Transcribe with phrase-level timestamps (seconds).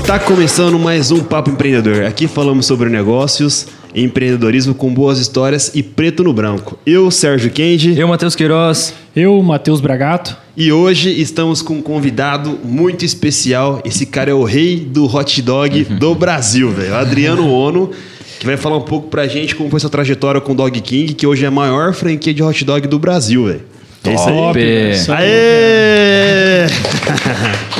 [0.00, 2.04] Está começando mais um Papo Empreendedor.
[2.04, 6.78] Aqui falamos sobre negócios, empreendedorismo com boas histórias e preto no branco.
[6.84, 7.98] Eu, Sérgio Kendi.
[7.98, 8.94] Eu, Matheus Queiroz.
[9.14, 10.36] Eu, Matheus Bragato.
[10.56, 13.80] E hoje estamos com um convidado muito especial.
[13.84, 16.94] Esse cara é o rei do hot dog do Brasil, velho.
[16.94, 17.90] Adriano Ono,
[18.40, 21.14] que vai falar um pouco pra gente como foi sua trajetória com o Dog King,
[21.14, 23.71] que hoje é a maior franquia de hot dog do Brasil, velho.
[24.04, 24.34] É isso aí.
[24.34, 24.60] Top.
[24.92, 25.24] Isso aí.
[25.24, 26.66] Aê!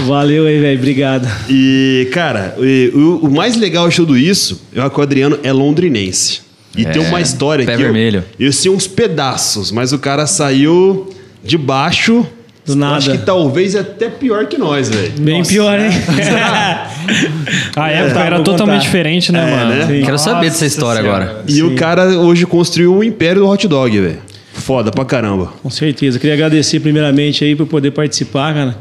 [0.07, 0.79] Valeu aí, velho.
[0.79, 1.29] Obrigado.
[1.49, 2.55] E, cara,
[2.95, 6.41] o, o mais legal de tudo isso é que o Adriano é londrinense.
[6.77, 8.25] E É, tem uma história pé eu- vermelho.
[8.39, 11.11] Eu, sei uns pedaços, mas o cara saiu
[11.45, 12.27] de baixo.
[12.65, 12.97] Do eu nada.
[12.97, 15.13] Acho que talvez é até pior que nós, velho.
[15.19, 15.51] Bem Nossa.
[15.51, 15.91] pior, hein?
[17.77, 18.79] A época tá, era totalmente contar.
[18.85, 19.75] diferente, né, É, mano?
[19.75, 19.87] né?
[19.87, 20.05] Sim.
[20.05, 21.25] Quero saber dessa história Senhora.
[21.25, 21.45] agora.
[21.49, 24.19] E o cara hoje construiu o império do hot dog, velho.
[24.63, 25.53] Foda pra caramba.
[25.61, 26.21] Com certeza.
[26.21, 28.77] Queria agradecer primeiramente aí por poder participar, cara.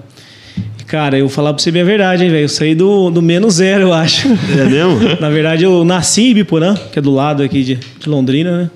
[0.86, 2.44] Cara, eu vou falar pra você bem a verdade, hein, velho.
[2.44, 4.28] Eu saí do, do menos zero, eu acho.
[4.28, 5.00] É mesmo?
[5.20, 8.70] Na verdade, eu nasci em Ibiporã, que é do lado aqui de, de Londrina, né?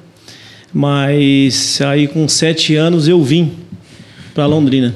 [0.74, 3.52] Mas aí com sete anos eu vim
[4.34, 4.96] para Londrina.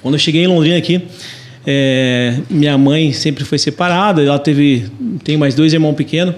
[0.00, 1.02] Quando eu cheguei em Londrina aqui,
[1.66, 4.86] é, minha mãe sempre foi separada, ela teve
[5.22, 6.36] tem mais dois irmãos pequenos.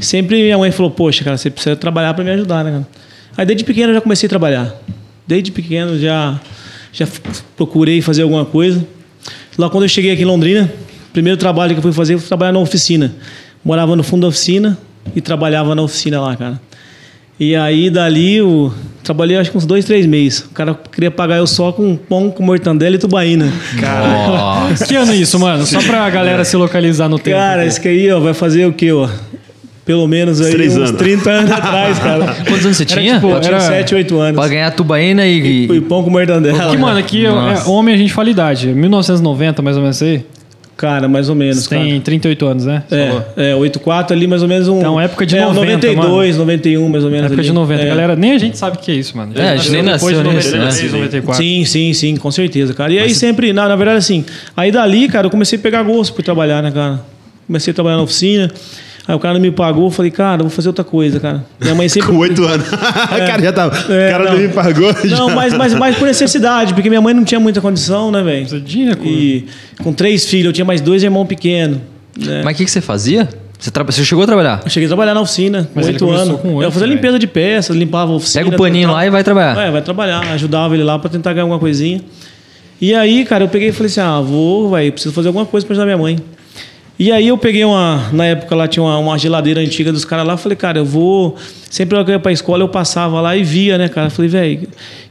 [0.00, 2.99] Sempre minha mãe falou: "Poxa, cara, você precisa trabalhar para me ajudar, né, cara?"
[3.40, 4.74] Aí desde pequeno eu já comecei a trabalhar.
[5.26, 6.38] Desde pequeno já
[6.92, 7.08] já
[7.56, 8.86] procurei fazer alguma coisa.
[9.56, 10.70] Lá quando eu cheguei aqui em Londrina,
[11.08, 13.14] o primeiro trabalho que eu fui fazer foi trabalhar na oficina.
[13.64, 14.76] Morava no fundo da oficina
[15.16, 16.60] e trabalhava na oficina lá, cara.
[17.38, 20.40] E aí dali eu trabalhei acho que uns dois, três meses.
[20.40, 23.50] O cara queria pagar eu só com pão com mortandela e tubaína.
[23.80, 24.84] Nossa.
[24.84, 25.64] Que ano é isso, mano?
[25.64, 27.38] Só pra galera se localizar no tempo.
[27.38, 29.08] Cara, isso que aí ó, vai fazer o quê, ó?
[29.84, 30.98] Pelo menos aí Três uns anos.
[30.98, 32.24] 30 anos atrás, cara.
[32.46, 33.14] Quantos anos você Era tinha?
[33.14, 34.38] tipo- Eu tinha era- 7, 8 anos.
[34.40, 35.64] Pra ganhar tubaína e...
[35.66, 36.70] E pão com mortandela.
[36.70, 37.68] Que, mano, aqui é, Nossa.
[37.70, 38.68] homem a gente fala idade.
[38.68, 40.24] 1990, mais ou menos aí.
[40.76, 42.82] Cara, mais ou menos, Você tem 38 anos, né?
[42.88, 43.24] Você falou.
[43.36, 44.78] É, é, 84 ali mais ou menos um...
[44.78, 47.48] Então, época de é, 90, 92, 91 mais ou menos Época ali.
[47.48, 47.82] de 90.
[47.82, 47.86] É.
[47.86, 49.32] Galera, nem a gente sabe o que é isso, mano.
[49.36, 50.98] É, a gente nem depois de nasceu nisso, 93, né?
[50.98, 51.42] 94.
[51.44, 52.92] Sim, sim, sim, com certeza, cara.
[52.94, 54.24] E aí sempre, na, na verdade, assim,
[54.56, 57.00] aí dali, cara, eu comecei a pegar gosto por trabalhar, né, cara?
[57.46, 58.50] Comecei a trabalhar na oficina.
[59.10, 61.44] Aí o cara não me pagou, eu falei, cara, eu vou fazer outra coisa, cara.
[61.60, 62.08] Minha mãe sempre.
[62.08, 62.66] Com oito anos.
[62.66, 62.70] o
[63.26, 63.76] cara já tava.
[63.92, 64.38] É, o cara não, não.
[64.40, 64.94] me pagou.
[65.04, 65.16] já.
[65.16, 68.46] Não, mas, mas, mas por necessidade, porque minha mãe não tinha muita condição, né, velho?
[68.46, 69.46] De dinheiro, E
[69.82, 71.78] com três filhos, eu tinha mais dois irmãos pequenos.
[72.18, 72.42] Né?
[72.44, 73.28] Mas o que, que você fazia?
[73.58, 74.60] Você, tra- você chegou a trabalhar?
[74.64, 76.40] Eu cheguei a trabalhar na oficina, com oito anos.
[76.40, 76.96] com oito, eu fazia velho.
[76.96, 78.44] limpeza de peças, limpava a oficina.
[78.44, 78.96] Pega o paninho tal.
[78.96, 79.66] lá e vai trabalhar.
[79.66, 80.20] É, vai trabalhar.
[80.32, 82.00] Ajudava ele lá pra tentar ganhar alguma coisinha.
[82.80, 85.66] E aí, cara, eu peguei e falei assim: ah, vou, vai, preciso fazer alguma coisa
[85.66, 86.18] pra ajudar minha mãe.
[87.00, 88.10] E aí eu peguei uma.
[88.12, 90.36] Na época lá tinha uma, uma geladeira antiga dos caras lá.
[90.36, 91.34] Falei, cara, eu vou.
[91.70, 94.10] Sempre que eu ia pra escola, eu passava lá e via, né, cara?
[94.10, 94.68] Falei, velho,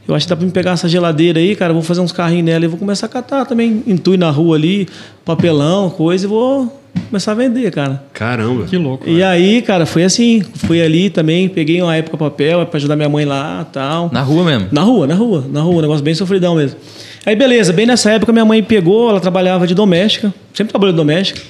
[0.07, 1.73] eu acho que dá pra me pegar essa geladeira aí, cara.
[1.73, 3.81] Vou fazer uns carrinhos nela e vou começar a catar também.
[3.87, 4.87] Intui na rua ali,
[5.25, 6.71] papelão, coisa, e vou
[7.07, 8.03] começar a vender, cara.
[8.13, 8.65] Caramba.
[8.65, 9.09] Que louco.
[9.09, 10.43] E aí, cara, foi assim.
[10.67, 14.11] Fui ali também, peguei uma época papel pra ajudar minha mãe lá tal.
[14.13, 14.67] Na rua mesmo.
[14.71, 16.77] Na rua, na rua, na rua, um negócio bem sofridão mesmo.
[17.25, 20.97] Aí beleza, bem nessa época minha mãe pegou, ela trabalhava de doméstica, sempre trabalhou de
[20.97, 21.41] doméstica.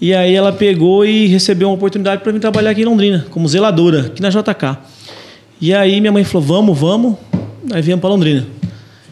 [0.00, 3.48] E aí ela pegou e recebeu uma oportunidade para mim trabalhar aqui em Londrina, como
[3.48, 4.76] zeladora, aqui na JK.
[5.60, 7.16] E aí minha mãe falou: "Vamos, vamos".
[7.72, 8.46] Aí viemos para Londrina.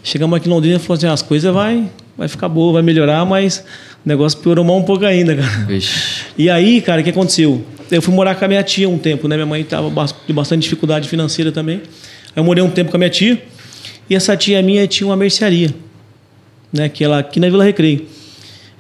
[0.03, 2.83] Chegamos aqui em Londrina e falou assim: "Ah, "As coisas vai vai ficar boa, vai
[2.83, 3.65] melhorar, mas
[4.05, 5.65] o negócio piorou mais um pouco ainda, cara".
[5.67, 6.25] Vixe.
[6.37, 7.65] E aí, cara, o que aconteceu?
[7.91, 9.37] Eu fui morar com a minha tia um tempo, né?
[9.37, 9.91] Minha mãe estava
[10.27, 11.77] de bastante dificuldade financeira também.
[11.77, 11.83] Aí
[12.37, 13.43] eu morei um tempo com a minha tia.
[14.09, 15.75] E essa tia minha tinha uma mercearia,
[16.71, 16.91] né?
[16.91, 18.07] Que ela aqui na Vila Recreio.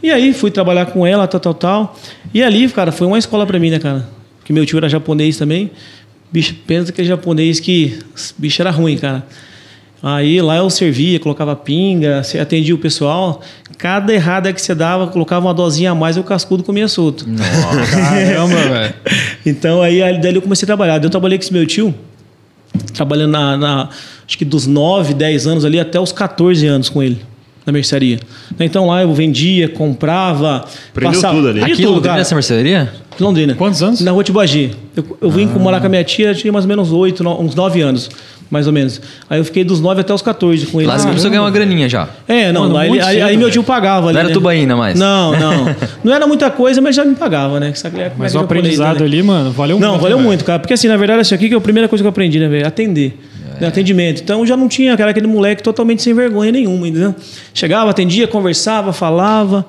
[0.04, 1.96] E aí fui trabalhar com ela, tal, tal, tal.
[2.32, 4.06] E ali, cara, foi uma escola para mim, né, cara?
[4.38, 5.70] Porque meu tio era japonês também.
[6.30, 7.98] Bicho, pensa que é japonês que
[8.36, 9.24] bicho era ruim, cara.
[10.02, 13.40] Aí lá eu servia, colocava pinga, atendia o pessoal.
[13.78, 17.24] Cada errada que você dava, colocava uma dosinha a mais e o cascudo comia solto.
[17.90, 18.94] Caramba, velho.
[19.46, 21.02] Então aí dali eu comecei a trabalhar.
[21.02, 21.94] Eu trabalhei com esse meu tio,
[22.92, 23.88] trabalhando na, na-
[24.28, 27.18] acho que dos 9, 10 anos ali até os 14 anos com ele,
[27.66, 28.18] na mercearia.
[28.60, 30.64] Então lá eu vendia, comprava.
[30.90, 31.62] Aprendeu tudo ali.
[31.62, 32.18] Aqui em tudo, Londrina, cara.
[32.18, 32.92] nessa mercearia?
[33.18, 33.54] Londrina.
[33.54, 34.00] Quantos anos?
[34.00, 34.72] Na Rua Tibagi.
[34.96, 37.54] Eu, eu vim morar com a minha tia, tinha mais ou menos 8, no- uns
[37.54, 38.10] 9 anos,
[38.50, 39.00] mais ou menos.
[39.30, 40.88] Aí eu fiquei dos 9 até os 14 com ele.
[40.88, 42.08] Lá você começou a ganhar uma graninha já.
[42.26, 43.52] É, não, Mano, lá ele- muito aí, cedo, aí meu velho.
[43.52, 44.14] tio pagava ali.
[44.14, 44.34] Não era né?
[44.34, 44.98] tubaína mais?
[44.98, 45.76] Não, não.
[46.04, 47.70] Não era muita coisa, mas já me pagava, né?
[47.72, 49.06] Que sabe é Mas que o aprendizado né?
[49.06, 50.02] ali, mano, valeu Não, muito.
[50.02, 50.28] valeu velho.
[50.28, 50.58] muito, cara.
[50.58, 52.46] Porque assim, na verdade, isso aqui que é a primeira coisa que eu aprendi, né,
[52.48, 52.66] velho?
[52.66, 53.16] Atender.
[53.60, 54.22] Né, Atendimento.
[54.22, 57.14] Então já não tinha, cara, aquele moleque totalmente sem vergonha nenhuma, entendeu?
[57.52, 59.66] Chegava, atendia, conversava, falava.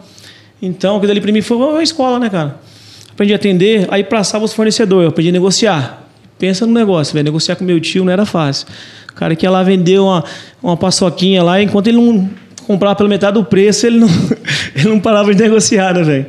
[0.62, 2.60] Então, aquilo ali pra mim foi uma escola, né, cara?
[3.12, 6.10] Aprendi a atender, aí passava os fornecedores, eu aprendi a negociar.
[6.38, 7.24] Pensa no negócio, velho.
[7.24, 8.68] Negociar com meu tio não era fácil.
[9.10, 10.24] O cara que ia lá vender uma,
[10.62, 12.30] uma paçoquinha lá, enquanto ele não
[12.66, 14.08] comprava pela metade do preço, ele não,
[14.76, 16.26] ele não parava de negociar, né, velho?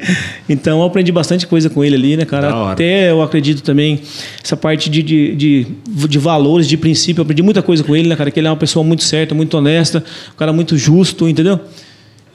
[0.48, 2.72] Então eu aprendi bastante coisa com ele ali, né, cara?
[2.72, 4.00] Até eu acredito também,
[4.42, 5.66] essa parte de, de, de,
[6.08, 8.30] de valores, de princípio, eu aprendi muita coisa com ele, né, cara?
[8.30, 10.04] Que ele é uma pessoa muito certa, muito honesta,
[10.34, 11.60] um cara muito justo, entendeu?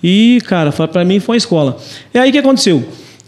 [0.04, 1.78] E, cara, pra mim foi uma escola.
[2.14, 2.84] E aí o que aconteceu?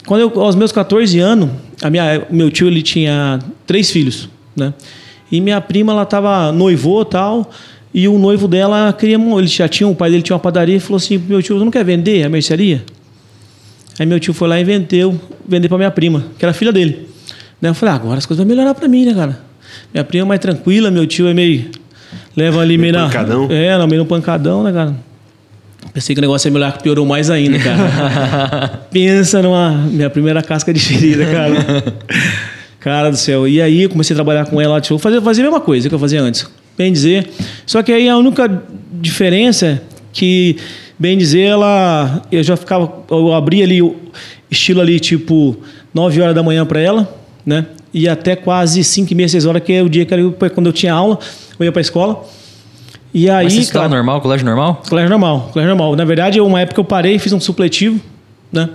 [0.05, 1.49] Quando eu, aos meus 14 anos,
[1.81, 4.73] a minha, meu tio ele tinha três filhos, né?
[5.31, 7.49] E minha prima, ela tava noivou tal,
[7.93, 10.79] e o noivo dela queria, ele já tinha, o pai dele tinha uma padaria e
[10.79, 12.83] falou assim: meu tio, você não quer vender a mercearia?
[13.99, 17.07] Aí meu tio foi lá e vendeu, vender para minha prima, que era filha dele.
[17.61, 17.69] Né?
[17.69, 19.39] Eu falei, ah, agora as coisas vão melhorar para mim, né, cara?
[19.93, 21.69] Minha prima é mais tranquila, meu tio é meio.
[22.35, 23.09] Leva ali meio, Meio na.
[23.09, 23.47] pancadão?
[23.51, 24.95] É, não, meio no pancadão, né, cara?
[25.93, 28.81] Pensei que o negócio ia melhorar, que piorou mais ainda, cara.
[28.89, 29.71] Pensa numa.
[29.71, 31.83] Minha primeira casca de ferida, cara.
[32.79, 33.47] Cara do céu.
[33.47, 35.99] E aí comecei a trabalhar com ela, tipo, fazer, fazer a mesma coisa que eu
[35.99, 36.45] fazia antes.
[36.77, 37.29] Bem dizer.
[37.65, 39.81] Só que aí a única diferença é
[40.11, 40.57] que,
[40.97, 42.21] bem dizer, ela.
[42.31, 42.91] Eu já ficava.
[43.09, 43.95] Eu abria ali o
[44.49, 45.57] estilo ali, tipo,
[45.93, 47.15] 9 horas da manhã para ela,
[47.45, 47.65] né?
[47.93, 50.67] E até quase 5 e meia, 6 horas, que é o dia que eu, quando
[50.67, 51.19] eu tinha aula,
[51.59, 52.25] eu ia pra escola.
[53.13, 53.43] E aí.
[53.43, 54.81] Mas você estudava cara, normal, colégio normal?
[54.89, 55.95] Colégio normal, colégio normal.
[55.95, 57.99] Na verdade, uma época eu parei, fiz um supletivo,
[58.51, 58.69] né?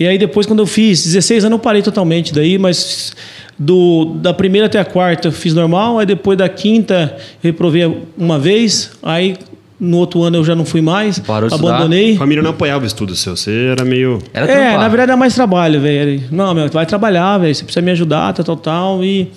[0.00, 3.14] E aí depois, quando eu fiz 16 anos, eu parei totalmente daí, mas
[3.58, 8.02] do, da primeira até a quarta eu fiz normal, aí depois da quinta eu reprovei
[8.16, 9.36] uma vez, aí
[9.80, 12.14] no outro ano eu já não fui mais, Parou de abandonei.
[12.14, 13.36] A família não apoiava o estudo seu.
[13.36, 14.18] Você era meio.
[14.34, 14.78] Era É, trampar.
[14.80, 16.22] na verdade é mais trabalho, velho.
[16.32, 17.54] Não, meu, tu vai trabalhar, velho.
[17.54, 19.04] Você precisa me ajudar, tal, tal, tal.
[19.04, 19.28] E...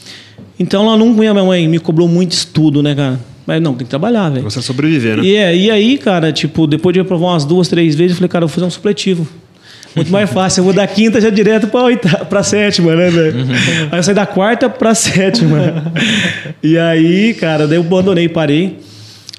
[0.60, 3.20] Então ela nunca, minha mãe me cobrou muito estudo, né, cara?
[3.46, 4.44] Mas não, tem que trabalhar, velho.
[4.44, 5.24] Você sobreviver, né?
[5.24, 8.18] E, é, e aí, cara, tipo, depois de eu provar umas duas, três vezes, eu
[8.18, 9.28] falei, cara, eu vou fazer um supletivo.
[9.96, 10.62] Muito mais fácil.
[10.62, 13.46] Eu vou da quinta já direto pra, oita, pra sétima, né, velho?
[13.92, 15.92] Aí eu saí da quarta pra sétima.
[16.64, 18.80] e aí, cara, daí eu abandonei, parei.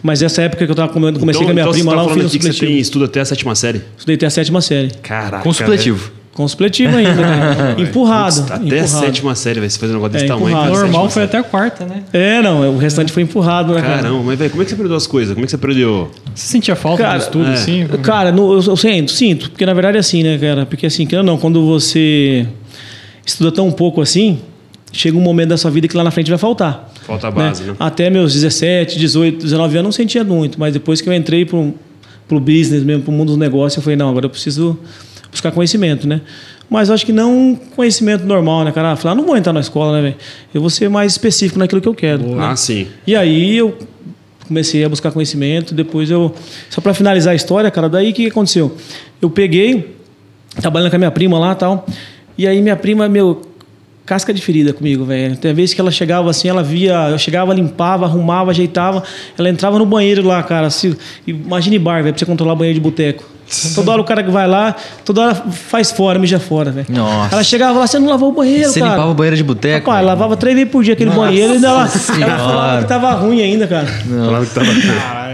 [0.03, 1.97] Mas essa época que eu tava comendo, comecei então, com a minha então prima você
[1.97, 2.67] tá lá, eu fiz um que você supletivo.
[2.67, 3.83] tem estudo até a sétima série.
[3.97, 4.91] Estudei até a sétima série.
[5.01, 5.43] Caraca.
[5.45, 6.13] Com supletivo.
[6.33, 7.77] Com supletivo ainda, cara.
[7.79, 8.37] Empurrado.
[8.37, 8.89] Putz, até a empurrado.
[8.89, 10.49] sétima série, vai se fazer um negócio desse É, tamanho.
[10.49, 10.75] empurrado.
[10.75, 11.25] a Normal foi série.
[11.27, 12.03] até a quarta, né?
[12.13, 13.97] É, não, o restante foi empurrado, né, cara?
[14.03, 15.35] Caramba, mas velho, como é que você aprendeu as coisas?
[15.35, 16.11] Como é que você aprendeu?
[16.35, 17.53] Você sentia falta Cara, do estudo, é.
[17.53, 17.87] assim?
[18.03, 20.65] Cara, no- eu, eu sinto, sinto, porque na verdade é assim, né, cara?
[20.65, 22.47] Porque assim, ou não, quando você
[23.27, 24.39] estuda tão pouco assim,
[24.91, 26.91] chega um momento da sua vida que lá na frente vai faltar.
[27.07, 27.75] Falta a base, né?
[27.79, 31.45] Até meus 17, 18, 19 anos eu não sentia muito, mas depois que eu entrei
[31.45, 31.75] pro,
[32.27, 34.79] pro business mesmo, pro mundo dos negócios, eu falei, não, agora eu preciso
[35.33, 36.21] buscar conhecimento, né?
[36.71, 38.93] Mas eu acho que não conhecimento normal, né, cara?
[38.93, 40.17] Ah, falar, não vou entrar na escola, né, velho?
[40.55, 42.41] Eu vou ser mais específico naquilo que eu quero.
[42.41, 42.87] Ah, sim.
[43.07, 43.77] E aí eu
[44.47, 46.35] comecei a buscar conhecimento, depois eu...
[46.71, 48.77] Só para finalizar a história, cara, daí o que aconteceu?
[49.21, 49.97] Eu peguei,
[50.61, 51.87] trabalhando com a minha prima lá e tal,
[52.37, 53.43] e aí minha prima, meu,
[54.05, 55.37] casca de ferida comigo, velho.
[55.37, 59.03] Tem vez que ela chegava assim, ela via, eu chegava, limpava, arrumava, ajeitava,
[59.39, 60.95] ela entrava no banheiro lá, cara, assim,
[61.27, 63.25] imagine bar, velho, pra você controlar banheiro de boteco.
[63.75, 64.75] Toda hora o cara que vai lá,
[65.05, 66.87] toda hora faz fora, mija fora, velho.
[66.89, 67.35] Nossa.
[67.35, 68.93] Ela chegava lá, você não lavou o banheiro, Você cara.
[68.93, 69.91] limpava o banheiro de boteco?
[69.91, 71.83] Rapaz, lavava três vezes por dia aquele banheiro e ainda ela,
[72.21, 73.87] ela falava que tava ruim ainda, cara.
[73.87, 74.67] Claro que tava.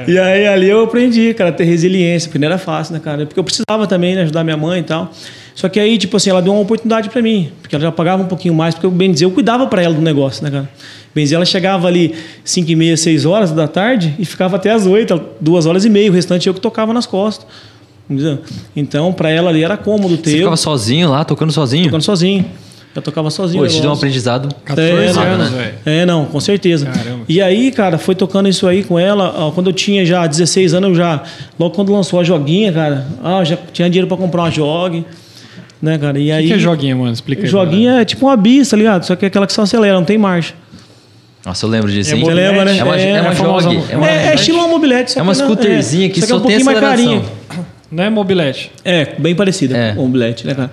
[0.09, 3.27] E aí ali eu aprendi, cara, a ter resiliência, porque não era fácil, né, cara?
[3.27, 5.11] Porque eu precisava também né, ajudar minha mãe e tal.
[5.55, 8.23] Só que aí, tipo assim, ela deu uma oportunidade pra mim, porque ela já pagava
[8.23, 10.69] um pouquinho mais, porque eu, bem dizer, eu cuidava pra ela do negócio, né, cara?
[11.15, 14.71] Bem dizer, ela chegava ali 5 e meia, 6 horas da tarde e ficava até
[14.71, 17.47] as 8, duas horas e meia, o restante eu que tocava nas costas.
[18.09, 18.39] Entendeu?
[18.75, 21.85] Então, pra ela ali era cômodo ter Você eu ficava sozinho lá, tocando sozinho?
[21.85, 22.45] tocando sozinho.
[22.95, 23.63] Eu tocava sozinho.
[23.63, 24.53] O te deu um aprendizado.
[24.65, 25.59] 14 É, anos, né?
[25.59, 25.75] velho.
[26.01, 26.87] É, não, com certeza.
[26.87, 27.25] Caramba.
[27.29, 29.33] E aí, cara, foi tocando isso aí com ela.
[29.37, 31.23] ó, Quando eu tinha já 16 anos, eu já.
[31.61, 35.05] Logo quando lançou a joguinha, cara, ah, eu já tinha dinheiro pra comprar uma jog.
[35.81, 36.19] Né, cara?
[36.19, 36.43] E O aí.
[36.45, 37.13] que, que é joguinha, mano?
[37.13, 37.49] Explica aí.
[37.49, 39.05] Joguinha é tipo uma bis, tá ligado?
[39.05, 40.55] Só que é aquela que só acelera, não tem marcha.
[41.47, 42.25] Nossa, eu lembro disso, É hein?
[42.25, 42.79] Você lembra, né?
[42.79, 43.85] É uma, é uma É a famosa- jog.
[43.93, 45.13] É, uma, É, é estilo uma mobilete.
[45.13, 47.23] só É uma que não- scooterzinha que só só é um tem pouquinho mais carinha.
[47.91, 48.71] Não é mobilete.
[48.85, 49.95] É, bem parecida É.
[49.95, 50.71] com o Omelete, né, cara?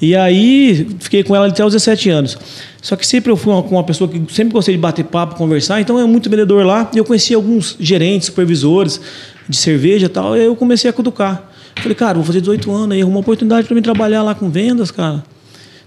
[0.00, 2.38] E aí, fiquei com ela até os 17 anos.
[2.82, 5.36] Só que sempre eu fui uma, com uma pessoa que sempre gostei de bater papo,
[5.36, 9.00] conversar, então eu muito vendedor lá, e eu conheci alguns gerentes, supervisores
[9.48, 11.50] de cerveja e tal, e aí eu comecei a cutucar.
[11.76, 14.50] Falei, cara, vou fazer 18 anos aí, arruma uma oportunidade para mim trabalhar lá com
[14.50, 15.22] vendas, cara.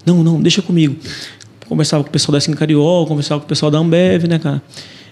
[0.04, 0.96] Não, não, deixa comigo.
[1.68, 4.62] Conversava com o pessoal da Sincariol, conversava com o pessoal da Ambev, né, cara?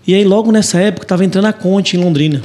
[0.06, 2.40] E aí, logo nessa época, tava entrando a Conte em Londrina.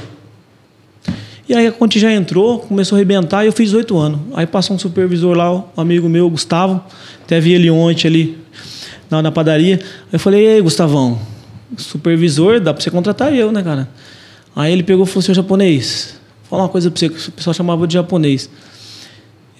[1.48, 4.20] E aí a Conte já entrou, começou a arrebentar e eu fiz 18 anos.
[4.34, 6.82] Aí passou um supervisor lá, um amigo meu, Gustavo,
[7.22, 8.38] até vi ele ontem ali
[9.10, 9.80] na, na padaria.
[10.12, 11.18] Eu falei, ei, Gustavão,
[11.76, 13.88] supervisor, dá pra você contratar eu, né, cara?
[14.54, 17.32] Aí ele pegou e falou, seu japonês, vou falar uma coisa pra você, que o
[17.32, 18.48] pessoal chamava de japonês.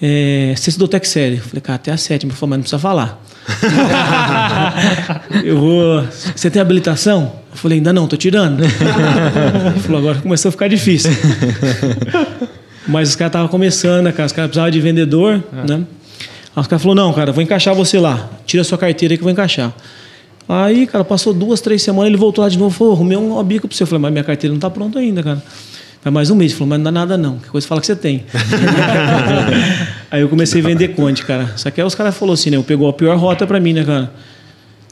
[0.05, 0.55] É,
[0.91, 1.37] Tech Série?
[1.37, 2.33] Eu falei, cara, até a sétima.
[2.33, 3.23] Ele falou, mas não precisa falar.
[5.45, 6.05] eu vou.
[6.35, 7.33] Você tem habilitação?
[7.53, 8.65] Eu falei, ainda não, tô tirando.
[8.65, 11.13] Ele falou, agora começou a ficar difícil.
[12.89, 14.27] Mas os caras estavam começando, né, cara?
[14.27, 15.85] Os caras precisavam de vendedor, né?
[16.55, 18.29] Aí os caras falaram, não, cara, vou encaixar você lá.
[18.45, 19.73] Tira a sua carteira aí que eu vou encaixar.
[20.49, 23.69] Aí, cara, passou duas, três semanas, ele voltou lá de novo, falou, arrumei um bico
[23.69, 23.85] pra você.
[23.85, 25.43] Eu falei, mas minha carteira não tá pronta ainda, cara.
[26.03, 26.51] Vai mais um mês.
[26.53, 27.39] Ele falou, mas não dá nada não.
[27.39, 28.25] Que coisa fala que você tem.
[30.11, 31.53] aí eu comecei a vender Conde, cara.
[31.57, 32.57] Só que aí os caras falaram assim, né?
[32.57, 34.13] Eu pegou a pior rota pra mim, né, cara?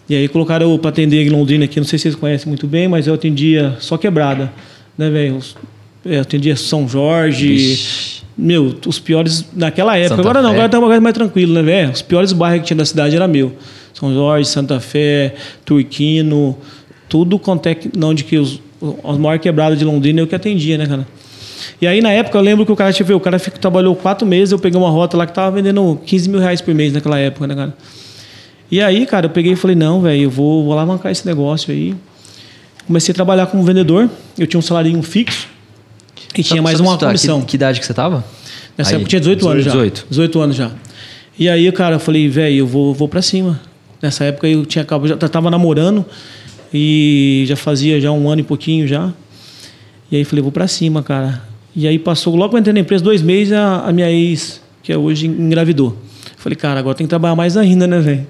[0.08, 2.66] E aí colocaram eu pra atender em Londrina aqui, não sei se vocês conhecem muito
[2.66, 4.52] bem, mas eu atendia só quebrada,
[4.98, 5.36] né, velho?
[5.36, 5.56] Os-
[6.04, 8.22] Eu atendia São Jorge, Vixe.
[8.36, 10.16] meu, os piores naquela época.
[10.16, 10.56] Santa agora não, Fé.
[10.56, 11.90] agora tá uma coisa mais tranquilo, né, velho?
[11.92, 13.54] Os piores bairros que tinha da cidade era meu.
[13.92, 16.56] São Jorge, Santa Fé, Turquino,
[17.08, 18.60] tudo quanto é que, não de que os,
[19.04, 21.06] as maiores quebradas de Londrina eu que atendia, né, cara?
[21.80, 24.26] E aí, na época, eu lembro que o cara, tipo, o cara ficou- trabalhou quatro
[24.26, 27.18] meses, eu peguei uma rota lá que tava vendendo 15 mil reais por mês naquela
[27.18, 27.74] época, né, cara?
[28.70, 31.72] E aí, cara, eu peguei e falei, não, velho, eu vou, vou alavancar esse negócio
[31.72, 31.94] aí.
[32.86, 34.08] Comecei a trabalhar como vendedor,
[34.38, 35.48] eu tinha um salário fixo
[36.36, 37.40] e tinha Só- mais só pra uma situar, comissão.
[37.40, 38.24] Que, que idade que você tava?
[38.76, 39.70] Nessa Aí, época eu tinha 18 anos já.
[39.72, 40.06] 18.
[40.08, 40.70] 18 anos já.
[41.38, 43.60] E aí, cara, eu falei, velho, eu vou, vou pra cima.
[44.02, 46.04] Nessa época eu tinha acabado, já tava namorando
[46.72, 49.12] e já fazia já um ano e pouquinho já.
[50.10, 51.42] E aí falei, vou pra cima, cara.
[51.74, 54.60] E aí passou, logo que eu entrei na empresa, dois meses, a, a minha ex,
[54.82, 55.96] que é hoje, engravidou.
[56.36, 58.26] Falei, cara, agora tem que trabalhar mais ainda, né, velho?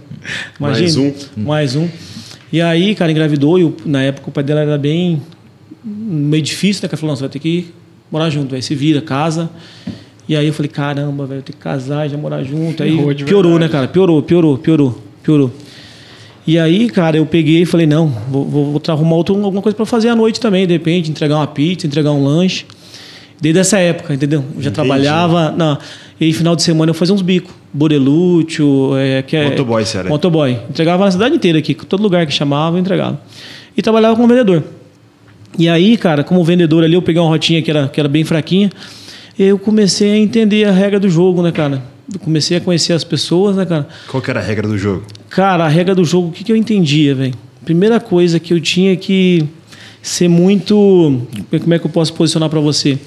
[0.59, 1.15] Mais Imagina.
[1.37, 1.89] Mais um.
[2.53, 5.23] E aí, cara, engravidou e o- na época o pai dela era bem
[5.85, 6.89] meio difícil, né?
[6.89, 7.69] Que ela falou, não, você vai ter que
[8.11, 9.49] morar junto, aí se vira, casa.
[10.29, 12.83] E aí eu falei, caramba, velho, eu tenho que casar, já morar junto.
[12.83, 12.91] Aí
[13.25, 13.59] piorou, verdade.
[13.61, 13.89] né, cara?
[13.89, 15.53] Piorou, piorou, piorou, piorou.
[16.51, 19.77] E aí, cara, eu peguei e falei, não, vou, vou, vou arrumar outro, alguma coisa
[19.77, 22.67] para fazer à noite também, de repente, entregar uma pizza, entregar um lanche.
[23.41, 24.45] Desde essa época, entendeu?
[24.57, 25.53] Eu já trabalhava.
[25.53, 25.79] Na,
[26.21, 27.55] e aí, final de semana, eu fazia uns bicos.
[27.73, 29.49] Borelúcio, é, que é.
[29.51, 30.11] Motoboy, sério.
[30.11, 30.59] Motoboy.
[30.69, 33.23] Entregava na cidade inteira aqui, todo lugar que chamava, eu entregava.
[33.77, 34.65] E trabalhava como vendedor.
[35.57, 38.25] E aí, cara, como vendedor ali, eu peguei uma rotinha que era, que era bem
[38.25, 38.73] fraquinha.
[39.43, 41.83] Eu comecei a entender a regra do jogo, né, cara?
[42.13, 43.89] Eu comecei a conhecer as pessoas, né, cara?
[44.07, 45.07] Qual que era a regra do jogo?
[45.31, 47.33] Cara, a regra do jogo, o que, que eu entendia, velho?
[47.65, 49.49] Primeira coisa que eu tinha que
[50.03, 51.27] ser muito.
[51.59, 52.99] Como é que eu posso posicionar para você?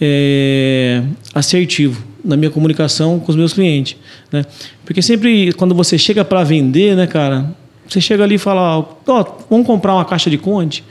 [0.00, 1.00] É,
[1.32, 3.96] assertivo na minha comunicação com os meus clientes,
[4.32, 4.44] né?
[4.84, 7.54] Porque sempre quando você chega para vender, né, cara?
[7.88, 10.82] Você chega ali e fala, ó, vamos comprar uma caixa de conte.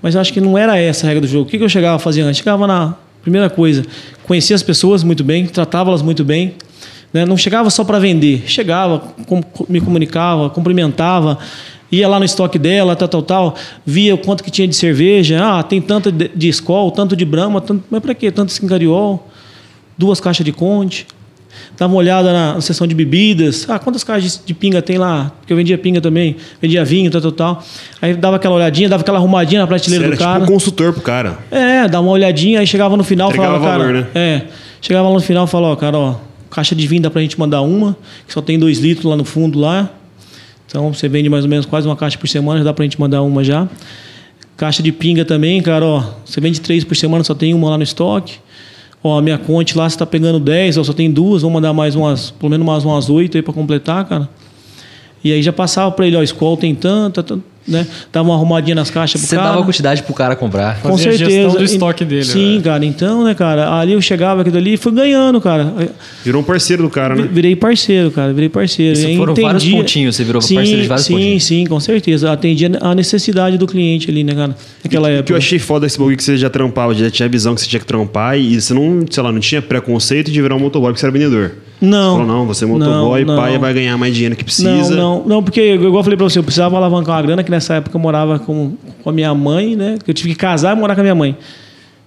[0.00, 1.48] Mas eu acho que não era essa a regra do jogo.
[1.48, 2.38] O que que eu chegava a fazer antes?
[2.38, 3.84] Chegava na primeira coisa,
[4.24, 6.54] conhecia as pessoas muito bem, tratava-las muito bem,
[7.12, 7.24] né?
[7.24, 11.38] não chegava só para vender, chegava, com- me comunicava, cumprimentava,
[11.90, 15.42] ia lá no estoque dela, tal, tal, tal, via o quanto que tinha de cerveja,
[15.42, 16.48] ah, tem tanto de, de
[16.90, 18.30] tanto de Brahma, tanto, mas para quê?
[18.30, 18.66] Tanto Skin
[19.96, 21.06] duas caixas de Conte,
[21.76, 25.32] dava uma olhada na, seção de bebidas, ah, quantas caixas de, pinga tem lá?
[25.40, 27.64] Porque eu vendia pinga também, vendia vinho, tal, tal, tal.
[28.00, 30.40] Aí dava aquela olhadinha, dava aquela arrumadinha na Você prateleira era do cara.
[30.40, 31.38] tipo um consultor pro cara.
[31.50, 33.92] É, dá uma olhadinha, aí chegava no final e Entregava falava, cara.
[33.92, 34.20] valor, né?
[34.20, 34.42] É.
[34.80, 36.16] Chegava lá no final e falava, ó, cara, ó,
[36.50, 39.24] caixa de vinho dá pra gente mandar uma, que só tem dois litros lá no
[39.24, 39.90] fundo lá.
[40.66, 43.00] Então você vende mais ou menos quase uma caixa por semana, já dá pra gente
[43.00, 43.66] mandar uma já.
[44.56, 46.04] Caixa de pinga também, cara, ó.
[46.24, 48.38] Você vende três por semana, só tem uma lá no estoque.
[49.02, 51.72] Ó, a minha conte lá, você tá pegando 10, ó, só tem duas, vamos mandar
[51.72, 54.28] mais umas, pelo menos mais umas oito aí pra completar, cara.
[55.22, 57.86] E aí já passava pra ele, ó, Skol tem tanta, tanto, né?
[58.12, 59.50] Dava uma arrumadinha nas caixas pro Você cara.
[59.50, 60.80] dava quantidade pro cara comprar.
[60.80, 61.30] Com Fazia a certeza.
[61.42, 62.62] gestão do E- estoque dele, Sim, velho.
[62.62, 62.84] cara.
[62.84, 65.72] Então, né, cara, ali eu chegava aquilo ali e fui ganhando, cara.
[66.24, 67.28] Virou um parceiro do cara, né?
[67.30, 68.32] Virei parceiro, cara.
[68.32, 68.98] Virei parceiro.
[68.98, 71.44] Isso foram vários entendia- pontinhos, você virou sim, parceiro de vários sim, pontinhos.
[71.44, 72.32] Sim, com certeza.
[72.32, 74.56] Atendia a necessidade do cliente ali, né, cara?
[74.82, 75.32] Naquela O que época.
[75.32, 77.66] eu achei foda desse bagulho que você já trampava, já tinha a visão que você
[77.68, 80.90] tinha que trampar e você não, sei lá, não tinha preconceito de virar um motoboy
[80.90, 81.52] porque você era vendedor.
[81.80, 82.16] Não.
[82.16, 83.60] Você falou, não, você é motoboy, Não, pai não.
[83.60, 84.96] vai ganhar mais dinheiro que precisa.
[84.96, 87.50] Não, não, não, porque, igual eu falei pra você, eu precisava alavancar uma grana, que
[87.50, 89.98] nessa época eu morava com, com a minha mãe, né?
[90.04, 91.36] Que eu tive que casar e morar com a minha mãe.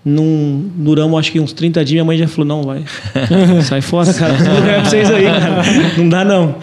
[0.03, 2.83] Num, duramos acho que uns 30 dias, minha mãe já falou, não, vai.
[3.61, 4.33] Sai fora, cara.
[4.33, 5.61] Não pra vocês aí, cara.
[5.95, 6.55] Não dá, não.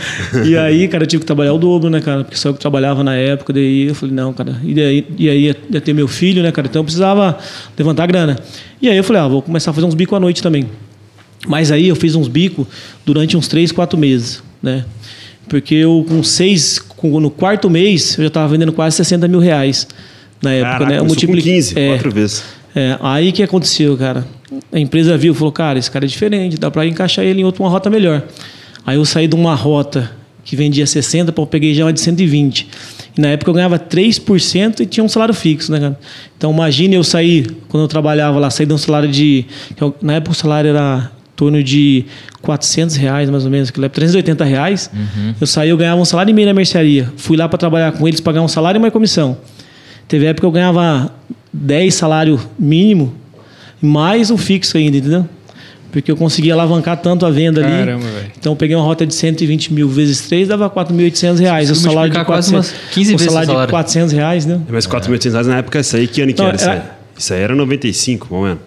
[0.45, 2.25] E aí, cara, eu tive que trabalhar o dobro, né, cara?
[2.25, 4.57] Porque só eu que trabalhava na época, daí eu falei, não, cara.
[4.65, 6.67] E, daí, e aí ia, ia ter meu filho, né, cara?
[6.67, 7.39] Então eu precisava
[7.79, 8.37] levantar grana.
[8.83, 10.67] E aí eu falei, ah, vou começar a fazer uns bicos à noite também.
[11.47, 12.67] Mas aí eu fiz uns bicos
[13.07, 14.85] durante uns três, quatro meses, né?
[15.49, 19.39] Porque eu, com seis, com- no quarto mês, eu já estava vendendo quase 60 mil
[19.41, 19.87] reais
[20.43, 20.97] na época, Caraca, né?
[20.99, 22.43] Eu começou com multipliquei- 15, é, quatro vezes.
[22.75, 24.27] é, aí que aconteceu, cara?
[24.73, 27.63] A empresa viu, falou, cara, esse cara é diferente, dá para encaixar ele em outra
[27.63, 28.23] uma rota melhor.
[28.85, 30.11] Aí eu saí de uma rota
[30.45, 32.67] que vendia 60, pô, eu peguei já uma de 120.
[33.17, 35.99] E na época eu ganhava 3% e tinha um salário fixo, né, cara?
[36.37, 39.45] Então imagine eu sair, quando eu trabalhava lá, sair de um salário de.
[40.03, 42.05] Na época o salário era torno de
[42.43, 44.91] 400 reais, mais ou menos, que era 380 reais.
[45.41, 47.13] Eu saí, eu ganhava um salário e meio na mercearia.
[47.17, 49.39] Fui lá para trabalhar com eles, pagar um salário e uma comissão.
[50.09, 51.13] Teve época que eu ganhava
[51.53, 53.15] 10 salário mínimo,
[53.81, 55.29] mais um fixo ainda, entendeu?
[55.93, 57.71] Porque eu consegui alavancar tanto a venda ali.
[57.71, 58.33] Caramba, velho.
[58.37, 61.71] Então eu peguei uma rota de 120 mil vezes 3, dava 4.800 reais.
[61.71, 63.67] O salário de multiplicar quase 400, umas 15 o vezes salário o salário.
[63.69, 64.61] de 400 reais, né?
[64.69, 66.77] Mas 4.800 reais na época, isso aí, que ano que Não, era isso aí?
[66.77, 68.61] era- Isso aí era 95, momento.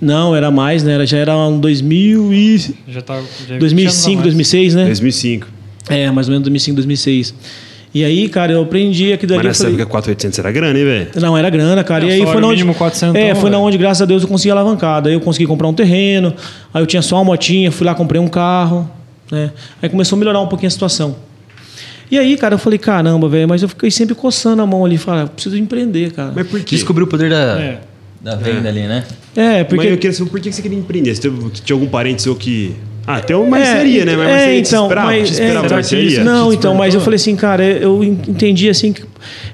[0.00, 0.94] Não, era mais, né?
[0.94, 2.58] Era- Já era um 2000 e...
[2.88, 4.84] Já tá, já 2005, 2006, né?
[4.86, 5.46] 2005.
[5.88, 7.34] É, mais ou menos 2005, 2006.
[7.94, 9.38] E aí, cara, eu aprendi aqui dali.
[9.38, 11.08] Mas nessa falei- época 4.800 era grana, hein, velho?
[11.20, 12.04] Não, era grana, cara.
[12.04, 12.56] É, e aí foi na onde.
[12.62, 13.68] mínimo 400, é, foi na velho.
[13.68, 15.02] onde, graças a Deus, eu consegui alavancar.
[15.02, 16.32] Daí eu consegui comprar um terreno.
[16.72, 18.90] Aí eu tinha só uma motinha, fui lá, comprei um carro.
[19.30, 19.50] Né?
[19.82, 21.16] Aí começou a melhorar um pouquinho a situação.
[22.10, 24.98] E aí, cara, eu falei, caramba, velho, mas eu fiquei sempre coçando a mão ali,
[24.98, 26.32] falei, ah, preciso empreender, cara.
[26.34, 26.74] Mas por quê?
[26.76, 27.80] Descobriu o poder da, É.
[28.22, 29.04] da venda ali, né?
[29.34, 29.82] É, porque.
[29.84, 31.14] Mas eu queria saber por que você queria empreender.
[31.14, 32.74] Você teve, tinha algum parente seu que.
[33.04, 34.16] Ah, tem uma mercearia, É, né?
[34.16, 36.08] Mas é, mercearia te então, esperava, mas- te esperava é, a será que mercearia?
[36.08, 39.02] isso- Não, Te então, mas eu falei assim, cara, eu en- entendi assim, que-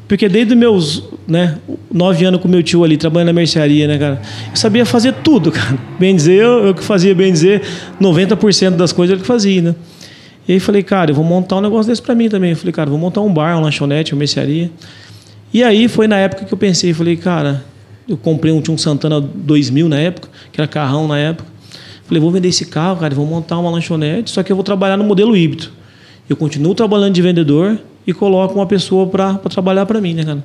[0.06, 1.56] porque desde meus, né,
[1.90, 4.20] nove anos com meu tio ali, trabalhando na mercearia, né, cara,
[4.50, 5.78] eu sabia fazer tudo, cara.
[5.98, 7.62] Bem dizer, eu, eu que fazia, bem dizer,
[7.98, 9.74] 90% das coisas eu que fazia, né.
[10.46, 12.50] E aí falei, cara, eu vou montar um negócio desse pra mim também.
[12.50, 14.70] Eu falei, cara, vou montar um bar, uma lanchonete, uma mercearia.
[15.54, 17.64] E aí foi na época que eu pensei, falei, cara,
[18.08, 21.46] eu comprei um, tinha um Santana 2000 na época, que era carrão na época.
[22.06, 24.96] Falei, vou vender esse carro, cara, vou montar uma lanchonete, só que eu vou trabalhar
[24.96, 25.68] no modelo híbrido.
[26.28, 30.44] Eu continuo trabalhando de vendedor e coloco uma pessoa para trabalhar para mim, né, cara?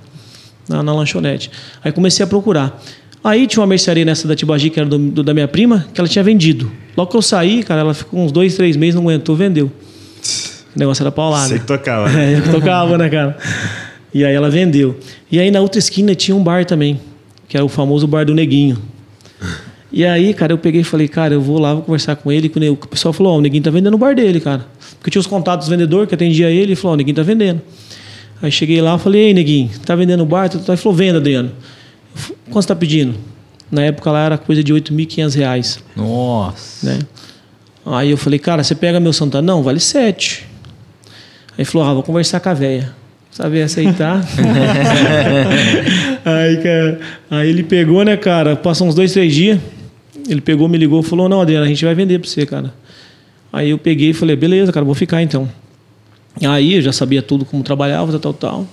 [0.68, 1.50] Na, na lanchonete.
[1.84, 2.82] Aí comecei a procurar.
[3.24, 6.00] Aí tinha uma mercearia nessa da Tibagi, que era do- do- da minha prima, que
[6.02, 6.70] ela tinha vendido.
[6.98, 9.72] Logo que eu saí, cara, ela ficou uns dois, três meses, não aguentou, vendeu.
[10.76, 11.48] O negócio era paulado.
[11.48, 12.10] Você que tocava.
[12.10, 12.34] né?
[12.34, 13.38] É, eu tocava, né, cara?
[14.14, 15.00] E aí ela vendeu.
[15.32, 17.00] E aí na outra esquina tinha um bar também,
[17.54, 18.80] que era o famoso bar do Neguinho.
[19.92, 22.52] E aí, cara, eu peguei e falei, cara, eu vou lá, vou conversar com ele.
[22.68, 24.66] o pessoal falou, ó, o Neguinho tá vendendo o bar dele, cara.
[24.96, 27.16] Porque eu tinha os contatos do vendedor que atendia ele e falou, ó, o Neguinho
[27.16, 27.62] tá vendendo.
[28.42, 30.50] Aí cheguei lá, falei, ei, Neguinho, tá vendendo o bar?
[30.52, 31.52] Ele falou, venda, Adriano.
[32.46, 33.14] Quanto você tá pedindo?
[33.70, 36.88] Na época lá era coisa de 8.500 reais Nossa.
[36.88, 37.00] né?
[37.86, 39.46] Aí eu falei, cara, você pega meu Santana?
[39.46, 40.48] Não, vale sete.
[41.50, 43.03] Aí ele falou, ah, vou conversar com a véia.
[43.34, 44.24] Saber aceitar.
[46.24, 47.00] aí, cara,
[47.32, 48.56] aí ele pegou, né, cara?
[48.56, 49.60] Passou uns dois, três dias.
[50.30, 52.72] Ele pegou, me ligou e falou, não, Adriana, a gente vai vender pra você, cara.
[53.52, 55.50] Aí eu peguei e falei, beleza, cara, vou ficar então.
[56.48, 58.68] Aí eu já sabia tudo como trabalhava, tal, tal, tal.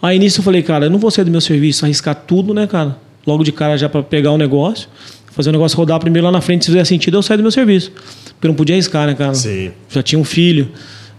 [0.00, 2.66] Aí nisso eu falei, cara, eu não vou sair do meu serviço, arriscar tudo, né,
[2.66, 2.96] cara?
[3.26, 4.88] Logo de cara já para pegar o negócio,
[5.32, 7.52] fazer o negócio rodar primeiro lá na frente, se fizer sentido, eu saio do meu
[7.52, 7.92] serviço.
[7.92, 9.34] Porque eu não podia arriscar, né, cara?
[9.34, 9.72] Sim.
[9.90, 10.70] Já tinha um filho,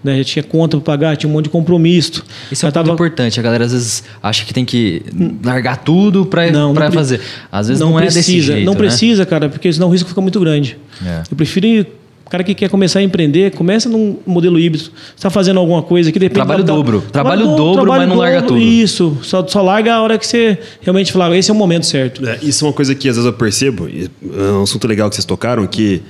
[0.05, 0.17] né?
[0.19, 2.23] Já tinha conta para pagar, tinha um monte de compromisso.
[2.51, 3.39] Isso é ponto importante.
[3.39, 5.01] A galera às vezes acha que tem que
[5.43, 7.19] largar tudo Não, não pre- fazer.
[7.51, 8.79] Às vezes não, é precisa, desse jeito, Não né?
[8.79, 10.77] precisa, cara, porque senão o risco fica muito grande.
[11.05, 11.23] É.
[11.29, 11.87] Eu prefiro ir-
[12.25, 14.85] o cara que quer começar a empreender, começa num modelo híbrido.
[14.85, 17.03] Você está fazendo alguma coisa que depende Trabalho da- dobro.
[17.11, 18.59] Trabalho dobro, trabalho mas não larga tudo.
[18.59, 19.15] Isso.
[19.21, 22.27] Só, só larga a hora que você realmente falar, esse é o momento certo.
[22.27, 25.07] É, isso é uma coisa que às vezes eu percebo, e é um assunto legal
[25.07, 26.01] que vocês tocaram, que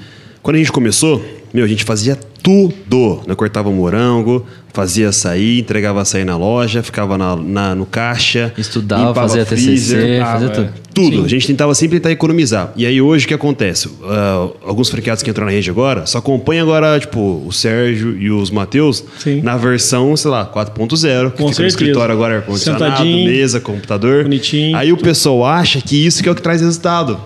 [0.41, 1.21] quando a gente começou,
[1.55, 3.21] meu, a gente fazia tudo.
[3.25, 3.33] Né?
[3.33, 8.53] Cortava morango, fazia açaí, entregava açaí na loja, ficava na, na- no caixa.
[8.57, 10.51] Estudava, fazia freezer, TCC, Ah, fazia é.
[10.51, 10.69] tudo.
[10.93, 11.25] Tudo.
[11.25, 12.71] A gente tentava sempre tentar economizar.
[12.77, 13.89] E aí hoje o que acontece?
[14.03, 18.29] Ah, alguns franqueados que entram na rede agora só acompanham agora, tipo, o Sérgio e
[18.29, 19.41] os Matheus Sim.
[19.41, 21.31] na versão, sei lá, 4.0.
[21.31, 24.23] Que Com fica escritório agora, ar-condicionado, mesa, computador.
[24.23, 24.77] bonitinho.
[24.77, 27.19] Aí o pessoal acha que isso que é o que traz resultado.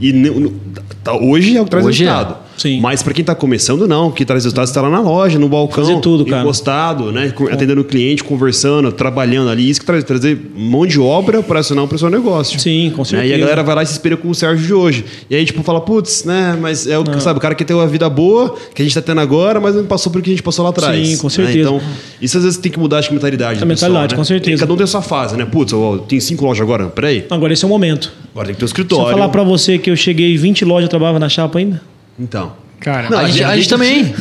[0.00, 0.12] E
[1.02, 2.08] tá- hoje é o que traz Hoje é.
[2.58, 2.80] Sim.
[2.80, 4.08] Mas para quem está começando, não.
[4.08, 6.42] O que traz resultado está lá na loja, no balcão, Fazer tudo, cara.
[6.42, 7.32] encostado, né?
[7.50, 9.70] Atendendo o cliente, conversando, trabalhando ali.
[9.70, 12.58] Isso que traz trazer mão de obra operacional para o seu negócio.
[12.60, 13.04] Sim, com Né?
[13.08, 13.32] certeza.
[13.32, 15.04] E a galera vai lá e se espelha com o Sérgio de hoje.
[15.30, 16.58] E aí, tipo, fala, putz, né?
[16.60, 18.94] Mas é o que, sabe, o cara quer ter uma vida boa, que a gente
[18.94, 21.06] tá tendo agora, mas não passou por que a gente passou lá atrás.
[21.08, 21.32] Sim, com né?
[21.32, 21.58] certeza.
[21.60, 21.80] Então,
[22.20, 23.62] isso às vezes tem que mudar acho que, a mentalidade.
[23.62, 24.16] A do pessoal, mentalidade, né?
[24.18, 24.56] com certeza.
[24.56, 25.44] E cada um tem a sua fase, né?
[25.44, 27.24] Putz, eu tenho cinco lojas agora, peraí.
[27.30, 28.12] Agora esse é o momento.
[28.32, 29.06] Agora tem que ter um Se escritório.
[29.06, 31.80] eu falar pra você que eu cheguei 20 lojas, eu trabalhava na chapa ainda.
[32.18, 32.52] Então.
[32.80, 34.14] Cara, Não, a, gente, a gente também.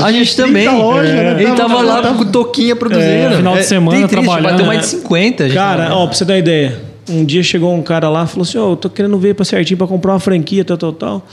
[0.00, 0.62] a A gente tinha também.
[0.68, 1.42] 30 lojas, né?
[1.42, 3.04] Ele Tava- lá tava- com toquinha produzindo.
[3.06, 4.84] É, final de semana tem triste, trabalhando, Bateu mais né?
[4.84, 5.42] de 50.
[5.44, 6.80] a gente Cara, ó, pra você uma ideia.
[7.10, 9.44] Um dia chegou um cara lá e falou assim: Ó, eu tô querendo ver pra
[9.44, 11.26] certinho pra comprar uma franquia, tal, tal, tal.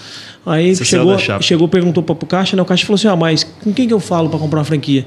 [0.46, 2.62] Aí Você chegou, chegou, perguntou pra, pro caixa, né?
[2.64, 5.06] O caixa falou assim: Ah, mas com quem que eu falo pra comprar uma franquia?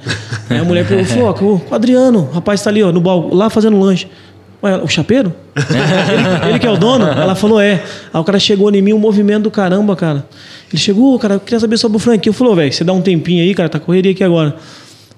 [0.48, 3.29] Aí a mulher falou, ó, com o Adriano, o rapaz tá ali, ó, no bal,
[3.35, 4.07] lá fazendo lanche.
[4.83, 5.33] O chapeiro?
[5.57, 7.07] ele, ele que é o dono?
[7.07, 7.83] Ela falou: É.
[8.12, 10.27] Aí o cara chegou em mim, um movimento do caramba, cara.
[10.72, 12.31] Ele chegou, cara, eu queria saber sobre o franquia.
[12.31, 14.57] Eu falei: velho, você dá um tempinho aí, cara, tá correria aqui agora.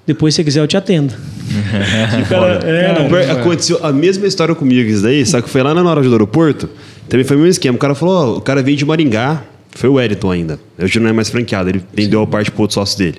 [0.05, 1.13] Depois, se você quiser, eu te atendo.
[2.29, 3.09] Cara, é, não.
[3.09, 6.09] Per- Aconteceu a mesma história comigo, isso daí, só que foi lá na hora do
[6.11, 6.69] aeroporto.
[7.09, 7.75] Também foi o mesmo esquema.
[7.75, 10.59] O cara falou: ó, o cara veio de Maringá, foi o Wellington ainda.
[10.81, 13.17] Hoje não é mais franqueado, ele vendeu a parte pro outro sócio dele,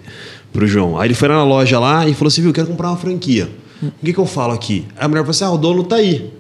[0.50, 0.98] pro João.
[0.98, 2.96] Aí ele foi lá na loja lá e falou assim: viu, eu quero comprar uma
[2.96, 3.48] franquia.
[3.82, 4.86] O que, que eu falo aqui?
[4.96, 6.30] Aí a mulher falou assim: ah, o dono tá aí.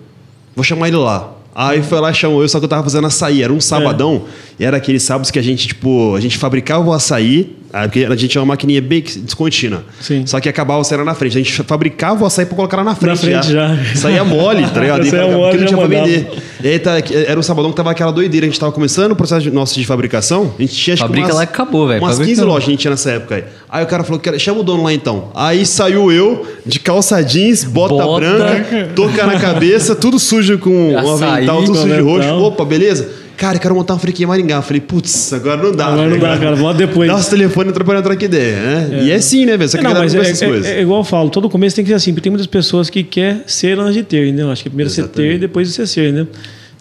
[0.54, 1.32] Vou chamar ele lá.
[1.54, 3.42] Aí foi lá, chamou eu, só que eu tava fazendo açaí.
[3.42, 4.26] Era um sabadão.
[4.58, 7.56] E era aqueles sábados que a gente, tipo, a gente fabricava o açaí.
[7.72, 9.84] Aí, Porque a gente tinha uma maquininha bem descontínua.
[10.00, 10.24] Sim.
[10.26, 11.36] Só que acabava saindo na frente.
[11.38, 13.18] A gente fabricava o açaí pra colocar lá na frente.
[13.20, 13.76] frente já.
[13.94, 15.04] Saía mole, tá ligado?
[15.08, 16.06] Saía mole, porque não tinha já pra mandava.
[16.06, 16.30] vender.
[16.62, 16.92] E aí tá,
[17.26, 18.46] era um sabadão que tava aquela doideira.
[18.46, 20.52] A gente tava começando o processo de- nosso de fabricação.
[20.58, 22.00] A gente tinha acho que Fabrica umas- lá que acabou, velho.
[22.00, 22.46] Umas Fabrica 15 lá.
[22.48, 23.44] lojas a gente tinha nessa época aí.
[23.70, 25.30] Aí o cara falou, "Quero- chama o dono lá então.
[25.34, 28.20] Aí saiu eu, de calça jeans, bota, Bota.
[28.26, 32.28] branca, touca na cabeça, tudo sujo com um Açaí, avental, tudo sujo de roxo.
[32.28, 32.42] avental.
[32.44, 33.08] Opa, beleza?
[33.38, 34.56] Cara, eu quero montar uma franquia em Maringá.
[34.56, 35.86] Eu falei, putz, agora não dá.
[35.86, 36.56] Agora não dá, cara.
[36.56, 37.08] Volta depois.
[37.08, 39.04] Dá os telefones atrapalhando trocar ideia, né?
[39.04, 39.70] E é assim, né, velho?
[39.70, 40.66] Só que não, mas é, essas é- coisas.
[40.66, 43.04] é igual eu falo, todo começo tem que ser assim, porque tem muitas pessoas que
[43.04, 44.50] quer ser antes de ter, entendeu?
[44.50, 45.34] Acho que primeiro você ter Exatamente.
[45.36, 46.26] e depois você ser, né?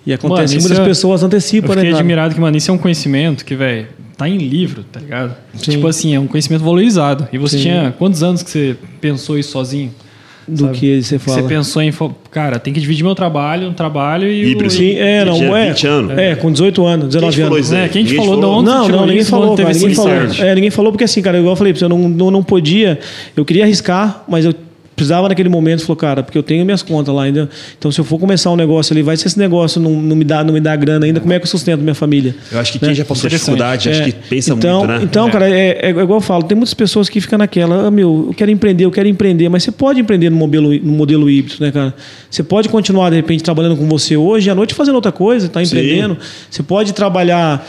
[0.04, 2.00] E acontece Mano, muitas é- pessoas Eu antecipam, né, fiquei cara?
[2.02, 5.36] admirado que, mano, isso é um conhecimento que, velho, tá em livro, tá ligado?
[5.54, 5.72] Sim.
[5.72, 7.28] Tipo assim, é um conhecimento valorizado.
[7.32, 7.63] E você Sim.
[7.65, 9.93] tinha quantos anos que você pensou isso sozinho?
[10.48, 10.78] Do sabe?
[10.78, 11.42] que você fala.
[11.42, 11.92] Você pensou em,
[12.32, 14.74] cara, tem que dividir meu trabalho, um trabalho e Híbrido.
[14.74, 14.78] o...
[14.78, 15.70] Sim, é, não, é.
[15.70, 16.18] 20 anos.
[16.18, 17.66] É, com 18 anos, Quem 19 te falou anos.
[17.68, 17.82] isso aí?
[17.82, 18.70] É, quem te Ninguém falou de onde?
[18.70, 20.46] Não, não, ninguém falou, não teve cara, esse ninguém falou.
[20.48, 22.44] É, ninguém falou porque assim, cara, igual eu falei, pra você, eu não, não, não
[22.44, 22.98] podia,
[23.36, 24.54] eu queria arriscar, mas eu
[24.98, 27.48] precisava naquele momento, falou, cara, porque eu tenho minhas contas lá ainda.
[27.78, 30.26] Então, se eu for começar um negócio ali, vai ser esse negócio não, não me
[30.26, 32.36] dá, não me dá grana ainda, como é que eu sustento minha família?
[32.52, 35.00] Eu acho que quem já passou dificuldade, acho É, que pensa então, muito, né?
[35.04, 38.26] Então, cara, é, é igual eu falo, tem muitas pessoas que ficam naquela, ah, meu,
[38.30, 41.64] eu quero empreender, eu quero empreender, mas você pode empreender no modelo, no modelo híbrido,
[41.64, 41.94] né, cara?
[42.28, 45.62] Você pode continuar, de repente, trabalhando com você hoje à noite fazendo outra coisa, tá
[45.62, 46.18] empreendendo.
[46.50, 47.66] Você pode trabalhar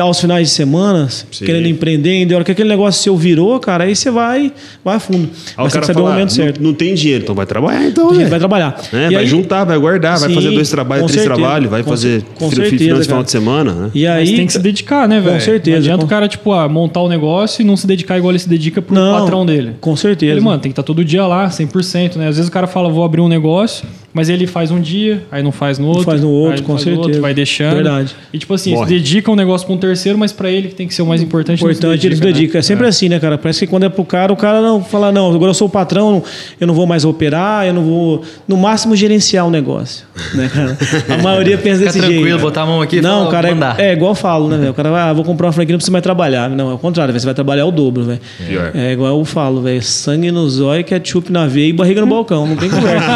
[0.00, 1.44] aos finais de semana, Sim.
[1.44, 4.52] querendo empreender, e a hora que aquele negócio seu virou, cara, aí você vai,
[4.84, 5.18] vai a fundo.
[5.24, 6.60] Aí o mas tem cara que saber o fala, momento "Ah, certo.
[6.60, 8.12] Não, não tem dinheiro, então vai trabalhar, então.
[8.12, 8.26] Né?
[8.26, 8.78] vai trabalhar.
[8.92, 11.40] É, E vai aí- juntar, vai guardar, vai Sim, fazer dois trabalhos, com três certeza.
[11.42, 13.90] trabalhos, vai Com fazer com certeza, final de final de semana, né?
[13.94, 15.40] E aí, Mas tem que se dedicar, né, velho?
[15.40, 18.18] certeza, Não adianta com- o cara, tipo, ah, montar o negócio e não se dedicar
[18.18, 19.76] igual ele se dedica pro Não, patrão dele.
[19.80, 20.32] com certeza.
[20.32, 22.28] Ele, mano, tem que estar todo dia lá, 100%, né?
[22.28, 25.42] Às vezes o cara fala, vou abrir um negócio, mas ele faz um dia, aí
[25.42, 26.02] não faz no outro.
[26.04, 27.00] faz no outro, com certeza.
[27.00, 27.74] outro, vai deixando.
[27.74, 28.14] Verdade.
[28.32, 28.88] E tipo assim, Morre.
[28.88, 31.06] se dedica um negócio pra um terceiro, mas pra ele que tem que ser o
[31.06, 32.26] mais importante, importante eles né?
[32.26, 32.58] dedicam.
[32.58, 33.38] É sempre assim, né, cara?
[33.38, 35.70] Parece que quando é pro cara, o cara não fala, não, agora eu sou o
[35.70, 36.22] patrão,
[36.60, 40.04] eu não vou mais operar, eu não vou, no máximo, gerenciar o negócio.
[40.34, 40.76] Né, cara?
[41.08, 42.40] A maioria pensa Fica desse tranquilo, jeito.
[42.40, 43.80] botar a mão aqui e Não, falar, cara, é- mandar.
[43.80, 44.70] é, igual eu falo, né, velho?
[44.70, 46.50] O cara vai, ah, vou comprar uma franquia, não precisa mais trabalhar.
[46.50, 48.20] Não, é o contrário, velho, você vai trabalhar o dobro, velho.
[48.46, 48.72] Pior.
[48.74, 52.46] É igual eu falo, velho, sangue no zóio, ketchup na veia e barriga no balcão,
[52.46, 53.06] não tem conversa.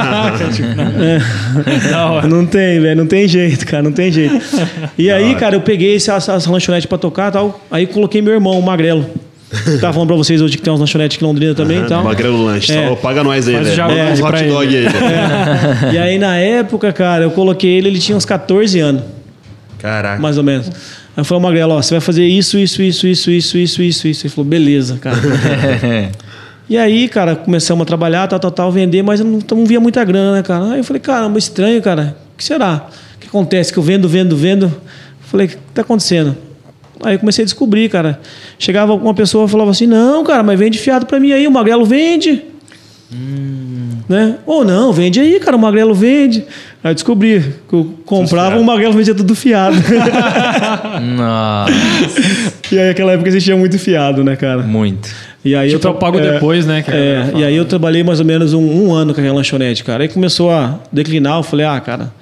[2.24, 2.26] É.
[2.26, 4.34] Não tem, velho, não tem jeito, cara, não tem jeito.
[4.98, 8.32] E aí, cara, eu peguei essa, essa, lanchonete pra tocar e tal, aí coloquei meu
[8.34, 9.08] irmão, o Magrelo.
[9.80, 12.02] Tava falando pra vocês hoje que tem umas lanchonetes aqui em Londrina também e tal.
[12.02, 12.88] Magrelo lanche, É.
[12.88, 13.76] só paga nós aí, velho.
[13.88, 14.48] Manda uns hot ele.
[14.48, 14.82] dog aí.
[14.88, 15.92] velho.
[15.94, 19.02] E aí, na época, cara, eu coloquei ele, ele tinha uns 14 anos,
[19.78, 20.20] Caraca.
[20.20, 20.66] mais ou menos.
[20.68, 24.08] Aí eu falei, Magrelo, ó, você vai fazer isso, isso, isso, isso, isso, isso, isso,
[24.08, 24.26] isso.
[24.26, 25.16] Ele falou, beleza, cara.
[26.68, 29.78] E aí, cara, começamos a trabalhar, tal, tal, tal, vender, mas eu não, não via
[29.78, 30.72] muita grana, né, cara?
[30.72, 32.16] Aí eu falei, caramba, estranho, cara.
[32.32, 32.86] O que será?
[33.16, 33.72] O que acontece?
[33.72, 34.74] Que eu vendo, vendo, vendo.
[35.20, 36.36] Falei, o que tá acontecendo?
[37.02, 38.18] Aí eu comecei a descobrir, cara.
[38.58, 41.50] Chegava uma pessoa e falava assim, não, cara, mas vende fiado pra mim aí, o
[41.50, 42.42] Magrelo vende.
[44.08, 44.38] Né?
[44.46, 46.44] Ou não, vende aí, cara, o Magrelo vende.
[46.82, 49.76] Aí eu descobri que eu comprava, o Magrelo vendia tudo fiado.
[51.16, 51.72] Nossa,
[52.72, 54.62] e aí naquela época existia muito fiado, né, cara?
[54.62, 55.10] muito.
[55.44, 56.82] E aí Tipo, eu tra- pago é, depois, né?
[56.88, 57.38] É, fala.
[57.40, 60.02] e aí eu trabalhei mais ou menos um, um ano com aquela lanchonete, cara.
[60.04, 62.12] Aí começou a declinar, eu falei, ah, cara,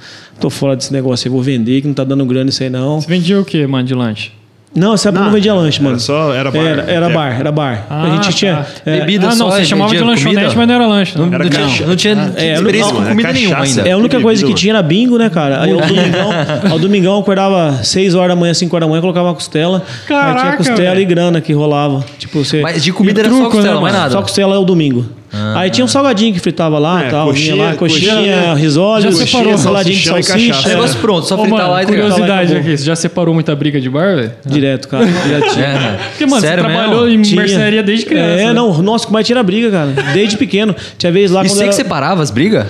[0.41, 3.01] tô fora desse negócio, eu vou vender, que não tá dando grana isso aí não.
[3.01, 4.33] Você vendia o quê, mano, de lanche?
[4.75, 5.97] Não, essa época eu não vendia lanche, mano.
[5.97, 6.59] Era só, era bar.
[6.65, 7.13] Era, era É.
[7.13, 7.87] bar, era bar.
[7.91, 8.57] a Ah, gente tinha.
[8.57, 8.67] tá.
[8.91, 10.55] é, Bebida ah, não, só, você chamava de lanchonete, comida?
[10.57, 11.19] mas não era lanche.
[11.19, 11.27] Não.
[11.27, 13.33] Não, Era não tinha, não tinha É, experiência não, com comida cachaça.
[13.47, 13.89] nenhuma ainda.
[13.89, 15.61] É a única coisa que tinha era bingo, né, cara?
[15.63, 16.31] Aí ao domingão,
[16.73, 19.79] ao domingão eu acordava 6 horas da manhã, 5 horas da manhã, colocava uma costela.
[19.87, 21.01] aí tinha Caraca, costela velho.
[21.01, 22.03] e grana que rolava.
[22.19, 22.63] Tipo, você.
[22.63, 24.03] Mas de comida era só truco, né, costela, mais mano?
[24.05, 24.13] nada.
[24.15, 25.05] Só costela é o domingo.
[25.55, 27.27] Aí tinha um salgadinho que fritava lá É, e tal.
[27.29, 30.69] coxinha- lá, coxinha, coxinha, risole, Já coxinha, separou, saladinho de salsicha.
[30.69, 32.03] É negócio pronto, só fritar mano, lá e entregar.
[32.03, 32.61] curiosidade acabou.
[32.71, 34.33] aqui, você já separou muita briga de bar, velho?
[34.45, 35.07] Direto, cara.
[35.29, 35.65] Já tinha.
[35.67, 36.83] É, Porque, mano, Sério você mesmo?
[36.83, 37.41] trabalhou em Tinha.
[37.41, 38.41] mercearia desde criança.
[38.43, 38.53] É, né?
[38.53, 39.91] não, nossa, como é que tinha briga, cara.
[40.13, 40.75] Desde pequeno.
[40.99, 42.67] Tinha vez lá E você era, que separava as brigas?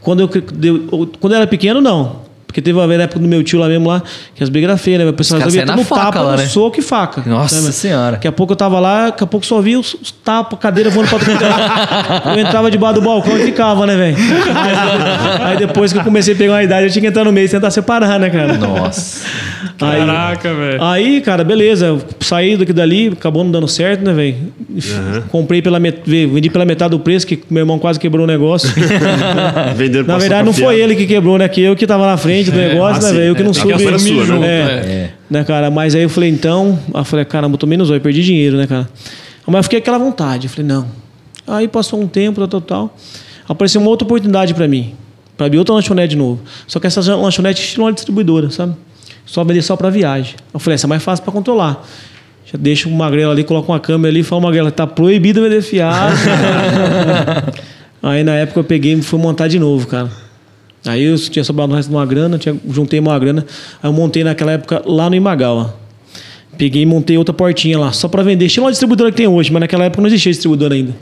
[0.00, 0.30] quando eu,
[0.62, 2.25] eu- quando eu era pequeno, não.
[2.56, 4.02] Porque teve uma vez na época do meu tio lá mesmo lá,
[4.34, 5.06] que as brigas eram feias, né?
[5.06, 6.46] O pessoal resolvia tudo faca tapa, lá, no né?
[6.46, 7.22] soco e faca.
[7.26, 8.12] Nossa Né, senhora.
[8.12, 10.88] Daqui a pouco eu tava lá, daqui a pouco só via os, os tapas, cadeira
[10.88, 11.44] voando pra canto.
[12.30, 14.16] Eu entrava debaixo do balcão e ficava, né, velho?
[15.44, 17.44] Aí depois que eu comecei a pegar uma idade, eu tinha que entrar no meio
[17.44, 18.56] e tentar separar, né, cara?
[18.56, 19.26] Nossa.
[19.78, 20.82] Aí, Caraca, velho.
[20.82, 21.86] Aí, cara, beleza.
[21.86, 24.36] Eu saí daqui dali, acabou não dando certo, né, velho?
[25.30, 26.00] Comprei pela met...
[26.06, 28.70] vendi pela metade do preço, que meu irmão quase quebrou o negócio.
[29.76, 31.46] Vendendo Na verdade, não foi ele que quebrou, né?
[31.48, 33.24] Que eu que tava na frente do negócio, né, velho?
[33.24, 33.54] Eu que não é.
[33.54, 33.72] soube.
[33.72, 34.24] A culpa era sua, né?
[34.24, 34.48] junto, É.
[34.48, 35.10] é.
[35.28, 35.70] Né, cara?
[35.70, 36.78] Mas aí eu falei, então.
[36.94, 38.88] Aí eu falei, caramba, eu tomei no zóio, perdi dinheiro, né, cara?
[39.46, 40.46] Mas eu fiquei aquela vontade.
[40.46, 40.86] Eu falei, não.
[41.46, 42.96] Aí passou um tempo, tal, tal, tal.
[43.48, 44.94] Apareceu uma outra oportunidade pra mim.
[45.36, 46.40] Para abrir outra lanchonete de novo.
[46.66, 48.74] Só que essa lanchonete estilo uma distribuidora, sabe?
[49.24, 50.34] Só vender só para viagem.
[50.52, 51.84] Eu falei, essa é mais fácil para controlar.
[52.46, 55.62] Já deixa o magrelo ali, coloca uma câmera ali e fala, magrelo, tá proibido vender
[55.62, 56.16] fiado.
[58.02, 60.08] Aí na época eu peguei e fui montar de novo, cara.
[60.86, 63.44] Aí eu tinha sobrado o resto de uma grana, tinha, juntei uma grana.
[63.82, 65.74] Aí eu montei naquela época lá no Imagawa.
[66.56, 68.46] Peguei e montei outra portinha lá, só para vender.
[68.46, 70.94] Estilo uma distribuidora que tem hoje, mas naquela época não existia distribuidora ainda.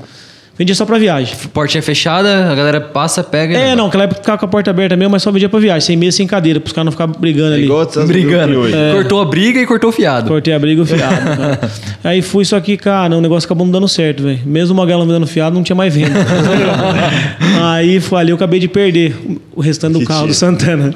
[0.57, 1.35] Vendia só pra viagem.
[1.53, 3.55] Portinha fechada, a galera passa, pega.
[3.55, 5.59] e É, não, naquela época ficava com a porta aberta mesmo, mas só vendia pra
[5.59, 7.65] viagem, sem mesa, sem cadeira, pros caras não ficarem brigando ali.
[7.65, 8.59] Igual Brigando.
[8.61, 8.75] hoje.
[8.93, 10.29] Cortou a briga e cortou o fiado.
[10.29, 11.37] Cortei a briga e o fiado.
[11.37, 11.61] cara.
[12.05, 14.39] Aí fui, só que, cara, o negócio acabou não dando certo, velho.
[14.47, 16.15] Mesmo o Magalhães vendendo fiado, não tinha mais venda.
[17.63, 19.17] Aí foi ali, eu acabei de perder
[19.55, 20.95] o restante do Que carro do Santana.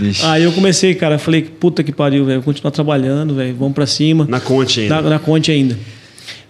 [0.00, 0.24] Vixe.
[0.26, 3.86] Aí eu comecei, cara, falei, puta que pariu, velho, vou continuar trabalhando, velho, vamos pra
[3.86, 4.26] cima.
[4.28, 5.02] Na Conte ainda.
[5.02, 5.76] Na, na Conte ainda.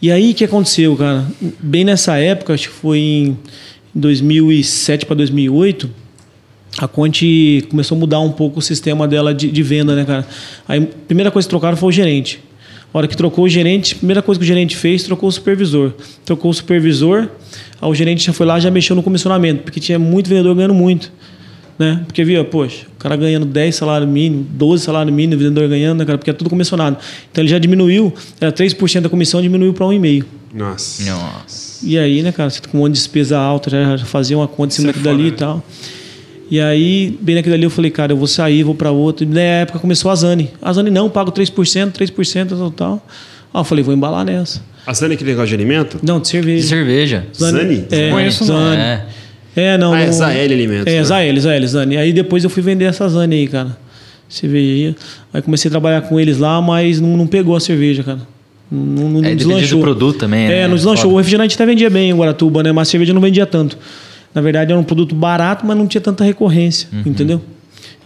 [0.03, 1.27] E aí, o que aconteceu, cara?
[1.61, 3.39] Bem nessa época, acho que foi em
[3.95, 5.91] 2007 para 2008,
[6.79, 10.27] a Conte começou a mudar um pouco o sistema dela de, de venda, né, cara?
[10.67, 12.41] Aí, a primeira coisa que trocaram foi o gerente.
[12.95, 15.33] A hora que trocou o gerente, a primeira coisa que o gerente fez, trocou o
[15.33, 15.93] supervisor.
[16.25, 17.29] Trocou o supervisor,
[17.83, 21.13] o gerente já foi lá já mexeu no comissionamento, porque tinha muito vendedor ganhando muito.
[21.81, 22.03] Né?
[22.07, 26.01] Porque via, poxa, o cara ganhando 10 salário mínimo, 12 salário mínimo, o vendedor ganhando,
[26.01, 26.19] né, cara?
[26.19, 26.99] Porque é tudo comissionado.
[27.33, 30.25] Então ele já diminuiu, era 3% da comissão, diminuiu para 1,5%.
[30.53, 31.03] Nossa.
[31.11, 31.87] Nossa.
[31.87, 34.37] E aí, né, cara, você tá com um monte de despesa alta, já já fazia
[34.37, 35.64] uma conta em cima é daquilo dali foda, e tal.
[36.51, 39.25] E aí, bem naquilo ali, eu falei, cara, eu vou sair, vou para outro.
[39.25, 40.51] E na época começou a Zani.
[40.61, 43.07] A Zani não, pago 3%, 3%, tal, tal.
[43.55, 44.61] Ah, eu falei, vou embalar nessa.
[44.87, 45.99] A Sani que negócio de alimento?
[46.03, 46.69] Não, de De cerveja.
[46.69, 47.27] cerveja.
[47.35, 47.87] Zani?
[47.90, 48.45] É, Conheço.
[48.45, 48.83] Zani.
[48.83, 49.07] É.
[49.57, 49.93] É, não.
[49.93, 51.05] Ah, é Zael Alimentos, É, né?
[51.05, 51.97] Zael, Zael, Zani.
[51.97, 53.77] Aí depois eu fui vender essa Zani aí, cara.
[54.29, 54.95] Cerveja.
[55.35, 58.21] Aí comecei a trabalhar com eles lá, mas não, não pegou a cerveja, cara.
[58.71, 59.79] Não, não, não É, deslanchou.
[59.79, 60.61] do produto também, né?
[60.61, 61.03] É, não deslanchou.
[61.05, 61.15] Foda.
[61.15, 62.71] O refrigerante até vendia bem em Guaratuba, né?
[62.71, 63.77] Mas a cerveja não vendia tanto.
[64.33, 67.03] Na verdade, era um produto barato, mas não tinha tanta recorrência, Uhum.
[67.07, 67.41] entendeu?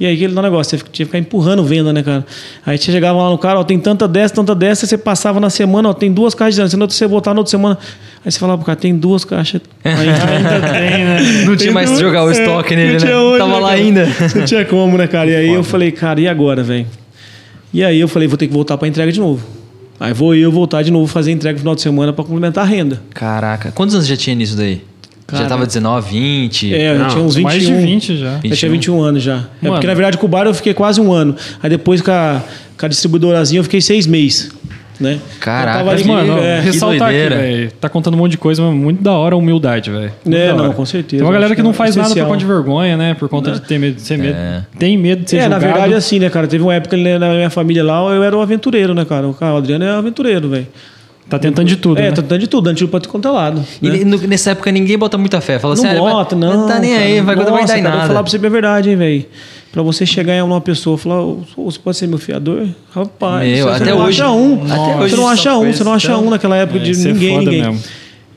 [0.00, 2.24] E aí aquele negócio, você tinha que ficar empurrando venda, né, cara?
[2.64, 5.50] Aí você chegava lá no cara, ó, tem tanta dessa, tanta dessa, você passava na
[5.50, 7.78] semana, ó, tem duas caixas de antes, na outra você botar na outra semana.
[8.24, 9.60] Aí você falava pro cara, tem duas caixas.
[9.84, 11.44] Aí, Ainda tem, né?
[11.44, 13.10] Não tinha mais que jogar o estoque nele, né?
[13.38, 13.80] Tava lá cara.
[13.80, 14.08] ainda.
[14.34, 15.30] Não tinha como, né, cara?
[15.30, 16.86] E aí eu falei, cara, e agora, velho?
[17.72, 19.44] E aí eu falei, vou ter que voltar pra entrega de novo.
[20.00, 22.66] Aí vou eu voltar de novo fazer entrega no final de semana pra complementar a
[22.66, 23.02] renda.
[23.12, 23.72] Caraca.
[23.72, 24.80] Quantos anos já tinha nisso daí?
[25.32, 26.74] Já tava 19, 20?
[26.74, 27.42] É, eu Não, tinha uns 21.
[27.42, 28.34] Mais de 20 já.
[28.34, 28.70] Eu tinha 21.
[28.70, 29.44] 21 anos já.
[29.62, 31.34] É porque, na verdade, com o bar eu fiquei quase um ano.
[31.62, 32.42] Aí depois com a,
[32.78, 34.50] com a distribuidorazinha eu fiquei seis meses.
[35.00, 35.18] Né?
[35.40, 37.72] Caraca, ali, Mano, é, ressaltar aqui, velho.
[37.80, 40.12] Tá contando um monte de coisa, mas muito da hora a humildade, velho.
[40.30, 41.20] É, não, com certeza.
[41.20, 43.14] Tem uma galera que não é faz nada por conta de vergonha, né?
[43.14, 44.36] Por conta de ter medo de ser medo.
[44.78, 45.72] Tem medo de ser É, na julgado.
[45.72, 46.46] verdade, assim, né, cara?
[46.46, 49.26] Teve uma época né, na minha família lá, eu era um aventureiro, né, cara?
[49.28, 50.66] O cara, o Adriano é aventureiro, velho.
[51.28, 52.10] Tá tentando de tudo, É, né?
[52.10, 53.64] tá tentando de tudo, antes pode contar lado.
[53.80, 54.04] E Né?
[54.04, 55.58] no- nessa época ninguém bota muita fé.
[55.58, 56.54] Fala Não assim, ah, bota, não.
[56.60, 57.24] Não tá nem aí, cara.
[57.24, 58.06] vai, Nossa, vai dar em cara, Eu vou nada.
[58.08, 59.26] falar pra você a verdade, hein, velho.
[59.74, 62.64] Pra você chegar em uma pessoa e falar, "Ô, você pode ser meu fiador?
[62.94, 64.62] Rapaz, Meu, você até não hoje- acha um.
[64.62, 66.90] até você hoje não só acha um, você não acha um naquela época É, de
[66.92, 67.62] é ninguém, foda ninguém.
[67.72, 67.82] mesmo.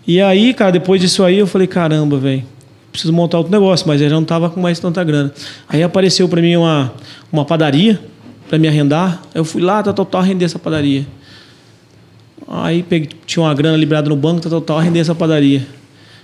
[0.07, 2.43] E aí, cara, depois disso aí, eu falei, caramba, velho,
[2.91, 5.31] preciso montar outro negócio, mas eu já não tava com mais tanta grana.
[5.69, 6.91] Aí apareceu pra mim uma,
[7.31, 8.01] uma padaria
[8.49, 9.21] pra me arrendar.
[9.35, 11.05] Eu fui lá, tá total, arrendei essa padaria.
[12.47, 15.61] Aí peguei, tinha uma grana liberada no banco, tá total, arrendei essa padaria.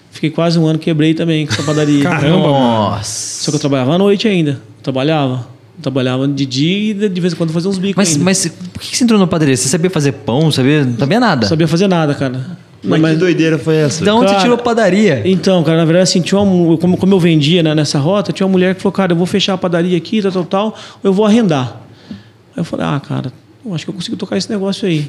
[0.09, 2.01] Fiquei quase um ano, quebrei também com essa padaria.
[2.03, 2.47] Caramba.
[2.47, 3.43] Nossa.
[3.43, 4.59] Só que eu trabalhava à noite ainda.
[4.83, 5.47] Trabalhava.
[5.81, 8.23] Trabalhava de dia e de vez em quando fazia uns bicos Mas, ainda.
[8.23, 9.57] mas por que você entrou na padaria?
[9.57, 10.51] Você sabia fazer pão?
[10.51, 10.85] Sabia?
[10.85, 11.41] Não sabia nada.
[11.41, 12.57] Não sabia fazer nada, cara.
[12.83, 14.03] Mas, Não, que doideira foi essa?
[14.03, 15.21] Da onde Cara, você tirou padaria?
[15.25, 18.45] Então, cara, na verdade, assim, tinha uma, como, como eu vendia né, nessa rota, tinha
[18.45, 21.13] uma mulher que falou, cara, eu vou fechar a padaria aqui, tal, tal, tal, eu
[21.13, 21.81] vou arrendar.
[22.11, 23.31] Aí eu falei, ah, cara,
[23.65, 25.07] eu acho que eu consigo tocar esse negócio aí.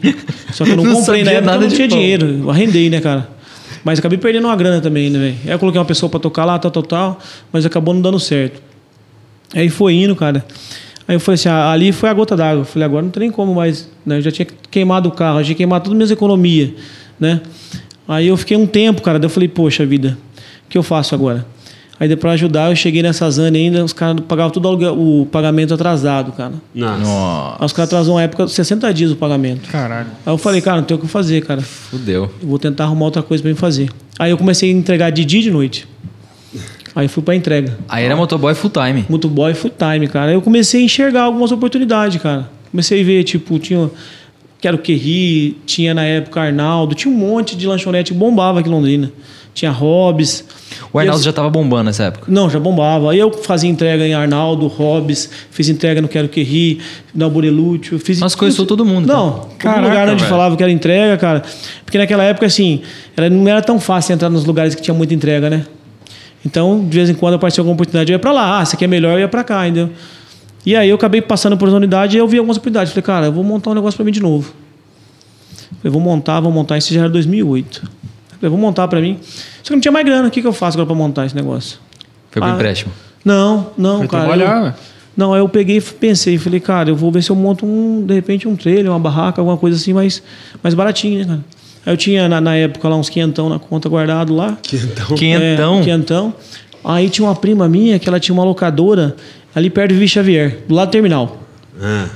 [0.53, 1.99] Só que eu não, Não comprei na sabia época, eu nada não tinha pão.
[1.99, 2.27] dinheiro.
[2.45, 3.29] Eu arrendei, né, cara?
[3.83, 5.37] Mas acabei perdendo uma grana também, né, velho?
[5.45, 7.19] Aí eu coloquei uma pessoa pra tocar lá, tal, tal, tal,
[7.53, 8.63] mas acabou não dando certo.
[9.55, 10.45] Aí foi indo, cara.
[11.07, 12.63] Aí eu falei assim, ah, ali foi a gota d'água.
[12.63, 13.89] Eu falei, agora não tem nem como mais.
[14.05, 14.19] Né?
[14.19, 16.71] Eu já tinha queimado o carro, já tinha queimado todas as minhas economias,
[17.21, 17.41] né?
[18.09, 19.19] Aí eu fiquei um tempo, cara.
[19.19, 20.17] Daí eu falei, poxa vida,
[20.67, 21.47] o que eu faço agora?
[22.01, 25.27] Aí depois pra ajudar, eu cheguei nessa Zane ainda, os caras pagavam tudo aluguel- o
[25.27, 26.55] pagamento atrasado, cara.
[26.75, 26.99] Nossa.
[26.99, 27.57] Nossa.
[27.61, 29.69] Aí os caras atrasou uma época, 60 dias o pagamento.
[29.71, 30.09] Caralho.
[30.27, 31.61] Aí eu falei, cara, não tem o que fazer, cara.
[31.63, 32.31] Fudeu.
[32.43, 33.91] Eu vou tentar arrumar outra coisa pra me fazer.
[34.19, 35.87] Aí eu comecei a entregar de dia e de noite.
[36.95, 37.77] Aí fui pra entrega.
[37.89, 39.05] Aí era motoboy full time.
[39.09, 40.29] Motoboy full time, cara.
[40.31, 42.49] Aí eu comecei a enxergar algumas oportunidades, cara.
[42.71, 43.91] Comecei a ver, tipo, tinha.
[44.61, 48.69] Quero que ri, tinha na época Arnaldo, tinha um monte de lanchonete que bombava aqui
[48.69, 49.13] em Londrina.
[49.53, 50.45] Tinha Hobbs.
[50.93, 52.27] O Arnaldo E já tava bombando nessa época.
[52.29, 53.13] Não, já bombava.
[53.13, 56.81] Aí eu fazia entrega em Arnaldo, Hobbs, fiz entrega no Quero Que Ri,
[57.15, 57.99] na Borelúcio.
[57.99, 59.41] Fiz Mas conheceu todo mundo, Não, então.
[59.41, 60.29] todo Caraca, lugar onde velho.
[60.31, 61.43] falava que era entrega, cara.
[61.85, 62.81] Porque naquela época, assim,
[63.31, 65.67] não era tão fácil entrar nos lugares que tinha muita entrega, né?
[66.45, 68.59] Então, de vez em quando aparecia alguma oportunidade, eu ia pra lá.
[68.59, 69.91] Ah, essa aqui é melhor, eu ia pra cá, entendeu?
[70.67, 72.93] E aí eu acabei passando por essa unidade e eu vi algumas oportunidades.
[72.93, 74.53] Falei, cara, eu vou montar um negócio pra mim de novo.
[75.79, 76.79] Falei, vou montar, vou montar.
[76.79, 77.83] Isso já era 2008.
[78.41, 79.19] Falei, vou montar pra mim.
[79.63, 80.29] Só que não tinha mais grana.
[80.29, 81.79] O que, que eu faço agora pra montar esse negócio?
[82.31, 82.93] Foi pro Ah, empréstimo.
[83.25, 84.25] Não, não, Foi cara.
[84.25, 84.73] trabalhar, eu-
[85.17, 88.05] não, aí eu peguei e pensei, falei, cara, eu vou ver se eu monto um,
[88.05, 90.23] de repente, um trailer, uma barraca, alguma coisa assim, mais,
[90.63, 91.41] mais baratinho, né, cara?
[91.85, 94.57] Aí eu tinha, na, na época, lá uns quinhentão na conta guardado lá.
[94.63, 95.17] Quentão.
[95.17, 95.81] Quinhentão.
[95.81, 96.35] É, quinhentão.
[96.85, 99.17] Aí tinha uma prima minha que ela tinha uma locadora
[99.55, 101.41] ali perto do Vivi Xavier, do lado do terminal.
[101.81, 102.07] Ah,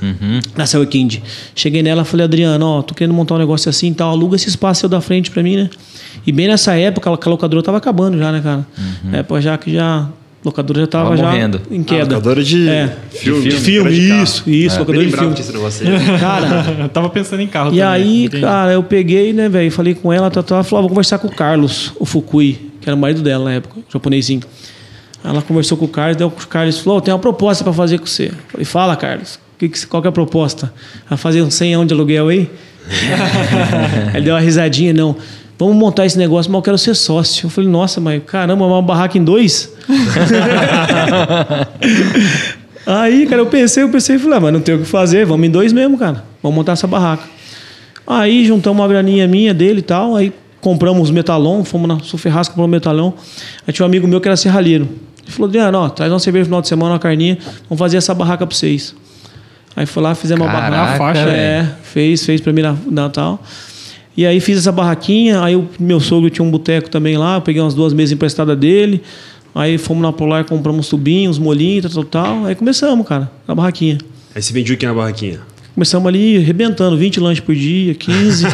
[0.55, 1.17] Na Cell Kind.
[1.53, 4.47] Cheguei nela falei, Adriano, ó, tô querendo montar um negócio assim e tal, aluga esse
[4.47, 5.69] espaço seu da frente pra mim, né?
[6.25, 8.65] E bem nessa época, a locadora tava acabando já, né, cara?
[9.11, 10.07] época já que já.
[10.41, 11.61] A locadora já tava, Tava já morrendo.
[11.69, 12.03] em queda.
[12.15, 12.95] locadora de É.
[13.11, 13.43] filme.
[13.49, 14.23] De filme, de carro.
[14.23, 15.35] isso, isso, É, locadora bem de filme.
[15.35, 16.15] aí.
[16.19, 18.41] Cara, Eu tava pensando em carro e também, aí, entendi.
[18.43, 21.17] cara, eu peguei, né, velho, falei com ela, tá, tá, ela falou, ah, vou conversar
[21.19, 24.41] com o Carlos, o Fukui, que era o marido dela na época, japonesinho.
[25.21, 27.97] Ela conversou com o Carlos, daí o Carlos falou, "Ô, tem uma proposta pra fazer
[27.97, 28.27] com você.
[28.27, 30.71] Eu falei, fala, Carlos, que que- qual que é a proposta?
[31.09, 32.49] Vai fazer uns 100 anos de aluguel aí?
[34.13, 35.17] aí ele deu uma risadinha, não.
[35.59, 37.47] Vamos montar esse negócio, mas eu quero ser sócio.
[37.47, 39.69] Eu falei, nossa, mas caramba, uma barraca em dois?
[42.87, 45.25] Aí, cara, eu pensei, eu pensei e falei, ah, mas não tem o que fazer,
[45.25, 46.23] vamos em dois mesmo, cara.
[46.41, 47.23] Vamos montar essa barraca.
[48.07, 52.53] Aí juntamos uma graninha minha dele e tal, aí compramos os metalon, fomos na Suferrasca,
[52.53, 53.11] compramos metalon.
[53.67, 54.87] Aí tinha um amigo meu que era serralheiro.
[55.23, 57.97] Ele falou, Adriano, ó, traz uma cerveja no final de semana, uma carninha, vamos fazer
[57.97, 58.95] essa barraca pra vocês.
[59.75, 60.97] Aí foi lá, fizemos uma Caraca, barraca.
[60.97, 63.43] faixa, é, fez, fez pra mim na, na tal.
[64.19, 67.61] E aí fiz essa barraquinha, aí o meu sogro tinha um boteco também lá, peguei
[67.61, 69.01] umas duas mesas emprestadas dele.
[69.55, 72.45] Aí fomos na Polar, compramos tubinhos, molinhos, tal, tal, tal.
[72.45, 73.97] Aí começamos, cara, na barraquinha.
[74.35, 75.39] Aí você vendia o que na barraquinha?
[75.79, 78.47] Começamos ali arrebentando, 20 lanches por dia, 15.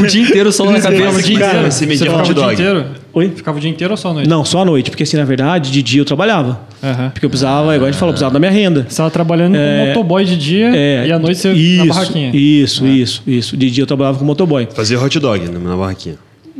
[0.00, 1.22] O dia inteiro só na Ficava o cabeça.
[1.22, 1.70] dia inteiro?
[1.70, 2.84] você ficava o dia inteiro?
[3.12, 3.32] Oi?
[3.36, 4.26] Ficava o dia inteiro ou só à noite?
[4.28, 6.60] Não, só à noite, porque assim, na verdade, de dia eu trabalhava.
[6.82, 7.10] Aham.
[7.10, 8.82] Porque eu precisava, igual a gente falou, eu precisava da minha renda.
[8.84, 12.30] Você estava trabalhando com motoboy de dia É, e à noite você isso, na barraquinha.
[12.34, 13.54] Isso, isso, isso.
[13.54, 14.66] De dia eu trabalhava com motoboy.
[14.74, 16.16] Fazia hot dog na barraquinha.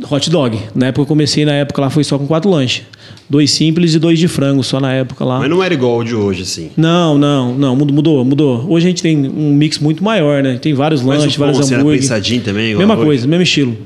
[0.09, 0.59] Hot dog.
[0.75, 2.83] Na época eu comecei, na época lá foi só com quatro lanches.
[3.29, 5.39] Dois simples e dois de frango, só na época lá.
[5.39, 6.69] Mas não era igual o de hoje, assim.
[6.77, 8.65] Não, não, não, mudou, mudou, mudou.
[8.69, 10.57] Hoje a gente tem um mix muito maior, né?
[10.61, 13.05] Tem vários Mas lanches, o pão, vários assim, era pensadinho também, igual Mesma hoje?
[13.05, 13.77] coisa, mesmo estilo.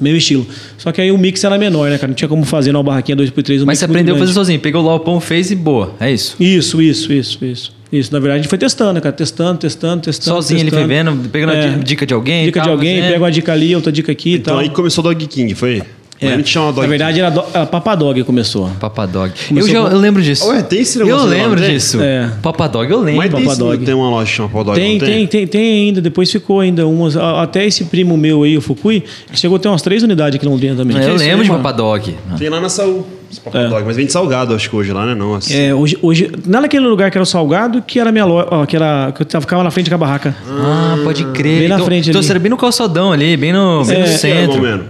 [0.00, 0.46] Mesmo estilo.
[0.78, 2.08] Só que aí o mix era menor, né, cara?
[2.08, 3.62] Não tinha como fazer numa barraquinha 2x3.
[3.62, 4.58] Um Mas você aprendeu a fazer sozinho.
[4.58, 5.94] Pegou lá o pão, fez e boa.
[6.00, 6.36] É isso.
[6.40, 7.75] Isso, isso, isso, isso.
[7.92, 9.12] Isso, na verdade, a gente foi testando, né, cara?
[9.14, 10.36] Testando, testando, testando.
[10.36, 10.86] Sozinho ele testando.
[10.88, 11.66] foi vendo, pegando É.
[11.66, 12.44] a dica de alguém.
[12.44, 13.12] Dica de alguém, fazendo.
[13.12, 14.62] pega uma dica ali, outra dica aqui e Então tal.
[14.62, 15.82] aí começou o Dog King, foi?
[16.20, 16.42] Mas É.
[16.42, 18.70] tinha uma Dog Na verdade, era, do, era Papadog que começou.
[18.80, 19.30] Papadog.
[19.38, 20.48] Eu Começou já com- eu lembro disso.
[20.48, 21.74] Ué, tem esse Eu lembro não tem?
[21.74, 22.00] disso.
[22.00, 22.30] É.
[22.42, 23.18] Papadog eu lembro.
[23.18, 23.84] Mas tem, Papadog.
[23.84, 26.00] tem uma loja chamada Papadog, Tem, não tem, tem, tem ainda.
[26.00, 27.16] Depois ficou ainda umas.
[27.18, 30.46] Até esse primo meu aí, o Fukui, que chegou a ter umas três unidades aqui
[30.46, 30.96] em Londrina também.
[30.96, 31.62] eu é isso lembro aí, de mano?
[31.62, 32.16] Papadog.
[32.38, 33.06] Tem lá na Saúl.
[33.30, 35.14] Esse Papadog, mas vende salgado, acho que hoje lá, né?
[35.14, 35.54] Não, assim.
[35.54, 38.48] É, hoje, hoje, não naquele lugar que era o Salgado, que era a minha loja,
[38.50, 40.34] ó, que, era, que eu ficava na frente da barraca.
[40.48, 41.60] Ah, pode crer.
[41.60, 42.26] Bem na então, frente então ali.
[42.26, 44.84] você era bem no calçadão ali, bem no, bem no Que ano, centro.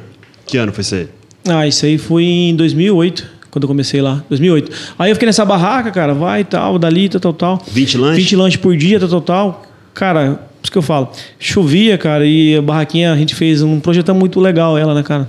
[0.46, 1.09] Que ano foi isso aí?
[1.49, 4.22] Ah, isso aí foi em 2008, quando eu comecei lá.
[4.29, 4.70] 2008.
[4.99, 7.62] Aí eu fiquei nessa barraca, cara, vai e tal, dali, tal, tal, tal.
[7.68, 8.25] 20 lanches?
[8.25, 9.62] 20 lanches por dia, tal, tal, tal.
[9.94, 11.11] Cara, isso que eu falo.
[11.38, 15.29] Chovia, cara, e a barraquinha a gente fez um projeto muito legal, ela, né, cara?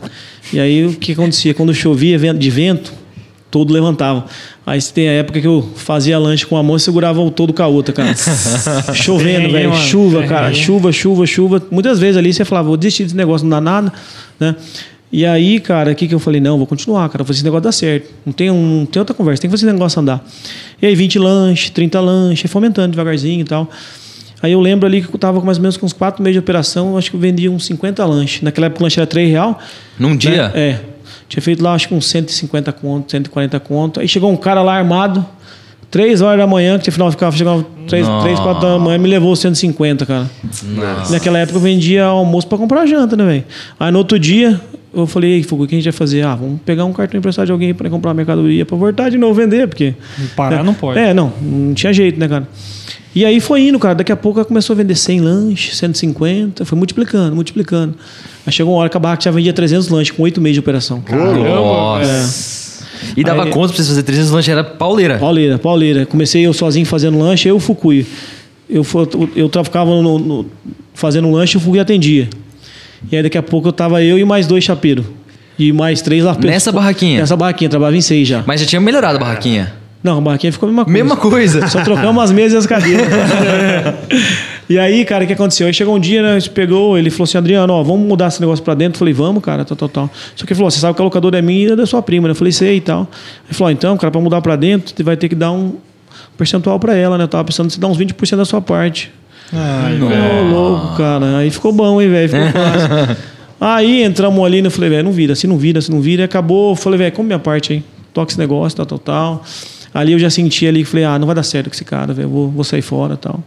[0.54, 1.54] E aí o que acontecia?
[1.54, 2.94] Quando chovia de vento,
[3.50, 4.26] todo levantava.
[4.66, 7.54] Aí tem a época que eu fazia lanche com a mão e segurava o todo
[7.54, 8.16] com a outra, cara.
[8.94, 9.74] Chovendo, velho.
[9.76, 10.54] Chuva, cara.
[10.54, 11.64] Chuva, chuva, chuva.
[11.72, 13.94] Muitas vezes ali você falava, vou desistir desse negócio, não dá nada,
[14.40, 14.56] né?
[15.10, 16.42] E aí, cara, o que, que eu falei?
[16.42, 18.14] Não, vou continuar, cara, vou fazer esse negócio dar certo.
[18.26, 20.26] Não tem, um, não tem outra conversa, tem que fazer esse negócio andar.
[20.82, 23.70] E aí, 20 lanches, 30 lanches, fomentando devagarzinho e tal.
[24.42, 26.36] Aí eu lembro ali que eu tava com mais ou menos com uns 4 meses
[26.36, 28.42] de operação, acho que eu vendia uns 50 lanches.
[28.42, 29.60] Naquela época o lanche era 3 real.
[29.98, 30.52] Num dia?
[30.54, 30.80] É.
[31.28, 34.00] Tinha feito lá, acho que uns 150 conto, 140 conto.
[34.00, 35.26] Aí chegou um cara lá armado,
[35.90, 38.24] 3 horas da manhã, que afinal ficava, chegava 3, Nossa.
[38.26, 40.30] 3 4 da manhã, me levou 150, cara.
[40.64, 41.14] Nossa.
[41.14, 43.46] Naquela época eu vendia almoço pra comprar janta, né, velho?
[43.80, 44.62] Aí no outro dia,
[45.04, 46.24] eu falei, ei, Fugu, o que a gente vai fazer?
[46.26, 49.34] Ah, vamos pegar um cartão emprestado de alguém pra comprar mercadoria pra voltar de novo
[49.34, 49.94] vender, porque.
[50.36, 51.00] Parar não pode.
[51.00, 52.48] É, não, não tinha jeito, né, cara?
[53.16, 53.96] E aí foi indo, cara.
[53.96, 57.96] Daqui a pouco começou a vender 100 lanches, 150, foi multiplicando, multiplicando.
[58.46, 60.60] Aí chegou uma hora que a barraca já vendia 300 lanches com 8 meses de
[60.60, 61.02] operação.
[61.12, 62.86] Nossa.
[63.16, 65.18] E dava Aí- conta pra vocês fazer 300 lanches, era pauleira.
[65.18, 66.06] Pauleira, pauleira.
[66.06, 68.06] Comecei eu sozinho fazendo lanche, eu e o Fukui.
[68.70, 68.86] Eu,
[69.36, 70.46] eu tra- ficava no- no-
[70.94, 72.28] fazendo lanche e o Fukui atendia.
[73.12, 75.06] E aí daqui a pouco eu tava eu e mais dois chapeiros.
[75.58, 76.36] E mais três lá.
[76.40, 77.20] Nessa barraquinha?
[77.20, 78.44] Nessa barraquinha, trabalhava em seis já.
[78.46, 79.74] Mas já tinha melhorado a barraquinha.
[80.04, 81.04] Não, a barraquinha ficou a mesma coisa.
[81.04, 81.68] Mesma coisa.
[81.68, 83.08] Só trocamos as mesas e as cadeiras.
[84.70, 85.66] E aí, cara, o que aconteceu?
[85.66, 86.34] Aí chegou um dia, né?
[86.34, 88.96] A gente pegou, ele falou assim: Adriano, ó, vamos mudar esse negócio pra dentro.
[88.96, 90.10] Eu falei, vamos, cara, tal, tal, tal.
[90.36, 92.02] Só que ele falou: você sabe que a locadora é minha e é da sua
[92.02, 92.34] prima, né?
[92.34, 93.08] Eu falei, sei e tal.
[93.46, 95.76] Ele falou: então, cara, pra mudar pra dentro, você vai ter que dar um
[96.38, 97.24] percentual pra ela, né?
[97.24, 99.10] Eu tava pensando em você dar uns 20% da sua parte.
[99.54, 101.38] Ai, Ô, louco, cara.
[101.38, 102.30] Aí ficou bom, hein, velho?
[102.30, 103.18] Ficou fácil.
[103.60, 104.68] Aí entramos ali, né?
[104.68, 106.22] Eu falei, velho, não vira, se não vira, se não vira.
[106.22, 106.76] E acabou.
[106.76, 107.84] Falei, velho, como minha parte aí?
[108.14, 109.44] Toca esse negócio, tal, tal, tal.
[109.94, 112.30] Ali eu já senti ali, falei, ah, não vai dar certo com esse cara, velho.
[112.30, 113.44] Vou, vou sair fora tal.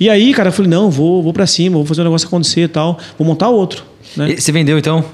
[0.00, 2.62] E aí, cara, eu falei, não, vou, vou pra cima, vou fazer o negócio acontecer
[2.62, 2.98] e tal.
[3.16, 3.84] Vou montar outro.
[4.16, 4.32] Né?
[4.32, 5.04] E Você vendeu então?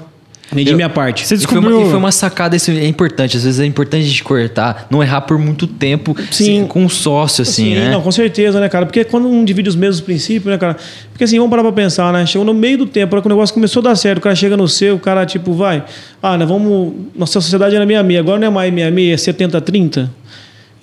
[0.53, 1.25] Vendi minha parte.
[1.25, 1.87] Você E foi, uma, descobriu...
[1.87, 3.37] e foi uma sacada, isso é importante.
[3.37, 6.65] Às vezes é importante a gente cortar, não errar por muito tempo Sim.
[6.67, 7.89] com um sócio, assim, né?
[7.91, 8.85] Não, com certeza, né, cara?
[8.85, 10.75] Porque quando um divide os mesmos princípios, né, cara?
[11.11, 12.25] Porque assim, vamos parar pra pensar, né?
[12.25, 14.35] Chegou no meio do tempo, hora que o negócio começou a dar certo, o cara
[14.35, 15.83] chega no seu, o cara, tipo, vai.
[16.21, 16.93] Ah, nós vamos.
[17.15, 20.09] Nossa sociedade era 66, agora não é mais 66, é 70-30.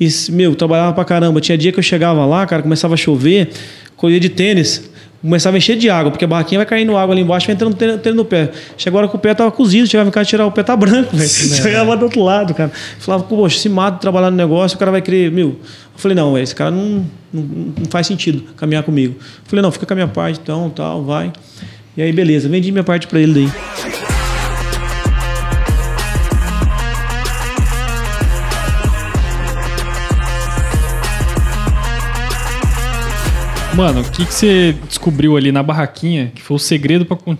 [0.01, 1.41] E, meu, trabalhava pra caramba.
[1.41, 3.51] Tinha dia que eu chegava lá, cara, começava a chover,
[3.97, 4.89] colhia de tênis.
[5.21, 8.15] Começava a encher de água, porque a barraquinha vai caindo água ali embaixo, vai entrando
[8.15, 8.51] no pé.
[8.77, 10.77] Chegou a hora que o pé tava cozido, chegava em casa tirar o pé tá
[10.77, 11.29] branco, velho.
[11.29, 12.71] Chegava do outro lado, cara.
[13.01, 15.49] Falava, poxa, se mata trabalhar no negócio, o cara vai querer, meu.
[15.49, 15.57] Eu
[15.97, 19.17] falei, não, esse cara não, não, não faz sentido caminhar comigo.
[19.19, 21.33] Eu falei, não, fica com a minha parte, então, tal, vai.
[21.97, 23.98] E aí, beleza, vendi minha parte pra ele daí.
[33.79, 37.39] Mano, o que, que você descobriu ali na barraquinha que foi o segredo pra con-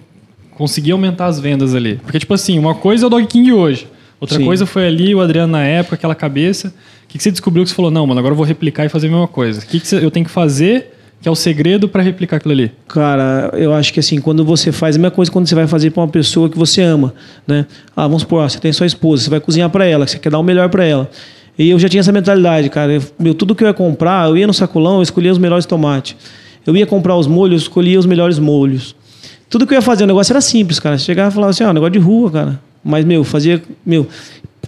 [0.53, 1.97] conseguir aumentar as vendas ali?
[1.97, 3.89] Porque, tipo assim, uma coisa é o Dog King hoje.
[4.21, 4.45] Outra Sim.
[4.45, 6.69] coisa foi ali o Adriano na época, aquela cabeça.
[6.69, 8.89] O que, que você descobriu que você falou, não, mano, agora eu vou replicar e
[8.89, 9.61] fazer a mesma coisa?
[9.61, 12.53] O que, que você- eu tenho que fazer que é o segredo pra replicar aquilo
[12.53, 12.71] ali?
[12.87, 15.91] Cara, eu acho que assim, quando você faz a mesma coisa quando você vai fazer
[15.91, 17.13] pra uma pessoa que você ama,
[17.49, 17.67] né?
[17.97, 20.31] Ah, vamos supor, ó, você tem sua esposa, você vai cozinhar pra ela, você quer
[20.31, 21.11] dar o melhor pra ela.
[21.59, 22.93] E eu já tinha essa mentalidade, cara.
[22.93, 25.67] Eu, meu, tudo que eu ia comprar, eu ia no sacolão, eu escolhia os melhores
[25.67, 26.15] tomates.
[26.65, 28.95] Eu ia comprar os molhos, eu escolhia os melhores molhos.
[29.51, 30.97] Tudo que eu ia fazer, o negócio era simples, cara.
[30.99, 32.61] Chegava e falava assim, ó, negócio de rua, cara.
[32.85, 34.07] Mas, meu, fazia, meu,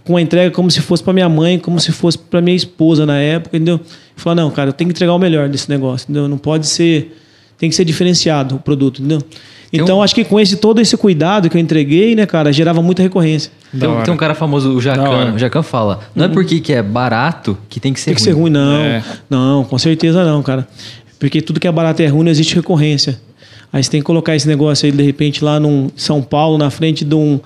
[0.04, 3.06] com a entrega como se fosse pra minha mãe, como se fosse pra minha esposa
[3.06, 3.76] na época, entendeu?
[3.76, 3.82] Eu
[4.16, 6.26] falava, não, cara, eu tenho que entregar o melhor desse negócio, entendeu?
[6.26, 7.16] Não pode ser.
[7.60, 9.22] Tem que ser diferenciado o produto, entendeu?
[9.72, 13.02] Então, acho que com esse todo esse cuidado que eu entreguei, né, cara, gerava muita
[13.02, 13.52] recorrência.
[13.70, 14.80] Tem, um- tem um cara famoso, o.
[14.80, 15.32] Jacan.
[15.34, 18.22] O Jacan fala: não é porque que é barato que tem que ser Tem que
[18.22, 18.74] ser ruim, não.
[18.80, 19.04] É.
[19.28, 20.66] Não, com certeza não, cara.
[21.20, 23.20] Porque tudo que é barato é ruim, não existe recorrência.
[23.72, 26.70] Aí você tem que colocar esse negócio aí, de repente, lá em São Paulo, na
[26.70, 27.38] frente de um,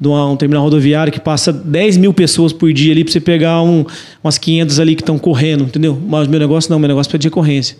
[0.00, 3.20] de uma- um terminal rodoviário que passa 10 mil pessoas por dia ali pra você
[3.20, 3.84] pegar um,
[4.24, 6.00] umas 500 ali que estão correndo, entendeu?
[6.08, 7.76] Mas meu negócio não, meu negócio é de recorrência.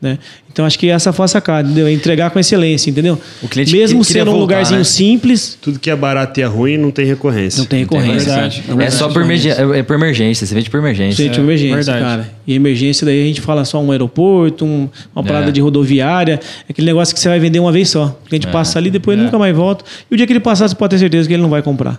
[0.00, 0.18] Né?
[0.52, 1.86] Então acho que essa foi a sacada, entendeu?
[1.86, 3.18] É entregar com excelência, entendeu?
[3.42, 4.84] O cliente Mesmo que- sendo um voltar, lugarzinho né?
[4.84, 7.60] simples, Tudo que é barato e é ruim não tem recorrência.
[7.60, 8.30] não tem recorrência.
[8.30, 8.62] verdade.
[8.68, 11.24] Não É só por, emergência, é por emergência, você vende por emergência.
[11.24, 12.00] Gente, É, emergência, verdade.
[12.04, 12.30] cara.
[12.46, 15.50] E emergência daí a gente fala só um aeroporto, um- uma parada É.
[15.50, 18.18] de rodoviária, aquele negócio que você vai vender uma vez só.
[18.30, 19.82] A gente passa ali, depois nunca mais volta.
[20.10, 21.98] E o dia que ele passar, você pode ter certeza que ele não vai comprar.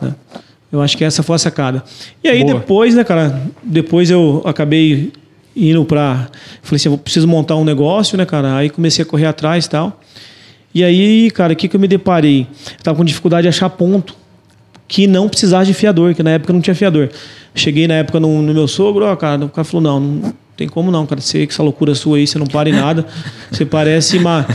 [0.00, 0.14] né?
[0.72, 1.84] Eu acho que essa foi a sacada.
[2.24, 2.54] E aí Boa.
[2.60, 3.40] depois, né, cara?
[3.62, 5.12] Depois eu acabei
[5.56, 6.28] indo pra.
[6.62, 8.56] Falei assim, eu preciso montar um negócio, né, cara?
[8.56, 10.00] Aí comecei a correr atrás e tal.
[10.74, 12.46] E aí, cara, o que, que eu me deparei?
[12.76, 14.14] Eu tava com dificuldade de achar ponto
[14.86, 17.08] que não precisasse de fiador, que na época não tinha fiador.
[17.54, 20.68] Cheguei na época no, no meu sogro, ó, cara, o cara falou: não, não tem
[20.68, 21.20] como não, cara.
[21.20, 23.06] Você, com essa loucura sua aí, você não para em nada.
[23.50, 24.46] Você parece uma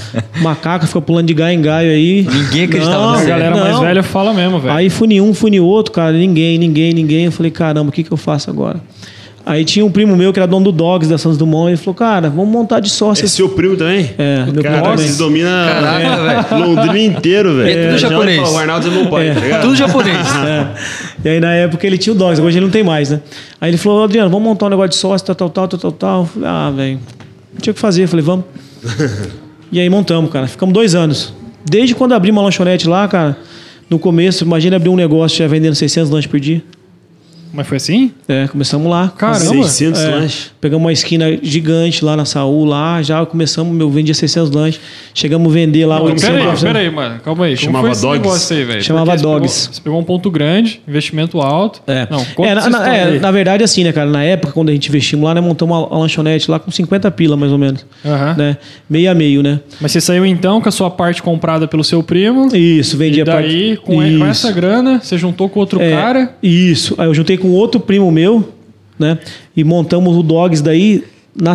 [0.41, 2.22] macaco, fica pulando de galho em galho aí.
[2.24, 3.82] Ninguém acreditava Não, A galera mais não.
[3.82, 4.74] velha fala mesmo, velho.
[4.74, 7.26] Aí fui em um, fui em outro, cara, ninguém, ninguém, ninguém.
[7.26, 8.80] Eu falei, caramba, o que, que eu faço agora?
[9.45, 11.95] Aí tinha um primo meu que era dono do Dogs da Santos Dumont, ele falou,
[11.95, 13.25] cara, vamos montar de sócio.
[13.25, 14.11] É seu primo também?
[14.17, 15.15] É, meu Cara, primo também.
[15.15, 17.79] dominam Caraca, Londrina inteiro, velho.
[17.79, 18.49] É tudo japonês.
[18.49, 19.61] O Arnaldo não pode, tá ligado?
[19.61, 20.17] Tudo japonês.
[20.41, 20.67] É.
[21.23, 23.21] E aí na época ele tinha o Dogs, hoje ele não tem mais, né?
[23.59, 25.91] Aí ele falou, Adriano, vamos montar um negócio de sócio, tal, tal, tal, tal, tal,
[25.91, 26.21] tal.
[26.21, 26.99] Eu falei, ah, velho,
[27.53, 28.03] não tinha o que fazer.
[28.03, 28.45] Eu falei, vamos.
[29.71, 30.47] e aí montamos, cara.
[30.47, 31.33] Ficamos dois anos.
[31.63, 33.37] Desde quando abri uma lanchonete lá, cara,
[33.89, 36.63] no começo, imagina abrir um negócio já vendendo 600 lanches por dia.
[37.54, 38.12] Mas foi assim?
[38.28, 39.12] É, começamos lá.
[39.18, 39.39] Caramba.
[39.64, 40.52] 600 É, lanches.
[40.62, 44.80] Pegamos uma esquina gigante lá na Saúl, lá, já começamos, meu, vendia 600 lanches.
[45.14, 46.64] Chegamos a vender lá Não, 800 pera aí, lanches.
[46.64, 47.20] pera aí, mano.
[47.24, 47.56] Calma aí.
[47.58, 48.54] Como Chamava foi Dogs?
[48.54, 48.82] aí, velho?
[48.84, 49.60] Chamava Porque você Dogs.
[49.62, 51.82] Pegou, você pegou um ponto grande, investimento alto.
[51.88, 52.08] É.
[52.10, 54.10] Não, é, na, na- é, na verdade, assim, né, cara?
[54.10, 57.10] Na época, quando a gente investimos lá, né, montamos uma, uma lanchonete lá com 50
[57.12, 57.86] pila, mais ou menos.
[58.06, 58.36] Aham.
[58.38, 58.58] Né?
[58.89, 59.60] Meio a meio, né?
[59.82, 62.56] Mas você saiu então com a sua parte comprada pelo seu primo.
[62.56, 64.24] Isso, vendia e daí, parte- com, Isso.
[64.26, 66.36] essa grana, você juntou com outro É, cara.
[66.41, 66.95] Isso.
[66.97, 68.47] Aí eu juntei com outro primo meu,
[68.97, 69.19] né?
[69.55, 71.03] E montamos o Dogs daí
[71.36, 71.53] na.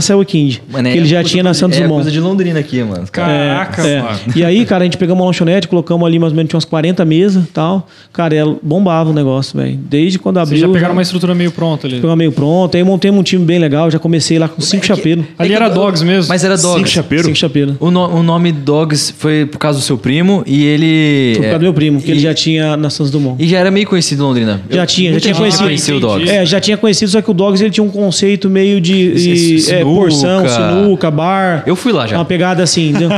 [0.70, 1.96] Mano, que é ele já tinha na Santos é Dumont.
[2.02, 3.04] coisa de Londrina aqui, mano.
[3.10, 4.18] Caraca, É, mano.
[4.34, 6.64] E aí, cara, a gente pegamos uma lanchonete, colocamos ali mais ou menos tinha umas
[6.64, 7.86] 40 mesas e tal.
[8.12, 9.76] Cara, ela bombava o negócio, velho.
[9.88, 10.58] Desde quando abriu.
[10.58, 11.96] Vocês já pegaram uma estrutura meio pronta ali.
[11.96, 12.76] Pegamos meio pronto.
[12.76, 13.90] Aí montemos um time bem legal.
[13.90, 15.24] Já comecei lá com cinco chapeiros.
[15.38, 16.28] Ali era Dogs mesmo.
[16.28, 16.90] Mas era Cinco Dogs.
[16.92, 17.26] chapeiros?
[17.26, 17.74] Cinco chapeiros.
[17.80, 21.32] O, no- o nome Dogs foi por causa do seu primo e ele.
[21.36, 23.42] Por causa do meu primo, que e, ele já tinha na Santos Dumont.
[23.42, 24.60] E já era meio conhecido em Londrina.
[24.70, 25.64] Já Eu- tinha, já tinha conhecido.
[25.64, 26.00] conhecia o.
[26.00, 26.30] Dogs.
[26.30, 29.82] É, já tinha conhecido, só que o Dogs ele tinha um conceito meio de é,
[29.82, 31.62] porção, sinuca, bar.
[31.66, 32.16] Eu fui lá já.
[32.16, 33.10] Uma pegada assim, entendeu?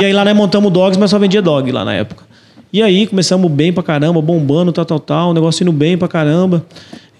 [0.00, 2.24] e aí lá nós montamos Dogs, mas só vendia dog lá na época.
[2.72, 6.06] E aí começamos bem pra caramba, bombando, tal, tal, tal, o negócio indo bem pra
[6.06, 6.64] caramba.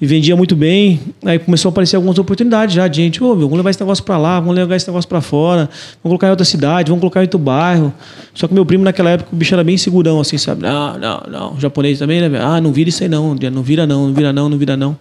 [0.01, 0.99] E vendia muito bem.
[1.24, 3.22] Aí começou a aparecer algumas oportunidades já de gente.
[3.22, 5.68] Ô, meu, vamos levar esse negócio pra lá, vamos levar esse negócio pra fora,
[6.03, 7.93] vamos colocar em outra cidade, vamos colocar em outro bairro.
[8.33, 10.62] Só que meu primo naquela época, o bicho era bem segurão, assim, sabe?
[10.62, 11.53] Não, não, não.
[11.55, 12.41] O japonês também, né?
[12.41, 14.97] Ah, não vira isso aí não, não vira não, não vira não, não vira não.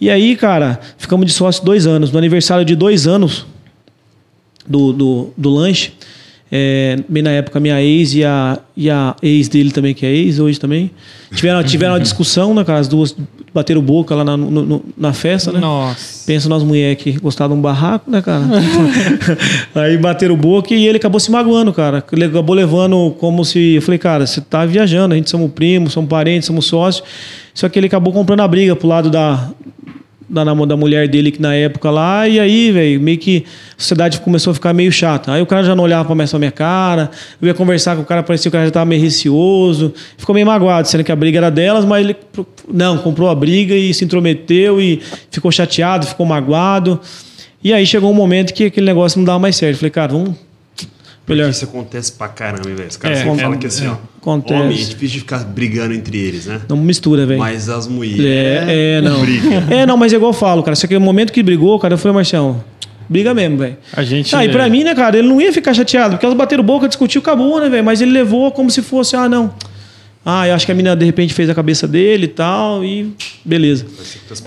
[0.00, 2.10] E aí, cara, ficamos de sócio dois anos.
[2.10, 3.46] No aniversário de dois anos
[4.66, 5.92] do, do, do lanche,
[6.52, 10.10] é, bem na época, minha ex e a, e a ex dele também, que é
[10.12, 10.90] ex hoje também,
[11.34, 12.78] tiveram, tiveram uma discussão, né, cara?
[12.78, 13.16] As duas
[13.52, 15.58] bateram boca lá na, no- no- na festa, né?
[15.60, 16.26] Nossa.
[16.26, 18.44] Pensa nós mulher que gostavam de um barraco, né, cara?
[19.74, 22.04] aí bateram boca e ele acabou se magoando, cara.
[22.12, 23.74] Ele acabou levando como se.
[23.74, 27.06] Eu falei, cara, você tá viajando, a gente somos primos, somos parentes, somos sócios.
[27.52, 29.50] Só que ele acabou comprando a briga pro lado da,
[30.28, 33.44] da, da mulher dele que na época lá, e aí, velho, meio que
[33.76, 35.32] a sociedade começou a ficar meio chata.
[35.32, 37.10] Aí o cara já não olhava pra pra minha cara,
[37.40, 40.34] eu ia conversar com o cara, parecia que o cara já tava meio receoso, ficou
[40.34, 42.16] meio magoado, sendo que a briga era delas, mas ele
[42.72, 47.00] não, comprou a briga e se intrometeu e ficou chateado, ficou magoado.
[47.62, 49.78] E aí chegou um momento que aquele negócio não dava mais certo.
[49.78, 50.43] Falei, cara, vamos.
[51.26, 51.48] Melhor.
[51.48, 52.88] Isso acontece pra caramba, velho.
[52.88, 53.96] Os caras É, é, falam que assim, ó.
[54.20, 54.60] Acontece.
[54.60, 56.60] Homem é difícil de ficar brigando entre eles, né?
[56.68, 57.38] Não mistura, velho.
[57.38, 58.68] Mas as mulheres.
[58.68, 59.20] É, é, não.
[59.20, 59.64] Briga.
[59.74, 60.74] É, não, mas é igual eu falo, cara.
[60.76, 62.62] Só que no momento que brigou, cara, eu falei, Marcião,
[63.08, 63.76] briga mesmo, velho.
[63.92, 64.36] A gente.
[64.36, 66.86] Ah, e pra mim, né, cara, ele não ia ficar chateado, porque elas bateram boca,
[66.88, 67.84] discutiu, acabou, né, velho?
[67.84, 69.52] Mas ele levou como se fosse, ah, não.
[70.26, 73.12] Ah, eu acho que a menina de repente fez a cabeça dele e tal, e
[73.44, 73.84] beleza.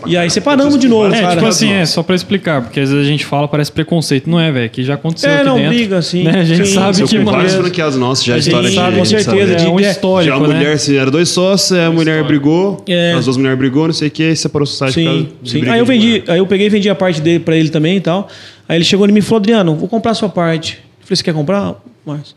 [0.07, 1.35] E aí separamos de novo, É, cara.
[1.35, 4.27] tipo assim, é, só pra explicar, porque às vezes a gente fala, parece preconceito.
[4.27, 5.69] Não é, velho, que já aconteceu É, aqui não, dentro.
[5.75, 6.39] briga, sim, Né?
[6.39, 6.73] A gente sim.
[6.73, 8.97] sabe que, vários é, franqueados nossos já a a gente história sabe, de.
[8.97, 9.67] com de certeza, saber.
[9.67, 10.55] é um de- Já histórico, a né?
[10.55, 13.13] mulher, se era dois sócios, a mulher brigou, É.
[13.13, 15.49] as duas mulheres brigou, não sei o que, separou a sociedade por Sim, causa de
[15.51, 15.69] sim.
[15.69, 17.97] Aí eu de vendi, aí eu peguei e vendi a parte dele pra ele também
[17.97, 18.27] e tal.
[18.67, 20.79] Aí ele chegou em mim e falou, Adriano, vou comprar a sua parte.
[21.01, 22.35] Eu falei, você quer comprar, Márcio?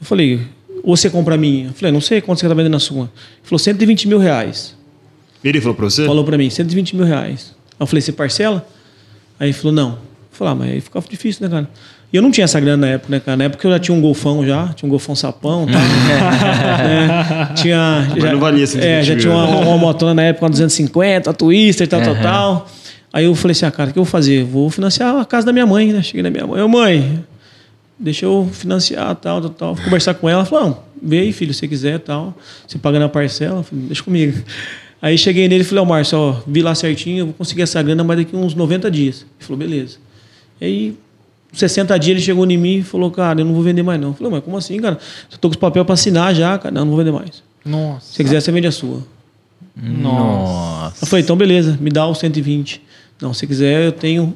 [0.00, 0.40] Eu falei,
[0.86, 1.66] ou você compra a minha?
[1.66, 3.02] Eu falei, não sei quanto você tá vendendo a sua.
[3.02, 3.10] Ele
[3.42, 4.74] falou, 120 mil reais.
[5.42, 6.06] Ele falou pra você?
[6.06, 7.54] Falou pra mim, 120 mil reais.
[7.72, 8.64] Aí eu falei, você parcela?
[9.38, 9.90] Aí ele falou, não.
[9.90, 9.98] Eu
[10.30, 11.68] falei, ah, mas aí ficava difícil, né, cara?
[12.12, 13.36] E eu não tinha essa grana na época, né, cara?
[13.36, 15.72] Na época eu já tinha um golfão já, tinha um golfão sapão, tá?
[16.86, 17.48] né?
[17.56, 18.06] Tinha.
[18.18, 19.66] Mas não valia 120 É, já mil, tinha uma, né?
[19.66, 22.68] uma motona na época, uma 250, uma Twister, tal, tal, tal.
[23.12, 24.44] Aí eu falei assim, ah, cara, o que eu vou fazer?
[24.44, 26.00] Vou financiar a casa da minha mãe, né?
[26.02, 27.24] Cheguei na minha mãe, ô mãe,
[27.98, 29.76] deixa eu financiar, tal, tal, tal.
[29.76, 32.36] Fui conversar com ela, falou, não, vê aí, filho, se você quiser, tal.
[32.66, 34.42] Você paga na parcela, falei, deixa comigo.
[35.00, 37.82] Aí cheguei nele e falei, ó, Márcio, ó, vi lá certinho, eu vou conseguir essa
[37.82, 39.20] grana, mas daqui uns 90 dias.
[39.20, 39.98] Ele falou, beleza.
[40.60, 40.96] Aí,
[41.52, 44.08] 60 dias ele chegou em mim e falou, cara, eu não vou vender mais não.
[44.08, 44.98] Eu falei, mas como assim, cara?
[45.30, 46.74] Eu tô com os papel para assinar já, cara.
[46.74, 47.42] Não, não vou vender mais.
[47.64, 48.06] Nossa.
[48.06, 49.02] Se você quiser, você vende a sua.
[49.76, 51.04] Nossa.
[51.04, 52.82] Eu falei, então beleza, me dá os 120.
[53.20, 54.34] Não, se quiser, eu tenho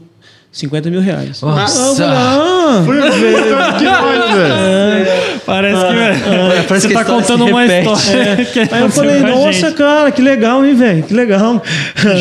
[0.53, 1.41] 50 mil reais.
[1.41, 2.05] Nossa.
[2.05, 3.11] Ah, ah, Foi velho,
[3.79, 5.07] que mais, velho?
[5.47, 7.93] Parece que, parece você que a tá contando uma repete.
[7.93, 8.45] história.
[8.47, 9.75] que Aí eu falei, nossa, gente.
[9.75, 11.03] cara, que legal, hein, velho?
[11.05, 11.63] Que legal.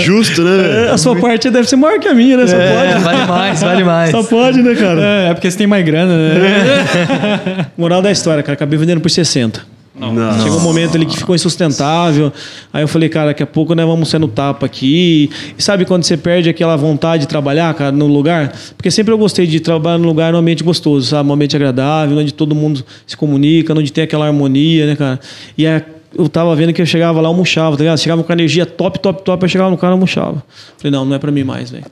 [0.03, 0.57] Justo, né?
[0.57, 0.93] velho?
[0.93, 2.45] A sua parte deve ser maior que a minha, né?
[2.47, 3.03] Só É, pode.
[3.03, 4.11] vale mais, vale mais.
[4.11, 5.01] Só pode, né, cara?
[5.01, 7.65] É, é porque você tem mais grana, né?
[7.77, 9.61] Moral da história, cara, acabei vendendo por 60.
[10.00, 10.41] Não.
[10.41, 12.32] Chegou um momento ali que ficou insustentável.
[12.72, 15.30] Aí eu falei, cara, daqui a pouco nós vamos ser no tapa aqui.
[15.58, 18.54] E sabe quando você perde aquela vontade de trabalhar, cara, no lugar?
[18.78, 21.30] Porque sempre eu gostei de trabalhar num lugar, num ambiente gostoso, sabe?
[21.30, 25.20] Um ambiente agradável, onde todo mundo se comunica, onde tem aquela harmonia, né, cara?
[25.58, 25.84] E é
[26.18, 28.00] eu tava vendo que eu chegava lá, eu murchava, tá ligado?
[28.00, 30.43] Chegava com energia top, top, top, eu chegava no cara, eu murchava.
[30.78, 31.86] Falei, não, não é pra mim mais, velho.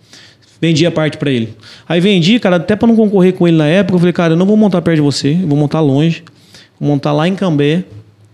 [0.59, 1.53] Vendi a parte pra ele.
[1.87, 4.37] Aí vendi, cara, até pra não concorrer com ele na época, eu falei, cara, eu
[4.37, 6.23] não vou montar perto de você, eu vou montar longe.
[6.79, 7.83] Vou montar lá em Cambé,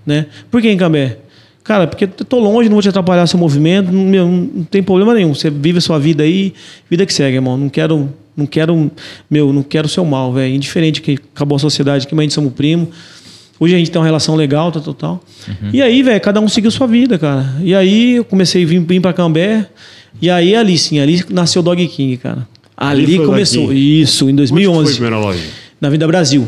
[0.05, 0.27] né?
[0.49, 1.17] Por que em Cambé?
[1.63, 5.13] Cara, porque eu tô longe, não vou te atrapalhar seu movimento, não, não tem problema
[5.13, 5.33] nenhum.
[5.33, 6.53] Você vive a sua vida aí,
[6.89, 7.55] vida que segue, irmão.
[7.57, 8.91] Não quero, não quero,
[9.29, 10.53] meu, não quero seu mal, velho.
[10.53, 12.89] Indiferente que acabou a sociedade, que a gente somos primo.
[13.57, 15.23] Hoje a gente tem uma relação legal, tal, tal, tal.
[15.71, 17.55] E aí, velho, cada um seguiu sua vida, cara.
[17.61, 19.65] E aí eu comecei a vir, vir pra Cambé.
[20.21, 22.45] E aí ali sim, ali nasceu o Dog King, cara.
[22.75, 23.71] Ali começou.
[23.71, 24.93] Isso, em Onde que foi a 2011.
[24.93, 25.43] primeira loja?
[25.79, 26.45] Na Vinda Brasil.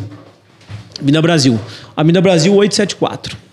[1.02, 1.58] Vinda Brasil.
[1.96, 3.45] A Vinda Brasil 874.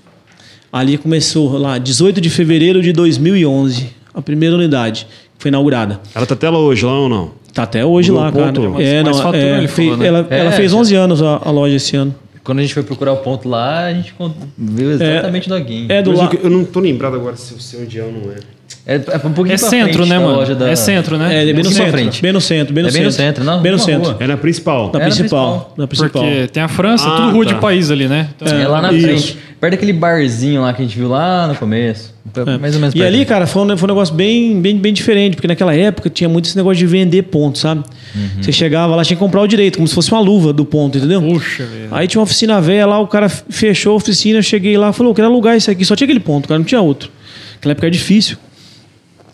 [0.73, 5.07] Ali começou lá, 18 de fevereiro de 2011, a primeira unidade
[5.37, 6.01] que foi inaugurada.
[6.15, 7.31] Ela tá até lá hoje, lá ou não?
[7.53, 8.61] Tá até hoje Mudou lá, o ponto?
[8.61, 8.71] cara.
[8.73, 10.07] Mas- É, não, fatura, é, ele fe- falou, né?
[10.07, 12.15] ela, ela É, fez já- 11 anos a, a loja esse ano.
[12.43, 14.15] Quando a gente foi procurar o ponto lá, a gente
[14.57, 15.93] viu exatamente o Doguinho.
[15.93, 16.39] É do Mas lado.
[16.43, 18.37] eu, não tô lembrado agora se eu sei onde é ou não é.
[18.85, 20.35] É, é um pouquinho É pra centro, frente né, mano?
[20.37, 21.43] loja da- É centro, né?
[21.49, 21.93] É, bem no centro.
[21.93, 22.21] frente.
[22.21, 23.03] Bem no centro, bem no É centro.
[23.05, 24.11] bem no centro, não, Bem no centro.
[24.11, 24.17] rua.
[24.19, 24.91] É na principal.
[24.93, 25.53] Na É principal.
[25.53, 25.75] principal.
[25.79, 26.23] Na principal.
[26.25, 27.53] Porque tem a França, Ah, tudo rua tá.
[27.55, 28.29] de país ali, né?
[28.35, 29.07] Então, É lá na Isso.
[29.07, 29.39] frente.
[29.61, 32.13] Perto daquele barzinho lá que a gente viu lá no começo.
[32.61, 33.07] Mais ou menos E perto.
[33.15, 36.29] ali, cara, foi um, foi um negócio bem, bem, bem diferente, porque naquela época tinha
[36.29, 37.85] muito esse negócio de vender ponto, sabe?
[38.17, 38.43] Uhum.
[38.43, 40.99] Você chegava lá, tinha que comprar o direito, como se fosse uma luva do ponto,
[40.99, 41.23] entendeu?
[41.23, 41.89] Puxa, velho.
[41.93, 45.11] Aí tinha uma oficina velha lá, o cara fechou a oficina, eu cheguei lá, falou,
[45.13, 47.11] eu quero alugar isso aqui, só tinha aquele ponto, cara, não tinha outro.
[47.55, 48.37] Naquela época era difícil.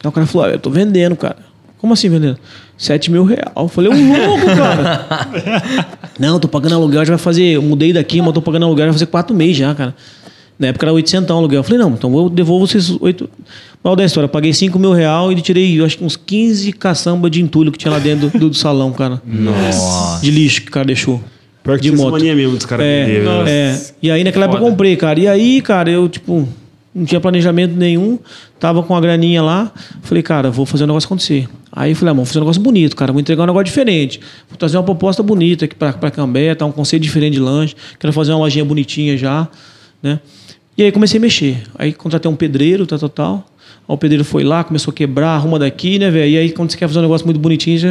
[0.02, 1.36] Aí o cara falou, ah, eu tô vendendo, cara.
[1.78, 2.38] Como assim vendendo?
[2.76, 3.52] 7 mil real.
[3.56, 5.86] Eu falei, ô louco, cara.
[6.18, 7.44] não, tô pagando aluguel, já vai fazer.
[7.44, 9.94] Eu mudei daqui, mas tô pagando aluguel, já vai fazer quatro meses já, cara.
[10.58, 11.60] Na época era 800 o aluguel.
[11.60, 13.30] Eu falei, não, então eu devolvo vocês oito.
[13.82, 16.72] Mal da história, eu paguei 5 mil real e tirei, eu acho que uns 15
[16.72, 19.22] caçamba de entulho que tinha lá dentro do, do salão, cara.
[19.24, 20.20] Nossa.
[20.20, 21.22] De lixo que o cara deixou.
[21.62, 22.10] Pior que de moto.
[22.12, 23.50] mania mesmo dos caras É, né?
[23.50, 23.80] é.
[24.02, 24.70] E aí naquela época eu Foda.
[24.72, 25.20] comprei, cara.
[25.20, 26.48] E aí, cara, eu, tipo,
[26.98, 28.18] não tinha planejamento nenhum,
[28.58, 29.72] tava com a graninha lá.
[30.02, 31.48] Falei, cara, vou fazer um negócio acontecer.
[31.72, 33.12] Aí falei, ah, vou fazer um negócio bonito, cara.
[33.12, 34.20] Vou entregar um negócio diferente.
[34.48, 36.66] Vou trazer uma proposta bonita aqui pra Cambé, tá?
[36.66, 37.74] Um conceito diferente de lanche.
[37.98, 39.48] Quero fazer uma lojinha bonitinha já,
[40.02, 40.20] né?
[40.76, 41.62] E aí comecei a mexer.
[41.76, 43.50] Aí contratei um pedreiro, tal, tal, tal.
[43.88, 46.30] Aí o pedreiro foi lá, começou a quebrar, arruma daqui, né, velho?
[46.30, 47.90] E aí quando você quer fazer um negócio muito bonitinho, já...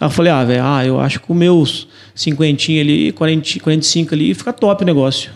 [0.00, 4.14] Aí eu falei, ah, velho, ah, eu acho que com meus cinquentinha ali, 40, 45
[4.14, 5.30] ali, fica top o negócio.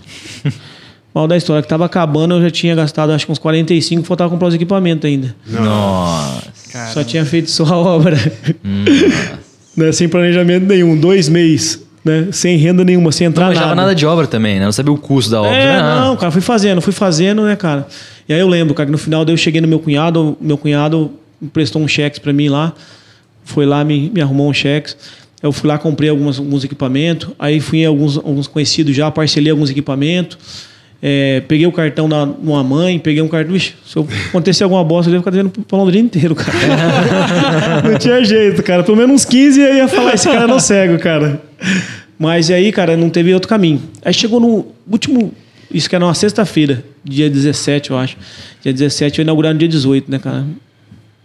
[1.14, 4.30] Mal da história, que tava acabando, eu já tinha gastado acho que uns 45, faltava
[4.30, 5.34] comprar os equipamentos ainda.
[5.46, 6.92] Nossa.
[6.92, 8.16] Só tinha feito só a obra.
[9.76, 12.28] Né, sem planejamento nenhum, dois meses, né?
[12.30, 13.80] Sem renda nenhuma, sem entrar Não manjava nada.
[13.80, 14.64] nada de obra também, né?
[14.66, 15.56] Não sabia o custo da obra.
[15.56, 15.80] É, né?
[15.80, 17.84] Ah, não, cara, fui fazendo, fui fazendo, né, cara?
[18.28, 20.56] E aí eu lembro, cara, que no final daí eu cheguei no meu cunhado, meu
[20.56, 21.10] cunhado
[21.42, 22.72] emprestou um cheque pra mim lá,
[23.42, 24.94] foi lá, me, me arrumou um cheque.
[25.42, 29.50] Eu fui lá, comprei algumas, alguns equipamentos, aí fui em alguns, alguns conhecidos já, parcelei
[29.50, 30.38] alguns equipamentos.
[31.02, 33.58] É, peguei o cartão na, numa mãe, peguei um cartão.
[33.58, 36.58] Se eu acontecer alguma bosta, eu devo ficar devendo pra Londrina inteiro, cara.
[37.84, 38.82] não tinha jeito, cara.
[38.82, 41.40] Pelo menos uns 15 eu ia falar, esse cara não cego, cara.
[42.18, 43.82] Mas aí, cara, não teve outro caminho.
[44.04, 45.32] Aí chegou no último.
[45.70, 48.16] Isso que era uma sexta-feira, dia 17, eu acho.
[48.62, 50.44] Dia 17 eu inaugurar no dia 18, né, cara?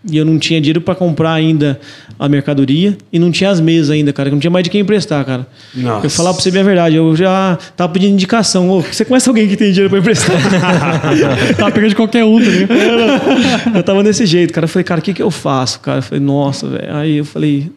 [0.10, 1.78] E eu não tinha dinheiro para comprar ainda
[2.18, 4.30] a mercadoria e não tinha as mesas ainda, cara.
[4.30, 5.45] que Não tinha mais de quem emprestar, cara.
[5.76, 6.06] Nossa.
[6.06, 8.70] Eu falar pra você bem a verdade, eu já tava pedindo indicação.
[8.70, 10.36] Ô, você conhece alguém que tem dinheiro para emprestar?
[11.58, 13.76] Tava pegando de qualquer um, tá ligado?
[13.76, 14.66] eu tava desse jeito, cara.
[14.66, 16.00] Eu falei, cara, o que que eu faço, cara?
[16.00, 16.95] Eu falei, nossa, velho.
[16.95, 17.70] Aí eu falei.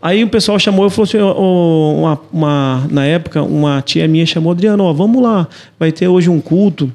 [0.00, 4.52] Aí o pessoal chamou, eu falou assim, uma, uma- na época, uma tia minha chamou,
[4.52, 5.46] Adriano, ó, vamos lá,
[5.78, 6.92] vai ter hoje um culto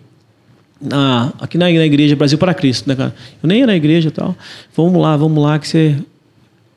[0.82, 3.14] na, aqui na, na igreja Brasil para Cristo, né, cara?
[3.42, 4.36] Eu nem ia na igreja e tal.
[4.76, 5.96] Vamos lá, vamos lá, que você.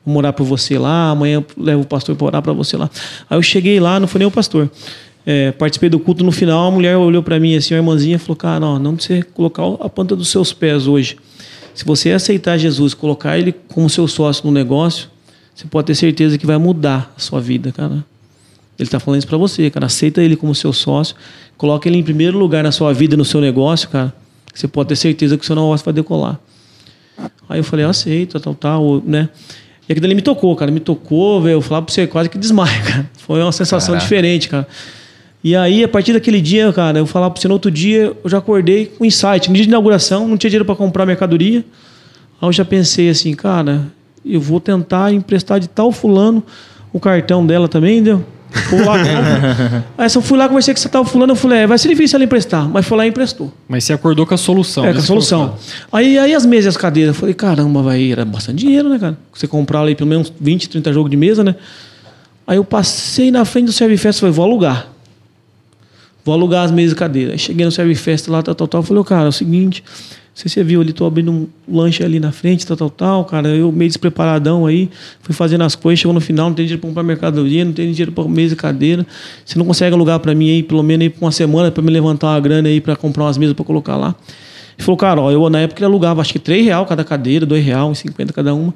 [0.05, 2.89] Vou morar por você lá, amanhã levo o pastor para orar para você lá.
[3.29, 4.69] Aí eu cheguei lá, não foi nem o pastor.
[5.25, 8.35] É, participei do culto no final, a mulher olhou para mim assim, a irmãzinha, falou:
[8.35, 11.17] Cara, não, não precisa colocar a ponta dos seus pés hoje.
[11.73, 15.07] Se você aceitar Jesus, colocar ele como seu sócio no negócio,
[15.55, 18.03] você pode ter certeza que vai mudar a sua vida, cara.
[18.77, 19.85] Ele está falando isso para você, cara.
[19.85, 21.15] Aceita ele como seu sócio,
[21.57, 24.13] coloca ele em primeiro lugar na sua vida, no seu negócio, cara.
[24.53, 26.39] Você pode ter certeza que o seu negócio vai decolar.
[27.47, 29.29] Aí eu falei, eu aceito, tal, tal, né?
[29.87, 30.71] E aquilo ali me tocou, cara.
[30.71, 31.53] Me tocou, velho.
[31.53, 33.09] Eu falava pra você, quase que desmaia, cara.
[33.17, 34.03] Foi uma sensação Caraca.
[34.03, 34.67] diferente, cara.
[35.43, 38.29] E aí, a partir daquele dia, cara, eu falava pra você, no outro dia, eu
[38.29, 39.49] já acordei com insight.
[39.49, 41.65] No dia de inauguração, não tinha dinheiro para comprar mercadoria.
[42.41, 43.87] Aí eu já pensei assim, cara,
[44.25, 46.41] eu vou tentar emprestar de tal fulano
[46.93, 48.23] o cartão dela também, entendeu?
[48.69, 49.83] Vou lá, compro.
[49.97, 52.17] Aí eu fui lá, conversei com esse tal fulano, eu falei, é, vai ser difícil
[52.17, 52.67] ela emprestar.
[52.69, 53.51] Mas foi lá e emprestou.
[53.67, 54.83] Mas você acordou com a solução.
[54.83, 55.55] É, com a que eu solução.
[55.91, 58.99] Aí, aí as mesas e as cadeiras, eu falei, caramba, vai, era bastante dinheiro, né,
[58.99, 59.17] cara?
[59.33, 61.55] Você comprar ali pelo menos 20, 30 jogos de mesa, né?
[62.45, 64.87] Aí eu passei na frente do Servifest e falei, vou alugar.
[66.23, 67.33] Vou alugar as mesas e cadeiras.
[67.33, 68.83] Aí cheguei no Servifest lá, tal, tal, tal.
[68.83, 69.83] Falei, ô, cara, é o seguinte,
[70.33, 73.49] se você viu ali, tô abrindo um lanche ali na frente, tal, tal, tal, cara.
[73.49, 74.89] Eu meio despreparadão aí,
[75.21, 77.91] fui fazendo as coisas, chegou no final, não tem dinheiro pra comprar mercadoria, não tem
[77.91, 79.05] dinheiro pra mesa e cadeira.
[79.45, 81.91] Você não consegue alugar pra mim aí, pelo menos aí por uma semana, pra me
[81.91, 84.15] levantar uma grana aí pra comprar umas mesas pra colocar lá.
[84.75, 87.45] Ele falou, cara, ó, eu na época ele alugava acho que 3 real cada cadeira,
[87.45, 88.73] 2 real, 50 cada uma,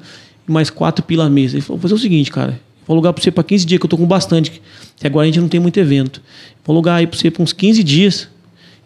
[0.48, 1.56] e mais 4 pila a mesa.
[1.56, 3.90] Ele falou, fazer o seguinte, cara, vou alugar pra você pra 15 dias, que eu
[3.90, 4.62] tô com bastante,
[4.96, 6.22] que agora a gente não tem muito evento.
[6.64, 8.28] Vou alugar aí pra você por uns 15 dias,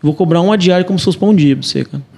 [0.00, 2.11] vou cobrar uma diária como se fosse pra um dia pra você, cara.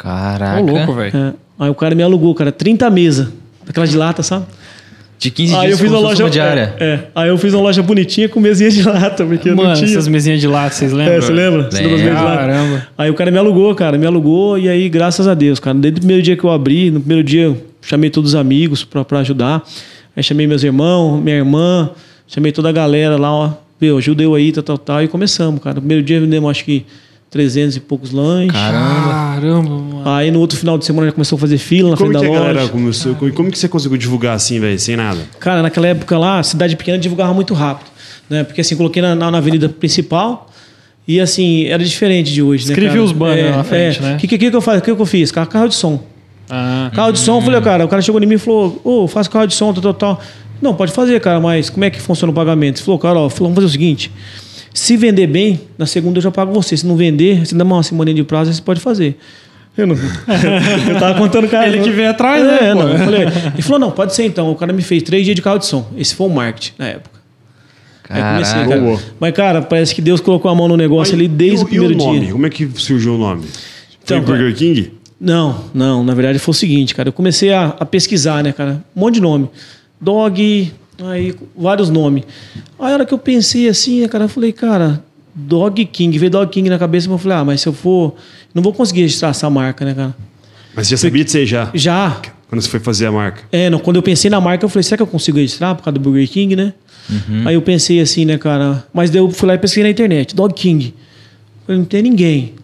[0.00, 0.62] Caraca.
[0.62, 1.12] Ô, louco, velho.
[1.14, 1.34] É.
[1.58, 3.28] Aí o cara me alugou, cara, 30 mesas,
[3.66, 4.46] daquelas de lata, sabe?
[5.18, 6.74] De 15 Aí dias eu fiz uma loja diária.
[6.80, 7.00] É, é.
[7.14, 9.90] aí eu fiz uma loja bonitinha com mesinha de lata, porque eu Mano, não tinha.
[9.90, 11.14] essas mesinhas de lata, vocês lembram?
[11.14, 11.70] É, você lembra?
[11.70, 12.14] Você lembra?
[12.14, 12.86] Caramba.
[12.96, 15.98] Aí o cara me alugou, cara, me alugou e aí, graças a Deus, cara, desde
[15.98, 19.04] o primeiro dia que eu abri, no primeiro dia eu chamei todos os amigos pra,
[19.04, 19.62] pra ajudar.
[20.16, 21.90] Aí chamei meus irmãos, minha irmã,
[22.26, 23.52] chamei toda a galera lá, ó.
[23.78, 25.02] Meu, ajuda eu aí, tal, tal, tal.
[25.02, 25.74] E começamos, cara.
[25.74, 26.86] No primeiro dia vendemos acho que
[27.30, 28.52] 300 e poucos lanches.
[28.52, 30.02] Caramba, mano.
[30.04, 32.26] Aí no outro final de semana já começou a fazer fila na Como frente que
[32.26, 32.52] da loja.
[32.52, 33.14] galera começou?
[33.14, 35.20] Como como que você conseguiu divulgar assim, velho, sem nada?
[35.38, 37.88] Cara, naquela época lá, cidade pequena divulgava muito rápido.
[38.28, 38.42] Né?
[38.44, 40.48] Porque assim, coloquei na, na, na avenida principal
[41.06, 42.66] e assim, era diferente de hoje.
[42.66, 43.02] né, Escrevi cara?
[43.04, 44.14] os banners na frente, né?
[44.14, 44.82] O que, que, que, eu faço?
[44.82, 45.30] Que, que eu fiz?
[45.32, 46.02] Carro, carro de som.
[46.48, 49.06] Ah, Carro de som, eu falei, cara, o cara chegou em mim e falou, ô,
[49.06, 50.20] faço carro de som, tal, tal, tal.
[50.60, 52.78] Não, pode fazer, cara, mas como é que funciona o pagamento?
[52.78, 54.10] Ele falou, cara, ó, falou, vamos fazer o seguinte.
[54.72, 56.76] Se vender bem, na segunda eu já pago você.
[56.76, 59.18] Se não vender, você dá uma semana de prazo, você pode fazer.
[59.76, 59.96] Eu não.
[60.88, 61.68] eu tava contando, cara.
[61.68, 62.74] Ele que veio atrás, é, né?
[62.74, 63.22] Não, eu falei,
[63.54, 64.50] ele falou, não, pode ser então.
[64.50, 65.86] O cara me fez três dias de carro de som.
[65.96, 67.20] Esse foi o marketing na época.
[68.08, 68.80] Aí comecei, Caraca.
[68.80, 68.98] cara.
[69.20, 71.92] Mas, cara, parece que Deus colocou a mão no negócio ali desde e, o primeiro
[71.92, 72.20] e o nome?
[72.20, 72.32] dia.
[72.32, 73.46] Como é que surgiu o nome?
[74.02, 74.92] Então, Foi Burger King?
[75.20, 77.10] Não, não, na verdade foi o seguinte, cara.
[77.10, 78.82] Eu comecei a, a pesquisar, né, cara?
[78.96, 79.48] Um monte de nome.
[80.00, 80.72] Dog,
[81.06, 82.24] aí vários nomes.
[82.78, 85.02] Aí a hora que eu pensei assim, cara, eu falei, cara,
[85.34, 88.14] Dog King, veio Dog King na cabeça, mas eu falei, ah, mas se eu for.
[88.54, 90.14] Não vou conseguir registrar essa marca, né, cara?
[90.74, 91.70] Mas você já sabia de você já?
[91.72, 92.20] Já.
[92.48, 93.42] Quando você foi fazer a marca?
[93.52, 95.84] É, não, quando eu pensei na marca, eu falei, será que eu consigo registrar por
[95.84, 96.74] causa do Burger King, né?
[97.44, 98.84] Aí eu pensei assim, né, cara?
[98.92, 100.86] Mas daí eu fui lá e pesquisei na internet, Dog King.
[100.86, 102.54] Eu falei, não tem ninguém.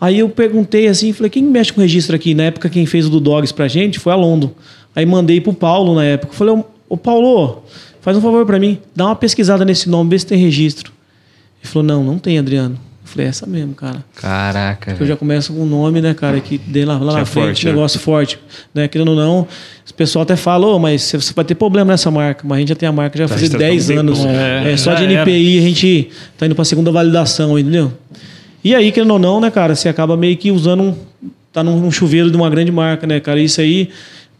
[0.00, 2.34] Aí eu perguntei assim, falei, quem mexe com registro aqui?
[2.34, 4.54] Na época, quem fez o do Dogs pra gente foi a Londo.
[4.96, 6.32] Aí mandei pro Paulo na época.
[6.32, 6.62] Falei,
[6.92, 7.64] ô Paulo,
[8.00, 10.92] faz um favor pra mim, dá uma pesquisada nesse nome, vê se tem registro.
[11.62, 12.74] Ele falou, não, não tem, Adriano.
[13.04, 14.04] Eu falei, é essa mesmo, cara.
[14.16, 14.96] Caraca.
[14.98, 17.24] Eu já começo com um nome, né, cara, que dê lá, lá Que na é
[17.24, 17.72] frente, forte, né?
[17.72, 18.38] negócio forte.
[18.74, 18.88] Né?
[18.88, 19.40] Querendo ou não,
[19.88, 22.42] o pessoal até fala, ô, mas você- vai ter problema nessa marca.
[22.46, 24.24] Mas a gente já tem a marca já Tá faz registrado 10 há um anos.
[24.24, 25.12] É, É, só de era.
[25.12, 27.92] NPI a gente tá indo pra segunda validação, entendeu?
[28.64, 30.94] E aí, querendo ou não, né, cara, você acaba meio que usando um.
[31.52, 33.38] tá num, num chuveiro de uma grande marca, né, cara?
[33.40, 33.90] Isso aí,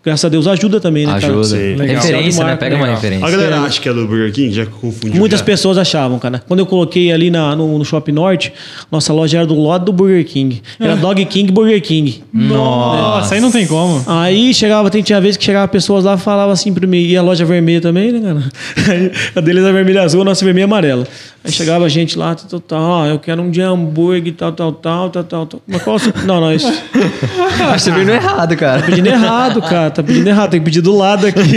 [0.03, 1.33] graças a Deus, ajuda também, né, cara?
[1.33, 1.57] Ajuda.
[1.57, 1.87] Legal.
[1.87, 2.51] Referência, né?
[2.51, 3.27] marca, Pega uma referência.
[3.27, 4.53] A galera acha que é do Burger King?
[4.53, 5.19] Já confundiu.
[5.19, 5.45] Muitas já.
[5.45, 6.43] pessoas achavam, cara.
[6.47, 8.53] Quando eu coloquei ali na, no, no Shopping Norte,
[8.91, 10.63] nossa loja era do lado do Burger King.
[10.79, 12.23] Era Dog King Burger King.
[12.33, 14.03] Nossa, aí não tem como.
[14.07, 17.17] Aí chegava, tem, tinha vez que chegava pessoas lá e falavam assim pra mim, e
[17.17, 18.43] a loja vermelha também, né, cara?
[18.93, 21.07] Aí, a deles é vermelha e azul, a nossa vermelha e amarela.
[21.45, 24.73] Aí chegava a gente lá, tal, tal, ó, eu quero um de hambúrguer, tal, tal,
[24.73, 25.63] tal, tal, tal, tal.
[25.67, 28.81] Mas qual Não, não, isso Acho que você errado, cara.
[28.81, 29.91] tá pedindo errado, cara.
[29.93, 31.41] Tá pedindo errado, tem que pedir do lado aqui.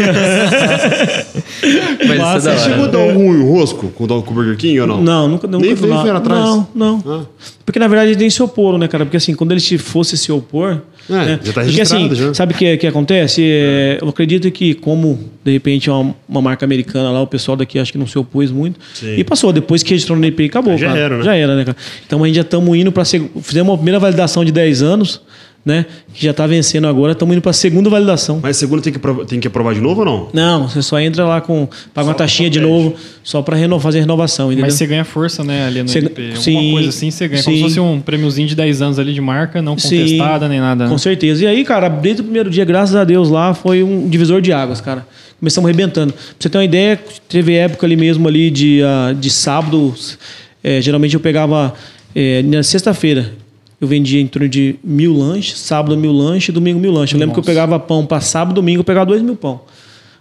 [2.08, 4.80] Mas é da Você chegou a dar algum enrosco com o com o Burger King
[4.82, 5.02] ou não?
[5.02, 6.04] Não, nunca, nunca Nem veio lá.
[6.04, 6.40] ver atrás?
[6.40, 7.04] Não, não.
[7.06, 7.26] Ah.
[7.66, 9.06] Porque na verdade eles nem se oporam, né, cara?
[9.06, 10.82] Porque assim, quando eles fossem se opor.
[11.10, 11.40] É, né?
[11.44, 12.34] já tá Porque assim, já.
[12.34, 13.42] sabe o que, que acontece?
[13.44, 17.56] É, Eu acredito que, como de repente é uma, uma marca americana lá, o pessoal
[17.56, 18.80] daqui acho que não se opôs muito.
[18.94, 19.16] Sim.
[19.16, 19.54] E passou.
[19.54, 20.78] Depois que registrou no IPI, acabou.
[20.78, 21.00] Já cara.
[21.00, 21.24] era, né?
[21.24, 21.78] Já era, né, cara?
[22.06, 23.06] Então a gente já estamos indo para.
[23.06, 25.22] Fizemos uma primeira validação de 10 anos,
[25.66, 25.86] né?
[26.14, 27.14] Que já tá vencendo agora.
[27.14, 28.40] Estamos indo para a segunda validação.
[28.44, 30.30] Mas segundo tem que, aprova- tem que aprovar de novo ou não?
[30.32, 31.68] Não, você só entra lá com.
[31.94, 32.94] Paga uma Só- taxinha só de novo,
[33.24, 34.66] só para reno, fazer renovação, entendeu?
[34.68, 36.22] Mas você ganha força, né, ali no Você- LP.
[36.22, 37.44] Alguma sim, coisa assim você ganha.
[37.44, 37.64] Como sim.
[37.64, 40.84] se fosse um prêmiozinho de 10 anos ali de marca, não Sim, contestada nem nada.
[40.86, 40.90] né?
[40.92, 41.44] Com certeza.
[41.44, 44.54] E aí, cara, desde o primeiro dia, graças a Deus, lá foi um divisor de
[44.54, 45.06] águas, cara.
[45.40, 46.14] Começamos arrebentando.
[46.14, 49.94] Pra você ter uma ideia, teve época ali mesmo ali de, ah, de sábado.
[50.64, 51.74] eh, geralmente eu pegava
[52.16, 53.34] eh, na sexta-feira.
[53.80, 57.14] Eu vendia em torno de mil lanches, sábado mil lanches, domingo mil lanches.
[57.14, 57.52] Eu lembro que eu Nossa.
[57.52, 59.62] pegava pão para sábado, domingo, eu pegava dois mil pão.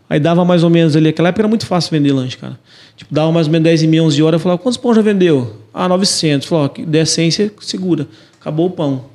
[0.08, 2.58] Aí dava mais ou menos ali, aquela época era muito fácil vender lanche, cara.
[2.96, 5.02] Tipo, dava mais ou menos 10 e meia, 11 horas, eu falava, quantos pão já
[5.02, 5.56] vendeu?
[5.72, 6.46] Ah, 900.
[6.46, 8.06] Falava, ó, der 100, você segura.
[8.40, 9.06] Acabou o pão.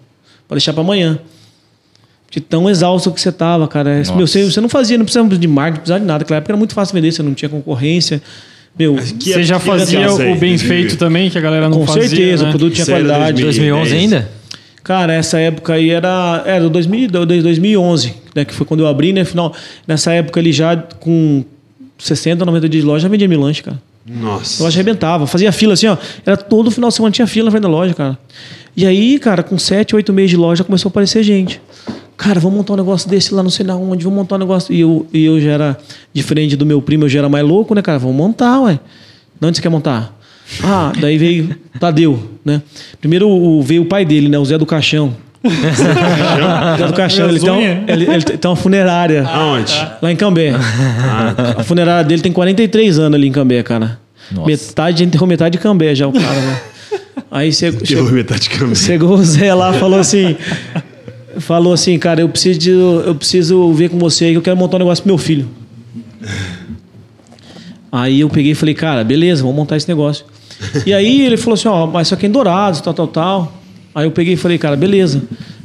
[0.47, 1.19] Para deixar para amanhã.
[2.29, 4.01] De tão exausto que você tava, cara.
[4.15, 6.19] Meu, você, você não fazia, não precisava de marketing, não precisava de nada.
[6.19, 8.21] Naquela época era muito fácil vender, você não tinha concorrência.
[8.77, 11.67] Meu, Que Você é- já fazia é isso o bem feito também, que a galera
[11.69, 12.07] não com fazia.
[12.07, 12.49] certeza, né?
[12.49, 13.41] o produto tinha Isso aí era qualidade.
[13.43, 14.29] 2011 ainda?
[14.83, 19.11] Cara, essa época aí era, era 2000, do- 2011, né, que foi quando eu abri,
[19.13, 19.23] né?
[19.25, 19.53] Final,
[19.87, 21.43] nessa época ele já com
[21.97, 23.79] 60, 90 dias de loja, já vendia mil lanche, cara.
[24.09, 24.63] A Nossa.
[24.63, 25.97] loja arrebentava, fazia fila assim, ó.
[26.25, 28.17] Era todo final de semana tinha fila na frente da loja, cara.
[28.75, 31.61] E aí, cara, com 7, 8 meses de loja começou a aparecer gente.
[32.19, 34.73] Cara, vamos montar um negócio desse lá não sei na onde, vamos montar um negócio.
[34.73, 35.77] E eu, e eu já era
[36.13, 37.97] diferente do meu primo, eu já era mais louco, né, cara?
[37.97, 38.77] Vamos montar, ué.
[39.39, 40.13] De onde você quer montar?
[40.61, 42.61] Ah, daí veio Tadeu, né?
[42.99, 44.37] Primeiro o- veio o pai dele, né?
[44.37, 45.15] O Zé do Caixão.
[46.77, 49.23] Zé do Caixão, ele tem, um- ele, ele tem uma funerária.
[49.25, 49.87] Aonde?
[50.01, 50.53] Lá em Cambé.
[51.57, 53.97] A funerária dele tem 43 anos ali em Cambé, cara.
[54.31, 54.47] Nossa.
[54.47, 56.59] Metade, enterrou metade de Cambé já, o cara, né?
[57.31, 58.75] Aí che- Derrubou chegou, metade de câmera.
[58.75, 60.35] chegou o Zé lá falou assim.
[61.39, 64.57] Falou assim, cara, eu preciso, de- eu preciso ver com você aí que eu quero
[64.57, 65.47] montar um negócio pro meu filho.
[67.91, 70.25] Aí eu peguei e falei, cara, beleza, vamos montar esse negócio.
[70.85, 73.53] E aí ele falou assim, ó, mas só que é em Dourados, tal, tal, tal.
[73.95, 75.21] Aí eu peguei e falei, cara, beleza.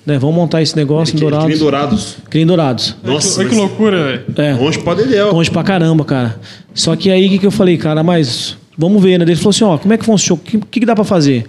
[0.07, 0.19] né?
[0.19, 1.55] Vamos montar esse negócio em Ele Dourados.
[1.57, 2.17] em Dourados.
[2.31, 2.97] Cria em Dourados.
[3.05, 4.25] Nossa, Olha que mas loucura, velho.
[4.37, 4.55] É.
[4.55, 5.33] longe pra Dedéu.
[5.33, 6.39] Longe pra caramba, cara.
[6.73, 9.25] Só que aí o que, que eu falei, cara, mas vamos ver, né?
[9.25, 10.41] Ele falou assim, ó, como é que funciona?
[10.41, 11.45] O que, que, que dá pra fazer?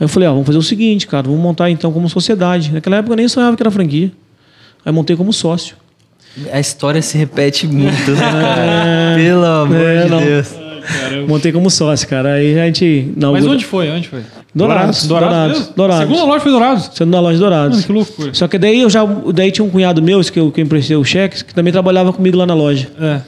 [0.00, 2.72] Aí eu falei, ó, vamos fazer o seguinte, cara, vamos montar então como sociedade.
[2.72, 4.10] Naquela época eu nem sonhava que era franquia.
[4.84, 5.76] Aí montei como sócio.
[6.52, 9.14] A história se repete muito, né, cara?
[9.16, 10.20] Pelo amor É, de não.
[10.20, 10.48] Deus.
[11.28, 12.34] Montei como sócio, cara.
[12.34, 13.04] Aí a gente.
[13.08, 13.90] Mas inaugura- onde foi?
[13.90, 14.22] Onde foi?
[14.54, 15.06] Dourados.
[15.06, 15.58] Dourados.
[15.58, 15.74] mesmo?
[15.76, 16.08] Dourados.
[16.08, 17.00] Segunda loja foi Dourados.
[17.06, 17.76] Na loja Dourados.
[17.76, 18.34] Mano, que loucura.
[18.34, 19.04] Só que daí eu já.
[19.04, 22.12] Daí tinha um cunhado meu, que eu, que eu emprestei o cheque, que também trabalhava
[22.12, 22.88] comigo lá na loja.
[23.00, 23.20] É.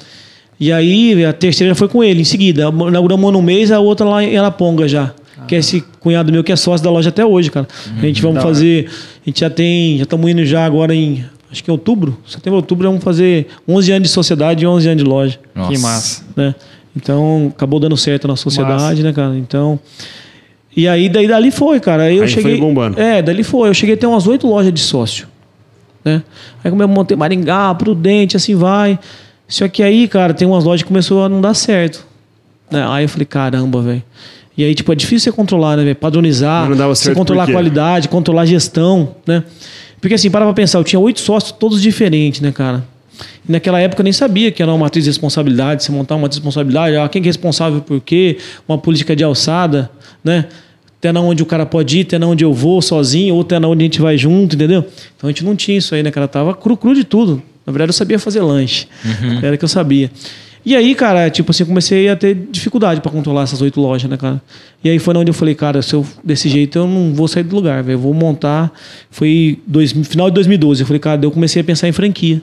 [0.58, 2.62] E aí a terceira já foi com ele em seguida.
[2.64, 5.12] Inauguramos no mês, a outra lá em Araponga já.
[5.46, 7.66] Que é esse cunhado meu que é sócio da loja até hoje, cara.
[7.96, 8.88] a gente vamos fazer.
[8.88, 9.96] A gente já tem.
[9.98, 11.24] Já estamos indo já agora em.
[11.50, 12.18] Acho que em outubro.
[12.26, 15.38] Setembro, outubro, vamos fazer 11 anos de sociedade e 11 anos de loja.
[15.54, 15.72] Nossa.
[15.72, 16.24] Que massa.
[16.36, 16.54] né?
[16.96, 19.36] Então, acabou dando certo na sociedade, né, cara?
[19.36, 19.78] Então.
[20.76, 22.04] E aí, daí dali foi, cara.
[22.04, 22.58] Aí eu Aí foi cheguei.
[22.60, 23.00] bombando.
[23.00, 23.68] É, dali foi.
[23.68, 25.28] Eu cheguei a ter umas oito lojas de sócio.
[26.04, 26.22] Né?
[26.62, 28.98] Aí como eu montei Maringá, Prudente, assim vai.
[29.46, 32.04] Só que aí, cara, tem umas lojas que começou a não dar certo.
[32.70, 32.84] Né?
[32.88, 34.02] Aí eu falei, caramba, velho.
[34.56, 35.94] E aí, tipo, é difícil você controlar, né?
[35.94, 39.42] Padronizar, você controlar a qualidade, controlar a gestão, né?
[40.00, 42.84] Porque assim, para pra pensar, eu tinha oito sócios, todos diferentes, né, cara?
[43.48, 46.22] E naquela época eu nem sabia que era uma matriz de responsabilidade, se montar uma
[46.22, 48.38] matriz de responsabilidade, ah, quem que é responsável por quê,
[48.68, 49.90] uma política de alçada,
[50.22, 50.46] né?
[50.98, 53.58] Até na onde o cara pode ir, até na onde eu vou sozinho, ou até
[53.58, 54.86] na onde a gente vai junto, entendeu?
[55.16, 56.28] Então a gente não tinha isso aí, né, cara?
[56.28, 57.42] Tava cru, cru de tudo.
[57.66, 58.86] Na verdade, eu sabia fazer lanche.
[59.42, 60.10] Era que eu sabia.
[60.66, 64.16] E aí, cara, tipo assim, comecei a ter dificuldade para controlar essas oito lojas, né,
[64.16, 64.40] cara?
[64.82, 67.42] E aí foi onde eu falei, cara, se eu desse jeito eu não vou sair
[67.42, 67.96] do lugar, velho.
[67.96, 68.72] Eu vou montar.
[69.10, 70.82] Foi dois, final de 2012.
[70.82, 72.40] Eu falei, cara, eu comecei a pensar em franquia.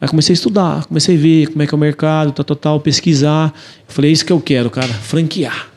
[0.00, 2.56] Aí comecei a estudar, comecei a ver como é que é o mercado, tal, tal,
[2.56, 3.52] tal, pesquisar.
[3.88, 5.73] Eu falei, é isso que eu quero, cara, franquear.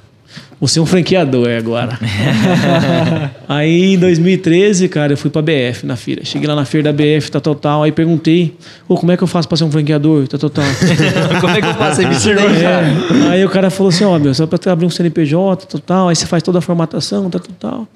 [0.60, 2.00] Você é um franqueador é agora.
[3.48, 6.26] aí em 2013, cara, eu fui pra BF na feira.
[6.26, 7.84] Cheguei lá na feira da BF, tal, tal, tal.
[7.84, 8.56] Aí perguntei,
[8.88, 10.28] ô, como é que eu faço pra ser um franqueador?
[10.28, 10.66] Tal, tal, tal.
[11.40, 12.88] Como é que eu faço isso daí, cara?
[12.88, 13.30] É.
[13.30, 16.16] Aí o cara falou assim, ó, meu, só pra abrir um CNPJ, tal, tal, aí
[16.16, 17.88] você faz toda a formatação, tal, tal, tal.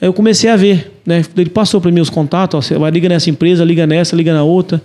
[0.00, 1.24] Aí eu comecei a ver, né?
[1.36, 4.34] Ele passou para mim os contatos, ó, você vai, liga nessa empresa, liga nessa, liga
[4.34, 4.82] na outra.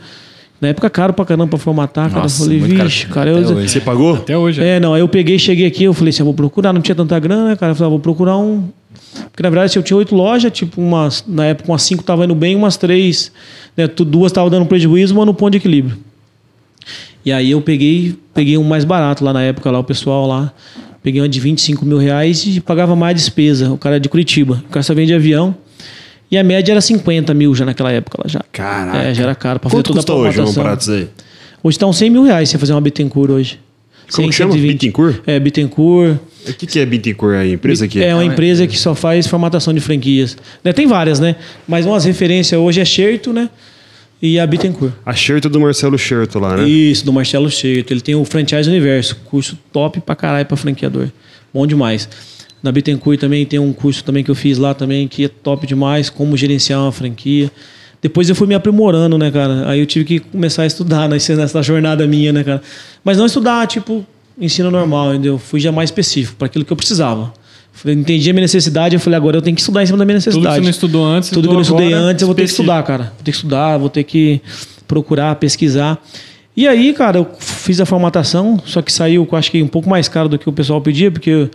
[0.64, 2.26] Na época caro pra caramba pra formatar, cara.
[2.26, 3.44] Eu falei, vixe, cara, eu.
[3.68, 4.16] Você pagou?
[4.16, 4.64] Até hoje.
[4.64, 6.96] É, não, aí eu peguei, cheguei aqui, eu falei assim, eu vou procurar, não tinha
[6.96, 7.74] tanta grana, né, cara?
[7.74, 8.70] Eu falei, ah, vou procurar um.
[9.30, 12.24] Porque na verdade, assim, eu tinha oito lojas, tipo, umas, na época umas cinco tava
[12.24, 13.30] indo bem, umas três,
[13.76, 13.88] né?
[13.88, 15.98] Duas estavam dando prejuízo, uma no ponto de equilíbrio.
[17.26, 20.54] E aí eu peguei, peguei um mais barato lá na época, lá, o pessoal lá.
[21.04, 23.70] Peguei uma de 25 mil reais e pagava mais despesa.
[23.70, 24.64] O cara é de Curitiba.
[24.66, 25.54] O cara só vende de avião.
[26.34, 28.44] E a média era 50 mil já naquela época lá já.
[28.52, 28.98] Caraca.
[28.98, 31.08] É, já era caro pra fazer Quanto toda a hoje um prato aí?
[31.62, 33.60] Hoje tá uns 100 mil reais você fazer uma Bittencourt hoje.
[34.12, 34.54] Como 100, que chama?
[34.54, 34.72] 120.
[34.74, 35.22] Bittencourt?
[35.28, 36.18] É, Bittencourt.
[36.48, 37.54] O que, que é Bittencourt aí?
[37.54, 38.04] Empresa aqui?
[38.04, 40.36] É uma empresa que só faz formatação de franquias.
[40.64, 41.36] Né, Tem várias, né?
[41.68, 43.48] Mas umas referências hoje é Xerto, né?
[44.20, 44.92] E a Bittencourt.
[45.06, 46.68] A shirt do Marcelo Scherto lá, né?
[46.68, 47.92] Isso, do Marcelo Xerto.
[47.92, 51.10] Ele tem o Franchise Universo, curso top pra caralho pra franqueador.
[51.54, 52.10] Bom demais.
[52.64, 55.68] Na Bittencourt também tem um curso também que eu fiz lá também, que é top
[55.68, 57.52] demais, como gerenciar uma franquia.
[58.02, 59.70] Depois eu fui me aprimorando, né, cara?
[59.70, 62.62] Aí eu tive que começar a estudar nessa, nessa jornada minha, né, cara?
[63.04, 64.06] Mas não estudar, tipo,
[64.40, 65.38] ensino normal, entendeu?
[65.38, 67.34] Fui já mais específico, para aquilo que eu precisava.
[67.74, 70.06] Falei, entendi a minha necessidade, eu falei, agora eu tenho que estudar em cima da
[70.06, 70.56] minha Tudo que necessidade.
[70.56, 72.50] você não estudou antes, Tudo que eu não estudei agora, antes, eu vou ter que
[72.50, 73.04] estudar, cara.
[73.04, 74.42] Vou ter que estudar, vou ter que
[74.88, 76.02] procurar, pesquisar.
[76.56, 79.90] E aí, cara, eu fiz a formatação, só que saiu, eu acho que um pouco
[79.90, 81.50] mais caro do que o pessoal pedia, porque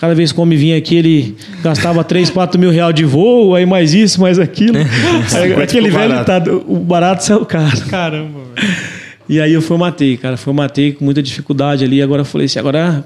[0.00, 3.54] cada vez que o homem vinha aqui, ele gastava 3, 4 mil reais de voo,
[3.54, 4.78] aí mais isso, mais aquilo.
[5.34, 7.80] Aí, aquele velho, tá, o barato saiu caro.
[7.88, 8.98] Caramba, velho.
[9.28, 10.36] E aí eu formatei, cara.
[10.36, 12.00] Formatei com muita dificuldade ali.
[12.00, 13.04] Agora eu falei assim, agora.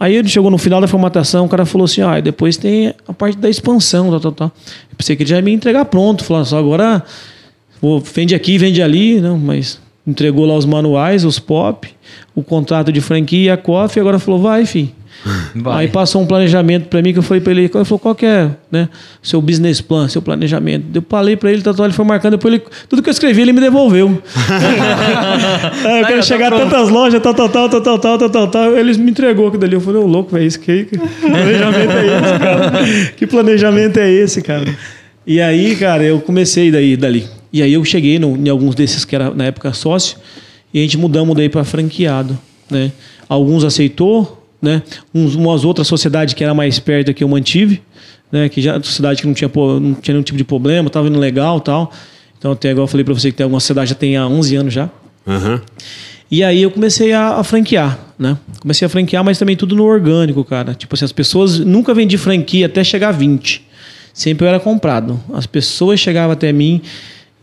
[0.00, 3.12] Aí ele chegou no final da formatação, o cara falou assim: ah, depois tem a
[3.12, 4.52] parte da expansão, tal, tal, tal.
[4.90, 6.24] Eu pensei que ele já ia me entregar pronto.
[6.24, 7.02] Falando só, agora
[7.80, 9.20] vou, vende aqui, vende ali.
[9.20, 11.88] Não, mas entregou lá os manuais, os pop,
[12.34, 14.90] o contrato de franquia, a coffee, agora falou: vai, filho.
[15.54, 15.84] Vai.
[15.84, 18.26] Aí passou um planejamento para mim que eu falei para ele, ele falou, qual que
[18.26, 18.88] é, né,
[19.22, 20.84] seu business plan, seu planejamento?
[20.94, 23.42] Eu falei para ele, tá, tá, ele foi marcando, depois ele, tudo que eu escrevi
[23.42, 24.22] ele me devolveu.
[25.84, 28.48] É, eu quero chegar a tantas lojas, tal, tal, tal, tal, tal, tal, tal, tal,
[28.48, 28.76] tal.
[28.76, 29.74] Eles me entregou aquilo dali.
[29.74, 33.12] Eu falei, ô louco, velho, isso que, que planejamento é esse, cara?
[33.16, 34.76] Que planejamento é esse, cara?
[35.26, 37.26] E aí, cara, eu comecei daí, dali.
[37.52, 40.18] E aí eu cheguei no, em alguns desses que era na época sócio,
[40.72, 42.38] e a gente mudamos daí para franqueado,
[42.70, 42.92] né?
[43.28, 44.82] Alguns aceitou, né?
[45.14, 47.82] Uns, umas outras sociedades que era mais perto que eu mantive,
[48.32, 48.48] né?
[48.48, 51.60] Que já sociedade que não tinha, não tinha nenhum tipo de problema, tava indo legal,
[51.60, 51.92] tal.
[52.38, 54.56] Então, até igual eu falei para você que tem alguma sociedade já tem há 11
[54.56, 54.90] anos já.
[55.26, 55.62] Aham.
[56.30, 58.36] E aí eu comecei a, a franquear, né?
[58.60, 60.74] Comecei a franquear, mas também tudo no orgânico, cara.
[60.74, 63.64] Tipo assim, as pessoas nunca vendi franquia até chegar a 20.
[64.12, 65.20] sempre eu era comprado.
[65.32, 66.82] As pessoas chegavam até mim,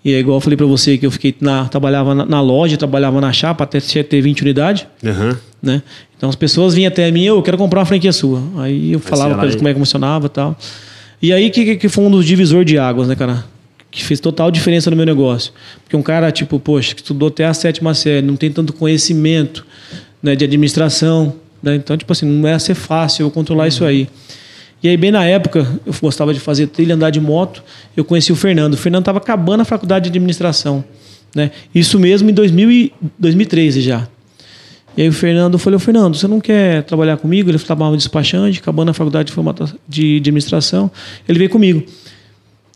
[0.04, 2.76] e é igual eu falei para você que eu fiquei na, trabalhava na, na, loja,
[2.76, 4.88] trabalhava na chapa até ter 20 unidades.
[5.04, 5.38] Uhum.
[5.62, 5.84] Né?
[6.18, 8.42] Então as pessoas vinham até mim, eu quero comprar uma franquia sua.
[8.58, 10.58] Aí eu falava para eles como é que funcionava e tal.
[11.22, 13.46] E aí que, que foi um dos divisores de águas, né, cara?
[13.92, 15.54] Que fez total diferença no meu negócio.
[15.84, 19.66] Porque um cara, tipo, poxa, que estudou até a sétima série, não tem tanto conhecimento
[20.24, 21.36] né, de administração.
[21.62, 21.76] Né?
[21.76, 23.70] Então, tipo assim, não ia ser fácil eu controlar uhum.
[23.70, 24.08] isso aí.
[24.84, 27.64] E aí, bem na época, eu gostava de fazer trilha, andar de moto,
[27.96, 28.74] eu conheci o Fernando.
[28.74, 30.84] O Fernando estava acabando a faculdade de administração.
[31.36, 31.52] Né?
[31.74, 34.08] Isso mesmo em 2000 e 2013 já.
[34.98, 37.50] E aí o Fernando falou, Fernando, você não quer trabalhar comigo?
[37.50, 39.32] Ele trabalhava despachante, acabando a faculdade
[39.88, 40.92] de, de administração.
[41.28, 41.86] Ele veio comigo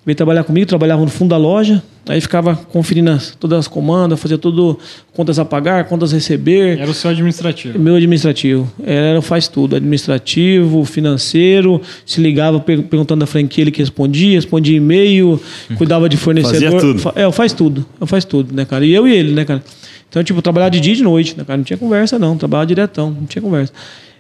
[0.05, 4.19] veio trabalhar comigo, trabalhava no fundo da loja, aí ficava conferindo as, todas as comandas,
[4.19, 4.77] fazia tudo,
[5.13, 6.77] contas a pagar, contas a receber.
[6.77, 7.79] Era o seu administrativo?
[7.79, 8.71] Meu administrativo.
[8.83, 15.41] Era faz tudo, administrativo, financeiro, se ligava perguntando da franquia, ele que respondia, respondia e-mail,
[15.75, 16.71] cuidava de fornecedor.
[16.71, 17.13] Fazia tudo.
[17.15, 18.85] É, eu faz tudo, eu faz tudo, né, cara?
[18.85, 19.63] E eu e ele, né, cara?
[20.07, 21.57] Então, tipo, trabalhava de dia e de noite, né, cara?
[21.57, 23.73] Não tinha conversa, não, trabalhava diretão, não tinha conversa.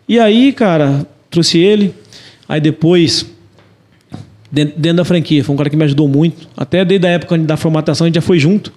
[0.09, 1.93] E aí, cara, trouxe ele,
[2.49, 3.34] aí depois
[4.51, 5.43] dentro, dentro, da franquia.
[5.43, 6.47] Foi um cara que me ajudou muito.
[6.55, 8.71] Até desde a época da formatação, a gente já foi junto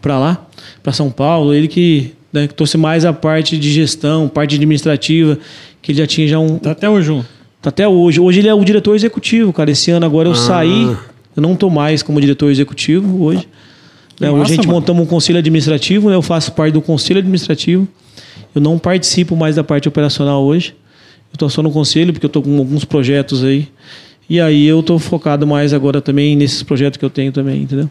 [0.00, 0.46] para lá,
[0.82, 1.52] para São Paulo.
[1.52, 5.38] Ele que, né, que trouxe mais a parte de gestão, parte administrativa,
[5.82, 6.58] que ele já tinha já um.
[6.58, 7.26] Tá até hoje junto.
[7.60, 8.20] Tá até hoje.
[8.20, 9.70] Hoje ele é o diretor executivo, cara.
[9.70, 10.36] Esse ano agora eu ah.
[10.36, 10.84] saí,
[11.36, 13.46] eu não tô mais como diretor executivo hoje.
[14.18, 14.80] Né, hoje a gente mano.
[14.80, 17.88] montamos um conselho administrativo, né, eu faço parte do conselho administrativo.
[18.54, 20.74] Eu não participo mais da parte operacional hoje.
[21.32, 23.68] Eu estou só no conselho, porque eu estou com alguns projetos aí
[24.30, 27.90] e aí eu estou focado mais agora também nesses projetos que eu tenho também, entendeu?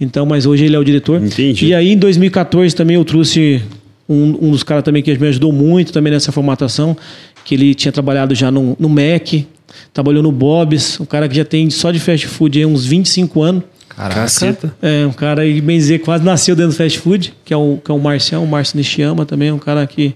[0.00, 1.20] Então, mas hoje ele é o diretor.
[1.20, 1.66] Entendi.
[1.66, 3.60] E aí em 2014 também eu trouxe
[4.08, 6.96] um, um dos caras também que me ajudou muito também nessa formatação,
[7.44, 9.44] que ele tinha trabalhado já no, no Mac,
[9.92, 13.42] trabalhou no Bob's, um cara que já tem só de fast food aí uns 25
[13.42, 13.64] anos.
[13.88, 14.56] Caraca.
[14.80, 17.80] É, um cara aí, bem dizer, quase nasceu dentro do fast food, que é o,
[17.84, 20.14] que é o Marcião, o Márcio Nishiyama também, um cara que,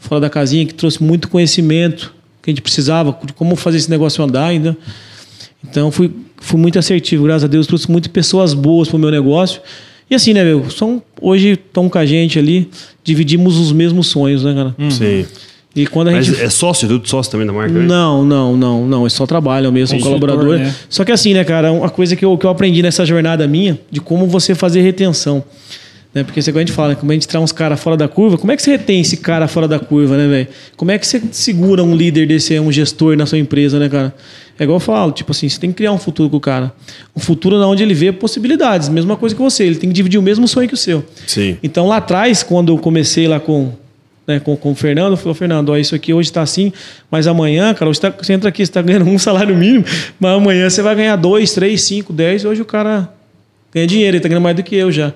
[0.00, 2.15] fora da casinha, que trouxe muito conhecimento
[2.46, 4.76] que a gente precisava, de como fazer esse negócio andar ainda.
[5.68, 9.10] Então fui, fui muito assertivo, graças a Deus, trouxe muitas pessoas boas para o meu
[9.10, 9.60] negócio.
[10.08, 10.70] E assim, né, meu?
[10.70, 12.70] São, hoje estão com a gente ali,
[13.02, 14.74] dividimos os mesmos sonhos, né, cara?
[14.78, 14.90] Uhum.
[14.92, 15.26] Sim.
[15.74, 16.40] E quando a Mas gente...
[16.40, 17.72] é sócio, tudo sócio também da marca?
[17.72, 19.06] Não, não, não, não.
[19.06, 20.56] É só trabalho mesmo, é colaborador.
[20.56, 20.72] Né?
[20.88, 23.76] Só que assim, né, cara, uma coisa que eu, que eu aprendi nessa jornada minha,
[23.90, 25.44] de como você fazer retenção.
[26.16, 26.24] Né?
[26.24, 28.38] Porque você, quando a gente fala, como a gente traz uns caras fora da curva,
[28.38, 30.48] como é que você retém esse cara fora da curva, né, velho?
[30.74, 34.14] Como é que você segura um líder desse, um gestor na sua empresa, né, cara?
[34.58, 36.72] É igual eu falo, tipo assim, você tem que criar um futuro com o cara.
[37.14, 40.22] Um futuro onde ele vê possibilidades, mesma coisa que você, ele tem que dividir o
[40.22, 41.04] mesmo sonho que o seu.
[41.26, 41.58] Sim.
[41.62, 43.72] Então lá atrás, quando eu comecei lá com
[44.26, 46.72] né, com, com o Fernando, falou, Fernando, ó, isso aqui hoje está assim,
[47.10, 49.84] mas amanhã, cara, você, tá, você entra aqui, você está ganhando um salário mínimo,
[50.18, 53.14] mas amanhã você vai ganhar dois, três, cinco, dez, hoje o cara
[53.76, 55.12] ganha dinheiro, ele tá ganhando mais do que eu já.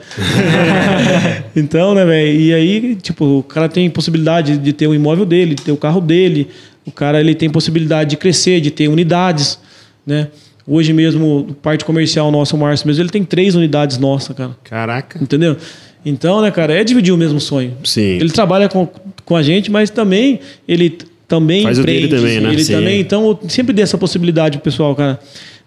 [1.57, 2.41] então, né, velho?
[2.41, 5.77] E aí, tipo, o cara tem possibilidade de ter o imóvel dele, de ter o
[5.79, 6.49] carro dele.
[6.87, 9.59] O cara ele tem possibilidade de crescer, de ter unidades,
[10.07, 10.29] né?
[10.67, 14.51] Hoje mesmo, parte comercial nossa, o Márcio mesmo, ele tem três unidades nossas, cara.
[14.63, 15.23] Caraca.
[15.23, 15.57] Entendeu?
[16.05, 17.75] Então, né, cara, é dividir o mesmo sonho.
[17.83, 18.19] Sim.
[18.21, 18.87] Ele trabalha com,
[19.25, 20.39] com a gente, mas também
[20.69, 22.07] ele também Faz empreende.
[22.07, 22.53] O dele também, né?
[22.53, 22.73] Ele Sim.
[22.75, 25.19] também, então, eu sempre dei essa possibilidade pro pessoal, cara.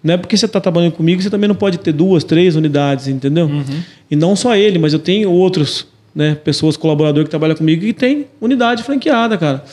[0.04, 3.08] Não é porque você está trabalhando comigo, você também não pode ter duas, três unidades,
[3.08, 3.46] entendeu?
[3.46, 3.64] Uhum.
[4.10, 7.94] E não só ele, mas eu tenho outros, né, pessoas, colaboradores que trabalham comigo e
[7.94, 9.64] tem unidade franqueada, cara.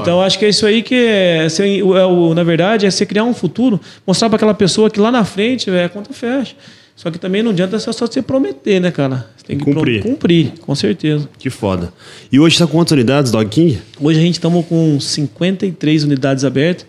[0.00, 3.24] Então acho que é isso aí que é, é, o, na verdade, é você criar
[3.24, 6.54] um futuro, mostrar para aquela pessoa que lá na frente é, a conta fecha.
[6.94, 9.26] Só que também não adianta só você prometer, né, cara?
[9.36, 10.02] Você tem que cumprir.
[10.02, 11.28] Cumprir, com certeza.
[11.38, 11.92] Que foda.
[12.30, 13.80] E hoje está com quantas unidades, Dog King?
[13.98, 16.86] Hoje a gente estamos com 53 unidades abertas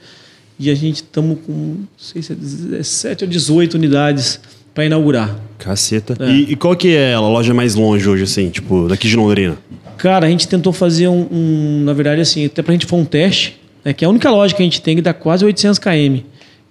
[0.61, 4.39] e a gente estamos com, não sei se é 17 ou 18 unidades
[4.75, 5.35] para inaugurar.
[5.57, 6.15] Caceta.
[6.19, 6.29] É.
[6.29, 9.57] E, e, qual que é a loja mais longe hoje, assim, tipo, daqui de Londrina?
[9.97, 12.99] Cara, a gente tentou fazer um, um na verdade, assim, até para a gente foi
[12.99, 15.43] um teste, né, que é a única loja que a gente tem que dá quase
[15.43, 16.19] 800 km,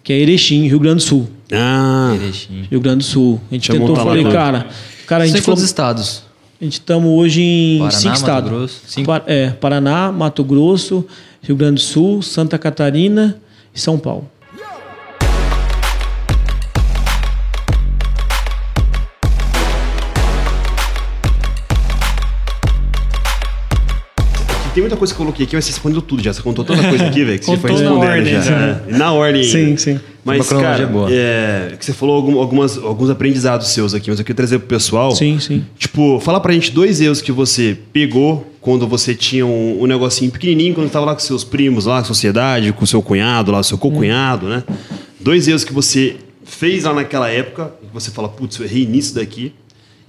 [0.05, 1.29] que é Erechim, Rio Grande do Sul.
[1.53, 2.63] Ah, Erechim.
[2.71, 3.41] Rio Grande do Sul.
[3.51, 4.69] A gente Deixa tentou, falei, cara,
[5.05, 6.23] cara, a gente falou, estados?
[6.61, 8.51] A gente estamos hoje em Paraná, cinco estados.
[8.51, 8.81] Mato Grosso.
[8.87, 9.11] Cinco.
[9.27, 11.05] É, Paraná, Mato Grosso,
[11.43, 13.37] Rio Grande do Sul, Santa Catarina
[13.81, 14.31] São Paulo.
[24.81, 26.33] Tem muita coisa que eu coloquei aqui, mas você respondeu tudo já.
[26.33, 28.57] Você contou toda a coisa aqui, velho, que você foi respondendo na ordem, já.
[28.57, 28.81] Né?
[28.89, 29.45] Na ordem.
[29.45, 30.01] Sim, sim.
[30.25, 34.59] Mas, cara, é, que você falou algumas, alguns aprendizados seus aqui, mas eu queria trazer
[34.59, 35.11] pro pessoal.
[35.11, 35.67] Sim, sim.
[35.79, 40.31] Tipo, fala pra gente dois erros que você pegou quando você tinha um, um negocinho
[40.31, 43.63] pequenininho, quando estava lá com seus primos, lá, com a sociedade, com seu cunhado, lá,
[43.63, 44.49] seu co-cunhado, hum.
[44.49, 44.65] né?
[45.21, 49.15] Dois erros que você fez lá naquela época, que você fala, putz, eu errei nisso
[49.15, 49.53] daqui.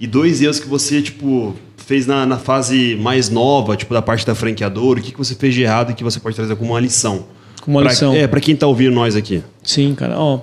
[0.00, 1.54] E dois erros que você, tipo,
[1.92, 4.98] fez na, na fase mais nova, tipo, da parte da franqueadora.
[4.98, 7.26] O que, que você fez de errado e que você pode trazer como uma lição?
[7.60, 8.14] Como uma Pra- lição.
[8.14, 9.42] É, pra quem tá ouvindo nós aqui.
[9.62, 10.18] Sim, cara.
[10.18, 10.40] Ó,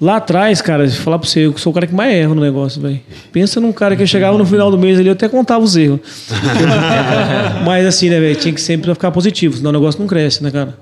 [0.00, 2.80] lá atrás, cara, falar pra você, eu sou o cara que mais erra no negócio,
[2.80, 2.98] velho.
[3.30, 6.00] Pensa num cara que chegava no final do mês ali, eu até contava os erros.
[7.66, 10.50] Mas assim, né, velho, tinha que sempre ficar positivo, senão o negócio não cresce, né,
[10.50, 10.78] cara?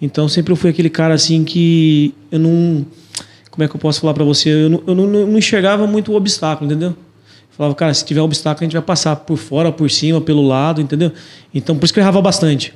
[0.00, 2.84] Então sempre eu fui aquele cara assim que eu não.
[3.50, 4.50] Como é que eu posso falar pra você?
[4.50, 6.94] Eu não, eu não, não enxergava muito o obstáculo, entendeu?
[7.56, 10.46] Falava, cara, se tiver um obstáculo, a gente vai passar por fora, por cima, pelo
[10.46, 11.12] lado, entendeu?
[11.54, 12.72] Então por isso que eu errava bastante.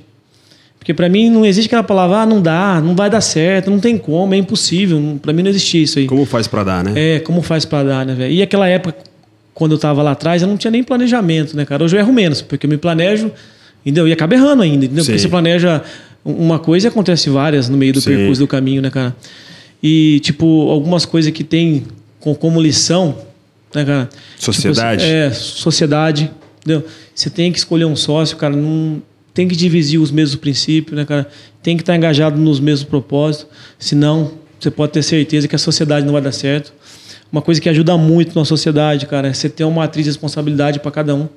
[0.79, 3.81] Porque pra mim não existe aquela palavra, ah, não dá, não vai dar certo, não
[3.81, 5.19] tem como, é impossível.
[5.21, 6.07] Pra mim não existia isso aí.
[6.07, 6.93] Como faz pra dar, né?
[6.95, 8.33] É, como faz pra dar, né, velho?
[8.33, 8.97] E aquela época,
[9.55, 11.83] quando eu tava lá atrás, eu não tinha nem planejamento, né, cara?
[11.83, 13.33] Hoje eu erro menos, porque eu me planejo,
[13.85, 14.07] entendeu?
[14.07, 15.03] E acaba errando ainda, entendeu?
[15.05, 15.25] Porque Sim.
[15.25, 15.83] você planeja
[16.25, 18.11] uma coisa e acontece várias no meio do Sim.
[18.11, 19.17] percurso do caminho, né, cara?
[19.83, 21.85] E, tipo, algumas coisas que tem
[22.21, 23.17] com- como lição,
[23.75, 24.09] né, cara?
[24.39, 25.03] Sociedade?
[25.05, 26.85] Tipo, é, sociedade, entendeu?
[27.15, 29.01] Você tem que escolher um sócio, cara, não
[29.35, 31.29] tem que dividir os mesmos princípios, né, cara?
[31.63, 33.47] Tem que estar engajado nos mesmos propósitos,
[33.79, 36.73] senão você pode ter certeza que a sociedade não vai dar certo.
[37.31, 40.79] Uma coisa que ajuda muito na sociedade, cara, é você ter uma matriz de responsabilidade
[40.81, 41.29] para cada um.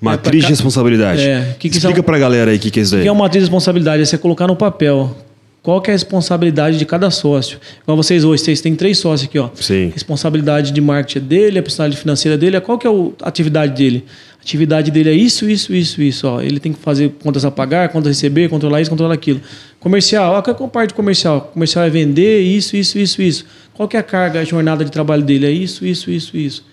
[0.00, 1.20] Matriz É, de pra ca- responsabilidade.
[1.22, 3.02] É, que que Explica são- pra galera aí o que, que é isso O daí.
[3.04, 4.02] que é uma matriz de responsabilidade?
[4.02, 5.16] É você colocar no papel
[5.62, 7.58] qual que é a responsabilidade de cada sócio.
[7.82, 9.48] Igual vocês hoje, vocês têm três sócios aqui, ó.
[9.54, 9.92] Sim.
[9.94, 14.04] Responsabilidade de marketing é dele, a responsabilidade financeira dele, qual que é a atividade dele?
[14.38, 16.26] A atividade dele é isso, isso, isso, isso.
[16.26, 16.42] Ó.
[16.42, 19.40] Ele tem que fazer contas a pagar, contas a receber, controlar isso, controlar aquilo.
[19.78, 21.52] Comercial, ó, qual é a parte comercial?
[21.52, 23.46] Comercial é vender isso, isso, isso, isso.
[23.72, 25.46] Qual que é a carga, a jornada de trabalho dele?
[25.46, 26.71] É isso, isso, isso, isso.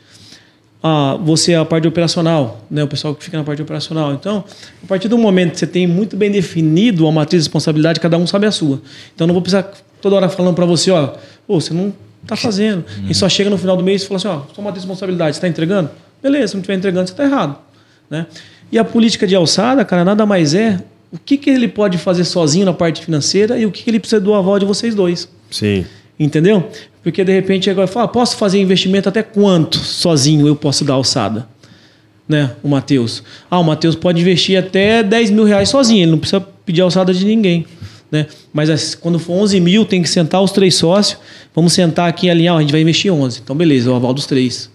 [0.82, 2.84] Ah, você é a parte operacional, né?
[2.84, 4.14] o pessoal que fica na parte operacional.
[4.14, 4.44] Então,
[4.82, 8.18] a partir do momento que você tem muito bem definido a matriz de responsabilidade, cada
[8.18, 8.82] um sabe a sua.
[9.14, 9.72] Então, não vou precisar
[10.02, 11.16] toda hora falando para você, ó,
[11.50, 12.86] Pô, você não está fazendo.
[13.10, 15.36] E só chega no final do mês e fala assim, ó, sua matriz de responsabilidade,
[15.36, 15.90] você está entregando?
[16.22, 17.58] Beleza, se não estiver entregando, você está errado.
[18.08, 18.28] Né?
[18.72, 20.80] E a política de alçada, cara, nada mais é
[21.12, 24.00] o que, que ele pode fazer sozinho na parte financeira e o que, que ele
[24.00, 25.28] precisa do aval de vocês dois.
[25.50, 25.88] Sim.
[26.20, 26.70] Entendeu?
[27.04, 31.48] Porque de repente agora fala, posso fazer investimento até quanto sozinho eu posso dar alçada?
[32.28, 32.52] Né?
[32.62, 33.24] O Matheus.
[33.50, 37.14] Ah, o Matheus pode investir até 10 mil reais sozinho, ele não precisa pedir alçada
[37.14, 37.66] de ninguém.
[38.12, 38.28] Né?
[38.52, 41.20] Mas as- quando for 11 mil, tem que sentar os três sócios.
[41.56, 43.40] Vamos sentar aqui e alinhar, a gente vai investir 11.
[43.44, 44.70] Então, beleza, o aval dos três.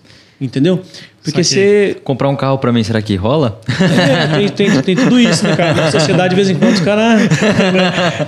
[0.45, 0.83] Entendeu?
[1.23, 3.59] Porque você Comprar um carro pra mim, será que rola?
[3.67, 5.73] é, tem, tem, tem tudo isso, né, cara?
[5.73, 7.23] Na sociedade, de vez em quando, os caras.
[7.23, 7.29] né?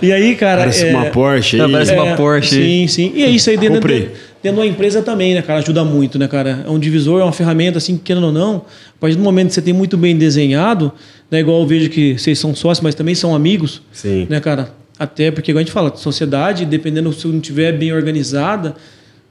[0.01, 0.61] E aí, cara.
[0.61, 2.55] Parece é, uma Porsche Não, parece uma Porsche.
[2.55, 3.13] Sim, sim.
[3.15, 4.01] E é isso aí dentro, Comprei.
[4.01, 5.59] dentro, dentro da empresa também, né, cara?
[5.59, 6.65] Ajuda muito, né, cara?
[6.67, 8.65] É um divisor, é uma ferramenta, assim, querendo ou não.
[8.97, 10.91] A partir do momento que você tem muito bem desenhado,
[11.31, 14.27] né, igual eu vejo que vocês são sócios, mas também são amigos, Sim.
[14.31, 14.71] né, cara?
[14.99, 18.75] Até porque, igual a gente fala, sociedade, dependendo se não tiver bem organizada,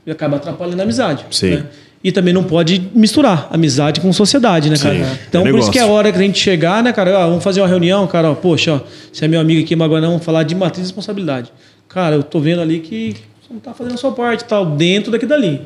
[0.07, 1.25] acaba atrapalhando a amizade.
[1.31, 1.49] Sim.
[1.49, 1.63] né?
[2.05, 4.93] E também não pode misturar amizade com sociedade, né, cara?
[4.93, 7.17] Sim, Então, é por isso que é a hora que a gente chegar, né, cara?
[7.17, 8.29] Ó, vamos fazer uma reunião, cara.
[8.29, 8.79] Ó, poxa, ó,
[9.11, 11.51] você é meu amigo aqui, mas agora não, vamos falar de matriz de responsabilidade.
[11.89, 15.11] Cara, eu tô vendo ali que você não tá fazendo a sua parte, tal, dentro
[15.11, 15.61] daqui dali.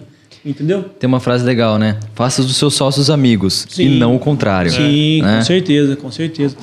[0.46, 0.84] Entendeu?
[0.98, 1.98] Tem uma frase legal, né?
[2.16, 3.84] Faça dos seus sócios amigos Sim.
[3.84, 4.72] e não o contrário.
[4.72, 5.40] Sim, né?
[5.40, 6.56] com certeza, com certeza.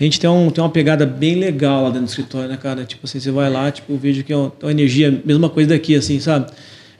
[0.00, 2.82] A gente tem, um, tem uma pegada bem legal lá dentro do escritório, né, cara?
[2.86, 5.94] Tipo assim, você vai lá, tipo, eu vejo que é uma energia, mesma coisa daqui,
[5.94, 6.50] assim, sabe?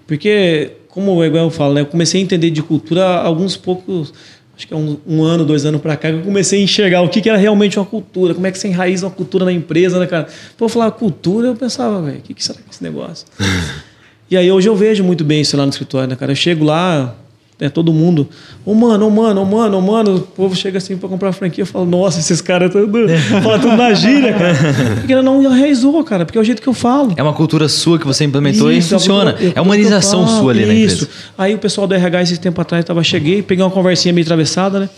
[0.07, 1.81] Porque, como igual eu falo, né?
[1.83, 4.13] Eu comecei a entender de cultura há alguns poucos,
[4.57, 7.03] acho que é um, um ano, dois anos pra cá, que eu comecei a enxergar
[7.03, 9.53] o que, que era realmente uma cultura, como é que você enraiza uma cultura na
[9.53, 10.27] empresa, né, cara?
[10.57, 13.27] Pô, eu falava cultura, eu pensava, velho, o que, que será que é esse negócio?
[14.31, 16.33] E aí hoje eu vejo muito bem isso lá no escritório, né, cara?
[16.33, 17.17] Eu chego lá,
[17.61, 18.29] é todo mundo,
[18.65, 21.63] ô mano, ô mano, ô mano, ô mano, o povo chega assim pra comprar franquia,
[21.63, 23.09] eu falo, nossa, esses caras tudo,
[23.43, 24.55] falam tudo na gíria, cara.
[25.01, 27.13] Porque não enraizou, cara, porque é o jeito que eu falo.
[27.17, 29.33] É uma cultura sua que você implementou Isso, e funciona.
[29.41, 31.05] eu- eu- é uma humanização falo, sua ali na isso.
[31.05, 31.11] empresa.
[31.37, 34.79] Aí o pessoal do RH, esse tempo atrás, tava, cheguei, peguei uma conversinha meio atravessada,
[34.81, 34.89] né?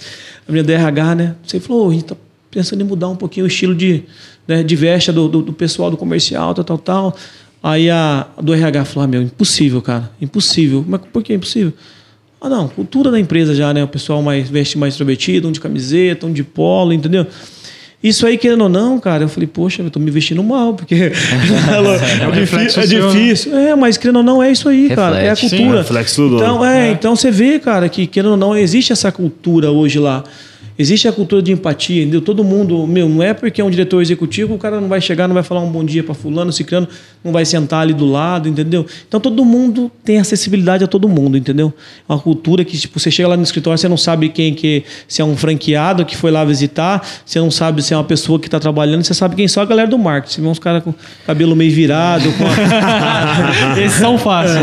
[0.49, 1.35] A minha do RH, né?
[1.47, 2.17] Você falou, "Ô, a gente tá
[2.51, 4.03] pensando em mudar um pouquinho o estilo de,
[4.47, 7.17] né, de veste do, do, do pessoal do comercial, tal, tal, tal.
[7.63, 10.85] Aí a, a do RH falou, ah, meu, impossível, cara, impossível.
[10.89, 11.73] Mas por que impossível?
[12.41, 13.85] Ah, não, cultura da empresa já, né?
[13.85, 17.27] O pessoal mais veste mais extrovertido, um de camiseta, um de polo, entendeu?
[18.03, 20.95] Isso aí, querendo ou não, cara, eu falei, poxa, eu tô me vestindo mal, porque
[21.13, 23.13] é, difícil, é seu, né?
[23.13, 23.55] difícil.
[23.55, 25.19] É, mas querendo ou não, é isso aí, cara.
[25.19, 25.57] É a Reflete.
[25.57, 25.83] cultura.
[25.83, 29.13] Sim, reflexo do então, é, então você vê, cara, que querendo ou não, existe essa
[29.13, 30.25] cultura hoje lá.
[30.81, 32.23] Existe a cultura de empatia, entendeu?
[32.23, 35.29] Todo mundo, meu, não é porque é um diretor executivo, o cara não vai chegar,
[35.29, 36.89] não vai falar um bom dia para fulano, ciclano,
[37.23, 38.87] não vai sentar ali do lado, entendeu?
[39.07, 41.71] Então todo mundo tem acessibilidade a todo mundo, entendeu?
[42.09, 44.83] É uma cultura que, tipo, você chega lá no escritório, você não sabe quem que
[45.07, 48.41] se é um franqueado que foi lá visitar, você não sabe se é uma pessoa
[48.41, 50.35] que está trabalhando, você sabe quem são a galera do marketing.
[50.37, 50.95] Você vê uns caras com
[51.27, 53.77] cabelo meio virado, com a...
[53.79, 54.57] Esses são fáceis.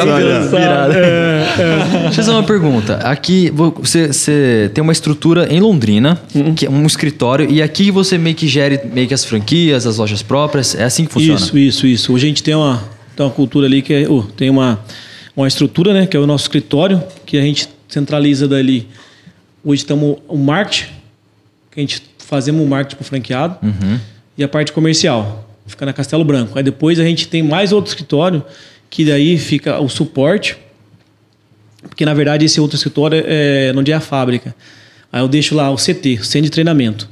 [0.00, 0.92] Olha, Virado.
[0.92, 2.94] Deixa eu fazer uma pergunta.
[2.96, 6.20] Aqui vo- você, você tem uma estrutura em Londrina,
[6.56, 9.98] que é um escritório, e aqui você meio que gere meio que as franquias, as
[9.98, 10.74] lojas próprias.
[10.74, 11.38] É assim que funciona?
[11.38, 12.12] Isso, isso, isso.
[12.12, 12.82] Hoje a gente tem uma,
[13.16, 14.80] tem uma cultura ali que é, oh, tem uma,
[15.36, 16.06] uma estrutura, né?
[16.06, 18.86] Que é o nosso escritório, que a gente centraliza dali.
[19.64, 20.92] Hoje estamos o marketing,
[21.70, 23.58] que a gente fazemos o marketing para o franqueado,
[24.36, 26.56] e a parte comercial, fica na Castelo Branco.
[26.56, 28.42] Aí depois a gente tem mais outro escritório,
[28.88, 30.56] que daí fica o suporte,
[31.82, 34.54] porque na verdade esse outro escritório é onde é a fábrica.
[35.12, 37.08] Aí eu deixo lá o CT, Centro de Treinamento.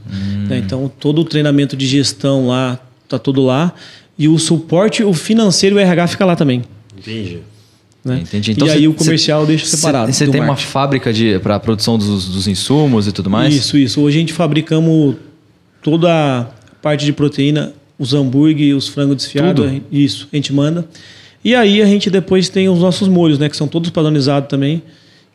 [0.48, 0.58] né?
[0.58, 2.78] Então todo o treinamento de gestão lá
[3.08, 3.72] tá todo lá
[4.18, 6.62] e o suporte, o financeiro e o RH fica lá também.
[6.96, 7.38] Entendi.
[8.04, 8.20] né?
[8.22, 8.54] Entendi.
[8.58, 10.12] e aí cê- o comercial eu deixo cê- separado.
[10.12, 10.70] Você tem uma marketing.
[10.70, 11.10] fábrica
[11.42, 13.54] para produção dos, dos insumos e tudo mais?
[13.54, 14.00] Isso, isso.
[14.00, 15.16] Hoje a gente fabricamos
[15.82, 16.10] toda
[16.40, 16.44] a
[16.82, 19.64] parte de proteína, os hambúrguer, os frangos desfiados.
[19.70, 19.82] Tudo?
[19.90, 20.86] Isso, a gente manda.
[21.44, 23.48] E aí a gente depois tem os nossos molhos, né?
[23.48, 24.82] Que são todos padronizados também.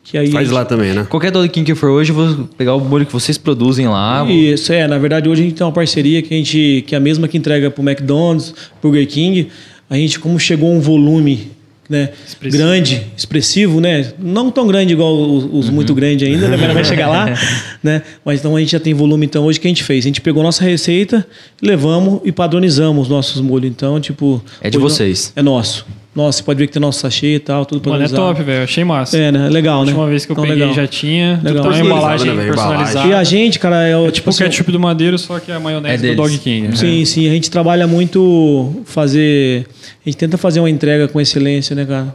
[0.04, 1.06] Que aí Faz gente- lá também, né?
[1.08, 4.24] Qualquer Dog King que for hoje, eu vou pegar o molho que vocês produzem lá.
[4.24, 4.86] vou- Isso, é.
[4.88, 7.28] Na verdade, hoje a gente tem uma parceria que a gente, que é a mesma
[7.28, 8.52] que entrega para o McDonald's,
[8.82, 9.48] Burger King.
[9.88, 11.50] A gente, como chegou um volume
[11.88, 12.62] né, Expressivo.
[12.62, 14.12] grande, expressivo, né?
[14.18, 16.56] Não tão grande igual os, os muito grandes ainda, né?
[16.56, 17.26] Mas vai chegar lá,
[17.82, 18.02] né?
[18.24, 20.04] Mas então a gente já tem volume, então hoje o que a gente fez?
[20.04, 21.26] A gente pegou nossa receita,
[21.60, 23.70] levamos e padronizamos os nossos molhos.
[23.70, 24.42] Então, tipo.
[24.62, 25.32] É de vocês.
[25.36, 25.84] É nosso.
[26.14, 28.34] Nossa, você pode ver que tem nosso sachê e tal, tudo Mano, é padronizado.
[28.34, 28.64] top, velho.
[28.64, 29.16] Achei massa.
[29.16, 29.48] É, né?
[29.48, 29.90] Legal, A né?
[29.92, 30.74] última vez que eu Então, peguei legal.
[30.74, 31.40] já tinha.
[31.42, 31.62] Legal.
[31.64, 32.48] Tudo tá uma embalagem né, velho?
[32.54, 33.08] personalizada.
[33.08, 35.38] E a gente, cara, é o É tipo, tipo o assim, ketchup do Madeiro, só
[35.40, 36.16] que é a maionese É do.
[36.16, 36.68] Dog King.
[36.68, 36.76] né?
[36.76, 37.28] Sim, sim.
[37.28, 39.66] A gente trabalha muito fazer.
[40.04, 42.14] A gente tenta fazer uma entrega com excelência, né, cara?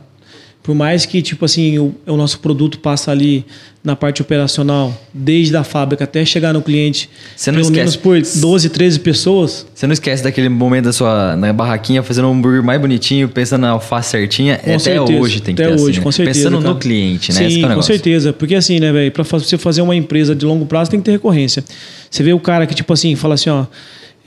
[0.67, 3.45] Por mais que, tipo assim, o, o nosso produto passa ali
[3.81, 8.33] na parte operacional, desde a fábrica até chegar no cliente, Você não pelo menos esquece.
[8.33, 9.65] por 12, 13 pessoas.
[9.73, 13.61] Você não esquece daquele momento da sua na barraquinha fazendo um hambúrguer mais bonitinho, pensando
[13.61, 14.57] na alface certinha.
[14.57, 15.21] Com Até certeza.
[15.21, 16.03] hoje tem que Até ter hoje, assim, né?
[16.03, 16.39] com certeza.
[16.39, 16.73] Pensando cara.
[16.73, 17.45] no cliente, né?
[17.45, 18.33] Esse Sim, é com certeza.
[18.33, 21.05] Porque assim, né, velho, pra fa- você fazer uma empresa de longo prazo tem que
[21.05, 21.63] ter recorrência.
[22.11, 23.65] Você vê o cara que, tipo assim, fala assim, ó.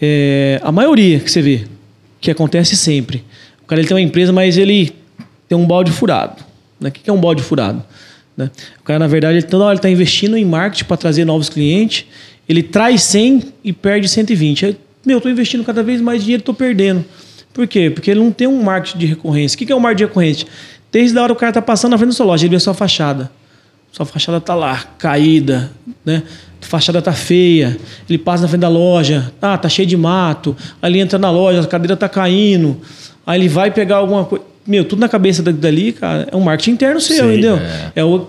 [0.01, 1.65] é, a maioria que você vê,
[2.19, 3.23] que acontece sempre.
[3.63, 4.95] O cara ele tem uma empresa, mas ele
[5.51, 6.37] tem um balde furado.
[6.81, 6.91] Né?
[6.91, 7.83] O que é um balde furado?
[8.37, 8.49] Né?
[8.81, 12.07] O cara, na verdade, ele, toda hora está investindo em marketing para trazer novos clientes.
[12.49, 14.67] Ele traz 100 e perde 120.
[14.67, 17.05] Aí, meu, eu estou investindo cada vez mais dinheiro, estou perdendo.
[17.53, 17.91] Por quê?
[17.91, 19.57] Porque ele não tem um marketing de recorrência.
[19.57, 20.47] O que é um marketing de recorrência?
[20.93, 22.61] Desde a hora o cara está passando na frente da sua loja, ele vê a
[22.61, 23.29] sua fachada.
[23.91, 25.73] Sua fachada tá lá, caída,
[26.05, 26.23] né?
[26.63, 27.77] A fachada tá feia.
[28.09, 30.57] Ele passa na frente da loja, ah, tá cheio de mato.
[30.81, 32.81] Aí entra na loja, a cadeira tá caindo.
[33.27, 34.50] Aí ele vai pegar alguma coisa.
[34.71, 37.57] Meu, tudo na cabeça da- dali, cara, é um marketing interno seu, Sim, entendeu?
[37.57, 37.93] é.
[37.97, 38.05] É.
[38.05, 38.27] o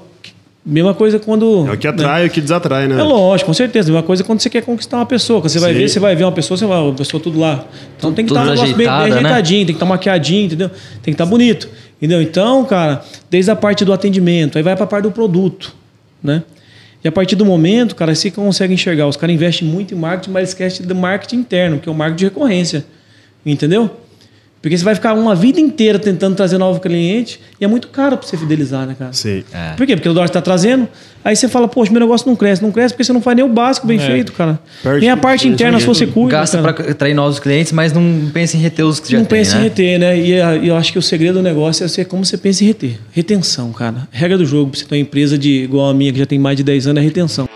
[0.66, 3.00] mesma coisa quando É o que atrai e o que desatrai, né?
[3.00, 3.92] é lógico, com certeza.
[3.92, 5.40] Mesma coisa quando você quer conquistar uma pessoa.
[5.42, 5.80] Quando você vai Sim.
[5.80, 7.66] ver, você vai ver uma pessoa, você vai, uma pessoa tudo lá.
[7.98, 9.28] Então tem que estar um negócio bem, bem ajeitada, né?
[9.30, 10.70] ajeitadinho, tem que estar maquiadinho, entendeu?
[10.70, 11.70] Tem que estar bonito.
[11.98, 12.22] Entendeu?
[12.24, 15.76] Então, cara, desde a parte do atendimento, aí vai para a parte do produto,
[16.24, 16.42] né?
[17.04, 19.08] E a partir do momento, cara, você consegue enxergar.
[19.08, 22.18] Os caras investem muito em marketing, mas esquecem do marketing interno, que é o marketing
[22.20, 22.86] de recorrência.
[23.44, 23.90] Entendeu?
[24.62, 28.16] Porque você vai ficar uma vida inteira tentando trazer novo cliente e é muito caro
[28.18, 29.12] para você fidelizar, né, cara?
[29.12, 29.44] Sim.
[29.52, 29.72] É.
[29.76, 29.96] Por quê?
[29.96, 30.88] Porque o dólar está trazendo.
[31.26, 32.62] Aí você fala, poxa, meu negócio não cresce.
[32.62, 34.06] Não cresce porque você não faz nem o básico bem É.
[34.06, 34.60] feito, cara.
[34.84, 35.96] Perde nem a parte interna, se tudo.
[35.98, 36.30] você cuida.
[36.38, 39.40] Gasta para atrair novos clientes, mas não pensa em reter os que já Não tem,
[39.40, 39.62] pensa né?
[39.62, 40.20] em reter, né?
[40.20, 42.64] E a- e eu acho que o segredo do negócio é ser como você pensa
[42.64, 43.00] em reter.
[43.12, 44.08] Retenção, cara.
[44.12, 46.38] Regra do jogo, pra você ter uma empresa de, igual a minha, que já tem
[46.38, 47.48] mais de 10 anos, é retenção.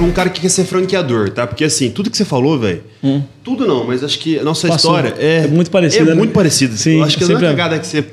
[0.00, 1.46] Um cara que quer ser franqueador, tá?
[1.46, 2.82] Porque assim, tudo que você falou, velho.
[3.42, 4.70] Tudo não, mas acho que a nossa Hum.
[4.70, 4.96] Passou.
[4.98, 5.44] história é.
[5.44, 6.14] É muito parecida, É né?
[6.14, 6.76] muito parecida.
[6.76, 7.56] Sim, Eu acho que a sempre mesma é.
[7.62, 8.04] cagada que você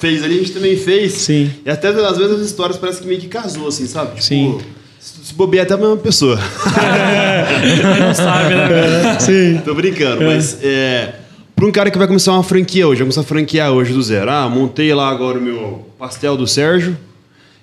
[0.00, 1.12] fez ali, a gente também fez.
[1.14, 1.50] Sim.
[1.64, 4.10] E até às vezes as histórias parecem que meio que casou, assim, sabe?
[4.10, 4.58] Tipo, Sim.
[4.98, 6.36] Se bobear até a mesma pessoa.
[8.00, 9.18] não sabe, né?
[9.20, 9.60] Sim.
[9.64, 11.14] Tô brincando, mas é.
[11.54, 14.02] Pra um cara que vai começar uma franquia hoje, vai começar a franquear hoje do
[14.02, 14.30] zero.
[14.30, 16.96] Ah, montei lá agora o meu pastel do Sérgio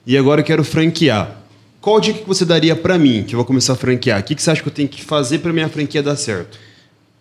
[0.06, 1.43] e agora eu quero franquear.
[1.84, 4.22] Qual dica que você daria pra mim, que eu vou começar a franquear?
[4.22, 6.58] O que, que você acha que eu tenho que fazer pra minha franquia dar certo?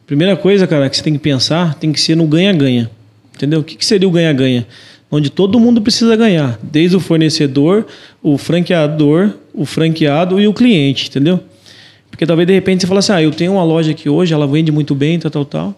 [0.07, 2.89] Primeira coisa, cara, que você tem que pensar, tem que ser no ganha-ganha.
[3.35, 3.59] Entendeu?
[3.59, 4.65] O que, que seria o ganha-ganha?
[5.11, 7.85] Onde todo mundo precisa ganhar, desde o fornecedor,
[8.23, 11.41] o franqueador, o franqueado e o cliente, entendeu?
[12.09, 14.47] Porque talvez de repente você fala assim: ah, eu tenho uma loja aqui hoje, ela
[14.47, 15.75] vende muito bem, tal, tal, tal.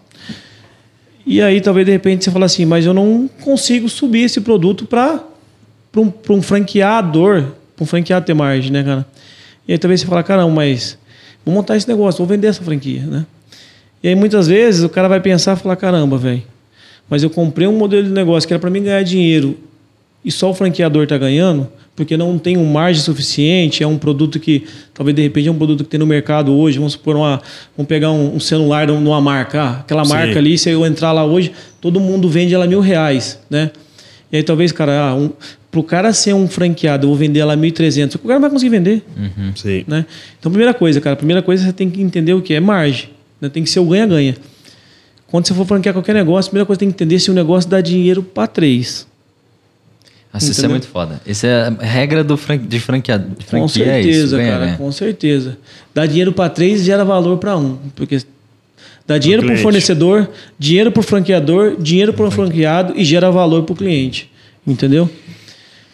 [1.25, 4.85] E aí talvez de repente você fala assim, mas eu não consigo subir esse produto
[4.85, 5.23] para
[5.97, 7.45] um, pra um franqueador,
[7.75, 9.05] para um franqueado ter margem, né, cara?
[9.67, 10.97] E aí talvez você fala, caramba, mas
[11.45, 13.25] vou montar esse negócio, vou vender essa franquia, né?
[14.01, 16.43] E aí muitas vezes o cara vai pensar e falar, caramba, velho,
[17.09, 19.57] mas eu comprei um modelo de negócio que era para mim ganhar dinheiro
[20.23, 24.39] e só o franqueador está ganhando, porque não tem um margem suficiente, é um produto
[24.39, 27.39] que, talvez de repente é um produto que tem no mercado hoje, vamos supor, uma,
[27.77, 30.13] vamos pegar um, um celular de uma marca, ah, aquela Sim.
[30.13, 33.69] marca ali, se eu entrar lá hoje, todo mundo vende ela mil reais, né?
[34.31, 35.29] E aí talvez, cara, ah, um,
[35.75, 38.69] pro cara ser um franqueado, eu vou vender ela 1.300, o cara não vai conseguir
[38.69, 39.03] vender,
[39.57, 39.83] Sim.
[39.85, 40.05] né?
[40.39, 43.09] Então, primeira coisa, cara, primeira coisa você tem que entender o que é margem,
[43.41, 43.49] né?
[43.49, 44.37] tem que ser o ganha-ganha.
[45.27, 47.33] Quando você for franquear qualquer negócio, a primeira coisa que tem que entender se o
[47.33, 49.05] negócio dá dinheiro para três.
[50.33, 51.19] Nossa, isso é muito foda.
[51.27, 52.57] Isso é a regra do fran...
[52.57, 53.17] de franquia...
[53.17, 53.59] de franquia.
[53.59, 54.77] Com certeza, é isso, ganha, cara, ganha.
[54.77, 55.57] com certeza.
[55.93, 58.21] Dá dinheiro para três e gera valor para um, porque
[59.05, 63.29] dá dinheiro para o fornecedor, dinheiro para o franqueador, dinheiro para o franqueado e gera
[63.29, 64.31] valor para o cliente,
[64.65, 65.09] entendeu?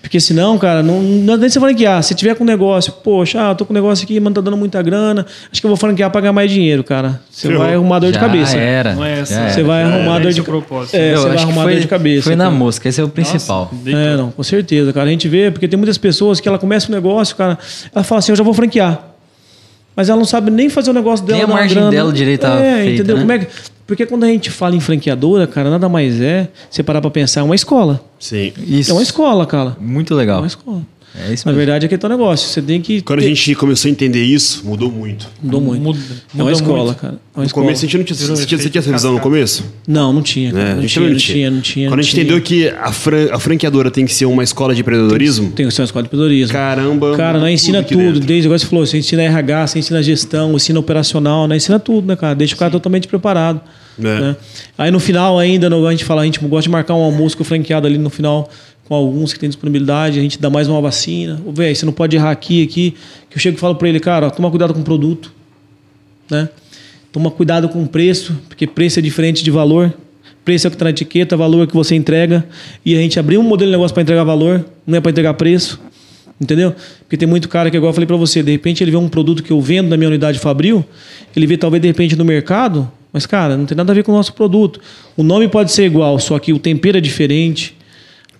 [0.01, 2.01] Porque senão, cara, não, não adianta você franquear.
[2.01, 4.57] Se tiver com um negócio, poxa, ah, tô com um negócio aqui, mas tá dando
[4.57, 7.21] muita grana, acho que eu vou franquear para ganhar mais dinheiro, cara.
[7.29, 7.63] Você Ferrou.
[7.63, 8.57] vai arrumar dor de Já cabeça.
[8.57, 8.95] era.
[8.95, 9.33] Não é essa.
[9.35, 9.67] já Você era.
[9.67, 10.95] vai arrumar é dor de o propósito.
[10.95, 12.23] É, Eu você vai acho que arrumar foi, dor de cabeça.
[12.23, 12.55] Foi na cara.
[12.55, 13.71] música, esse é o principal.
[13.85, 15.07] É, não, com certeza, cara.
[15.07, 17.57] A gente vê, porque tem muitas pessoas que ela começa um negócio, cara,
[17.93, 19.10] ela fala assim, eu já vou franquear.
[19.95, 21.37] Mas ela não sabe nem fazer o negócio dela.
[21.39, 21.91] Nem a margem grana.
[21.91, 23.15] dela direito tá É, feita, entendeu?
[23.17, 23.21] né?
[23.21, 23.47] Como é que-
[23.85, 27.41] porque quando a gente fala em franqueadora, cara, nada mais é, você parar pra pensar,
[27.41, 27.99] é uma escola.
[28.17, 28.53] Sim.
[28.65, 28.89] Isso.
[28.91, 29.75] É uma escola, cara.
[29.81, 30.37] Muito É legal.
[30.39, 30.81] uma escola.
[31.13, 32.47] É isso Na verdade, é que é teu negócio.
[32.47, 33.01] Você tem que.
[33.01, 35.27] Quando a ter- gente começou a entender isso, mudou muito.
[35.43, 35.81] Mudou muito.
[35.83, 35.99] Muda,
[36.37, 36.97] é uma escola, muito.
[36.99, 37.13] cara.
[37.13, 37.65] É uma No escola.
[37.65, 38.15] começo a gente não tinha.
[38.17, 39.65] Você tinha, você tinha essa visão no começo?
[39.85, 40.51] Não, não tinha.
[40.53, 40.63] cara.
[40.63, 41.87] É, a Não, gente tinha, não tinha, não tinha.
[41.89, 42.23] Quando a não gente tinha.
[42.23, 45.73] entendeu que a, fran- a franqueadora tem que ser uma escola de empreendedorismo, Tem que
[45.73, 46.53] ser uma escola de empreendedorismo.
[46.53, 47.17] caramba.
[47.17, 50.55] Cara, nós ensina aqui tudo, desde agora você falou, você ensina RH, você ensina gestão,
[50.55, 51.57] ensina operacional, né?
[51.57, 52.33] ensina tudo, né, cara?
[52.35, 53.59] Deixa o cara totalmente preparado.
[53.99, 54.03] É.
[54.03, 54.35] né?
[54.77, 57.35] Aí no final ainda, no- a gente fala, a gente gosta de marcar um almoço
[57.35, 58.49] com o franqueado ali no final,
[58.91, 61.41] com alguns que tem disponibilidade, a gente dá mais uma vacina.
[61.45, 62.93] Ô, velho, você não pode errar aqui, aqui.
[63.29, 65.31] Que eu chego e falo pra ele, cara, ó, toma cuidado com o produto,
[66.29, 66.49] né?
[67.09, 69.93] Toma cuidado com o preço, porque preço é diferente de valor.
[70.43, 72.45] Preço é o que está na etiqueta, valor é o que você entrega.
[72.85, 75.35] E a gente abriu um modelo de negócio para entregar valor, não é para entregar
[75.35, 75.79] preço.
[76.41, 76.75] Entendeu?
[76.99, 79.07] Porque tem muito cara que, igual eu falei para você, de repente ele vê um
[79.07, 80.83] produto que eu vendo na minha unidade Fabril,
[81.33, 84.11] ele vê talvez de repente no mercado, mas cara, não tem nada a ver com
[84.11, 84.81] o nosso produto.
[85.15, 87.79] O nome pode ser igual, só que o tempero é diferente,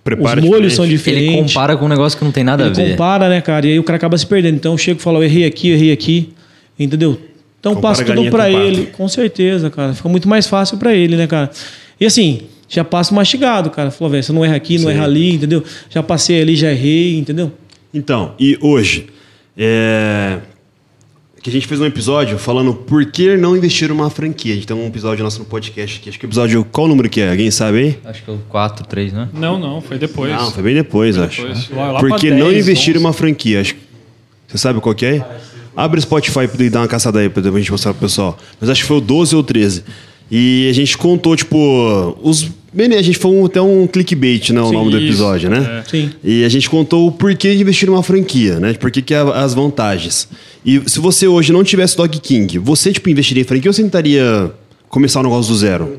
[0.04, 0.74] Prepara os molhos diferente.
[0.76, 1.52] são Ele diferentes.
[1.54, 2.90] compara com um negócio que não tem nada Ele a ver.
[2.92, 3.66] compara, né, cara?
[3.66, 4.56] E aí o cara acaba se perdendo.
[4.56, 6.30] Então eu chego e falo, eu errei aqui, eu errei aqui.
[6.78, 7.18] Entendeu?
[7.60, 8.48] Então Compara passa tudo pato.
[8.48, 8.86] ele.
[8.86, 9.94] Com certeza, cara.
[9.94, 11.48] Fica muito mais fácil pra ele, né, cara?
[12.00, 13.92] E assim, já passa mastigado, cara.
[13.92, 14.96] Falou, velho, você não erra aqui, não Sim.
[14.96, 15.62] erra ali, entendeu?
[15.88, 17.52] Já passei ali, já errei, entendeu?
[17.94, 19.06] Então, e hoje,
[19.56, 20.38] é,
[21.42, 24.52] que a gente fez um episódio falando por que não investir numa franquia.
[24.52, 26.08] A gente tem um episódio nosso no podcast aqui.
[26.08, 26.64] Acho que o episódio.
[26.64, 27.30] Qual o número que é?
[27.30, 27.98] Alguém sabe aí?
[28.04, 29.28] Acho que é o 4, 3, né?
[29.34, 30.32] Não, não, foi depois.
[30.32, 31.42] Não, foi bem depois, acho.
[31.42, 31.68] depois.
[31.70, 33.04] Lá- lá por que não 10, investir em 11.
[33.04, 33.60] uma franquia?
[33.60, 33.74] Acho...
[34.46, 35.26] Você sabe qual que é?
[35.76, 38.38] Abre o Spotify e dá uma caçada aí pra gente mostrar pro pessoal.
[38.60, 39.82] Mas acho que foi o 12 ou o 13.
[40.30, 42.48] E a gente contou, tipo, os.
[42.74, 44.62] Bem, a gente foi um- até um clickbait, né?
[44.62, 45.82] O Sim, nome do isso, episódio, né?
[45.84, 45.88] é.
[45.90, 46.10] Sim.
[46.24, 48.72] E a gente contou o porquê de investir numa franquia, né?
[48.72, 50.26] Por que que é as vantagens.
[50.64, 53.82] E se você hoje não tivesse Dog King, você, tipo, investiria em franquia ou você
[53.82, 54.50] tentaria
[54.88, 55.98] começar um negócio do zero?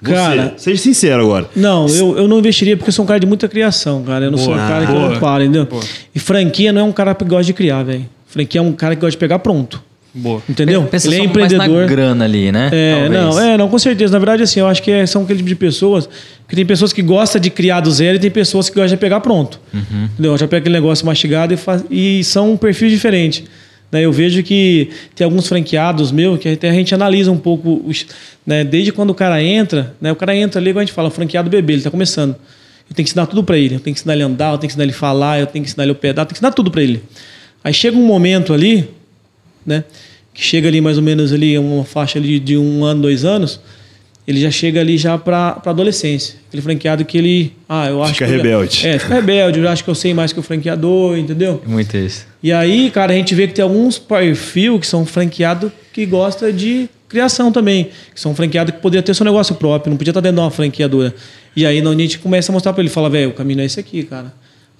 [0.00, 1.48] Você, Cara- seja sincero agora.
[1.54, 4.24] Não, eu, eu não investiria porque eu sou um cara de muita criação, cara.
[4.26, 4.68] Eu não sou um Boa.
[4.68, 5.08] cara que Boa.
[5.10, 5.66] não para, entendeu?
[5.66, 5.82] Boa.
[6.14, 8.06] E franquia não é um cara que gosta de criar, velho.
[8.26, 9.82] Franquia é um cara que gosta de pegar pronto.
[10.14, 10.42] Boa.
[10.48, 10.82] Entendeu?
[10.84, 11.80] Pensa Ele é mais empreendedor.
[11.82, 12.68] na grana ali, né?
[12.70, 13.10] É, Talvez.
[13.22, 14.12] não, é, não, com certeza.
[14.12, 16.06] Na verdade, assim, eu acho que é- são aquele tipo de pessoas
[16.46, 19.00] que tem pessoas que gostam de criar do zero e tem pessoas que gostam de
[19.00, 19.58] pegar pronto.
[19.72, 20.04] Uhum.
[20.12, 20.36] Entendeu?
[20.36, 23.44] Já pega aquele negócio mastigado e, faz, e são um perfil diferente.
[23.90, 24.02] Né?
[24.02, 28.04] Eu vejo que tem alguns franqueados meus que até a gente analisa um pouco, os-
[28.46, 28.64] né?
[28.64, 30.12] desde quando o cara entra, né?
[30.12, 32.32] o cara entra ali, igual a gente fala, franqueado bebê, ele está começando.
[32.90, 33.76] Eu tenho que ensinar tudo para ele.
[33.76, 35.46] Eu tenho que ensinar ele a andar, eu tenho que ensinar ele a falar, eu
[35.46, 37.02] tenho que ensinar ele a pedar, eu tenho que ensinar tudo para ele.
[37.64, 38.88] Aí chega um momento ali,
[39.64, 39.84] né?
[40.34, 43.60] Que chega ali mais ou menos ali uma faixa ali de um ano, dois anos,
[44.26, 46.36] ele já chega ali já para adolescência.
[46.48, 48.86] Aquele franqueado que ele, ah, eu acho Fica que eu rebelde.
[48.86, 49.58] é, fica rebelde.
[49.58, 51.60] Eu acho que eu sei mais que o franqueador, entendeu?
[51.66, 52.26] Muito isso.
[52.42, 56.52] E aí, cara, a gente vê que tem alguns perfil que são franqueados que gosta
[56.52, 60.20] de criação também, que são franqueados que poderia ter seu negócio próprio, não podia estar
[60.20, 61.14] dentro de uma franqueadora.
[61.54, 63.78] E aí, a gente começa a mostrar para ele, fala, velho, o caminho é esse
[63.78, 64.32] aqui, cara.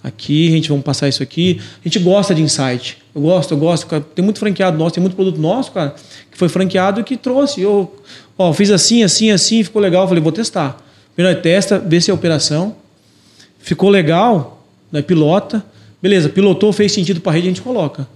[0.03, 1.61] Aqui, a gente vamos passar isso aqui.
[1.85, 2.97] A gente gosta de insight.
[3.15, 3.87] Eu gosto, eu gosto.
[3.87, 4.05] cara.
[4.15, 5.95] Tem muito franqueado nosso, tem muito produto nosso, cara,
[6.31, 7.61] que foi franqueado e que trouxe.
[7.61, 7.95] Eu,
[8.39, 10.03] ó, fiz assim, assim, assim, ficou legal.
[10.03, 10.83] Eu falei, vou testar.
[11.15, 12.75] Primeiro, testa, vê se é operação.
[13.59, 15.65] Ficou legal, né, pilota.
[16.03, 18.09] Beleza, pilotou, fez sentido para a rede, a gente coloca.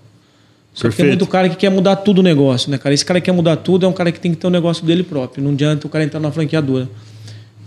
[0.74, 2.94] Só que tem muito cara que quer mudar tudo o negócio, né, cara?
[2.94, 4.84] Esse cara que quer mudar tudo é um cara que tem que ter um negócio
[4.84, 5.42] dele próprio.
[5.42, 6.88] Não adianta o cara entrar na franqueadora.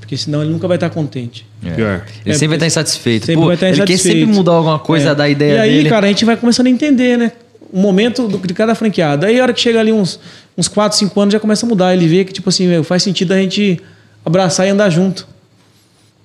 [0.10, 1.46] Porque senão ele nunca vai estar contente.
[1.62, 2.04] Pior.
[2.26, 3.28] Ele É, sempre vai estar insatisfeito.
[3.28, 5.16] sempre Pô, vai estar ele quer sempre mudar alguma coisa É.
[5.16, 5.90] da ideia E aí, dele.
[5.90, 7.32] cara, a gente vai começando a entender, né?
[7.72, 9.28] O momento do- de cada franqueado.
[9.28, 10.20] Aí, a hora que chega ali uns,
[10.58, 11.94] uns 4, 5 anos, já começa a mudar.
[11.94, 13.80] Ele vê que, tipo assim, meu, faz sentido a gente
[14.26, 15.28] abraçar e andar junto.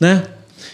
[0.00, 0.22] Né?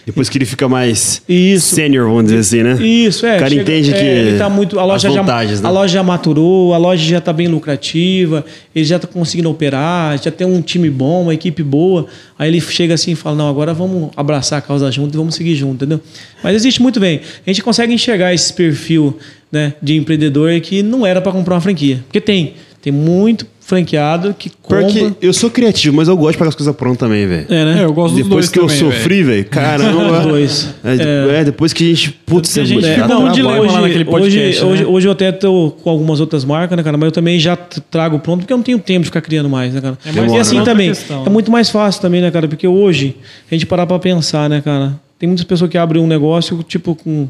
[0.05, 1.75] Depois que ele fica mais Isso.
[1.75, 2.85] sênior, vamos dizer assim, né?
[2.85, 3.37] Isso, é.
[3.37, 5.67] O cara entende é, que ele tá muito, a loja as já, vantagens, né?
[5.67, 10.21] a loja já maturou, a loja já está bem lucrativa, ele já está conseguindo operar,
[10.21, 12.07] já tem um time bom, uma equipe boa.
[12.37, 15.35] Aí ele chega assim e fala: "Não, agora vamos abraçar a causa junto e vamos
[15.35, 16.01] seguir junto", entendeu?
[16.43, 17.21] Mas existe muito bem.
[17.45, 19.17] A gente consegue enxergar esse perfil,
[19.51, 24.35] né, de empreendedor que não era para comprar uma franquia, porque tem, tem muito franqueado
[24.37, 24.83] que compra.
[24.83, 27.45] Porque eu sou criativo, mas eu gosto de pagar as coisas prontas também, velho.
[27.49, 27.79] É, né?
[27.79, 30.19] É, eu gosto dos Depois dois que eu também, sofri, velho, caramba.
[30.19, 30.75] Dois.
[30.83, 32.11] É, é, depois que a gente.
[32.25, 34.71] Putz, a é gente dá um dilema lá naquele podcast, hoje, né?
[34.71, 36.97] hoje, hoje eu até tô com algumas outras marcas, né, cara?
[36.97, 39.73] Mas eu também já trago pronto, porque eu não tenho tempo de ficar criando mais,
[39.73, 39.97] né, cara?
[40.05, 41.31] É mais e assim outra também, questão, é né?
[41.31, 42.49] muito mais fácil também, né, cara?
[42.49, 43.15] Porque hoje,
[43.49, 44.99] a gente parar pra pensar, né, cara?
[45.17, 47.29] Tem muitas pessoas que abrem um negócio, tipo, com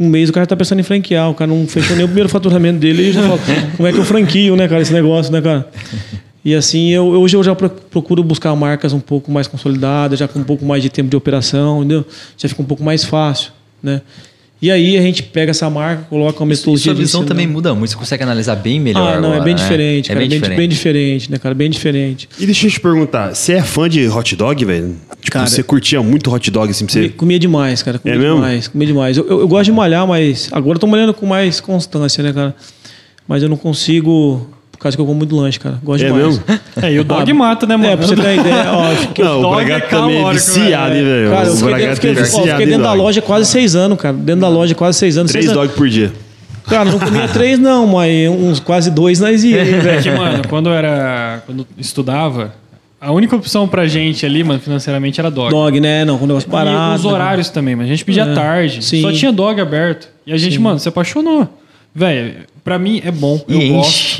[0.00, 2.28] um mês o cara tá pensando em franquear, o cara não fechou nem o primeiro
[2.30, 3.38] faturamento dele e já fala,
[3.76, 5.68] como é que eu franquio, né, cara, esse negócio, né, cara?
[6.42, 10.26] E assim, eu, hoje eu já pro- procuro buscar marcas um pouco mais consolidadas, já
[10.26, 12.06] com um pouco mais de tempo de operação, entendeu?
[12.38, 13.52] Já fica um pouco mais fácil,
[13.82, 14.00] né?
[14.62, 17.46] E aí a gente pega essa marca, coloca uma E metodologia sua de visão também
[17.46, 17.90] muda muito.
[17.90, 19.16] Você consegue analisar bem melhor.
[19.16, 19.60] Ah, não, é agora, bem né?
[19.60, 20.20] diferente, É cara.
[20.20, 20.58] bem bem, diferente.
[20.58, 21.54] bem diferente, né, cara?
[21.54, 22.28] Bem diferente.
[22.38, 24.96] E deixa eu te perguntar, você é fã de hot dog, velho?
[25.20, 27.08] Tipo, Cara, você curtia muito hot dog, assim, pra você...
[27.08, 27.98] comia demais, cara.
[27.98, 28.34] Comia É mesmo?
[28.34, 29.16] demais, comia demais.
[29.16, 32.30] Eu, eu, eu gosto de malhar, mas agora eu tô malhando com mais constância, né,
[32.32, 32.54] cara?
[33.26, 34.46] Mas eu não consigo,
[34.82, 35.78] causa que eu como muito lanche, cara.
[35.82, 36.26] Gosto É demais.
[36.26, 36.44] mesmo?
[36.82, 37.90] É, e o dog Ah, mata, né, mano?
[37.90, 40.32] É, pra você ter uma ideia, ó, fiquei, Não, o dog Bragato é também é
[40.32, 41.30] viciado, hein, velho?
[41.30, 43.98] cara, eu O fiquei, Bragato fiquei, é ó, fiquei dentro da loja quase seis anos,
[44.00, 44.14] cara.
[44.16, 45.30] Dentro da loja quase seis anos.
[45.32, 45.68] Três seis anos.
[45.68, 46.12] dog por dia.
[46.66, 50.02] Cara, não comia três, não, mas uns quase dois nós ia, hein, É velho.
[50.02, 51.42] que, mano, quando eu era.
[51.44, 52.54] Quando eu estudava,
[53.00, 55.50] a única opção pra gente ali, mano, financeiramente era dog.
[55.50, 56.04] Dog, né?
[56.04, 56.94] Não, com o negócio E parado.
[56.94, 58.82] os horários também, mas a gente pedia É, tarde.
[58.84, 59.02] sim.
[59.02, 60.08] Só tinha dog aberto.
[60.26, 61.48] E a gente, mano, se apaixonou.
[61.94, 63.42] Velho, pra mim é bom.
[63.48, 63.72] E eu enche,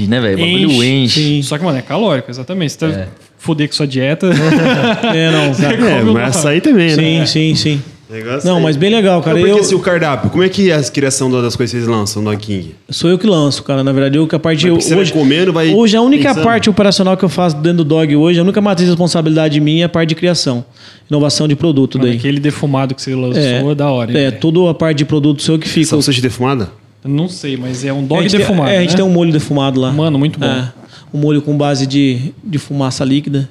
[0.03, 0.11] gosto.
[0.11, 0.37] né, velho?
[0.37, 1.21] O bagulho enche.
[1.21, 1.43] Sim.
[1.43, 2.73] Só que, mano, é calórico, exatamente.
[2.73, 3.09] Você tá É.
[3.39, 4.29] fuder com sua dieta.
[5.15, 5.75] É, não, cara.
[5.75, 6.19] É, mas não?
[6.21, 7.27] essa aí também, né?
[7.27, 7.83] Sim, sim, sim.
[8.11, 8.63] Negócio Não, aí.
[8.65, 9.37] mas bem legal, cara.
[9.37, 11.79] Não, porque Eu, assim, o cardápio, como é que é a criação das coisas que
[11.79, 12.75] vocês lançam no Dog King?
[12.89, 13.85] Sou eu que lanço, cara.
[13.85, 14.69] Na verdade, eu que a parte.
[14.69, 16.43] Mas você vai hoje, comendo, vai hoje a única pensando?
[16.45, 19.85] parte operacional que eu faço dentro do dog hoje, a única matriz de responsabilidade minha
[19.85, 20.65] é a parte de criação.
[21.09, 22.19] Inovação de produto Mano, daí.
[22.19, 24.11] aquele defumado que você lançou é, da hora.
[24.11, 24.41] hein, É, velho?
[24.41, 25.87] toda a parte de produto sou eu que fica.
[25.87, 26.69] Salsicha defumada?
[27.05, 28.71] Não sei, mas é um a dog tem- defumado.
[28.71, 28.97] É, a gente né?
[28.97, 29.91] tem um molho defumado lá.
[29.93, 30.47] Mano, muito bom.
[30.47, 30.73] É,
[31.15, 33.49] um molho com base de, de fumaça líquida.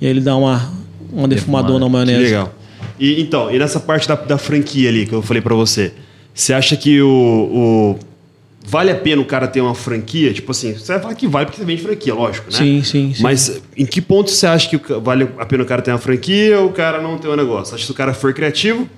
[0.00, 0.70] E aí ele dá uma,
[1.12, 2.22] uma defumadona na Que maionese.
[2.22, 2.54] legal.
[3.00, 5.92] E, então, e nessa parte da, da franquia ali que eu falei pra você,
[6.34, 7.98] você acha que o, o-
[8.68, 10.32] Vale a pena o cara ter uma franquia?
[10.34, 12.58] Tipo assim, você vai falar que vale porque você vende franquia, lógico, né?
[12.58, 13.22] Sim, sim, sim.
[13.22, 16.58] Mas em que ponto você acha que vale a pena o cara ter uma franquia
[16.60, 17.74] ou o cara não ter um negócio?
[17.76, 18.88] Acho que se o cara for criativo,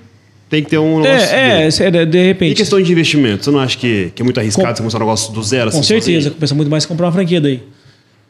[0.49, 1.35] tem que ter um negócio.
[1.35, 2.55] É, é, é, de E repente.
[2.57, 3.45] questão de investimento?
[3.45, 5.71] Você não acha que, que é muito arriscado Com- você começar um negócio do zero?
[5.71, 6.35] Com assim, certeza, sozinho?
[6.35, 7.61] compensa muito mais comprar uma franquia daí.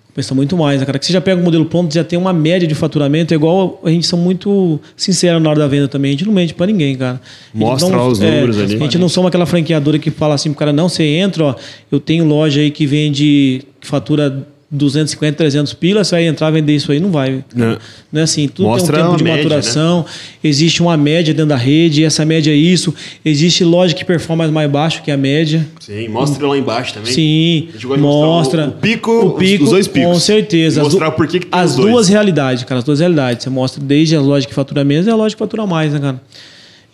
[0.08, 0.98] Compensa muito mais, né, cara?
[0.98, 3.80] Que você já pega o modelo pronto, já tem uma média de faturamento, é igual
[3.84, 6.08] a gente são muito sinceros na hora da venda também.
[6.08, 7.20] A gente não mente pra ninguém, cara.
[7.54, 8.74] Mostra não- os é, números ali.
[8.74, 11.54] A gente não somos aquela franqueadora que fala assim pro cara, não, você entra, ó,
[11.92, 16.74] eu tenho loja aí que vende, que fatura 250, 300 pilas, você vai entrar vender
[16.74, 17.42] isso aí, não vai.
[17.54, 17.78] Não.
[18.12, 19.44] Não é assim, tudo Mostra tem um tempo de média, né?
[19.44, 20.04] maturação,
[20.44, 24.70] existe uma média dentro da rede, essa média é isso, existe loja que performa mais
[24.70, 25.66] baixo que a média.
[25.80, 27.10] Sim, mostra lá embaixo também.
[27.12, 30.08] Sim, mostra mostrar o- o pico, os- os dois picos.
[30.12, 30.82] Com certeza.
[30.82, 33.44] Mostrar por que que tem As duas realidades, cara, as duas realidades.
[33.44, 35.98] Você mostra desde a loja que fatura menos e a loja que fatura mais, né,
[35.98, 36.20] cara?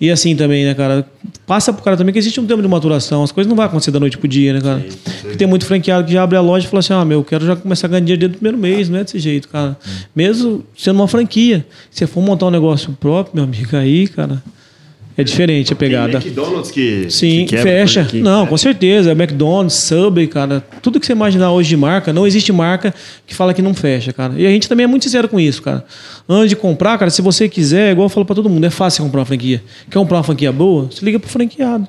[0.01, 1.07] E assim também, né, cara?
[1.47, 3.23] Passa pro cara também que existe um tempo de maturação.
[3.23, 4.85] As coisas não vão acontecer da noite pro dia, né, cara?
[5.21, 7.25] Porque tem muito franqueado que já abre a loja e fala assim: ah, meu, eu
[7.25, 8.89] quero já começar a ganhar dinheiro dentro do primeiro mês.
[8.89, 9.77] Não é desse jeito, cara.
[10.15, 11.65] Mesmo sendo uma franquia.
[11.91, 14.43] Se você for montar um negócio próprio, meu amigo, aí, cara,
[15.17, 16.19] é diferente a pegada.
[16.21, 18.05] Tem McDonald's que, Sim, que fecha.
[18.05, 19.13] que- não, com certeza.
[19.13, 20.65] McDonald's, Subway, cara.
[20.83, 22.95] Tudo que você imaginar hoje de marca, não existe marca
[23.27, 24.35] que fala que não fecha, cara.
[24.37, 25.85] E a gente também é muito sincero com isso, cara.
[26.29, 29.05] Antes de comprar, cara, se você quiser, igual eu falo pra todo mundo, é fácil
[29.05, 29.63] comprar uma franquia.
[29.91, 30.89] Quer comprar uma franquia boa?
[30.91, 31.87] Você liga pro franqueado.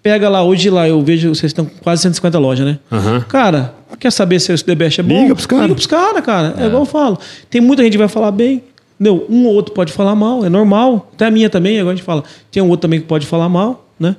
[0.00, 2.78] Pega lá, hoje lá, eu vejo, vocês estão com quase 150 lojas, né?
[2.90, 3.20] Aham.
[3.28, 5.22] Cara, quer saber se o The Best é bom?
[5.22, 5.64] Liga pros caras.
[5.64, 6.54] Liga pros caras, cara.
[6.56, 6.66] É.
[6.66, 7.18] igual eu falo.
[7.50, 8.62] Tem muita gente que vai falar bem.
[8.98, 11.10] Meu, um ou outro pode falar mal, é normal.
[11.14, 12.24] Até a minha também, agora a gente fala.
[12.50, 14.16] Tem um outro também que pode falar mal, né?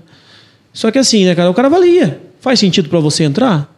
[0.74, 1.50] Só que assim, né, cara?
[1.50, 2.22] O cara avalia.
[2.40, 3.74] Faz sentido pra você entrar?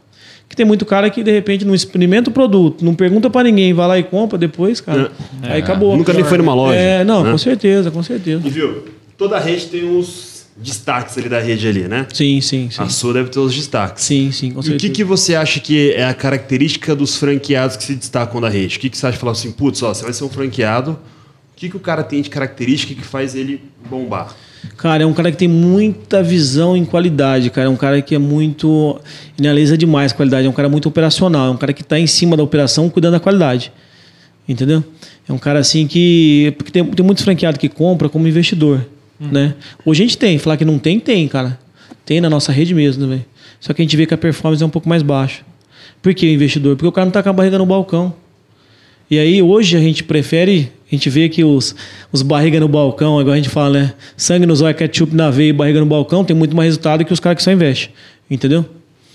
[0.47, 3.73] Que tem muito cara que de repente não experimenta o produto, não pergunta pra ninguém,
[3.73, 5.11] vai lá e compra depois, cara.
[5.41, 5.95] Aí acabou.
[5.97, 7.31] Nunca nem foi numa loja, É, não, né?
[7.31, 8.45] com certeza, com certeza.
[8.45, 8.83] E viu,
[9.17, 12.05] toda rede tem uns destaques ali da rede ali, né?
[12.13, 12.81] Sim, sim, sim.
[12.81, 14.03] A sua deve ter os destaques.
[14.03, 14.79] Sim, sim, com E o certeza.
[14.79, 18.77] que, que você acha que é a característica dos franqueados que se destacam da rede?
[18.77, 20.91] O que, que você acha de falar assim, putz, ó, você vai ser um franqueado,
[20.91, 24.35] o que, que o cara tem de característica que faz ele bombar?
[24.77, 27.67] Cara, é um cara que tem muita visão em qualidade, cara.
[27.67, 28.99] É um cara que é muito.
[29.37, 30.45] Ele analisa demais a qualidade.
[30.45, 31.47] É um cara muito operacional.
[31.47, 33.71] É um cara que está em cima da operação cuidando da qualidade.
[34.47, 34.83] Entendeu?
[35.27, 36.53] É um cara assim que.
[36.57, 38.85] Porque tem, tem muitos franqueados que compra como investidor.
[39.29, 39.53] Né?
[39.85, 40.37] Hoje a gente tem.
[40.37, 41.59] Falar que não tem, tem, cara.
[42.05, 43.21] Tem na nossa rede mesmo.
[43.59, 45.43] Só que a gente vê que a performance é um pouco mais baixa.
[46.01, 46.75] Por que o investidor?
[46.75, 48.13] Porque o cara não está com a barriga no balcão.
[49.09, 50.71] E aí, hoje, a gente prefere.
[50.91, 51.75] A gente vê que os,
[52.11, 53.93] os barriga no balcão, igual a gente fala, né?
[54.17, 57.13] Sangue nos olhos, ketchup na veia e barriga no balcão, tem muito mais resultado que
[57.13, 57.93] os caras que só investem.
[58.29, 58.65] Entendeu?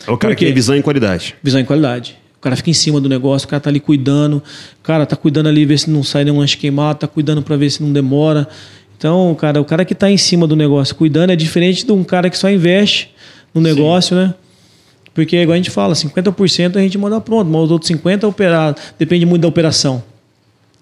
[0.07, 1.35] É o cara que tem visão em qualidade.
[1.43, 2.17] Visão em qualidade.
[2.39, 4.43] O cara fica em cima do negócio, o cara tá ali cuidando.
[4.83, 7.71] Cara, tá cuidando ali, ver se não sai nenhum lanche queimado, tá cuidando para ver
[7.71, 8.47] se não demora.
[8.97, 12.03] Então, cara, o cara que tá em cima do negócio cuidando é diferente de um
[12.03, 13.15] cara que só investe
[13.55, 14.35] no negócio, né?
[15.15, 18.27] Porque, igual a gente fala, 50% a gente manda pronto, mas os outros 50% é
[18.27, 18.81] operado.
[18.99, 20.03] Depende muito da operação.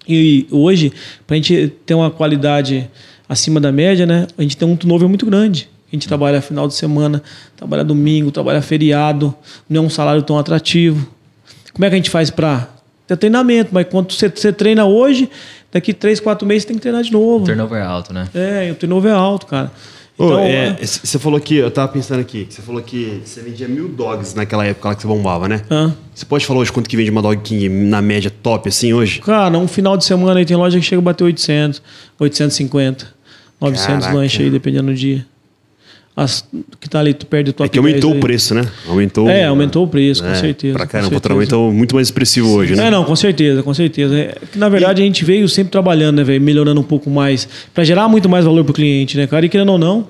[0.07, 0.91] E hoje,
[1.25, 2.89] para a gente ter uma qualidade
[3.27, 4.27] acima da média, né?
[4.37, 5.69] A gente tem um turnover muito grande.
[5.91, 7.23] A gente trabalha final de semana,
[7.55, 9.33] trabalha domingo, trabalha feriado,
[9.69, 11.07] não é um salário tão atrativo.
[11.73, 12.69] Como é que a gente faz para
[13.07, 13.69] ter treinamento?
[13.71, 15.29] Mas quando você, você treina hoje,
[15.75, 17.45] daqui três, quatro meses você tem que treinar de novo.
[17.45, 18.27] Turnover alto, né?
[18.33, 19.71] É, o turnover é alto, cara.
[20.17, 23.41] Então, é, c- você falou que, eu tava pensando aqui, que você falou que você
[23.41, 25.61] vendia mil dogs naquela época lá que você bombava, né?
[25.69, 28.93] ah, Você pode falar hoje quanto que vende uma Dog King na média top assim
[28.93, 29.19] hoje?
[29.19, 31.81] cara, um final de semana aí tem loja que chega a bater 800,
[32.17, 33.07] 850,
[33.59, 34.13] 900 Caraca.
[34.17, 35.25] lanches aí, dependendo do dia.
[36.17, 36.45] As
[36.79, 38.65] que tá ali, tu perde o top É que aumentou 10 o preço, né?
[38.87, 39.29] Aumentou.
[39.29, 40.73] É, aumentou o preço, com É, certeza.
[40.73, 42.87] Pra com caramba, o faturamento é muito mais expressivo hoje, né?
[42.87, 44.17] É, não, com certeza, com certeza.
[44.17, 46.41] É que, na verdade, a gente veio sempre trabalhando, né, velho?
[46.41, 49.45] Melhorando um pouco mais, Pra gerar muito mais valor pro cliente, né, cara?
[49.45, 50.07] E querendo ou não,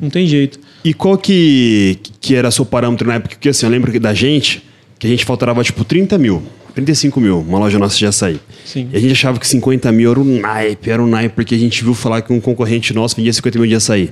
[0.00, 0.58] não tem jeito.
[0.84, 3.36] E qual que, que era seu parâmetro na época?
[3.36, 4.60] Porque assim, eu lembro que da gente,
[4.98, 6.42] que a gente faturava tipo 30 mil,
[6.74, 8.40] 35 mil, uma loja nossa de açaí.
[8.64, 8.88] Sim.
[8.92, 11.58] E a gente achava que 50 mil era o naipe, era o naipe, porque a
[11.58, 14.10] gente viu falar que um concorrente nosso vendia 50 mil de açaí.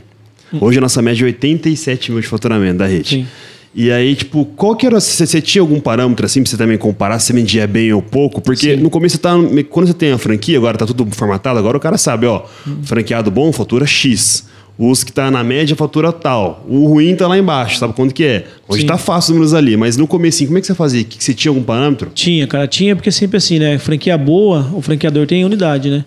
[0.61, 3.09] Hoje a nossa média é 87 mil de faturamento da rede.
[3.09, 3.27] Sim.
[3.75, 5.01] E aí, tipo, qual que era.
[5.01, 8.41] Você, tinha algum parâmetro assim pra você também comparar se você vendia bem ou pouco?
[8.41, 9.33] Porque no começo você tá.
[9.71, 12.43] Quando você tem a franquia, agora tá tudo formatado, agora o cara sabe, ó,
[12.83, 14.51] franqueado bom fatura X.
[14.79, 16.65] Os que tá na média fatura tal.
[16.69, 18.47] O ruim tá lá embaixo, sabe quanto que é?
[18.67, 18.87] Hoje Sim.
[18.87, 21.05] tá fácil os números ali, mas no começo, como é que você fazia?
[21.05, 22.11] Que, que você tinha algum parâmetro?
[22.15, 23.79] Tinha, cara, tinha, porque sempre assim, né?
[23.79, 26.05] Franquia boa, o franqueador tem unidade, né?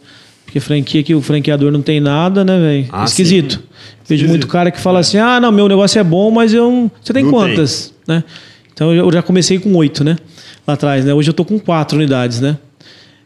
[0.56, 2.86] Porque franquia que o franqueador não tem nada, né, velho?
[2.90, 3.56] Ah, Esquisito.
[3.56, 3.60] sim.
[4.07, 4.30] Vejo Esquisito.
[4.30, 6.72] muito cara que fala assim: ah, não, meu negócio é bom, mas eu.
[6.72, 7.94] não-" Você tem Não quantas?
[8.07, 8.23] Né?
[8.73, 10.15] Então eu já comecei com oito, né?
[10.65, 11.14] Lá atrás, né?
[11.14, 12.57] Hoje eu tô com quatro unidades, né?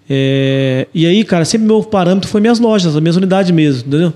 [0.09, 4.11] É, E aí, cara, sempre meu parâmetro foi minhas lojas, as minhas unidades mesmo, entendeu?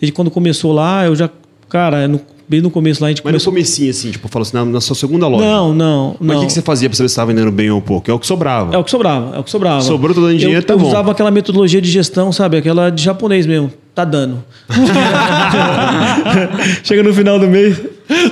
[0.00, 1.30] Desde quando começou lá, eu já.
[1.68, 3.52] Cara, no- bem no começo lá a gente Mas começou.
[3.52, 5.44] no comecinho, assim, tipo, fala assim, na, na sua segunda loja.
[5.44, 7.80] Não, não, Mas o que, que você fazia pra saber se estava vendendo bem ou
[7.82, 8.10] pouco?
[8.10, 8.74] É o que sobrava.
[8.74, 9.80] É o que sobrava, é o que sobrava.
[9.82, 10.88] Sobrou, tô dando dinheiro, eu, tá eu bom.
[10.88, 12.56] usava aquela metodologia de gestão, sabe?
[12.56, 13.72] Aquela de japonês mesmo.
[13.94, 14.44] Tá dando.
[16.84, 17.80] Chega no final do mês.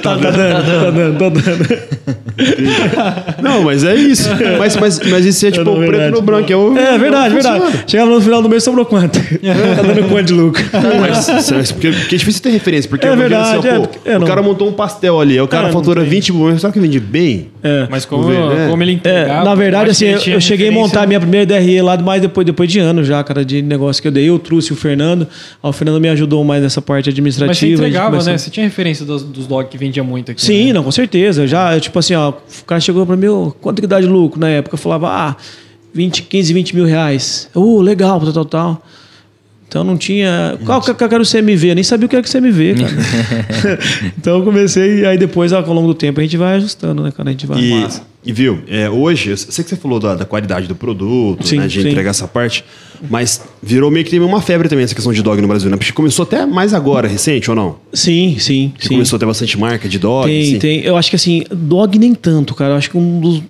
[0.02, 2.04] Tá, tá dando, tá dando, tá dando.
[3.42, 4.28] Não, mas é isso.
[4.58, 6.12] Mas, mas, mas isso é tipo não, o preto verdade.
[6.12, 6.52] no branco.
[6.52, 7.60] É, o, É verdade, é verdade.
[7.64, 7.84] funciona.
[7.86, 9.18] Chegava no final do mês, sobrou quanto?
[9.76, 10.64] tá dando quanto de lucro?
[11.00, 12.88] Mas, mas porque, porque é difícil ter referência.
[12.88, 14.26] Porque É imagino verdade, assim, ó, é, pô, é, o não.
[14.26, 16.18] cara montou um pastel ali, o cara É, fatura não tem.
[16.20, 17.48] 20 milhões, sabe que vende bem?
[17.62, 17.86] É.
[17.90, 18.68] Mas como, Vou ver, é.
[18.68, 19.44] como ele É, entregava...
[19.44, 22.44] na verdade, assim, eu, eu cheguei a montar a minha primeira DRE lá, mas depois,
[22.44, 24.28] depois de anos já, cara, de negócio que eu dei.
[24.28, 25.22] Eu trouxe o Fernando.
[25.62, 27.48] Aí o Fernando me ajudou mais nessa parte administrativa.
[27.48, 28.38] Mas você entregava, começou- né?
[28.38, 30.42] Você tinha referência dos, dos dog que vendia muito aqui.
[30.42, 30.72] Sim, né?
[30.74, 31.42] não, com certeza.
[31.42, 33.26] Eu já, eu, tipo assim, ó, o cara chegou pra mim,
[33.60, 34.74] quanto que dá de lucro na época?
[34.74, 35.36] Eu falava, ah,
[35.92, 37.48] 20, 15, 20 mil reais.
[37.54, 38.82] Uh, legal, tal, tal, tal.
[39.66, 40.56] Então não tinha.
[40.64, 41.70] Qual que que era o CMV?
[41.70, 43.78] Eu nem sabia o que era CMV, cara.
[44.16, 47.30] então eu comecei, aí depois, ao longo do tempo, a gente vai ajustando, né, cara?
[47.30, 47.60] A gente vai.
[47.60, 47.88] E,
[48.24, 51.58] e viu, é, hoje, eu sei que você falou da, da qualidade do produto, Sim,
[51.58, 51.88] né, de sim.
[51.88, 52.64] entregar essa parte,
[53.10, 55.76] mas virou meio que teve uma febre também essa questão de dog no Brasil, né?
[55.76, 57.76] Porque começou até mais agora, recente ou não?
[57.92, 58.88] Sim, sim, sim.
[58.88, 60.26] começou a ter bastante marca de dog.
[60.26, 60.58] Tem, assim.
[60.58, 60.80] tem.
[60.80, 62.74] Eu acho que assim, dog nem tanto, cara.
[62.74, 63.42] Eu acho que um dos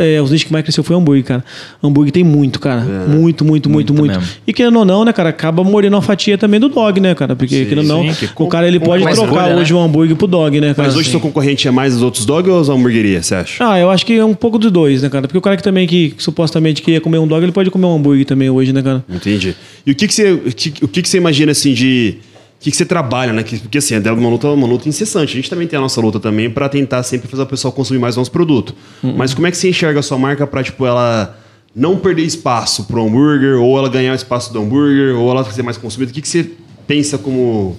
[0.00, 1.44] é, os nichos que mais cresceu foi hambúrguer, cara.
[1.82, 2.80] Hambúrguer tem muito, cara.
[2.80, 4.18] Muito, muito, muito, Muito muito.
[4.18, 4.34] mesmo.
[4.46, 7.36] E querendo ou não, né, cara, acaba mordendo uma fatia também do dog, né, cara?
[7.36, 9.78] Porque, Sim, querendo ou não, que o cara ele pode trocar escolha, hoje né?
[9.78, 10.88] o hambúrguer pro dog, né, cara?
[10.88, 13.64] Mas hoje seu concorrente é mais os outros dog ou as hamburguerias, você acha?
[13.64, 15.26] Ah, eu acho que é um pouco dos dois, né, cara?
[15.28, 17.86] Porque o cara que também que, que supostamente queria comer um dog, ele pode comer
[17.86, 19.04] um hambúrguer também hoje, né, cara?
[19.08, 19.54] Entendi.
[19.86, 22.16] E o que, que você, o que, que, que você imagina assim de.
[22.60, 23.42] O que, que você trabalha, né?
[23.42, 25.32] Que- Porque assim, é uma luta, uma luta incessante.
[25.32, 27.98] A gente também tem a nossa luta também para tentar sempre fazer o pessoal consumir
[28.00, 28.74] mais nosso produto.
[29.02, 31.38] Mas como é que você enxerga a sua marca para tipo ela
[31.76, 35.62] não perder espaço pro hambúrguer ou ela ganhar o espaço do hambúrguer ou ela ser
[35.62, 36.10] mais consumida?
[36.10, 36.50] O que, que você
[36.86, 37.76] pensa como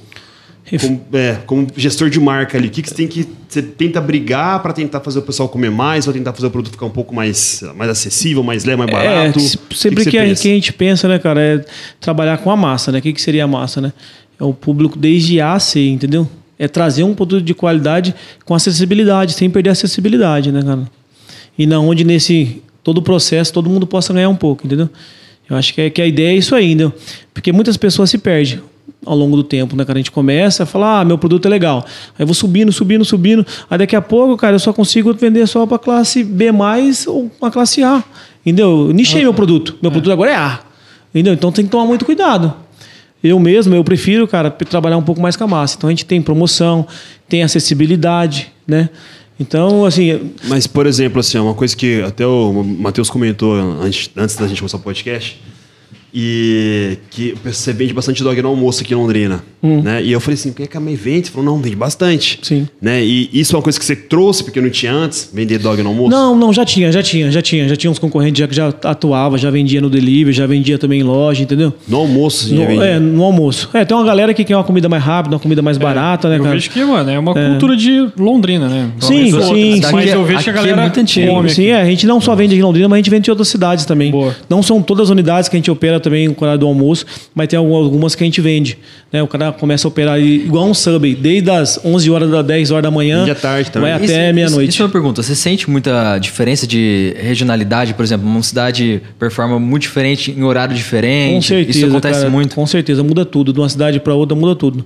[0.79, 3.27] como, é, como gestor de marca ali, o que, que você tem que.
[3.47, 6.73] Você tenta brigar para tentar fazer o pessoal comer mais, ou tentar fazer o produto
[6.73, 9.27] ficar um pouco mais, mais acessível, mais leve, mais barato?
[9.27, 10.41] É, O que sempre que que, pensa?
[10.41, 11.65] que a gente pensa, né, cara, é
[12.01, 12.97] trabalhar com a massa, né?
[12.97, 13.93] O que, que seria a massa, né?
[14.39, 16.27] É o público desde A a C, entendeu?
[16.57, 20.89] É trazer um produto de qualidade com acessibilidade, sem perder a acessibilidade, né, cara?
[21.57, 24.89] E na onde nesse todo o processo todo mundo possa ganhar um pouco, entendeu?
[25.47, 26.91] Eu acho que, é, que a ideia é isso aí, entendeu?
[27.33, 28.59] Porque muitas pessoas se perdem
[29.05, 29.97] ao longo do tempo, né, cara?
[29.97, 31.85] A gente começa a falar, ah, meu produto é legal.
[32.17, 33.45] Aí eu vou subindo, subindo, subindo.
[33.69, 36.49] Aí daqui a pouco, cara, eu só consigo vender só para classe B
[37.07, 38.03] ou uma classe A.
[38.45, 38.87] Entendeu?
[38.87, 39.75] Eu nichei meu produto.
[39.81, 40.59] Meu produto agora é A.
[41.13, 41.33] Entendeu?
[41.33, 42.53] Então tem que tomar muito cuidado.
[43.23, 45.75] Eu mesmo, eu prefiro, cara, trabalhar um pouco mais com a massa.
[45.77, 46.85] Então a gente tem promoção,
[47.27, 48.89] tem acessibilidade, né?
[49.39, 54.35] Então, assim, Mas, por exemplo, assim, uma coisa que até o Matheus comentou antes, antes
[54.35, 55.41] da gente começar o podcast,
[56.17, 59.43] e que você vende bastante dog no almoço aqui em Londrina.
[59.61, 60.03] Né?
[60.03, 61.25] E eu falei assim, por que que a May vende?
[61.27, 62.39] Você falou, não, vende bastante.
[62.43, 62.67] Sim.
[62.79, 63.03] Né?
[63.03, 65.89] E isso é uma coisa que você trouxe, porque não tinha antes, vender dog no
[65.89, 66.11] almoço?
[66.11, 67.67] Não, não, já tinha, já tinha, já tinha.
[67.67, 70.99] Já tinha uns concorrentes já que já atuava, já vendia no delivery, já vendia também
[70.99, 71.73] em loja, entendeu?
[71.87, 72.85] No almoço, você já No, vendia.
[72.85, 73.69] é, no almoço.
[73.73, 76.37] É, tem uma galera que quer uma comida mais rápida, uma comida mais barata, né,
[76.37, 76.53] eu cara?
[76.53, 78.91] vejo que, mano, é uma cultura de Londrina, né?
[78.99, 79.81] Sim, sim, sim.
[79.91, 81.27] Mas eu vejo que a é galera muito antigo.
[81.33, 81.71] come Sim, aqui.
[81.71, 83.47] é, a gente não só vende aqui em Londrina, mas a gente vende em outras
[83.47, 84.11] cidades também.
[84.11, 84.35] Boa.
[84.47, 87.47] Não são todas as unidades que a gente opera também no horário do almoço, mas
[87.49, 88.77] tem algum- algumas que a gente vende.
[89.11, 89.21] Né?
[89.21, 92.83] O cara começa a operar igual um Subway, desde as 11 horas das 10 horas
[92.83, 93.89] da manhã, tarde também.
[93.91, 94.69] vai até isso- meia-noite.
[94.71, 95.21] Isso é uma pergunta.
[95.21, 98.25] Você sente muita diferença de regionalidade, por exemplo?
[98.27, 101.33] Uma cidade performa muito diferente em horário diferente.
[101.35, 102.55] Com certeza, Isso acontece cara, muito.
[102.55, 103.51] Com certeza, muda tudo.
[103.51, 104.85] De uma cidade para outra, muda tudo.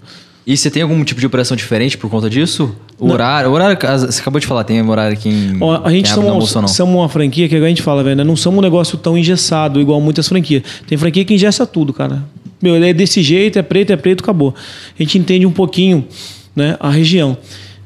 [0.50, 2.76] E você tem algum tipo de operação diferente por conta disso?
[2.98, 5.60] O horário, o horário, você acabou de falar, tem horário aqui em.
[5.84, 8.24] A gente somos, almoço somos uma franquia que a gente fala, velho, né?
[8.24, 10.64] não somos um negócio tão engessado igual muitas franquias.
[10.88, 12.24] Tem franquia que engessa tudo, cara.
[12.60, 14.56] Meu, ele é desse jeito, é preto, é preto, acabou.
[15.00, 16.08] A gente entende um pouquinho
[16.56, 17.38] né, a região.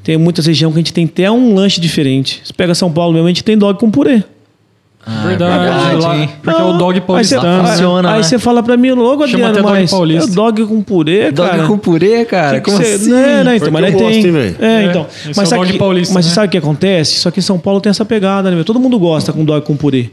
[0.02, 2.40] Tem muitas regiões que a gente tem até um lanche diferente.
[2.46, 4.24] Você pega São Paulo mesmo, a gente tem dog com purê.
[5.06, 6.30] Ah, Verdade, verdade, lá- hein?
[6.42, 7.02] porque é o dog Aí você,
[7.36, 7.68] paulistano.
[7.68, 8.24] funciona, aí né?
[8.24, 10.32] você fala pra mim, logo, Chama Adriano, dog mas paulista.
[10.32, 11.68] é dog com purê, Dog cara.
[11.68, 12.52] com purê, cara?
[12.52, 13.12] Que que Como você- assim?
[13.12, 14.36] Né, né, então, mas eu aí gosto, tem.
[14.38, 15.02] é, É, então.
[15.02, 16.30] é Mas, o sabe, dog que, paulista, mas né?
[16.30, 17.20] você sabe o que acontece?
[17.20, 18.64] Só que em São Paulo tem essa pegada, né?
[18.64, 20.10] Todo mundo gosta com dog com purê.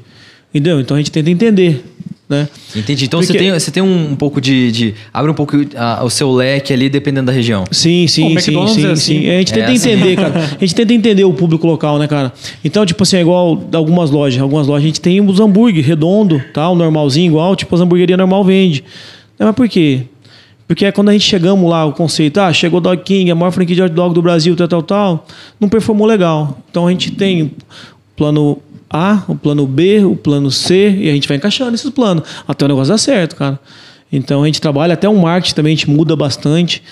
[0.52, 0.80] Entendeu?
[0.80, 1.84] Então a gente tenta entender.
[2.30, 2.48] Né?
[2.76, 3.06] Entendi.
[3.06, 6.02] Então você Porque- tem, você tem um, um pouco de, de- Abre um pouco ah,
[6.04, 7.64] o seu leque ali, dependendo da região.
[7.72, 9.20] Sim, sim, Pô, sim, sim, é assim.
[9.22, 9.28] sim.
[9.30, 9.90] A gente É tenta assim.
[9.90, 10.32] entender, cara.
[10.56, 12.32] A gente tenta entender o público local, né, cara?
[12.64, 14.40] Então, tipo assim, é igual algumas lojas.
[14.40, 18.44] Algumas lojas a gente tem os hambúrguer redondo, tal, normalzinho, igual, tipo as hamburguerias normal
[18.44, 18.84] vende.
[19.36, 20.02] Não, mas por quê?
[20.68, 23.34] Porque é quando a gente chegamos lá, o conceito, ah, chegou o Dog King, a
[23.34, 25.26] maior franquia de hot dog do Brasil, tal, tal, tal,
[25.58, 26.60] não performou legal.
[26.70, 27.50] Então a gente tem o
[28.14, 28.58] plano
[28.92, 32.64] A, o plano B, o plano C, e a gente vai encaixando esses planos até
[32.64, 33.58] o negócio dar certo, cara.
[34.12, 36.82] Então a gente trabalha até o marketing também, a gente muda bastante,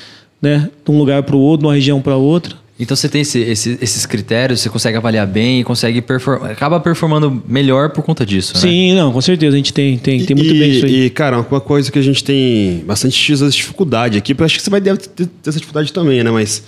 [0.41, 0.71] né?
[0.85, 2.55] De um lugar para o outro, de uma região para outra.
[2.81, 6.53] Então você tem esse- esse- esses critérios, você consegue avaliar bem e consegue performar.
[6.53, 8.61] Acaba performando melhor por conta disso, né?
[8.61, 11.07] Sim, não, com certeza, a gente tem, tem, tem muito e, bem isso aí.
[11.07, 14.71] E, cara, uma coisa que a gente tem bastante dificuldade aqui, eu acho que você
[14.71, 16.31] vai deve ter ter essa dificuldade também, né?
[16.31, 16.63] Mas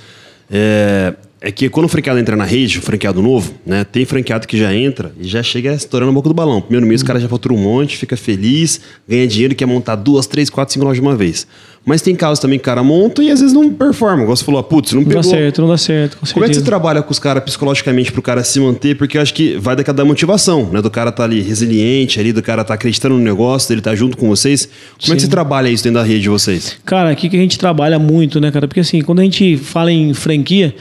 [0.51, 3.83] é, é que quando o franqueado entra na rede, o franqueado novo, né?
[3.83, 6.61] Tem franqueado que já entra e já chega estourando a boca do balão.
[6.61, 10.27] Primeiro mês o cara já fatura um monte, fica feliz, ganha dinheiro, quer montar duas,
[10.27, 11.47] três, quatro, cinco lojas de uma vez.
[11.83, 14.23] Mas tem casos também que o cara monta e às vezes não performa.
[14.23, 15.23] Igual você falou, ah, putz, não Não pegou.
[15.23, 16.65] dá certo, não dá certo, com Como é que você certeza.
[16.67, 18.97] trabalha com os caras psicologicamente pro cara se manter?
[18.97, 20.83] Porque eu acho que vai daquela motivação, né?
[20.83, 24.15] Do cara tá ali resiliente, ali, do cara tá acreditando no negócio, dele tá junto
[24.19, 24.67] com vocês.
[25.01, 25.27] Como é que Sim.
[25.27, 26.77] você trabalha isso dentro da rede de vocês?
[26.85, 28.69] Cara, aqui que a gente trabalha muito, né, cara?
[28.69, 30.75] Porque assim, quando a gente fala em franquia,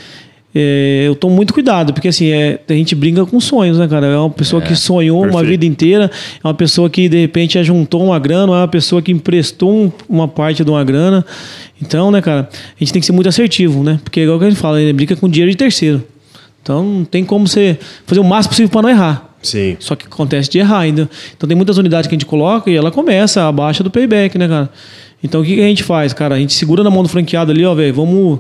[0.54, 4.08] é, eu tomo muito cuidado, porque assim, é, a gente brinca com sonhos, né, cara?
[4.08, 5.50] É uma pessoa que sonhou uma perfeito.
[5.50, 6.12] vida inteira,
[6.44, 9.92] é uma pessoa que de repente ajuntou uma grana, é uma pessoa que emprestou um-
[10.08, 11.24] uma parte de uma grana.
[11.82, 14.00] Então, né, cara, a gente tem que ser muito assertivo, né?
[14.04, 16.04] Porque é igual que a gente fala, ele brinca com dinheiro de terceiro.
[16.62, 19.30] Então não tem como você fazer o máximo possível para não errar.
[19.42, 19.78] Sim.
[19.80, 21.10] Só que acontece de errar ainda.
[21.38, 24.48] Então tem muitas unidades que a gente coloca e ela começa abaixo do payback, né,
[24.48, 24.70] cara?
[25.24, 26.36] Então o que que a gente faz, cara?
[26.36, 28.40] A gente segura na mão do franqueado ali, ó, velho, vamos.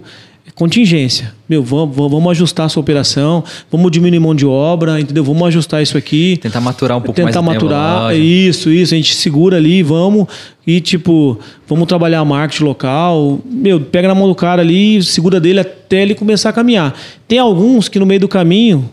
[0.56, 1.34] Contingência.
[1.48, 5.24] Meu, vamos, vamos ajustar a sua operação, vamos diminuir mão de obra, entendeu?
[5.24, 6.38] Vamos ajustar isso aqui.
[6.42, 8.02] Tentar maturar um pouco mais Tentar tempo da maturar.
[8.04, 8.16] loja.
[8.18, 8.94] Isso, isso.
[8.94, 10.28] A gente segura ali, vamos.
[10.68, 13.40] E, tipo, vamos trabalhar marketing local.
[13.46, 16.94] Meu, pega na mão do cara ali, segura dele até ele começar a caminhar.
[17.28, 18.90] Tem alguns que no meio do caminho,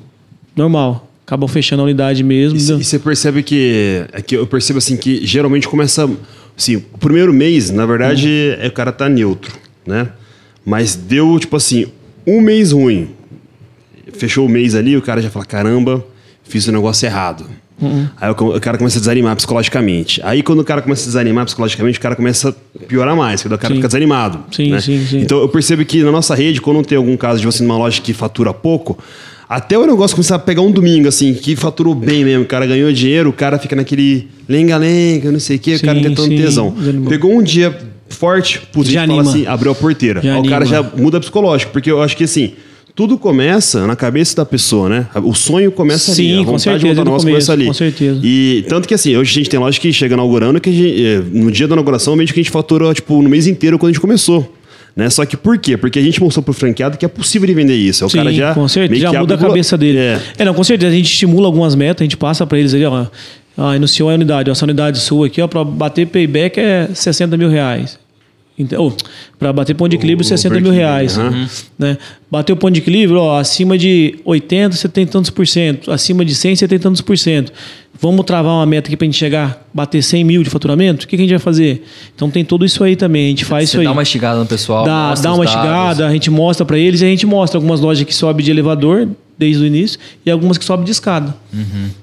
[0.54, 2.56] normal, acabam fechando a unidade mesmo.
[2.58, 4.36] E, e você percebe que, é que.
[4.36, 6.08] Eu percebo assim que geralmente começa.
[6.56, 8.26] Assim, o primeiro mês, na verdade,
[8.56, 8.64] Uhum.
[8.64, 9.52] é o cara tá neutro,
[9.86, 10.08] né?
[10.66, 11.86] Mas deu, tipo assim,
[12.26, 13.10] um mês ruim.
[14.12, 16.04] Fechou o mês ali, o cara já fala: caramba,
[16.42, 17.46] fiz o negócio errado.
[18.18, 20.20] Aí o, cara começa a desanimar psicologicamente.
[20.24, 23.54] Aí quando o cara começa a desanimar psicologicamente, o cara começa a piorar mais, porque
[23.54, 23.76] o cara Sim.
[23.76, 24.44] fica desanimado.
[24.50, 24.80] Sim, né?
[24.80, 25.18] sim, sim.
[25.18, 28.00] Então eu percebo que na nossa rede, quando tem algum caso de você numa loja
[28.00, 28.98] que fatura pouco,
[29.46, 32.66] até o negócio começar a pegar um domingo, assim, que faturou bem mesmo, o cara
[32.66, 36.36] ganhou dinheiro, o cara fica naquele lenga-lenga, não sei o quê, o cara tentando sim,
[36.36, 36.70] tesão.
[36.70, 37.10] desanimou.
[37.10, 37.78] Pegou um dia
[38.08, 39.30] forte, a Já gente fala anima.
[39.30, 40.20] assim, abriu a porteira.
[40.22, 40.82] Já Aí o cara anima.
[40.82, 42.52] já muda psicológico, porque eu acho que assim,
[42.94, 45.06] tudo começa na cabeça da pessoa, né?
[45.22, 47.52] O sonho começa ali, Sim, a com vontade certeza, de montar no negócio começo, começa
[47.52, 47.66] ali.
[47.66, 48.20] com certeza.
[48.24, 51.04] E tanto que assim, hoje a gente tem loja que chega inaugurando que a gente,
[51.04, 53.90] eh, no dia da inauguração, meio que a gente faturou tipo no mês inteiro quando
[53.90, 54.50] a gente começou.
[54.96, 55.10] Né?
[55.10, 55.76] Só que por quê?
[55.76, 58.04] Porque a gente mostrou pro franqueado que é possível de vender isso.
[58.04, 59.98] Aí O Sim, cara já com certeza, já muda a cabeça dele.
[59.98, 60.20] É.
[60.38, 60.44] É.
[60.44, 60.90] não, com certeza.
[60.90, 63.06] A gente estimula algumas metas, a gente passa para eles ali, ó.
[63.58, 67.36] Ah, iniciou a unidade, ó, essa unidade sua aqui, ó, para bater payback é 60
[67.36, 67.98] mil reais.
[68.58, 68.92] Então,
[69.38, 71.18] para bater ponto de equilíbrio, O 60 mil reais.
[71.18, 71.46] aham.
[71.78, 71.98] Né?
[72.30, 75.90] Bater o ponto de equilíbrio, ó, acima de 80, você tem tantos por cento.
[75.92, 77.52] Acima de 100, você tem tantos por cento.
[78.00, 81.04] Vamos travar uma meta aqui para a gente chegar, bater 100 mil de faturamento?
[81.04, 81.82] O que, que a gente vai fazer?
[82.14, 83.26] Então tem tudo isso aí também.
[83.26, 84.84] A gente faz Você isso aí dá uma estigada no pessoal.
[84.84, 88.04] dá, dá uma estigada, a gente mostra pra eles e a gente mostra algumas lojas
[88.04, 91.34] que sobe de elevador desde o início e algumas que sobe de escada.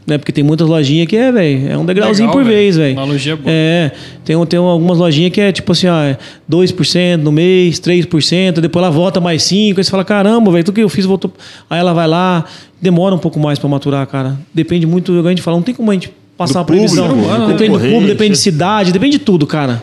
[0.05, 0.18] Né?
[0.18, 2.57] Porque tem muitas lojinhas que é, velho, é um degrauzinho Legal, por velho.
[2.57, 2.97] vez, velho.
[2.97, 3.47] Analogia boa.
[3.49, 3.91] É,
[4.23, 6.18] tem, um- tem algumas lojinhas que é tipo assim, ó, é
[6.49, 10.76] 2% no mês, 3%, depois ela volta mais 5%, aí você fala, caramba, velho, tudo
[10.76, 11.31] que eu fiz voltou.
[11.69, 12.45] Aí ela vai lá,
[12.81, 14.38] demora um pouco mais pra maturar, cara.
[14.53, 17.07] Depende muito, a gente fala, não tem como a gente passar Do a previsão.
[17.10, 17.47] público, né?
[17.47, 19.81] depende do público, depende de cidade, depende de tudo, cara.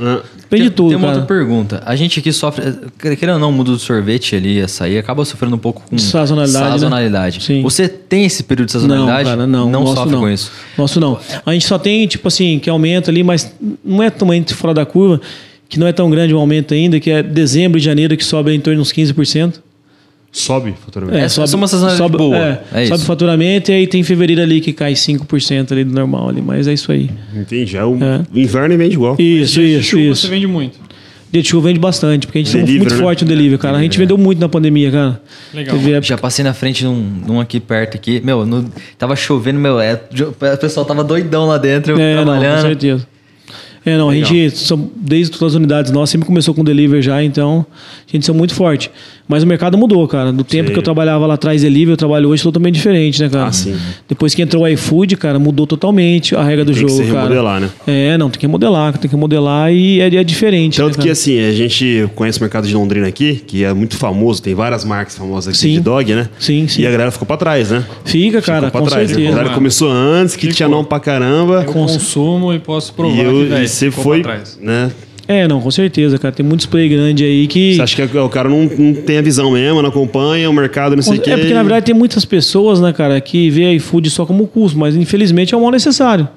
[0.51, 1.21] Depende Tem, de tudo, tem uma cara.
[1.21, 1.81] outra pergunta.
[1.87, 2.65] A gente aqui sofre,
[3.05, 5.97] eh, querendo ou não, o mundo do sorvete ali, açaí, acaba sofrendo um pouco com
[5.97, 6.71] Sazonalidade, né?
[6.73, 7.41] sazonalidade.
[7.45, 7.63] Sim.
[7.63, 9.29] Você tem esse período de Não, sazonalidade?
[9.29, 9.71] cara, não.
[9.71, 10.21] Não sofre não.
[10.23, 10.51] com isso.
[10.77, 11.21] Nosso não.
[11.47, 13.55] A gente só tem, tipo assim, que aumenta ali, mas
[13.85, 15.21] não é totalmente fora da curva,
[15.69, 18.53] que não é tão grande o aumento ainda, que é dezembro e janeiro, que sobe
[18.53, 19.55] em torno de uns 15%.
[20.33, 21.19] Sobe faturamento.
[21.19, 22.37] É, só uma sazonalidade sobe, boa.
[22.37, 23.07] É, É sobe isso.
[23.07, 26.73] faturamento e aí tem fevereiro ali que cai 5% ali do normal ali, mas é
[26.73, 27.11] isso aí.
[27.35, 27.77] Entendi.
[27.77, 28.23] É o É.
[28.33, 29.17] inverno vende igual.
[29.19, 30.23] Isso, de isso, chuva isso.
[30.23, 30.79] Você vende muito.
[31.33, 33.01] Dia de chuva vende bastante, porque a gente é Delivery, muito né?
[33.01, 33.77] forte no delivery, cara.
[33.79, 35.21] A gente vendeu muito na pandemia, cara.
[35.55, 35.77] Legal.
[35.79, 36.95] Teve Já passei na frente num,
[37.27, 38.21] num aqui perto aqui.
[38.25, 42.25] Meu, no- tava chovendo, meu, é, o pessoal tava doidão lá dentro, eu É, não,
[42.25, 42.63] com trabalhando.
[42.63, 43.07] certeza.
[43.85, 47.23] É, não, a gente, são- desde todas as unidades nossas, sempre começou com delivery já,
[47.25, 47.65] então
[48.07, 48.91] a gente são muito forte.
[49.31, 50.33] Mas o mercado mudou, cara.
[50.33, 50.73] Do tempo Sim.
[50.73, 53.47] que eu trabalhava lá atrás delivery, eu trabalho hoje totalmente diferente, né, cara?
[53.47, 53.77] Ah, sim.
[54.09, 57.09] Depois que entrou o iFood, cara, mudou totalmente a regra do Tem que jogo, se
[57.09, 57.23] cara.
[57.23, 57.71] remodelar, né?
[57.87, 60.79] É, não, tem que modelar, tem que modelar e é, é diferente.
[60.79, 61.13] Tanto né, que cara?
[61.13, 64.85] assim, a gente conhece o mercado de Londrina aqui, que é muito famoso, tem várias
[64.85, 65.73] marcas famosas aqui Sim.
[65.75, 66.29] de dog, né?
[66.41, 66.83] Sim, sim.
[66.83, 67.85] E a galera ficou pra trás, né?
[68.05, 69.11] Fica, cara, ficou com pra trás.
[69.11, 69.37] A certeza.
[69.37, 70.57] galera começou antes, que Ficou.
[70.57, 71.63] tinha não pra caramba.
[71.67, 74.59] Eu consumo e posso provar E, eu, que, velho, e você ficou foi, pra trás.
[74.61, 74.91] né?
[75.31, 76.35] É, não, com certeza, cara.
[76.35, 77.77] Tem muitos play grande aí que.
[77.77, 80.97] Você acha que o cara não, não tem a visão mesmo, não acompanha o mercado,
[80.97, 81.31] não sei o quê.
[81.31, 84.77] É porque, na verdade, tem muitas pessoas, né, cara, que vê iFood só como custo,
[84.77, 86.29] mas infelizmente é o mal necessário.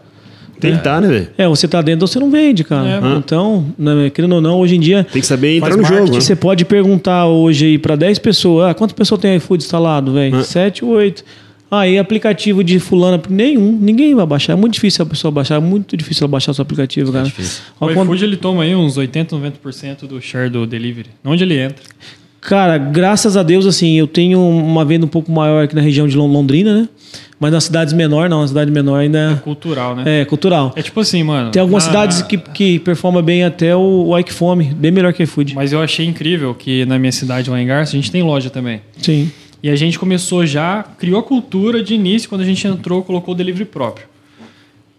[0.59, 1.27] Tem que estar, né, velho?
[1.35, 2.87] É, você tá dentro, você não vende, cara.
[2.87, 3.17] É.
[3.17, 6.21] Então, né, querendo ou não, hoje em dia, Tem que saber entrar no jogo, né?
[6.21, 10.37] você pode perguntar hoje aí pra 10 pessoas, ah, quantas pessoas tem iFood instalado, velho?
[10.37, 10.43] É.
[10.43, 11.25] 7, 8.
[11.79, 13.21] Ah, e aplicativo de fulana?
[13.29, 13.71] Nenhum.
[13.81, 14.53] Ninguém vai baixar.
[14.53, 15.55] É muito difícil a pessoa baixar.
[15.55, 17.25] É muito difícil ela baixar o seu aplicativo, cara.
[17.79, 21.09] O Ó, quando- iFood ele toma aí uns 80, 90% do share do delivery.
[21.25, 21.83] Onde ele entra.
[22.41, 26.05] Cara, graças a Deus, assim, eu tenho uma venda um pouco maior aqui na região
[26.07, 26.89] de Lon- Londrina, né?
[27.39, 28.41] Mas nas cidades menores, não.
[28.41, 30.21] Na cidade menor ainda Cultural, né?
[30.21, 30.73] é cultural.
[30.75, 31.51] É tipo assim, mano.
[31.51, 35.13] Tem algumas na- cidades que, que performam bem até o, o Ike Fome, bem melhor
[35.13, 35.55] que iFood.
[35.55, 38.49] Mas eu achei incrível que na minha cidade, lá em Garça, a gente tem loja
[38.49, 38.81] também.
[38.97, 39.31] Sim.
[39.63, 43.33] E a gente começou já, criou a cultura de início, quando a gente entrou, colocou
[43.33, 44.07] o delivery próprio.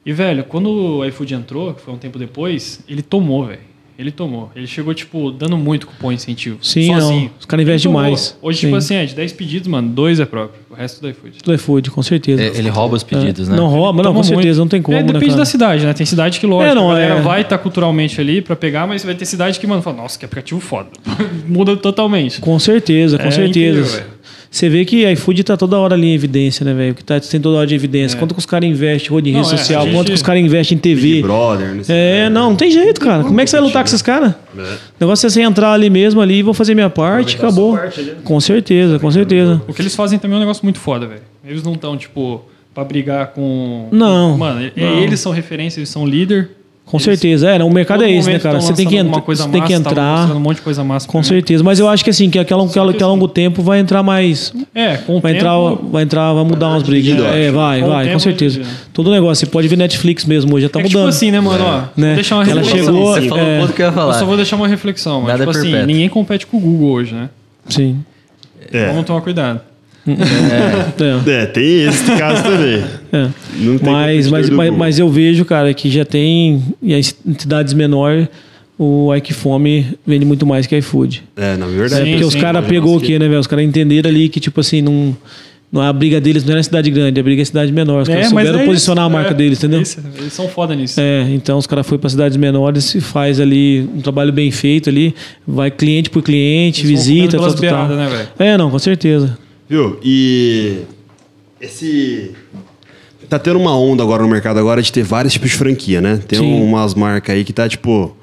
[0.06, 3.60] E, velho, quando o iFood entrou, que foi um tempo depois, ele tomou, velho.
[3.96, 4.50] Ele tomou.
[4.56, 6.58] Ele chegou, tipo, dando muito cupom incentivo.
[6.62, 7.20] Sim, sozinho.
[7.26, 7.30] não.
[7.38, 8.36] Os caras investem demais.
[8.42, 8.66] Hoje, Sim.
[8.66, 10.60] tipo assim, é de 10 pedidos, mano, dois é próprio.
[10.68, 11.38] O resto do iFood.
[11.44, 12.42] Do iFood, com certeza.
[12.42, 13.52] É, Ele rouba os pedidos, É.
[13.52, 13.56] né?
[13.56, 14.58] Não rouba, não, com certeza, muito.
[14.58, 14.96] não tem como.
[14.98, 15.36] É, né, depende cara?
[15.38, 15.92] da cidade, né?
[15.92, 17.22] Tem cidade que, lógico, É, não, a galera é.
[17.22, 20.24] vai estar culturalmente ali pra pegar, mas vai ter cidade que, mano, fala, nossa, que
[20.24, 20.88] aplicativo foda.
[21.46, 22.40] Muda totalmente.
[22.40, 23.80] Com certeza, com É certeza.
[23.80, 24.13] incrível.
[24.54, 26.94] Você vê que iFood tá toda hora ali em evidência, né, velho?
[26.94, 28.16] Que tá, tem toda hora de evidência.
[28.16, 30.40] Quanto que os caras investem em Não, rede é, social, gente- quanto que os caras
[30.40, 31.22] investem em Big TV.
[31.22, 31.82] Brother, né?
[31.88, 33.24] É, não, não tem jeito, cara.
[33.24, 34.32] Como é que você vai lutar com esses caras?
[34.56, 34.60] O
[35.00, 37.76] negócio é você entrar ali mesmo ali, vou fazer minha parte, acabou.
[38.22, 39.60] Com certeza, com certeza.
[39.66, 41.22] O que eles fazem também é um negócio muito foda, velho.
[41.44, 43.88] Eles não estão, tipo, pra brigar com.
[43.90, 44.98] Não, Mano, não.
[45.02, 46.50] eles são referência, eles são líder.
[46.86, 47.48] Com Eles- certeza.
[47.50, 48.60] É, o mercado é esse, né, cara?
[48.60, 50.36] Você tem que, lançando entrar, uma coisa você tem que massa, tava entrar.
[50.36, 51.08] um monte de coisa massa.
[51.08, 51.64] Com certeza.
[51.64, 54.52] Mas eu acho que assim, que aquela, aquela, que a longo tempo vai entrar mais.
[54.74, 55.58] É, com Vai tempo, entrar,
[55.90, 57.04] vai entrar, vai mudar umas brigas.
[57.06, 58.56] dividido, eu É, vai, Com vai, com certeza.
[58.58, 58.80] dividir, né?
[58.92, 59.44] Todo negócio.
[59.46, 61.02] Você pode ver Netflix mesmo hoje, já tá é que, mudando.
[61.10, 61.64] tipo assim, né, mano?
[61.64, 62.06] Ó, Né?
[62.08, 62.94] vou deixar uma Ela reflexão.
[62.94, 63.58] chegou- Você falou é.
[63.58, 64.14] o ponto que eu ia Eu falar.
[64.14, 65.26] só vou deixar uma reflexão, mano.
[65.28, 67.28] Nada Tipo assim, ninguém compete com o Google hoje, né?
[68.72, 68.88] É.
[68.88, 69.60] Vamos tomar cuidado.
[70.06, 71.42] É.
[71.42, 72.84] É, tem esse caso também.
[73.12, 73.28] É.
[73.56, 76.62] Não tem Mas, mas, mas, mas eu vejo, cara, que já tem.
[76.82, 78.28] E as entidades menores,
[78.78, 81.22] o Ike-Fome vende muito mais que iFood.
[81.36, 82.10] É, na É, verdade.
[82.10, 83.40] porque os caras pegou o quê, né, velho?
[83.40, 85.16] Os caras entenderam ali que, tipo assim, não,
[85.72, 88.02] não a briga deles não é na cidade grande, a briga é na cidade menor.
[88.02, 89.80] Os caras souberam é posicionar isso, a marca é, deles, entendeu?
[89.80, 91.00] isso, eles são foda nisso.
[91.00, 94.90] É, então os caras foram para cidades menores e faz ali um trabalho bem feito
[94.90, 95.14] ali,
[95.46, 98.28] vai cliente por cliente, Eles visita, comendo tal, né, velho?
[98.38, 99.38] É, não, com certeza.
[99.68, 99.98] Viu?
[100.02, 100.82] E
[101.60, 102.32] esse
[103.28, 106.20] tá tendo uma onda agora no mercado agora de ter vários tipos de franquia, né?
[106.28, 106.62] Tem Sim.
[106.62, 108.14] umas marcas aí que tá tipo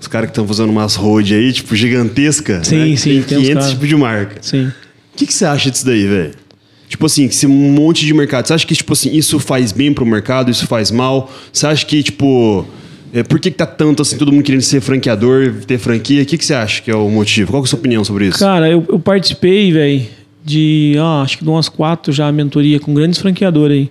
[0.00, 2.96] os caras que estão fazendo umas road aí, tipo gigantesca, Sim, né?
[2.96, 3.74] sim, tem tem uns 500 cara.
[3.74, 4.36] tipos de marca.
[4.42, 4.66] Sim.
[4.66, 6.32] O que, que você acha disso daí, velho?
[6.88, 8.46] Tipo assim, esse monte de mercado.
[8.46, 11.30] Você acha que, tipo assim, isso faz bem pro mercado, isso faz mal?
[11.52, 12.66] Você acha que, tipo.
[13.12, 16.22] é, por que, que tá tanto assim, todo mundo querendo ser franqueador, ter franquia?
[16.22, 17.52] O que, que você acha que é o motivo?
[17.52, 18.38] Qual que é a sua opinião sobre isso?
[18.38, 20.06] Cara, eu, eu participei, velho,
[20.44, 23.90] de ah, acho que de umas quatro já mentoria com grandes franqueadores aí.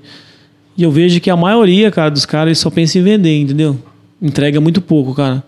[0.77, 3.77] E eu vejo que a maioria, cara, dos caras só pensa em vender, entendeu?
[4.21, 5.43] Entrega muito pouco, cara.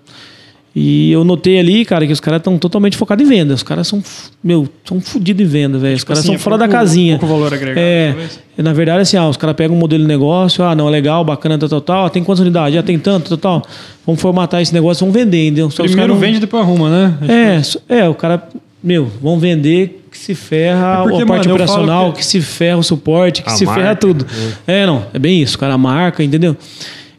[0.78, 3.54] E eu notei ali, cara, que os caras estão totalmente focados em venda.
[3.54, 4.04] Os caras são,
[4.44, 5.96] meu, são fodidos em venda, velho.
[5.96, 7.18] Os caras assim, são é fora da pouco- casinha.
[7.18, 8.40] pouco valor agregado, É, talvez.
[8.58, 11.24] na verdade, assim, ah, os caras pegam um modelo de negócio, ah, não, é legal,
[11.24, 12.06] bacana, tal, tal, tal.
[12.06, 12.76] Ah, tem quantas unidades?
[12.76, 13.72] Já tem tanto, tal, tal.
[14.06, 15.72] Vamos formatar esse negócio, vamos vender, entendeu?
[15.72, 17.18] Só os Primeiro não- vende, depois arruma, né?
[17.90, 18.46] é, é, o cara,
[18.86, 22.20] meu, vão vender que se ferra É porque, a parte mano, operacional, que...
[22.20, 24.26] que- se ferra o suporte, que A se ferra marca, tudo.
[24.68, 26.56] É, não, é bem isso, cara, a marca, entendeu?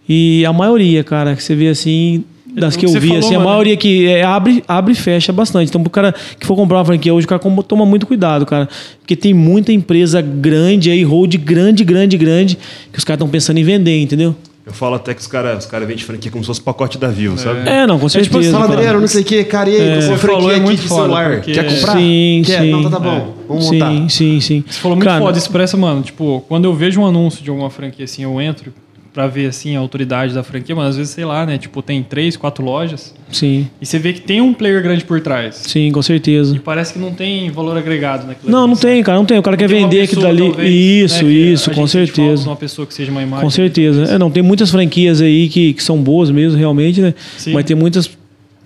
[0.09, 2.25] E a maioria, cara, que você vê assim,
[2.55, 3.51] das É o que que eu vi, falou, assim, a mano.
[3.51, 5.69] maioria que é, abre, abre e fecha bastante.
[5.69, 8.69] Então, pro cara que for comprar uma franquia hoje, o cara toma muito cuidado, cara.
[9.01, 12.57] Porque tem muita empresa grande aí, hold grande, grande, grande,
[12.93, 14.35] que os caras estão pensando em vender, entendeu?
[14.67, 17.07] Eu falo até que os caras os cara vendem franquia como se fosse pacote da
[17.07, 17.61] Vivo, sabe?
[17.69, 18.51] É, não, com tipo, certeza.
[18.51, 18.79] Fala, cara.
[18.79, 20.17] Adriano, não sei o que, cara, e aí, Você é.
[20.17, 21.31] falou, é muito de foda, celular.
[21.37, 21.93] porque- Quer comprar?
[21.93, 22.61] Sim, Quer?
[22.63, 22.71] sim.
[22.73, 23.35] Não, tá, tá bom.
[23.47, 24.11] Vamos sim, montar.
[24.11, 24.65] sim, sim.
[24.69, 26.03] Você falou muito Cara, foda, expressa, mano.
[26.03, 28.73] Tipo, quando eu vejo um anúncio de alguma franquia assim, eu entro
[29.17, 31.57] pra ver assim a autoridade da franquia, mas às vezes, sei lá, né?
[31.57, 35.23] Tipo, tem três, quatro lojas Sim, e você vê que tem um player grande por
[35.23, 35.55] trás.
[35.67, 36.55] sim, com certeza.
[36.55, 38.53] E parece que não tem valor agregado naquilo.
[38.53, 38.93] Não, ali, não sabe?
[38.93, 39.39] tem, cara, não tem.
[39.39, 40.43] O cara quer Tem uma vender aquilo dali.
[40.43, 42.47] talvez, Isso, né, isso, com certeza.
[42.47, 43.43] Uma pessoa que seja uma imagem.
[43.43, 44.05] Com certeza.
[44.05, 47.15] É, não, tem muitas franquias aí que, que são boas mesmo, realmente, né?
[47.39, 47.55] Sim.
[47.55, 48.11] Mas tem muitos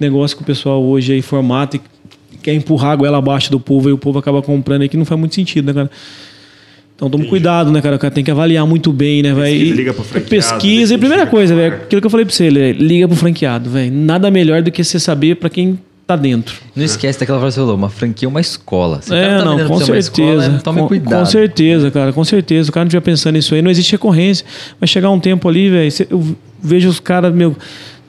[0.00, 1.80] negócios que o pessoal hoje aí formata e
[2.42, 5.04] quer empurrar a goela abaixo do povo e o povo acaba comprando aí que não
[5.04, 5.90] faz muito sentido, né, cara?
[7.00, 7.96] Então tome cuidado, né, cara?
[7.96, 9.56] O cara tem que avaliar muito bem, né, velho?
[9.58, 10.94] Pesquisa, liga pro franqueado, Pesquisa.
[10.94, 13.90] E primeira coisa, velho, aquilo que eu falei pra você, ele, liga pro franqueado, velho.
[13.90, 16.56] Nada melhor do que você saber pra quem tá dentro.
[16.76, 19.00] Não esquece daquela frase que você falou, uma franquia é uma escola.
[19.00, 19.98] Se É, tá não, com certeza.
[19.98, 21.20] escola, é, tome com, cuidado.
[21.20, 22.68] com certeza, cara, com certeza.
[22.68, 24.44] O cara não estiver pensando nisso aí, não existe recorrência.
[24.78, 25.90] Vai chegar um tempo ali, velho.
[26.10, 27.56] Eu vejo os caras, meu,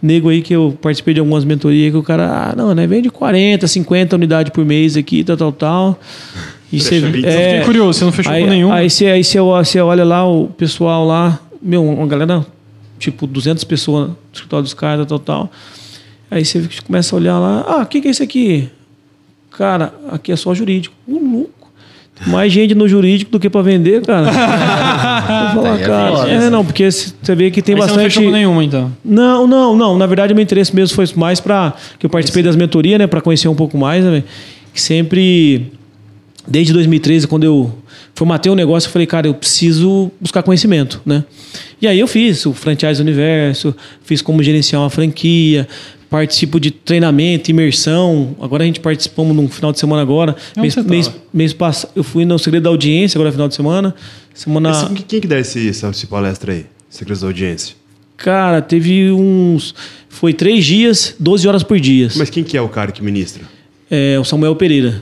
[0.02, 3.10] nego aí que eu participei de algumas mentorias, que o cara, ah, não, né, vende
[3.10, 6.00] 40, 50 unidades por mês aqui, tal, tal, tal.
[6.72, 7.02] E você.
[7.02, 7.26] Fecha 20.
[7.26, 8.72] Eu fiquei curioso, você não fechou aí, com nenhum.
[8.72, 9.40] Aí você aí você
[9.80, 12.46] olha lá o pessoal lá, meu, uma galera,
[12.98, 15.52] tipo, 200 pessoas no escritório dos caras, tal, tal.
[16.30, 18.70] Aí você começa a olhar lá, ah, o que, que é isso aqui?
[19.52, 20.96] Cara, aqui é só jurídico.
[21.06, 21.70] O louco.
[22.16, 24.32] Tem mais gente no jurídico do que pra vender, cara.
[25.54, 26.30] Vou falar, é cara.
[26.30, 28.14] É, não, porque você vê que tem Aí você não bastante.
[28.14, 28.92] fechou com nenhuma, então.
[29.04, 29.98] Não, não, não.
[29.98, 33.20] Na verdade, meu interesse mesmo foi mais para que eu participei das mentorias, né, para
[33.20, 34.24] conhecer um pouco mais, né,
[34.74, 35.72] que sempre
[36.48, 37.72] desde 2013, quando eu
[38.16, 41.24] formatei o negócio, eu falei, cara, eu preciso buscar conhecimento, né?
[41.82, 45.68] E aí eu fiz o Franchise Universo, fiz como gerenciar uma franquia,
[46.10, 48.36] participo de treinamento, imersão.
[48.42, 50.36] Agora a gente participamos num final de semana agora.
[50.52, 53.56] Onde Mês, você mês, mês passado, eu fui no Segredo da Audiência, agora final de
[53.56, 53.96] semana.
[54.34, 56.66] Semana Esse- quem que dá esse, essa, esse palestra aí?
[56.90, 57.76] Segredos da audiência.
[58.18, 59.74] Cara, teve uns.
[60.10, 62.10] Foi três dias, 12 horas por dia.
[62.16, 63.44] Mas quem que é o cara que ministra?
[63.90, 65.02] É, o Samuel Pereira.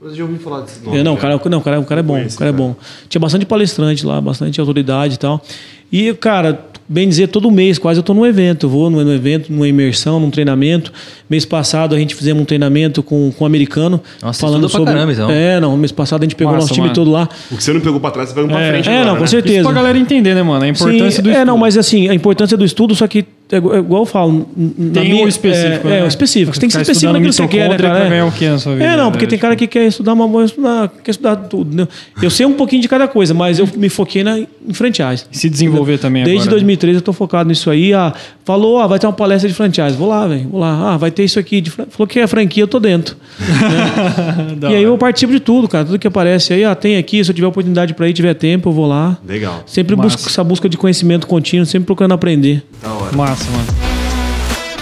[0.00, 0.96] Eu já ouvi falar desse nome.
[0.98, 2.14] É, não, cara, não, o cara, o cara é bom.
[2.14, 2.64] conheço, o cara é cara.
[2.68, 2.76] bom.
[3.08, 5.42] Tinha bastante palestrante lá, bastante autoridade e tal.
[5.90, 8.66] E, cara, bem dizer, todo mês quase eu tô num evento.
[8.66, 10.92] Eu vou num, evento, numa imersão, num treinamento.
[11.28, 14.00] Mês passado a gente fizemos um treinamento com, com um americano.
[14.22, 14.92] Nossa, falando pra sobre.
[14.94, 15.28] caramba, então.
[15.30, 16.94] É, não, mês passado a gente pegou Massa, nosso time mano.
[16.94, 17.28] todo lá.
[17.50, 19.14] O que você não pegou pra trás, você pegou pra É, frente é, agora, não,
[19.16, 19.26] com né?
[19.26, 19.56] certeza.
[19.56, 20.64] Isso pra galera entender, né, mano?
[20.64, 21.46] A importância Sim, do é, estudo.
[21.46, 24.48] não, mas assim, a importância do estudo, só que é igual é igual eu falo.
[24.92, 25.98] Tem minha- o específico, É, né?
[26.00, 26.54] é, o específico.
[26.54, 27.94] Você tem que ser específico naquilo que você estudando quer, né, cara?
[27.96, 28.10] pra É.
[28.10, 29.10] ganhar o quê na sua vida, É, não, né?
[29.10, 31.76] porque tem cara que quer estudar, mas vou estudar, quer estudar tudo.
[31.76, 31.88] né?
[32.22, 35.24] Eu sei um pouquinho de cada coisa, mas eu me foquei na, em franchise.
[35.30, 36.50] Se desenvolver também Desde agora.
[36.50, 36.56] né?
[36.56, 37.92] 2013 eu tô focado nisso aí.
[37.94, 38.12] Ah,
[38.44, 39.96] falou, ah, vai ter uma palestra de franchise.
[39.96, 40.48] Vou lá, velho.
[40.48, 40.92] Vou lá.
[40.92, 41.60] Ah, vai ter isso aqui.
[41.60, 43.16] De fran- Falou que é franquia, eu tô dentro.
[44.58, 45.84] Da e aí eu participo de tudo, cara.
[45.84, 47.22] Tudo que aparece aí, ah, tem aqui.
[47.24, 49.16] Se eu tiver oportunidade pra ir, tiver tempo, eu vou lá.
[49.26, 49.62] Legal.
[49.66, 50.08] Sempre Massa.
[50.16, 52.62] busco essa busca de conhecimento contínuo, sempre procurando aprender.
[52.82, 53.16] Da hora.
[53.16, 54.78] Massa, mano.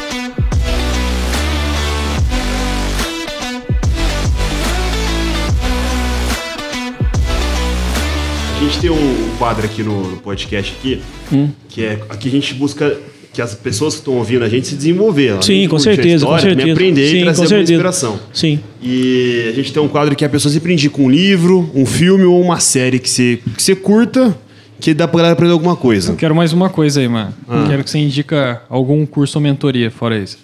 [8.57, 11.01] A gente tem um quadro aqui no, no podcast aqui,
[11.33, 11.49] Hum.
[11.69, 12.97] que é aqui a gente busca
[13.33, 15.29] que as pessoas que estão ouvindo a gente se desenvolver.
[15.31, 16.73] além Sim, com certeza, com história, também certeza.
[16.73, 17.73] aprender Sim, e com trazer certeza.
[17.75, 18.21] inspiração.
[18.33, 18.61] Sim.
[18.83, 22.25] E a gente tem um quadro que a pessoa sempre indica um livro, um filme
[22.25, 24.35] ou uma série que você, que você curta,
[24.81, 26.15] que dá pra galera aprender alguma coisa.
[26.15, 27.33] Quero mais uma coisa aí, mano.
[27.49, 27.65] Ah.
[27.69, 30.39] Quero que você indica algum curso ou mentoria, fora isso.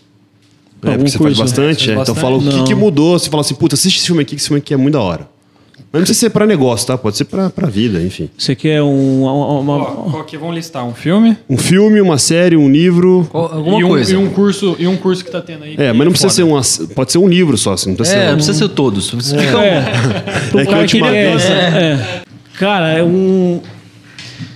[0.82, 1.42] É, Algum porque você faz curso?
[1.42, 1.92] bastante, Faz é.
[1.92, 2.20] Então bastante?
[2.20, 2.64] fala o que, Não.
[2.64, 3.18] que mudou.
[3.18, 5.00] Você fala assim, puta, assiste esse filme aqui, que esse filme aqui é muito da
[5.00, 5.28] hora.
[5.92, 6.96] Mas não precisa ser pra negócio, tá?
[6.98, 8.28] Pode ser pra, pra vida, enfim.
[8.36, 10.84] Você quer um, uma, uma- Ó, qual que vamos listar?
[10.86, 11.36] Um filme?
[11.48, 13.28] Um filme, uma série, um livro.
[13.30, 14.12] Qual- alguma e um, coisa.
[14.12, 15.74] E um curso, e um curso que tá tendo aí.
[15.78, 16.62] É, mas não precisa foda.
[16.64, 16.86] ser um.
[16.94, 17.90] Pode ser um livro só, assim.
[17.90, 19.12] Não precisa É, ser não um- precisa ser todos.
[19.12, 19.60] Explica um.
[19.60, 19.84] É.
[20.62, 22.22] É que a última que- é, vez- é.
[22.58, 23.60] Cara, é um.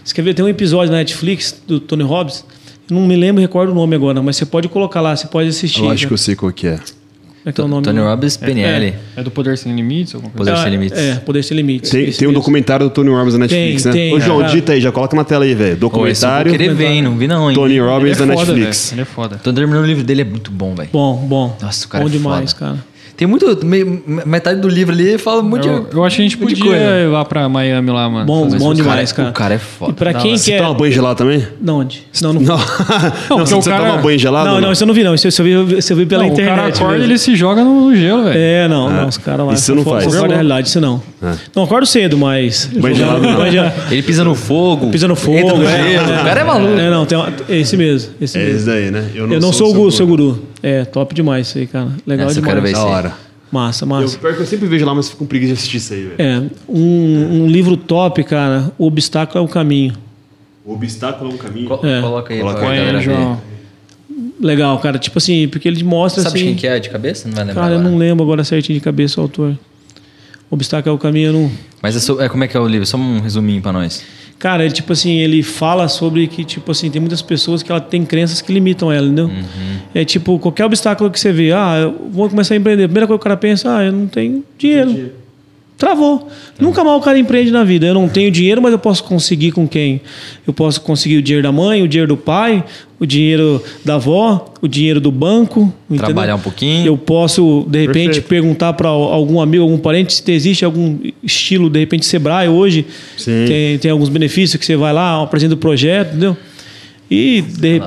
[0.07, 0.35] Você quer ver?
[0.35, 2.45] Tem um episódio na Netflix do Tony Robbins.
[2.89, 5.49] Eu não me lembro, recordo o nome agora, mas você pode colocar lá, você pode
[5.49, 5.81] assistir.
[5.83, 6.09] Eu acho né?
[6.09, 6.77] que eu sei qual que é.
[6.77, 7.83] Como é que é o nome?
[7.83, 8.95] Tony Robbins, PNL.
[9.17, 10.15] É do Poder Sem Limites?
[10.15, 10.53] Alguma coisa?
[10.53, 10.99] Poder Ah, Sem Limites.
[10.99, 11.91] É, Poder Sem Limites.
[11.91, 13.99] Tem, tem um documentário do Tony Robbins na Netflix, Tem, né?
[13.99, 14.49] tem, Ô, João, cara.
[14.51, 15.65] digita aí, já coloca na tela aí, velho.
[15.71, 16.53] Esse eu Documentário.
[16.53, 17.03] querer ver, hein?
[17.03, 17.55] Não vi não, hein?
[17.57, 18.91] Tony é Robbins da foda, Netflix.
[18.91, 18.95] velho.
[18.95, 19.41] Ele é foda.
[19.43, 20.89] Tô terminando o livro dele, é muito bom, velho.
[20.93, 21.57] Bom, bom.
[21.61, 22.65] Nossa, o cara Bom é demais, foda.
[22.67, 22.85] cara.
[23.17, 23.59] Tem muito.
[23.65, 25.97] me- metade do livro ali fala muito Eu, de.
[25.97, 26.77] eu acho que a gente podia coisa.
[26.85, 28.27] ir lá pra Miami lá, mano.
[28.27, 29.31] Bom, bom demais, cara.
[29.31, 29.93] O cara é foda.
[29.93, 30.39] E pra Da quem hora.
[30.39, 30.59] Você quer.
[30.63, 31.47] toma banho gelado também?
[31.61, 32.03] De onde?
[32.21, 32.41] Não, não.
[32.43, 32.57] Não.
[33.31, 34.51] não, porque o você cara- toma banho gelado?
[34.51, 35.15] Não, não, isso eu não vi, não.
[35.15, 36.53] Isso eu vi, isso eu vi pela Não, internet.
[36.53, 37.13] O cara acorda e mesmo.
[37.13, 38.37] ele se joga no gelo, velho.
[38.39, 39.53] É, não, não, os caras lá.
[39.55, 40.05] Isso não faz.
[40.05, 41.01] Fora da realidade, isso não.
[41.23, 41.33] É.
[41.55, 42.69] Não, acordo cedo, mas.
[42.79, 43.35] Banho gelado não.
[43.37, 43.75] Banho gelado.
[43.91, 44.91] Ele pisa no fogo.
[44.91, 45.39] Pisa no fogo.
[45.39, 46.11] É, gelo.
[46.13, 46.21] é.
[46.21, 46.75] O cara é maluco.
[46.79, 47.19] É, não, tem
[47.49, 48.13] é esse mesmo.
[48.21, 48.57] Esse É mesmo.
[48.59, 49.11] esse daí, né?
[49.15, 50.43] Eu não sou, o guru, seu guru.
[50.63, 51.91] É, top demais isso aí, cara.
[52.07, 52.55] Legal Essa eu demais.
[52.55, 52.93] quero ver Da isso aí.
[52.95, 53.15] hora.
[53.53, 54.19] Massa, Eu, massa.
[54.19, 56.15] pior que eu sempre vejo lá, mas fico com preguiça de assistir isso aí, velho.
[56.19, 58.73] É, um, um livro top, cara.
[58.77, 59.95] O obstáculo é o caminho.
[60.65, 61.69] O obstáculo é um caminho.
[61.69, 62.01] Co- É.
[62.01, 63.01] Coloca aí Coloca aí.
[63.03, 63.41] João.
[64.41, 64.99] Legal, cara.
[64.99, 66.47] Tipo assim, porque ele mostra Sabe assim.
[66.49, 67.29] quem que é de cabeça?
[67.29, 67.91] Não vai lembrar Cara, eu agora.
[67.93, 69.53] não lembro agora certinho de cabeça o autor.
[70.51, 71.51] O obstáculo é o caminho, eu não.
[71.83, 72.87] Mas é, so- é, como é que é o livro?
[72.87, 74.03] Só um resuminho pra nós.
[74.39, 77.81] Cara, ele, tipo assim, ele fala sobre que, tipo assim, tem muitas pessoas que ela
[77.81, 79.31] tem crenças que limitam ela, entendeu?
[79.95, 82.85] É tipo, qualquer obstáculo que você vê, ah, eu vou começar a empreender.
[82.85, 84.91] A primeira coisa que o cara pensa, ah, eu não tenho dinheiro.
[85.77, 86.29] Travou.
[86.59, 87.87] Nunca mais o cara empreende na vida.
[87.87, 90.01] Eu não tenho dinheiro, mas eu posso conseguir com quem?
[90.47, 92.65] Eu posso conseguir o dinheiro da mãe, o dinheiro do pai,
[92.99, 95.71] o dinheiro da avó, o dinheiro do banco.
[95.85, 96.07] entendeu?
[96.07, 96.87] Trabalhar um pouquinho.
[96.87, 98.29] Eu posso, de repente, Perfeito.
[98.29, 102.87] perguntar para algum amigo, algum parente, se existe algum estilo, de repente, Sebrae hoje.
[103.19, 103.45] Sim.
[103.47, 106.37] Tem, tem alguns benefícios que você vai lá, apresenta o projeto, entendeu?
[107.11, 107.81] E de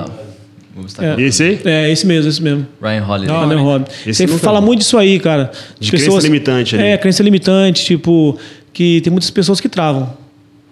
[0.98, 1.20] É.
[1.22, 1.60] Esse aí?
[1.64, 2.66] É, esse mesmo, esse mesmo.
[2.80, 3.34] Ryan Holiday.
[3.34, 3.94] Não, Ryan Holiday.
[4.06, 5.50] Esse Você fala muito disso aí, cara.
[5.78, 6.84] De crença limitante ali.
[6.84, 8.38] É, crença limitante, tipo,
[8.72, 10.12] que tem muitas pessoas que travam.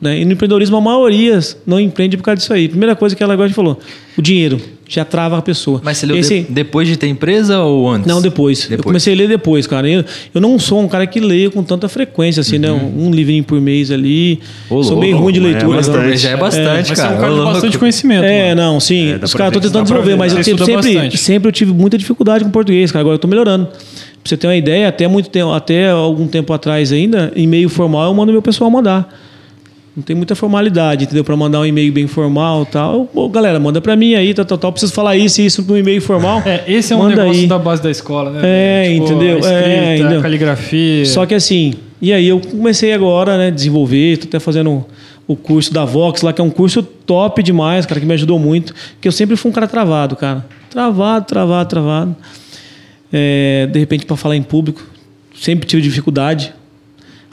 [0.01, 0.21] Né?
[0.21, 2.69] E no empreendedorismo, a maioria não empreende por causa disso aí.
[2.69, 3.81] Primeira coisa que ela agora falou,
[4.17, 5.81] o dinheiro já trava a pessoa.
[5.85, 8.07] Mas você leu Esse- de- depois de ter empresa ou antes?
[8.07, 8.67] Não, depois.
[8.71, 9.89] Eu comecei a ler depois, cara.
[9.89, 10.03] Eu,
[10.35, 12.71] eu não sou um cara que leia com tanta frequência, assim, né?
[12.71, 14.41] Um livrinho por mês ali.
[14.71, 15.81] Ô, sou meio ruim de é leitura.
[15.81, 16.17] então.
[16.17, 17.15] Já é bastante, Mas você é cara.
[17.15, 17.53] um cara de louco.
[17.53, 18.25] bastante conhecimento.
[18.25, 18.63] É, mano.
[18.73, 19.13] não, sim.
[19.13, 20.17] É, Os caras estão tentando desenvolver, ver.
[20.17, 21.17] mas Você eu sempre, sempre, bastante.
[21.19, 23.03] sempre eu tive muita dificuldade com português, cara.
[23.03, 23.67] Agora eu tô melhorando.
[23.67, 23.75] Pra
[24.25, 28.09] você ter uma ideia, até muito tempo, até algum tempo atrás ainda, em e-mail formal,
[28.09, 29.09] eu mando meu pessoal mandar.
[29.99, 31.25] Não tem muita formalidade, entendeu?
[31.25, 33.07] Pra mandar um e-mail bem formal tal.
[33.07, 34.71] Pô, galera, manda pra mim aí, tal, tal, tal.
[34.71, 36.41] Preciso falar isso e isso no e-mail formal.
[36.47, 37.47] É, esse é um negócio aí.
[37.49, 38.41] da base da escola, né?
[38.45, 39.03] É, velho?
[39.03, 39.35] entendeu?
[39.35, 40.19] A escrita, É, entendeu?
[40.21, 41.05] a caligrafia.
[41.05, 44.87] Só que assim, e aí eu comecei agora, né, desenvolver, tô até fazendo
[45.27, 48.39] o curso da Vox lá, que é um curso top demais, cara, que me ajudou
[48.39, 50.47] muito, porque eu sempre fui um cara travado, cara.
[50.71, 52.17] Travado, travado, travado.
[53.13, 54.81] É, de repente, para falar em público,
[55.35, 56.55] sempre tive dificuldade.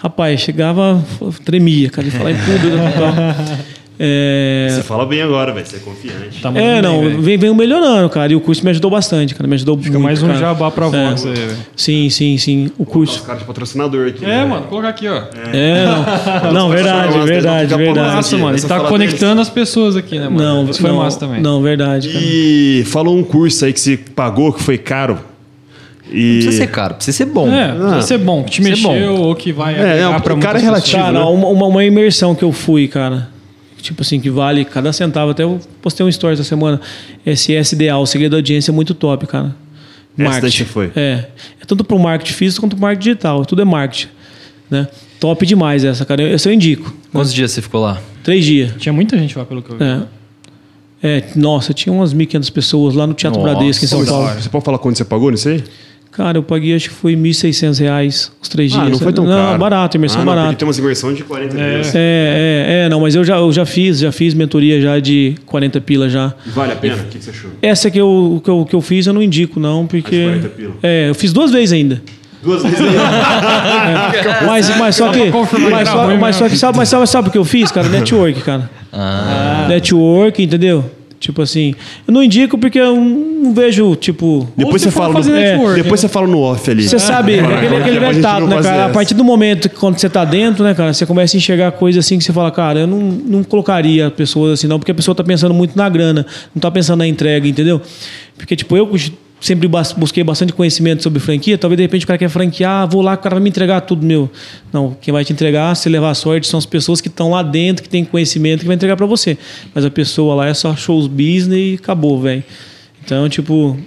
[0.06, 1.04] Rapaz, chegava,
[1.44, 3.66] tremia, cara, de falar em público e tal.
[3.98, 5.66] É, Você fala bem agora, velho.
[5.66, 6.42] Você é confiante.
[6.44, 9.56] Tá é, não, vem, vem melhorando, cara, e o curso me ajudou bastante, cara, me
[9.56, 10.04] ajudou Fica muito.
[10.04, 10.40] mais um cara.
[10.40, 11.10] jabá pra É.
[11.10, 11.58] Vox aí, velho.
[11.76, 13.24] Sim, sim, sim, o Os curso.
[13.24, 14.24] caras de patrocinador aqui.
[14.24, 14.46] É, né?
[14.46, 15.24] mano, colocar aqui, ó.
[15.52, 15.86] É,
[16.44, 18.16] não, não verdade, verdade, verdade.
[18.16, 18.62] Massa, mano.
[18.62, 20.38] Tá conectando as pessoas aqui, né, mano?
[20.66, 21.42] Não, Isso foi não, massa também.
[21.42, 22.24] Não, verdade, cara.
[22.24, 25.18] E falou um curso aí que você pagou, que foi caro.
[26.12, 26.24] E...
[26.24, 27.52] Não precisa ser caro, precisa ser bom.
[27.52, 30.60] É, precisa ser bom, que te mexeu ou que vai É, não, pra o cara
[30.60, 30.98] é relativo.
[30.98, 31.26] Cara, né?
[31.26, 33.30] uma, uma, uma imersão que eu fui, cara.
[33.82, 35.32] Tipo assim, que vale cada centavo.
[35.32, 36.82] Até eu postei um story essa semana.
[37.26, 39.56] SSDA, o segredo da audiência é muito top, cara.
[40.18, 40.92] Essa daí você foi?
[40.96, 41.26] É.
[41.62, 43.46] É tanto pro marketing físico quanto pro marketing digital.
[43.46, 44.08] Tudo é marketing.
[44.70, 44.88] Né?
[45.20, 46.24] Top demais essa, cara.
[46.24, 46.94] Essa eu indico.
[47.12, 48.02] Quantos dias você ficou lá?
[48.24, 48.74] Três dias.
[48.78, 49.84] Tinha muita gente lá, pelo que eu vi.
[49.84, 50.02] É.
[51.04, 54.42] É, nossa, tinha umas 1.500 pessoas lá no Teatro Nossa, Bradesco, em São Paulo.
[54.42, 55.64] Você pode falar quanto você pagou nisso aí?
[56.16, 58.84] Cara, eu paguei acho que foi 1.600 reais os três dias.
[58.86, 59.60] Ah, não foi tão não, caro.
[59.60, 60.48] barato, imersão ah, não, barata.
[60.48, 61.74] Porque tem umas imersões de 40 É.
[61.74, 61.94] dias.
[61.94, 65.36] É, é, é, não, mas eu já, eu já fiz, já fiz mentoria já de
[65.46, 66.34] 40 pila já.
[66.48, 66.96] Vale a pena?
[66.96, 67.52] O que que você achou?
[67.62, 70.16] Essa que eu, que eu, que eu fiz eu não indico, não, porque.
[70.16, 70.74] As 40 pila.
[70.82, 72.02] É, eu fiz duas vezes ainda.
[72.42, 72.86] Duas vezes aí.
[74.46, 75.32] Mas, mas só que.
[75.70, 76.50] Mas só, mas só mesmo.
[76.50, 77.90] que sabe, mas sabe, sabe o que eu fiz, cara?
[77.90, 78.70] Network, cara.
[78.94, 80.86] Ah, Network, entendeu?
[81.20, 81.74] Tipo assim,
[82.08, 84.48] eu não indico porque eu não vejo, tipo.
[84.56, 85.98] Depois você fala no, é, depois né?
[85.98, 86.88] você fala no off ali.
[86.88, 88.76] Você sabe, Fala, aquele, aquele a vetado, né, cara?
[88.76, 88.94] A essa.
[88.94, 92.06] partir do momento que quando você tá dentro, né, cara, você começa a enxergar coisas
[92.06, 95.16] assim que você fala, cara, eu não, não colocaria pessoas assim, não, porque a pessoa
[95.16, 97.82] tá pensando muito na grana, não tá pensando na entrega, entendeu?
[98.38, 98.90] Porque, tipo, eu
[99.46, 103.02] sempre busquei bastante conhecimento sobre franquia, talvez de repente o cara quer franquear, ah, vou
[103.02, 104.30] lá, o cara vai me entregar tudo meu.
[104.74, 107.44] Não, quem vai te entregar, se levar a sorte, são as pessoas que estão lá
[107.44, 109.38] dentro, que têm conhecimento, que vai entregar para você.
[109.74, 112.44] Mas a pessoa lá é só shows business e acabou, velho.
[113.04, 113.78] Então, tipo,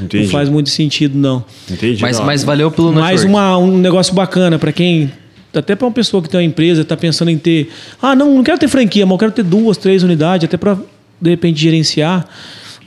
[0.00, 0.24] Entendi.
[0.24, 1.44] não faz muito sentido, não.
[1.70, 2.02] Entendi.
[2.02, 3.28] mas, Não, mas valeu pelo Mais network.
[3.28, 5.12] uma, um negócio bacana para quem.
[5.54, 7.70] Até para uma pessoa que tem uma empresa, está pensando em ter.
[8.02, 10.76] Ah, não, não quero ter franquia, mas eu quero ter duas, três unidades, até para,
[11.20, 12.26] de repente, gerenciar.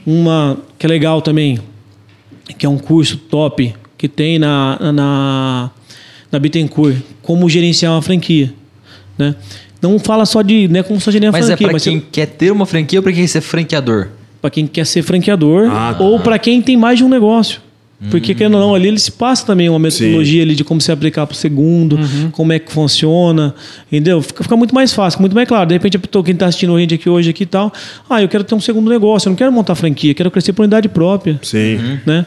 [0.06, 1.58] Uma que é legal também,
[2.56, 5.70] que é um curso top que tem na, na,
[6.30, 8.52] na Bittencourt, como gerenciar uma franquia.
[9.16, 9.34] Né?
[9.82, 10.68] Não fala só de.
[10.68, 12.66] Não é como só gerenciar uma Mas é franquia, pra mas quem quer ter uma
[12.66, 14.08] franquia ou pra quem quer ser franqueador?
[14.40, 16.04] para quem quer ser franqueador Ah, tá.
[16.04, 17.60] ou para quem tem mais de um negócio.
[18.10, 21.26] Porque, querendo ou não, ali eles passam também uma metodologia ali de como se aplicar
[21.26, 21.98] para o segundo,
[22.30, 23.52] como é que funciona,
[23.90, 24.22] entendeu?
[24.22, 25.66] Fica, fica muito mais fácil, muito mais claro.
[25.66, 27.72] De repente, a quem está assistindo a gente aqui hoje aqui e tal,
[28.08, 30.52] ah, eu quero ter um segundo negócio, eu não quero montar franquia, eu quero crescer
[30.52, 32.24] por unidade própria, Sim, né?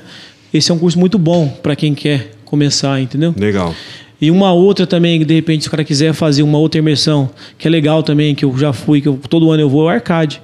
[0.54, 3.34] Esse é um curso muito bom para quem quer começar, entendeu?
[3.38, 3.74] legal.
[4.20, 7.28] E uma outra também, que de repente, se o cara quiser fazer uma outra imersão,
[7.58, 9.86] que é legal também, que eu já fui, que eu- todo ano eu vou, é
[9.86, 10.40] o Arcade.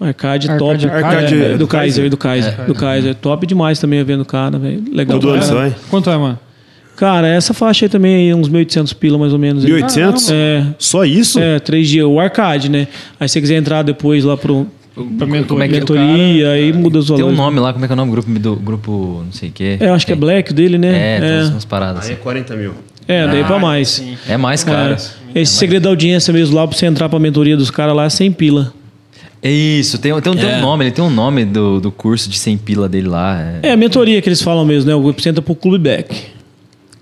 [0.00, 0.96] Arcade, Arcade, top.
[0.96, 2.54] Arcade é, é do Kaiser, do Kaiser.
[2.58, 2.64] É.
[2.64, 3.14] Do Kaiser.
[3.14, 4.82] Top demais também vendo o cara, velho.
[4.92, 5.18] Legal.
[5.18, 5.74] Todo ano pra você vai?
[5.90, 6.38] Quanto é, mano?
[6.96, 9.64] Cara, essa faixa aí também, aí, uns 1.800 pila mais ou menos.
[9.64, 9.70] aí.
[9.70, 10.30] 1.800?
[10.32, 10.66] É.
[10.78, 11.38] Só isso?
[11.38, 12.06] É, três dias.
[12.06, 12.88] O Arcade, né?
[13.18, 14.66] Aí se você quiser entrar depois lá pro
[15.16, 15.78] Pra mentoria, Como é cara.
[15.78, 17.38] mentoria, aí muda os Tem valores.
[17.38, 18.10] um nome lá, como é que é o nome?
[18.10, 19.76] Grupo, do, grupo não sei o quê.
[19.80, 21.16] É, eu acho que é Black dele, né?
[21.16, 21.36] É, tem é.
[21.38, 22.22] umas, umas paradas Aí é assim.
[22.22, 22.74] 40 mil.
[23.08, 23.88] É, daí pra Ah, mais.
[23.88, 24.16] sim.
[24.28, 24.96] É mais caro.
[25.34, 25.40] É.
[25.40, 28.10] Esse segredo da audiência mesmo lá, pra você entrar pra mentoria dos caras lá, é
[28.10, 28.74] 100 pila.
[29.42, 30.58] É isso, tem, tem, tem É.
[30.58, 33.40] um nome, ele tem um nome do, do curso de 100 pila dele lá.
[33.62, 33.68] É.
[33.68, 34.94] É, a mentoria que eles falam mesmo, né?
[34.94, 36.14] O você entra pro Clube Black.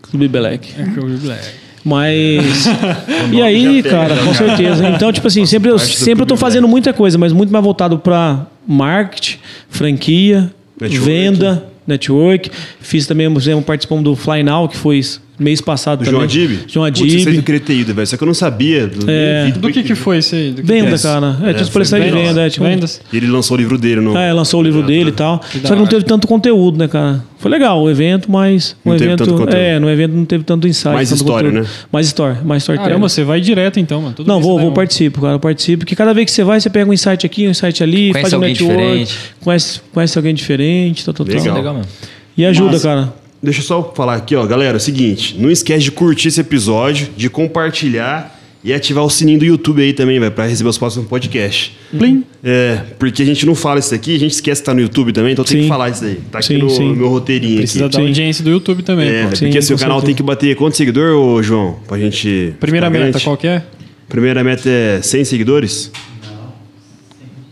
[0.03, 0.73] Clube Black.
[0.79, 1.43] É vi Black.
[1.85, 2.67] Mas.
[3.33, 4.89] e aí, cara, com certeza.
[4.89, 7.65] Então, tipo assim, sempre eu, sempre eu tô Clube fazendo muita coisa, mas muito mais
[7.65, 9.39] voltado pra marketing,
[9.69, 11.05] franquia, Network.
[11.05, 12.51] venda, network.
[12.81, 15.01] Fiz também, por exemplo, participamos do Fly Now, que foi
[15.39, 16.13] mês passado Do também.
[16.13, 16.61] João Adib?
[16.69, 17.43] João Putz, Adib.
[17.43, 18.07] queria ter ido, velho.
[18.07, 18.87] Só que eu não sabia.
[18.87, 19.51] Do, É.
[19.57, 20.51] Do que que foi isso aí?
[20.51, 21.03] Do que Venda, Yes.
[21.03, 21.27] cara.
[21.45, 22.29] É, É, tinha os foi policiais de vendas.
[22.29, 22.41] venda.
[22.43, 23.01] É, um- Vendas?
[23.13, 24.17] E ele lançou o livro dele no.
[24.17, 25.41] É, lançou o livro dele e tal.
[25.63, 27.23] Só que não teve tanto conteúdo, né, cara?
[27.39, 29.55] Foi legal o evento, mas Não o teve evento, tanto conteúdo.
[29.55, 31.67] é, no evento não teve tanto insight, Mais tanto história, conteúdo.
[31.69, 31.73] né?
[31.93, 32.89] Mais história, mais storytelling.
[32.91, 34.15] Caramba, você vai direto então, mano.
[34.17, 34.75] Todo Não, vou, vou um.
[34.75, 37.47] participo, cara, eu participo, porque cada vez que você vai, você pega um insight aqui,
[37.47, 39.15] um insight ali, Conhece faz um alguém network, diferente.
[39.41, 41.37] conhece, conhece alguém diferente, tal, tal, tal.
[41.37, 41.57] Legal.
[41.57, 41.89] Legal mesmo.
[42.37, 42.89] E ajuda, Massa.
[42.89, 43.15] cara.
[43.43, 44.77] Deixa eu só falar aqui, ó, galera.
[44.77, 49.39] É o seguinte, não esquece de curtir esse episódio, de compartilhar e ativar o sininho
[49.39, 51.73] do YouTube aí também, vai, pra receber os próximos podcasts.
[51.97, 52.25] Plim.
[52.43, 55.13] É, porque a gente não fala isso aqui, a gente esquece que tá no YouTube
[55.13, 55.63] também, então tem Sim.
[55.63, 56.21] que falar isso aí.
[56.31, 56.89] Tá aqui Sim, no, sim.
[56.89, 57.93] no meu roteirinho Precisa aqui.
[57.95, 58.09] da Sim.
[58.09, 59.09] audiência do YouTube também.
[59.09, 59.37] É, pô.
[59.37, 60.07] Sim, porque assim, o com canal certeza.
[60.07, 61.79] tem que bater quantos seguidores, ô João?
[61.87, 62.55] Pra gente.
[62.59, 63.25] Primeira meta, grande?
[63.25, 63.63] qual que é?
[64.09, 65.93] Primeira meta é 100 seguidores?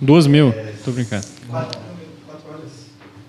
[0.00, 0.52] Duas mil.
[0.84, 1.24] Tô brincando.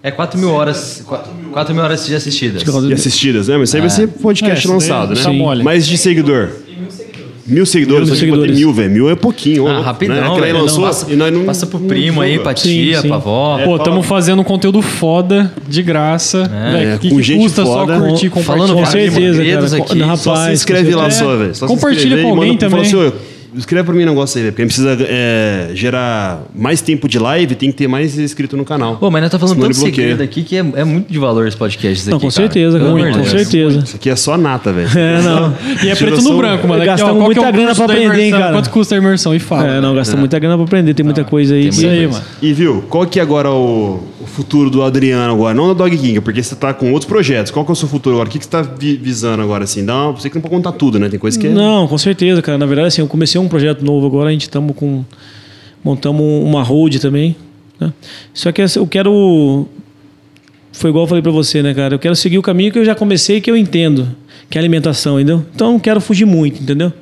[0.02, 1.04] É 4 mil horas.
[1.06, 1.47] 4 mil
[1.84, 2.60] horas de assistida.
[2.90, 3.58] E assistidas, né?
[3.58, 5.22] Mas isso aí vai ser podcast É, lançado, né?
[5.22, 5.64] tá mole.
[5.64, 6.50] Mas de seguidor.
[7.50, 8.58] Mil seguidores, Mil seguidores.
[8.58, 8.92] mil, velho.
[8.92, 9.66] Mil é pouquinho.
[9.70, 10.22] Ah, ó, rapidão, né?
[10.22, 10.64] Aquela aí velho.
[10.66, 11.46] lançou Passa- e nós não.
[11.46, 13.08] Passa pro não primo aí, pra tia, Sim, sim.
[13.08, 13.58] pra avó.
[13.64, 16.40] Pô, estamos fazendo um conteúdo foda, de graça.
[16.76, 17.96] É, que, com que gente custa foda.
[17.98, 18.74] só curtir, Falando compartilhar?
[18.74, 19.84] Com pra certeza, cara.
[19.92, 20.00] aqui.
[20.02, 21.24] Rapaz, Só se com inscreve lá certeza.
[21.24, 21.74] só, velho.
[21.74, 23.02] Compartilha com alguém manda- fala também.
[23.02, 24.54] assim, ô, Escreve pra mim um negócio aí, velho.
[24.54, 28.98] Porque precisa é, gerar mais tempo de live, tem que ter mais inscrito no canal.
[28.98, 31.48] Pô, mas nós tá falando Senão tanto segredo aqui que é, é muito de valor
[31.48, 32.10] esse podcast aqui.
[32.12, 32.32] Não, com cara.
[32.32, 32.94] certeza, cara.
[32.94, 33.30] De Com Deus.
[33.30, 33.80] certeza.
[33.84, 34.90] Isso aqui é só nata, velho.
[34.98, 35.54] É, não.
[35.84, 36.84] E é preto no branco, mano.
[36.84, 38.54] Gastamos muita é grana pra aprender, hein, cara?
[38.54, 39.34] Quanto custa a imersão?
[39.36, 39.68] E fala.
[39.68, 41.68] É, não, gasta muita grana pra aprender, tem muita coisa aí.
[41.68, 42.14] Isso aí, coisa.
[42.20, 42.26] mano.
[42.42, 45.54] E viu, qual que é agora o, o futuro do Adriano agora?
[45.54, 47.52] Não da Dog King, porque você tá com outros projetos.
[47.52, 48.28] Qual que é o seu futuro agora?
[48.30, 49.86] O que, que você tá vi- visando agora, assim?
[49.86, 51.10] Dá uma, você que não pode contar tudo, né?
[51.10, 51.50] Tem coisa que é...
[51.50, 52.58] Não, com certeza, cara.
[52.58, 55.04] Na verdade, assim, eu comecei um projeto novo agora, a gente estamos com.
[55.84, 57.36] Montamos uma hold também.
[57.80, 57.94] Né?
[58.34, 59.68] Só que eu quero.
[60.72, 61.96] Foi igual eu falei pra você, né, cara?
[61.96, 64.08] Eu quero seguir o caminho que eu já comecei que eu entendo,
[64.50, 65.44] que é alimentação, entendeu?
[65.56, 66.94] Então eu não quero fugir muito, entendeu?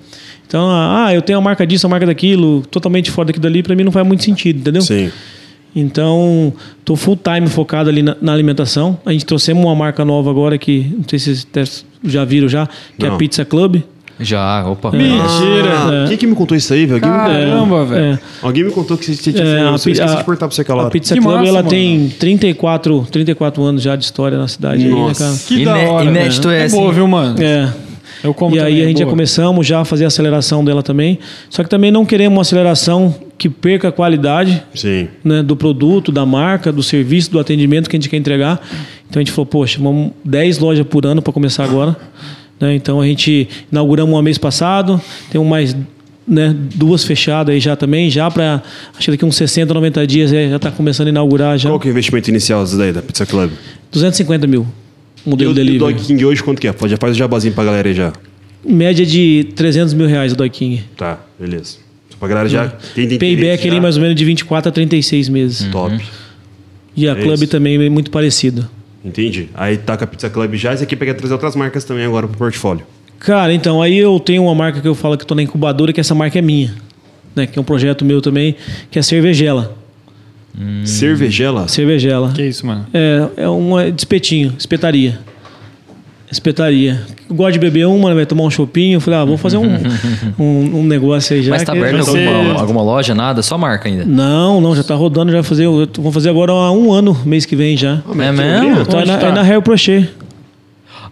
[0.47, 3.75] Então, ah, eu tenho a marca disso, a marca daquilo, totalmente fora daquilo dali, pra
[3.75, 4.81] mim não faz muito sentido, entendeu?
[4.81, 5.11] Sim.
[5.75, 6.53] Então,
[6.85, 8.97] tô full time focado ali na, na alimentação.
[9.05, 12.67] A gente trouxemos uma marca nova agora que, não sei se vocês já viram já,
[12.97, 13.15] que é Não.
[13.15, 13.81] a Pizza Club.
[14.19, 14.91] Já, opa.
[14.91, 16.03] Mentira!
[16.03, 17.01] Ah, Quem que me contou isso aí, velho?
[17.01, 18.13] Caramba, velho.
[18.13, 18.19] É.
[18.41, 20.55] alguém me contou que você tinha É, eu a esqueci pi- de a- perguntar pra
[20.55, 20.89] você aquela A.
[20.89, 21.69] Pizza Que Club massa, ela mano.
[21.69, 25.23] tem 34, 34 anos já de história na cidade aí, né, Nossa.
[25.25, 25.37] cara?
[25.47, 26.59] Que da Ine- hora, inédito velho.
[26.59, 26.77] é É assim.
[26.77, 27.35] boa, viu, mano?
[27.43, 27.73] É.
[28.23, 29.11] Eu como E aí a gente já boa.
[29.13, 31.19] começamos já a fazer a aceleração dela também.
[31.49, 35.09] Só que também não queremos uma aceleração que perca a qualidade Sim.
[35.23, 38.61] né, do produto, da marca, do serviço, do atendimento que a gente quer entregar.
[39.09, 41.95] Então a gente falou, poxa, vamos 10 lojas por ano para começar agora.
[42.60, 42.76] Né?
[42.76, 44.99] Então a gente inauguramos uma mês passado,
[45.32, 45.76] temos mais
[46.27, 48.61] né, duas fechadas aí já também, já para
[48.98, 51.69] acho que daqui uns 60, 90 dias é, já está começando a inaugurar já.
[51.69, 53.52] Qual que é o investimento inicial daí, da Pizza Club?
[53.91, 54.65] 250 mil.
[55.26, 55.80] E Modelo o, e o delivery.
[55.94, 56.73] Dog King hoje quanto que é?
[56.73, 58.14] Pode já faz o jabazinho pra galera aí já.
[58.68, 60.84] Média de 300 mil reais o Dog King.
[60.98, 61.77] Tá, beleza.
[62.10, 63.82] Só pra galera já tem tem Payback ali já.
[63.82, 65.68] mais ou menos de 24 a 36 meses.
[65.72, 65.95] Top.
[66.95, 67.48] E a É Club isso.
[67.48, 68.68] também é muito parecido.
[69.06, 69.49] Entendi.
[69.53, 72.27] Aí tá com a Pizza Club já, esse aqui pega trazer outras marcas também agora
[72.27, 72.86] pro portfólio.
[73.19, 75.99] Cara, então, aí eu tenho uma marca que eu falo que estou na incubadora, que
[75.99, 76.73] essa marca é minha.
[77.36, 78.56] Né, que é um projeto meu também,
[78.90, 79.76] que é a Cervejela.
[80.86, 81.68] Cervejela?
[81.68, 82.32] Cervejela.
[82.32, 82.88] Que isso, mano?
[82.94, 85.19] É, é uma de espetinho, espetaria.
[86.32, 87.06] Espetaria.
[87.30, 88.97] Eu gosto de beber uma, né, vai tomar um chopinho.
[88.97, 89.77] Eu falei, ah, vou fazer um,
[90.38, 91.52] um, um negócio aí já.
[91.52, 93.41] Mas tá aberto alguma, alguma loja, nada?
[93.41, 94.06] Só marca ainda.
[94.06, 95.65] Não, não, já tá rodando, já vai fazer.
[95.65, 98.02] eu Vou fazer agora há um ano, mês que vem já.
[98.11, 98.81] É mesmo?
[98.81, 99.27] Então é na, tá?
[99.27, 100.10] é na Hair Prochet.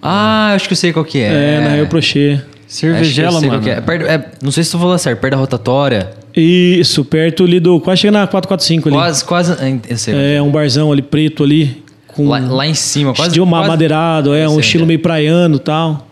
[0.01, 1.27] Ah, acho que eu sei qual que é.
[1.27, 2.37] É, na Prochet.
[2.37, 3.61] Que eu Cervejela, mano.
[3.61, 3.79] que é.
[3.79, 6.09] Perto- é, não sei se tu falou certo, perto da rotatória.
[6.35, 7.79] Isso, perto ali do.
[7.79, 8.97] Quase chega na 445 ali.
[8.97, 9.55] Quase, quase.
[9.87, 10.35] Eu sei.
[10.35, 11.82] É um barzão ali preto ali.
[12.15, 13.29] Com Lá, lá em cima, quase.
[13.29, 14.87] estilo quase, madeirado, é um estilo é.
[14.87, 16.07] meio praiano e tal.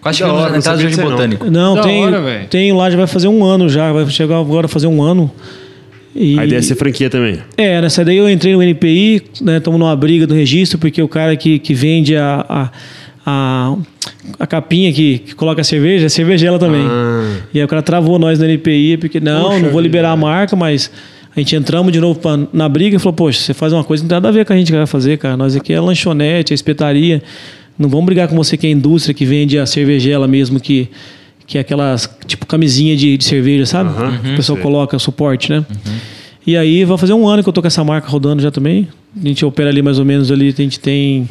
[0.00, 1.16] Quase Da chegando hora, na não casa do sabia Jardim disso aí, não.
[1.16, 1.50] Botânico.
[1.50, 2.46] Não, Da tem, hora, velho.
[2.48, 3.92] tem lá, já vai fazer um ano já.
[3.92, 5.30] Vai chegar agora a fazer um ano.
[6.14, 7.38] E, A ideia é ser franquia também.
[7.56, 9.58] É, nessa daí eu entrei no NPI, né?
[9.58, 12.70] Estamos numa briga do registro, porque o cara que, que vende a, a,
[13.26, 13.76] a,
[14.40, 16.84] a capinha que, que coloca a cerveja, é cervejela também.
[16.88, 17.36] Ah.
[17.52, 20.12] E aí o cara travou nós no NPI, porque não, Poxa não vou vida, liberar
[20.12, 20.90] a marca, mas
[21.34, 24.02] a gente entramos de novo pra- na briga e falou, poxa, você faz uma coisa
[24.02, 25.36] que não tem nada a ver com a gente que vai fazer, cara.
[25.36, 27.22] Nós aqui é lanchonete, é espetaria.
[27.78, 30.88] Não vamos brigar com você que é indústria, que vende a cervejela mesmo, que,
[31.46, 33.90] que é aquelas, tipo, camisinha de, de cerveja, sabe?
[33.90, 34.62] Aham, o pessoal sei.
[34.62, 35.64] coloca suporte, né?
[36.46, 38.88] E aí vai fazer um ano que eu tô com essa marca rodando já também.
[39.22, 41.28] A gente opera ali mais ou menos ali, a gente tem.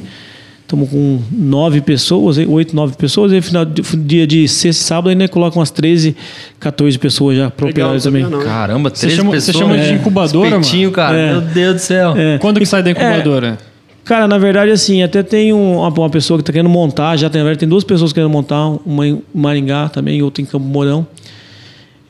[0.67, 4.85] Estamos com nove pessoas, oito, nove pessoas, e no final de- dia de sexta e
[4.85, 6.13] sábado ainda coloca umas 13,
[6.59, 8.23] 14 pessoas já para operar não também.
[8.23, 8.43] não.
[8.43, 9.57] Caramba, Você três chama- você pessoas.
[9.57, 9.93] chama de É.
[9.93, 11.17] incubadora, Espetinho, cara.
[11.17, 11.31] É.
[11.31, 12.13] Meu Deus do céu.
[12.17, 12.37] É.
[12.39, 13.57] Quando que sai da incubadora?
[14.03, 17.29] Cara, na verdade, assim, até tem um- uma, uma pessoa que está querendo montar, já
[17.29, 20.45] tem, na verdade, tem duas pessoas querendo montar, uma em Maringá também e outra em
[20.45, 21.07] Campo Mourão.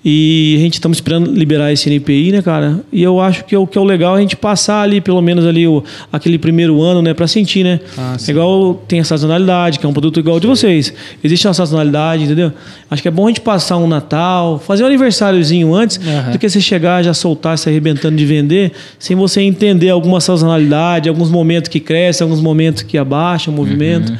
[0.10, 2.80] E a gente estamos esperando liberar esse NPI, né, cara?
[2.94, 5.02] E eu acho que é o que é o legal é a gente passar ali,
[5.02, 7.82] pelo menos ali, o, aquele primeiro ano, né, para sentir, né?
[7.98, 10.94] Ah, é igual tem a sazonalidade, que é um produto igual de vocês.
[11.22, 12.54] Existe uma sazonalidade, entendeu?
[12.90, 16.32] Acho que é bom a gente passar um Natal, fazer um aniversáriozinho antes, Aham.
[16.32, 21.10] do que você chegar já soltar, se arrebentando de vender, sem você entender alguma sazonalidade,
[21.10, 24.14] alguns momentos que cresce, alguns momentos que abaixa o movimento.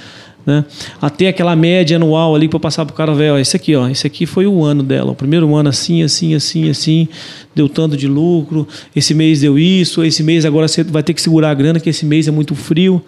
[0.48, 0.64] Né?
[1.02, 4.26] Até aquela média anual ali para passar pro cara, velho, esse aqui, ó, esse aqui
[4.26, 5.12] foi o ano dela.
[5.12, 7.10] O primeiro ano assim, assim, assim, assim,
[7.54, 8.66] deu tanto de lucro.
[8.96, 11.90] Esse mês deu isso, esse mês agora você vai ter que segurar a grana, que
[11.90, 13.04] esse mês é muito frio,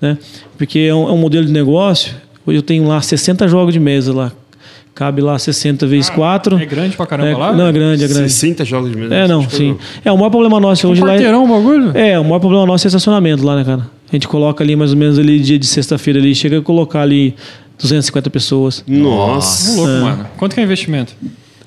[0.00, 0.16] né?
[0.56, 2.14] Porque é um, é um modelo de negócio.
[2.46, 4.32] Hoje eu tenho lá 60 jogos de mesa lá.
[4.98, 6.58] Cabe lá 60 vezes 4.
[6.58, 7.52] É grande pra caramba lá?
[7.52, 8.30] Não, é grande, é grande.
[8.30, 9.14] 60 jogos de mesa.
[9.14, 9.68] É, não, sim.
[9.68, 9.78] não.
[10.04, 11.96] É, o maior problema nosso hoje Um lá é, o bagulho?
[11.96, 13.82] é, o maior problema nosso é estacionamento lá, né, cara?
[13.82, 17.02] A gente coloca ali mais ou menos ali dia de sexta-feira ali, chega a colocar
[17.02, 17.36] ali
[17.78, 18.82] 250 pessoas.
[18.88, 19.70] Nossa.
[19.70, 20.26] Ô, louco, mano.
[20.36, 21.14] Quanto que é investimento?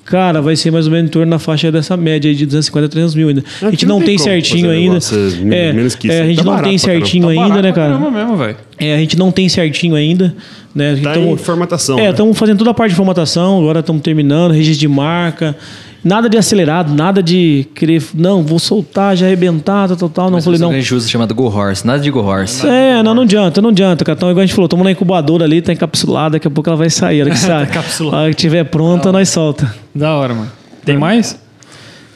[0.04, 2.86] Cara, vai ser mais ou menos em torno da faixa dessa média aí de 250
[2.86, 3.44] a 300 mil ainda.
[3.62, 4.94] A gente não, tem tem certinho ainda.
[4.94, 5.16] negócio
[5.52, 6.16] É, menos que isso.
[6.16, 7.98] é, a gente Tá não barato tem certinho Tá ainda, barato né, cara?
[8.10, 8.56] mesmo.
[8.78, 10.34] É, a gente não tem certinho ainda.
[10.74, 10.98] Né?
[11.02, 11.98] Tá em formatação.
[11.98, 12.10] É, né?
[12.10, 15.56] estamos fazendo toda a parte de formatação, agora estamos terminando, registro de marca.
[16.04, 20.24] Nada de acelerado, nada de querer, não, vou soltar, já arrebentar, tal, tal, tal.
[20.26, 20.80] Não, Mas falei, não.
[20.80, 21.86] justo chamado Go Horse.
[21.86, 22.66] Nada de Go Horse.
[22.66, 24.16] É, não, não adianta, não adianta, cara.
[24.16, 26.76] Então, igual a gente falou, estamos na incubadora ali, tá encapsulada, daqui a pouco ela
[26.76, 27.20] vai sair.
[27.20, 28.16] A hora que, sai, encapsulada.
[28.16, 29.72] a hora que tiver pronta, nós solta.
[29.94, 30.50] Da hora, mano.
[30.84, 31.40] Tem mais?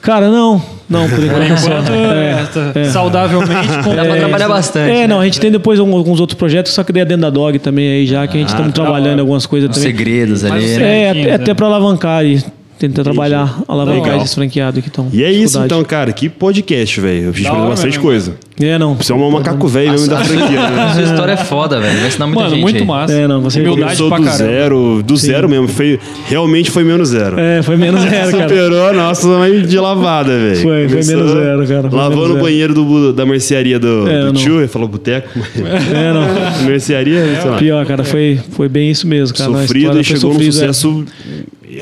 [0.03, 1.43] Cara, não, não, por enquanto.
[1.45, 4.91] enquanto, é, tá saudavelmente com Dá pra trabalhar bastante.
[4.91, 5.07] É, né?
[5.07, 7.59] não, a gente tem depois alguns outros projetos, só que daí é dentro da Dog
[7.59, 9.97] também aí já, que a gente estamos trabalhando em algumas coisas Os também.
[9.97, 10.65] segredos ali, né?
[10.65, 11.43] É, certinho, até, né?
[11.43, 12.41] até para alavancar aí.
[12.79, 14.19] Tenta trabalhar a alavancar Legal.
[14.19, 15.09] esses franqueados que estão.
[15.11, 16.13] E é isso então, cara.
[16.13, 17.31] Que podcast, velho.
[17.31, 18.35] A gente Da aprendeu hora bastante mesmo, coisa.
[18.61, 18.95] É, não.
[18.95, 20.93] Você é um macaco velho mesmo da franquia, A né?
[20.95, 21.99] sua história é foda, velho.
[21.99, 22.63] Vai ensinar muita Mano, gente.
[22.63, 22.85] muito aí.
[22.87, 23.13] massa.
[23.15, 24.45] É, não, você Humildade Começou pra do caramba.
[24.45, 25.69] zero, do zero mesmo.
[25.69, 27.39] Foi, realmente foi menos zero.
[27.41, 28.49] É, foi menos zero, cara.
[28.49, 30.57] Superou a nossa mas de lavada, velho.
[30.57, 32.45] Foi, foi Começou menos zero, cara, foi Lavando menos o zero.
[32.45, 34.33] banheiro do, da mercearia do, É, do não.
[34.35, 35.31] tio, ele falou boteco.
[35.57, 36.67] É, não.
[36.67, 37.57] mercearia, sei lá.
[37.57, 39.51] Pior, cara, foi, foi bem isso mesmo, cara.
[39.51, 40.73] A Sofrido história e foi chegou num sofrida, é.
[40.73, 41.05] sucesso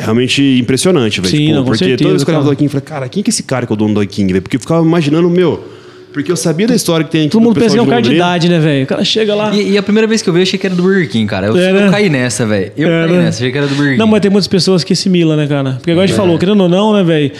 [0.04, 1.30] realmente impressionante, velho.
[1.30, 2.54] Sim, Tipo, não, porque certeza, toda vez que eu olhava cara.
[2.54, 3.94] do Dog King, eu falei, cara, quem que é esse cara que é o dono
[3.94, 4.42] do King, velho?
[4.42, 5.72] Porque eu ficava imaginando, meu.
[6.12, 7.30] Porque eu sabia da história que tem aqui.
[7.30, 8.84] Todo do mundo pensa que é um cara de idade, né, velho?
[8.84, 9.52] O cara chega lá.
[9.52, 11.26] E, e a primeira vez que eu vi, eu achei que era do Burger King,
[11.28, 11.48] cara.
[11.48, 11.90] Eu, É, eu né?
[11.90, 12.70] caí nessa, velho.
[12.76, 13.22] Eu É, caí né?
[13.24, 13.98] nessa, achei que era do Burger King.
[13.98, 15.72] Não, mas tem muitas pessoas que assimilam, né, cara?
[15.72, 17.32] Porque agora a gente falou, querendo ou não, né, velho?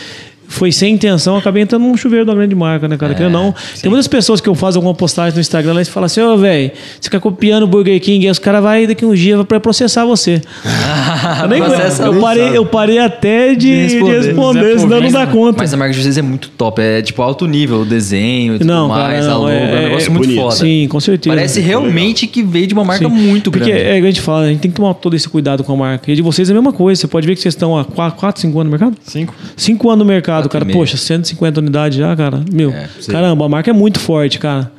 [0.55, 3.13] Foi sem intenção, acabei entrando num chuveiro da grande marca, né, cara?
[3.15, 3.55] querendo ou não.
[3.81, 6.37] Tem muitas pessoas que eu faço alguma postagem no Instagram lá e falam assim, ô,
[6.37, 9.59] velho, você fica copiando o Burger King, aí os caras vão daqui uns dias pra
[9.59, 10.41] processar você.
[11.43, 14.79] eu, nem, Processa- eu, parei, eu parei até de, de responder, responder.
[14.79, 15.59] senão não Mas- dá conta.
[15.59, 16.81] Mas a marca de vocês é muito top.
[16.81, 19.51] É tipo alto nível, o desenho e tudo Não, cara, mais, a não, logo.
[19.51, 20.41] É, é- um negócio é muito bonito.
[20.43, 20.55] foda.
[20.57, 21.35] Sim, com certeza.
[21.35, 23.11] Parece realmente que veio de uma marca Sim.
[23.15, 23.85] muito Porque grande.
[23.89, 25.77] é, igual a gente fala, a gente tem que tomar todo esse cuidado com a
[25.77, 26.11] marca.
[26.11, 27.01] E de vocês é a mesma coisa.
[27.01, 28.97] Você pode ver que vocês estão há 4, 5 anos no mercado?
[29.05, 29.35] Cinco.
[29.57, 30.79] Cinco anos no mercado, Quatro cara.
[30.79, 32.43] Poxa, 150 unidades já, cara.
[32.53, 34.71] Meu, É, caramba, a marca é muito forte, cara.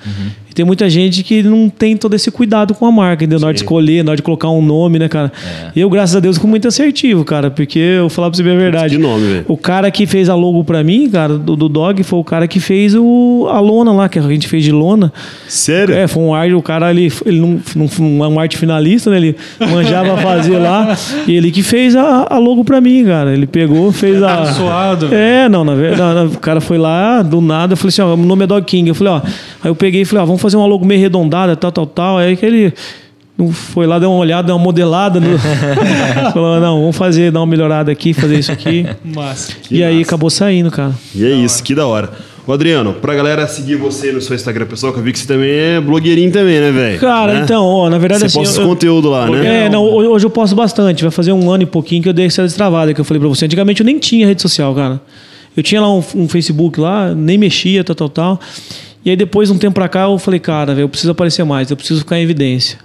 [0.44, 3.41] E tem muita gente que não tem todo esse cuidado com a marca, entendeu?
[3.41, 5.29] Na hora de escolher, na hora de colocar um nome, né, cara?
[5.75, 7.51] E eu, graças a Deus, fui muito assertivo, cara.
[7.51, 8.95] Porque eu vou falar pra você a verdade.
[8.95, 9.45] De nome, velho.
[9.49, 12.47] O cara que fez a logo pra mim, cara, do, do Dog, foi o cara
[12.47, 15.11] que fez o, a lona lá, que a gente fez de lona.
[15.45, 15.93] Sério?
[15.93, 19.17] É, foi um arte, o cara ali, ele não, não foi um arte finalista, né?
[19.17, 20.97] Ele manjava fazer lá.
[21.27, 23.33] E ele que fez a, a logo pra mim, cara.
[23.33, 24.45] Ele pegou, fez a.
[24.53, 25.13] Suado.
[25.13, 28.17] É, não, na verdade, o cara foi lá, do nada, eu falei assim, ó, o
[28.17, 28.87] nome é Dog King.
[28.87, 31.55] Eu falei, ó, aí eu peguei e falei, ó, vamos fazer uma logo meio arredondada,
[31.55, 32.17] tal, tal, tal.
[32.17, 32.73] Aí que ele
[33.37, 35.19] não foi lá, deu uma olhada, deu uma modelada.
[35.19, 35.37] No...
[36.33, 38.85] Falou, não, vamos fazer, dar uma melhorada aqui, fazer isso aqui.
[39.03, 39.53] Massa.
[39.69, 40.93] e aí acabou saindo, cara.
[41.13, 42.09] E é isso, que da hora.
[42.47, 45.25] Ô, Adriano, pra galera seguir você no seu Instagram pessoal, que eu vi que você
[45.27, 46.99] também é blogueirinho também, né, velho?
[46.99, 47.41] Cara, Né?
[47.43, 48.37] então, ó, na verdade Você assim.
[48.37, 49.65] posta eu- esse conteúdo lá, né?
[49.65, 51.01] É, não, hoje hoje eu posto bastante.
[51.01, 53.27] Vai fazer um ano e pouquinho que eu dei essa destravada que eu falei pra
[53.27, 53.45] você.
[53.45, 55.01] Antigamente eu nem tinha rede social, cara.
[55.57, 58.39] Eu tinha lá um, um Facebook lá, nem mexia, tal, tal, tal.
[59.05, 61.77] E aí depois, um tempo pra cá, eu falei, cara, eu preciso aparecer mais, eu
[61.77, 62.79] preciso ficar em evidência.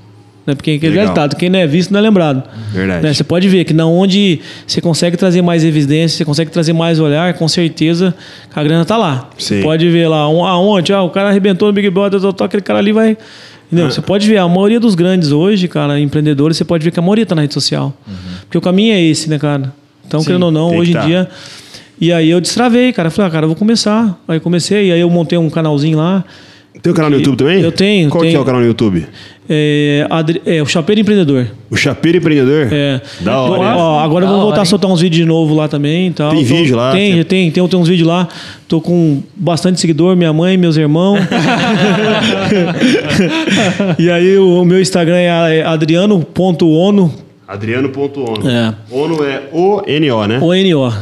[0.46, 0.54] Né?
[0.54, 1.00] Porque é Legal.
[1.00, 2.42] resultado, quem não é visto não é lembrado.
[2.72, 3.02] Verdade.
[3.04, 3.14] Né?
[3.14, 6.98] Você pode ver que na onde você consegue trazer mais evidência, você consegue trazer mais
[7.00, 8.14] olhar, com certeza
[8.54, 9.30] a grana tá lá.
[9.38, 9.56] Sim.
[9.56, 12.78] Você pode ver lá, um- aonde, ah, o cara arrebentou no Big Brother, aquele cara
[12.78, 13.16] ali vai.
[13.66, 13.86] Entendeu?
[13.86, 13.90] Ah.
[13.90, 17.02] Você pode ver, a maioria dos grandes hoje, cara, empreendedores, você pode ver que a
[17.02, 17.94] maioria tá na rede social.
[18.42, 19.72] Porque o caminho é esse, né, cara?
[20.06, 21.06] Então, querendo ou não, hoje em tá.
[21.06, 21.28] dia.
[22.00, 23.10] E aí eu destravei, cara.
[23.10, 24.18] Falei, ah, cara, eu vou começar.
[24.26, 26.24] Aí comecei, e aí eu montei um canalzinho lá.
[26.82, 27.60] Tem um canal no YouTube também?
[27.60, 28.42] Eu tenho, Qual que é tenho.
[28.42, 29.06] o canal no YouTube?
[29.52, 31.48] É, Adri- é, o Chapeiro Empreendedor.
[31.68, 32.68] O Chapeiro Empreendedor?
[32.72, 33.00] É.
[33.20, 33.76] Da hora.
[33.76, 34.66] Ó, agora eu Da vou hora, voltar a hein?
[34.66, 36.06] soltar uns vídeos de novo lá também.
[36.06, 36.30] e Tal.
[36.30, 36.92] Tem vídeo lá?
[36.92, 38.28] Tem, Tem- tem, tem, tem uns vídeos lá.
[38.66, 41.18] Tô com bastante seguidor, minha mãe, meus irmãos.
[43.98, 47.12] e aí o, o meu Instagram é adriano.ono.
[47.46, 48.48] Adriano.ono.
[48.48, 48.74] É.
[48.90, 50.38] Ono é O-N-O, né?
[50.40, 50.94] ONO.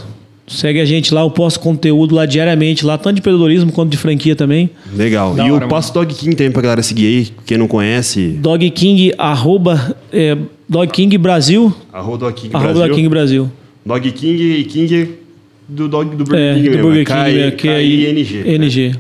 [0.49, 3.97] Segue a gente lá, eu posto conteúdo lá diariamente, lá, tanto de empreendedorismo quanto de
[3.99, 4.71] franquia também.
[4.97, 5.35] Legal.
[5.35, 8.29] Da e hora, o Passo Dog King também pra galera seguir aí, quem não conhece.
[8.41, 10.37] Dog King, arroba, é,
[10.69, 12.87] Dog King Brasil, Arroba Dog King arroba Brasil.
[12.89, 13.51] Dog King Brasil.
[13.85, 15.09] Dog King e King
[15.69, 16.83] do Dog do Burger É, King do mesmo.
[16.83, 18.55] Burger é King, né, que é K-I-N-G.
[18.55, 18.95] NG.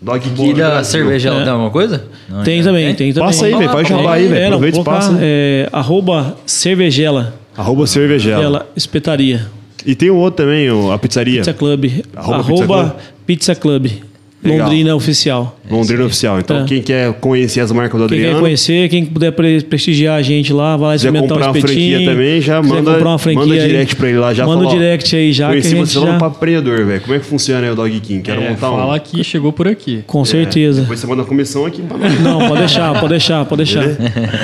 [0.00, 0.92] Dog King E da Brasil.
[0.92, 1.42] cerveja, É.
[1.42, 2.04] tem alguma coisa?
[2.28, 3.28] Não, Tem já também, tem também.
[3.28, 3.70] Passa aí, velho.
[3.70, 4.40] Faz Ah, jabá aí, velho.
[4.42, 5.18] É, Aproveita e passa.
[5.20, 8.42] é, arroba cervejela, Arroba cervejela.
[8.42, 9.46] ela, espetaria.
[9.86, 11.40] E tem o outro também, a pizzaria.
[11.40, 11.84] Pizza Club.
[12.16, 13.82] Arroba Arroba, Pizza Club.
[13.84, 14.05] Pizza Club.
[14.48, 14.66] Legal.
[14.66, 15.58] Londrina Oficial.
[15.70, 16.38] Londrina Oficial.
[16.38, 16.64] Então, É.
[16.64, 20.22] quem quer conhecer as marcas do Quem Adriano, quer conhecer, quem puder pre- prestigiar a
[20.22, 21.96] gente lá, vai lá experimentar comprar uma espetinho.
[21.98, 24.32] franquia também, já manda, comprar uma franquia manda aí, direct pra ele lá.
[24.34, 25.48] Já Manda fala, o ó, direct aí já.
[25.48, 26.12] Conheci que a gente você lá já...
[26.12, 27.00] no Papo Empreendedor, velho.
[27.00, 28.22] Como é que funciona aí o Dog King?
[28.22, 28.76] Quero É, montar um.
[28.76, 30.02] fala que chegou por aqui.
[30.06, 30.82] Com certeza.
[30.82, 32.20] Depois você manda a comissão aqui pra nós.
[32.20, 33.84] Não, pode deixar, pode deixar, pode deixar.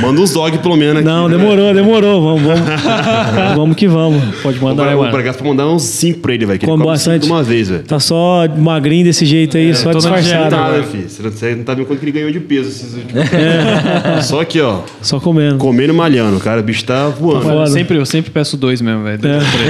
[0.01, 1.05] Manda uns dog pelo menos aqui.
[1.05, 2.23] Não, né, demorou, demorou.
[2.23, 2.83] Vamos, vamos.
[3.57, 4.23] vamos que vamos.
[4.43, 6.59] Pode mandar, aí, vou pra pra mandar uns 5 pra ele, velho.
[6.59, 7.27] Que ele Com come bastante.
[7.27, 7.83] uma vez, velho.
[7.85, 11.09] Tá só magrinho desse jeito aí, só tô na Nada, filho.
[11.09, 14.21] Você não, você não tá vendo quanto que ele ganhou de peso esses últimos É.
[14.23, 14.81] Só aqui, ó.
[15.01, 15.59] Só comendo.
[15.59, 16.39] Comendo e malhando.
[16.41, 17.45] Cara, o bicho tá voando.
[17.47, 19.21] Mano, eu sempre, eu sempre peço dois mesmo, velho.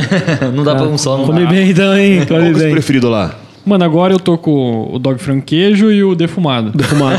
[0.55, 1.51] Não dá pra um só, não Come dá.
[1.51, 2.25] bem então, hein?
[2.29, 3.35] Qual é o preferido lá?
[3.65, 6.73] Mano, agora eu tô com o dog franquejo e o defumado.
[6.77, 7.17] Defumado.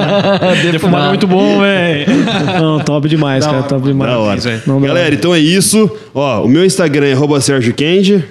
[0.72, 2.06] defumado é muito bom, velho.
[2.58, 3.62] Não, top demais, cara.
[3.62, 4.10] Top demais.
[4.10, 4.40] Da hora.
[4.40, 4.62] velho.
[4.66, 4.80] Não.
[4.80, 5.90] Galera, então é isso.
[6.14, 8.24] Ó, o meu Instagram é arroba Sérgio Kendi.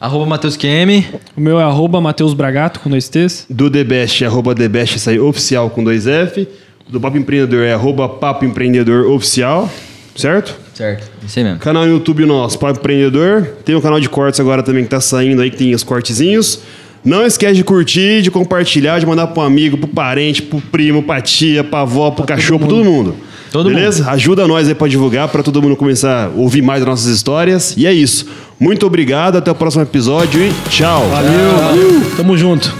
[0.00, 1.04] Arroba Matheus QM.
[1.36, 3.44] O meu é arroba Matheus Bragato, com dois T's.
[3.50, 6.48] Do TheBest é arroba TheBest, isso aí, oficial com dois F.
[6.88, 9.70] Do Papo Empreendedor é arroba Papo Empreendedor Oficial.
[10.16, 10.58] Certo?
[10.72, 11.06] Certo.
[11.22, 11.58] Isso aí mesmo.
[11.58, 13.46] Canal no YouTube nosso, Papo Empreendedor.
[13.62, 16.60] Tem um canal de cortes agora também que tá saindo aí, que tem os cortezinhos.
[17.04, 21.20] Não esquece de curtir, de compartilhar, de mandar pro amigo, pro parente, pro primo, pra
[21.20, 23.16] tia, pra avó, pro cachorro, pra todo mundo.
[23.50, 24.08] Todo Beleza?
[24.10, 27.74] Ajuda nós aí pra divulgar, pra todo mundo começar a ouvir mais das nossas histórias.
[27.76, 28.26] E é isso.
[28.58, 31.08] Muito obrigado, até o próximo episódio e tchau.
[31.08, 32.02] Valeu.
[32.16, 32.72] Tamo junto.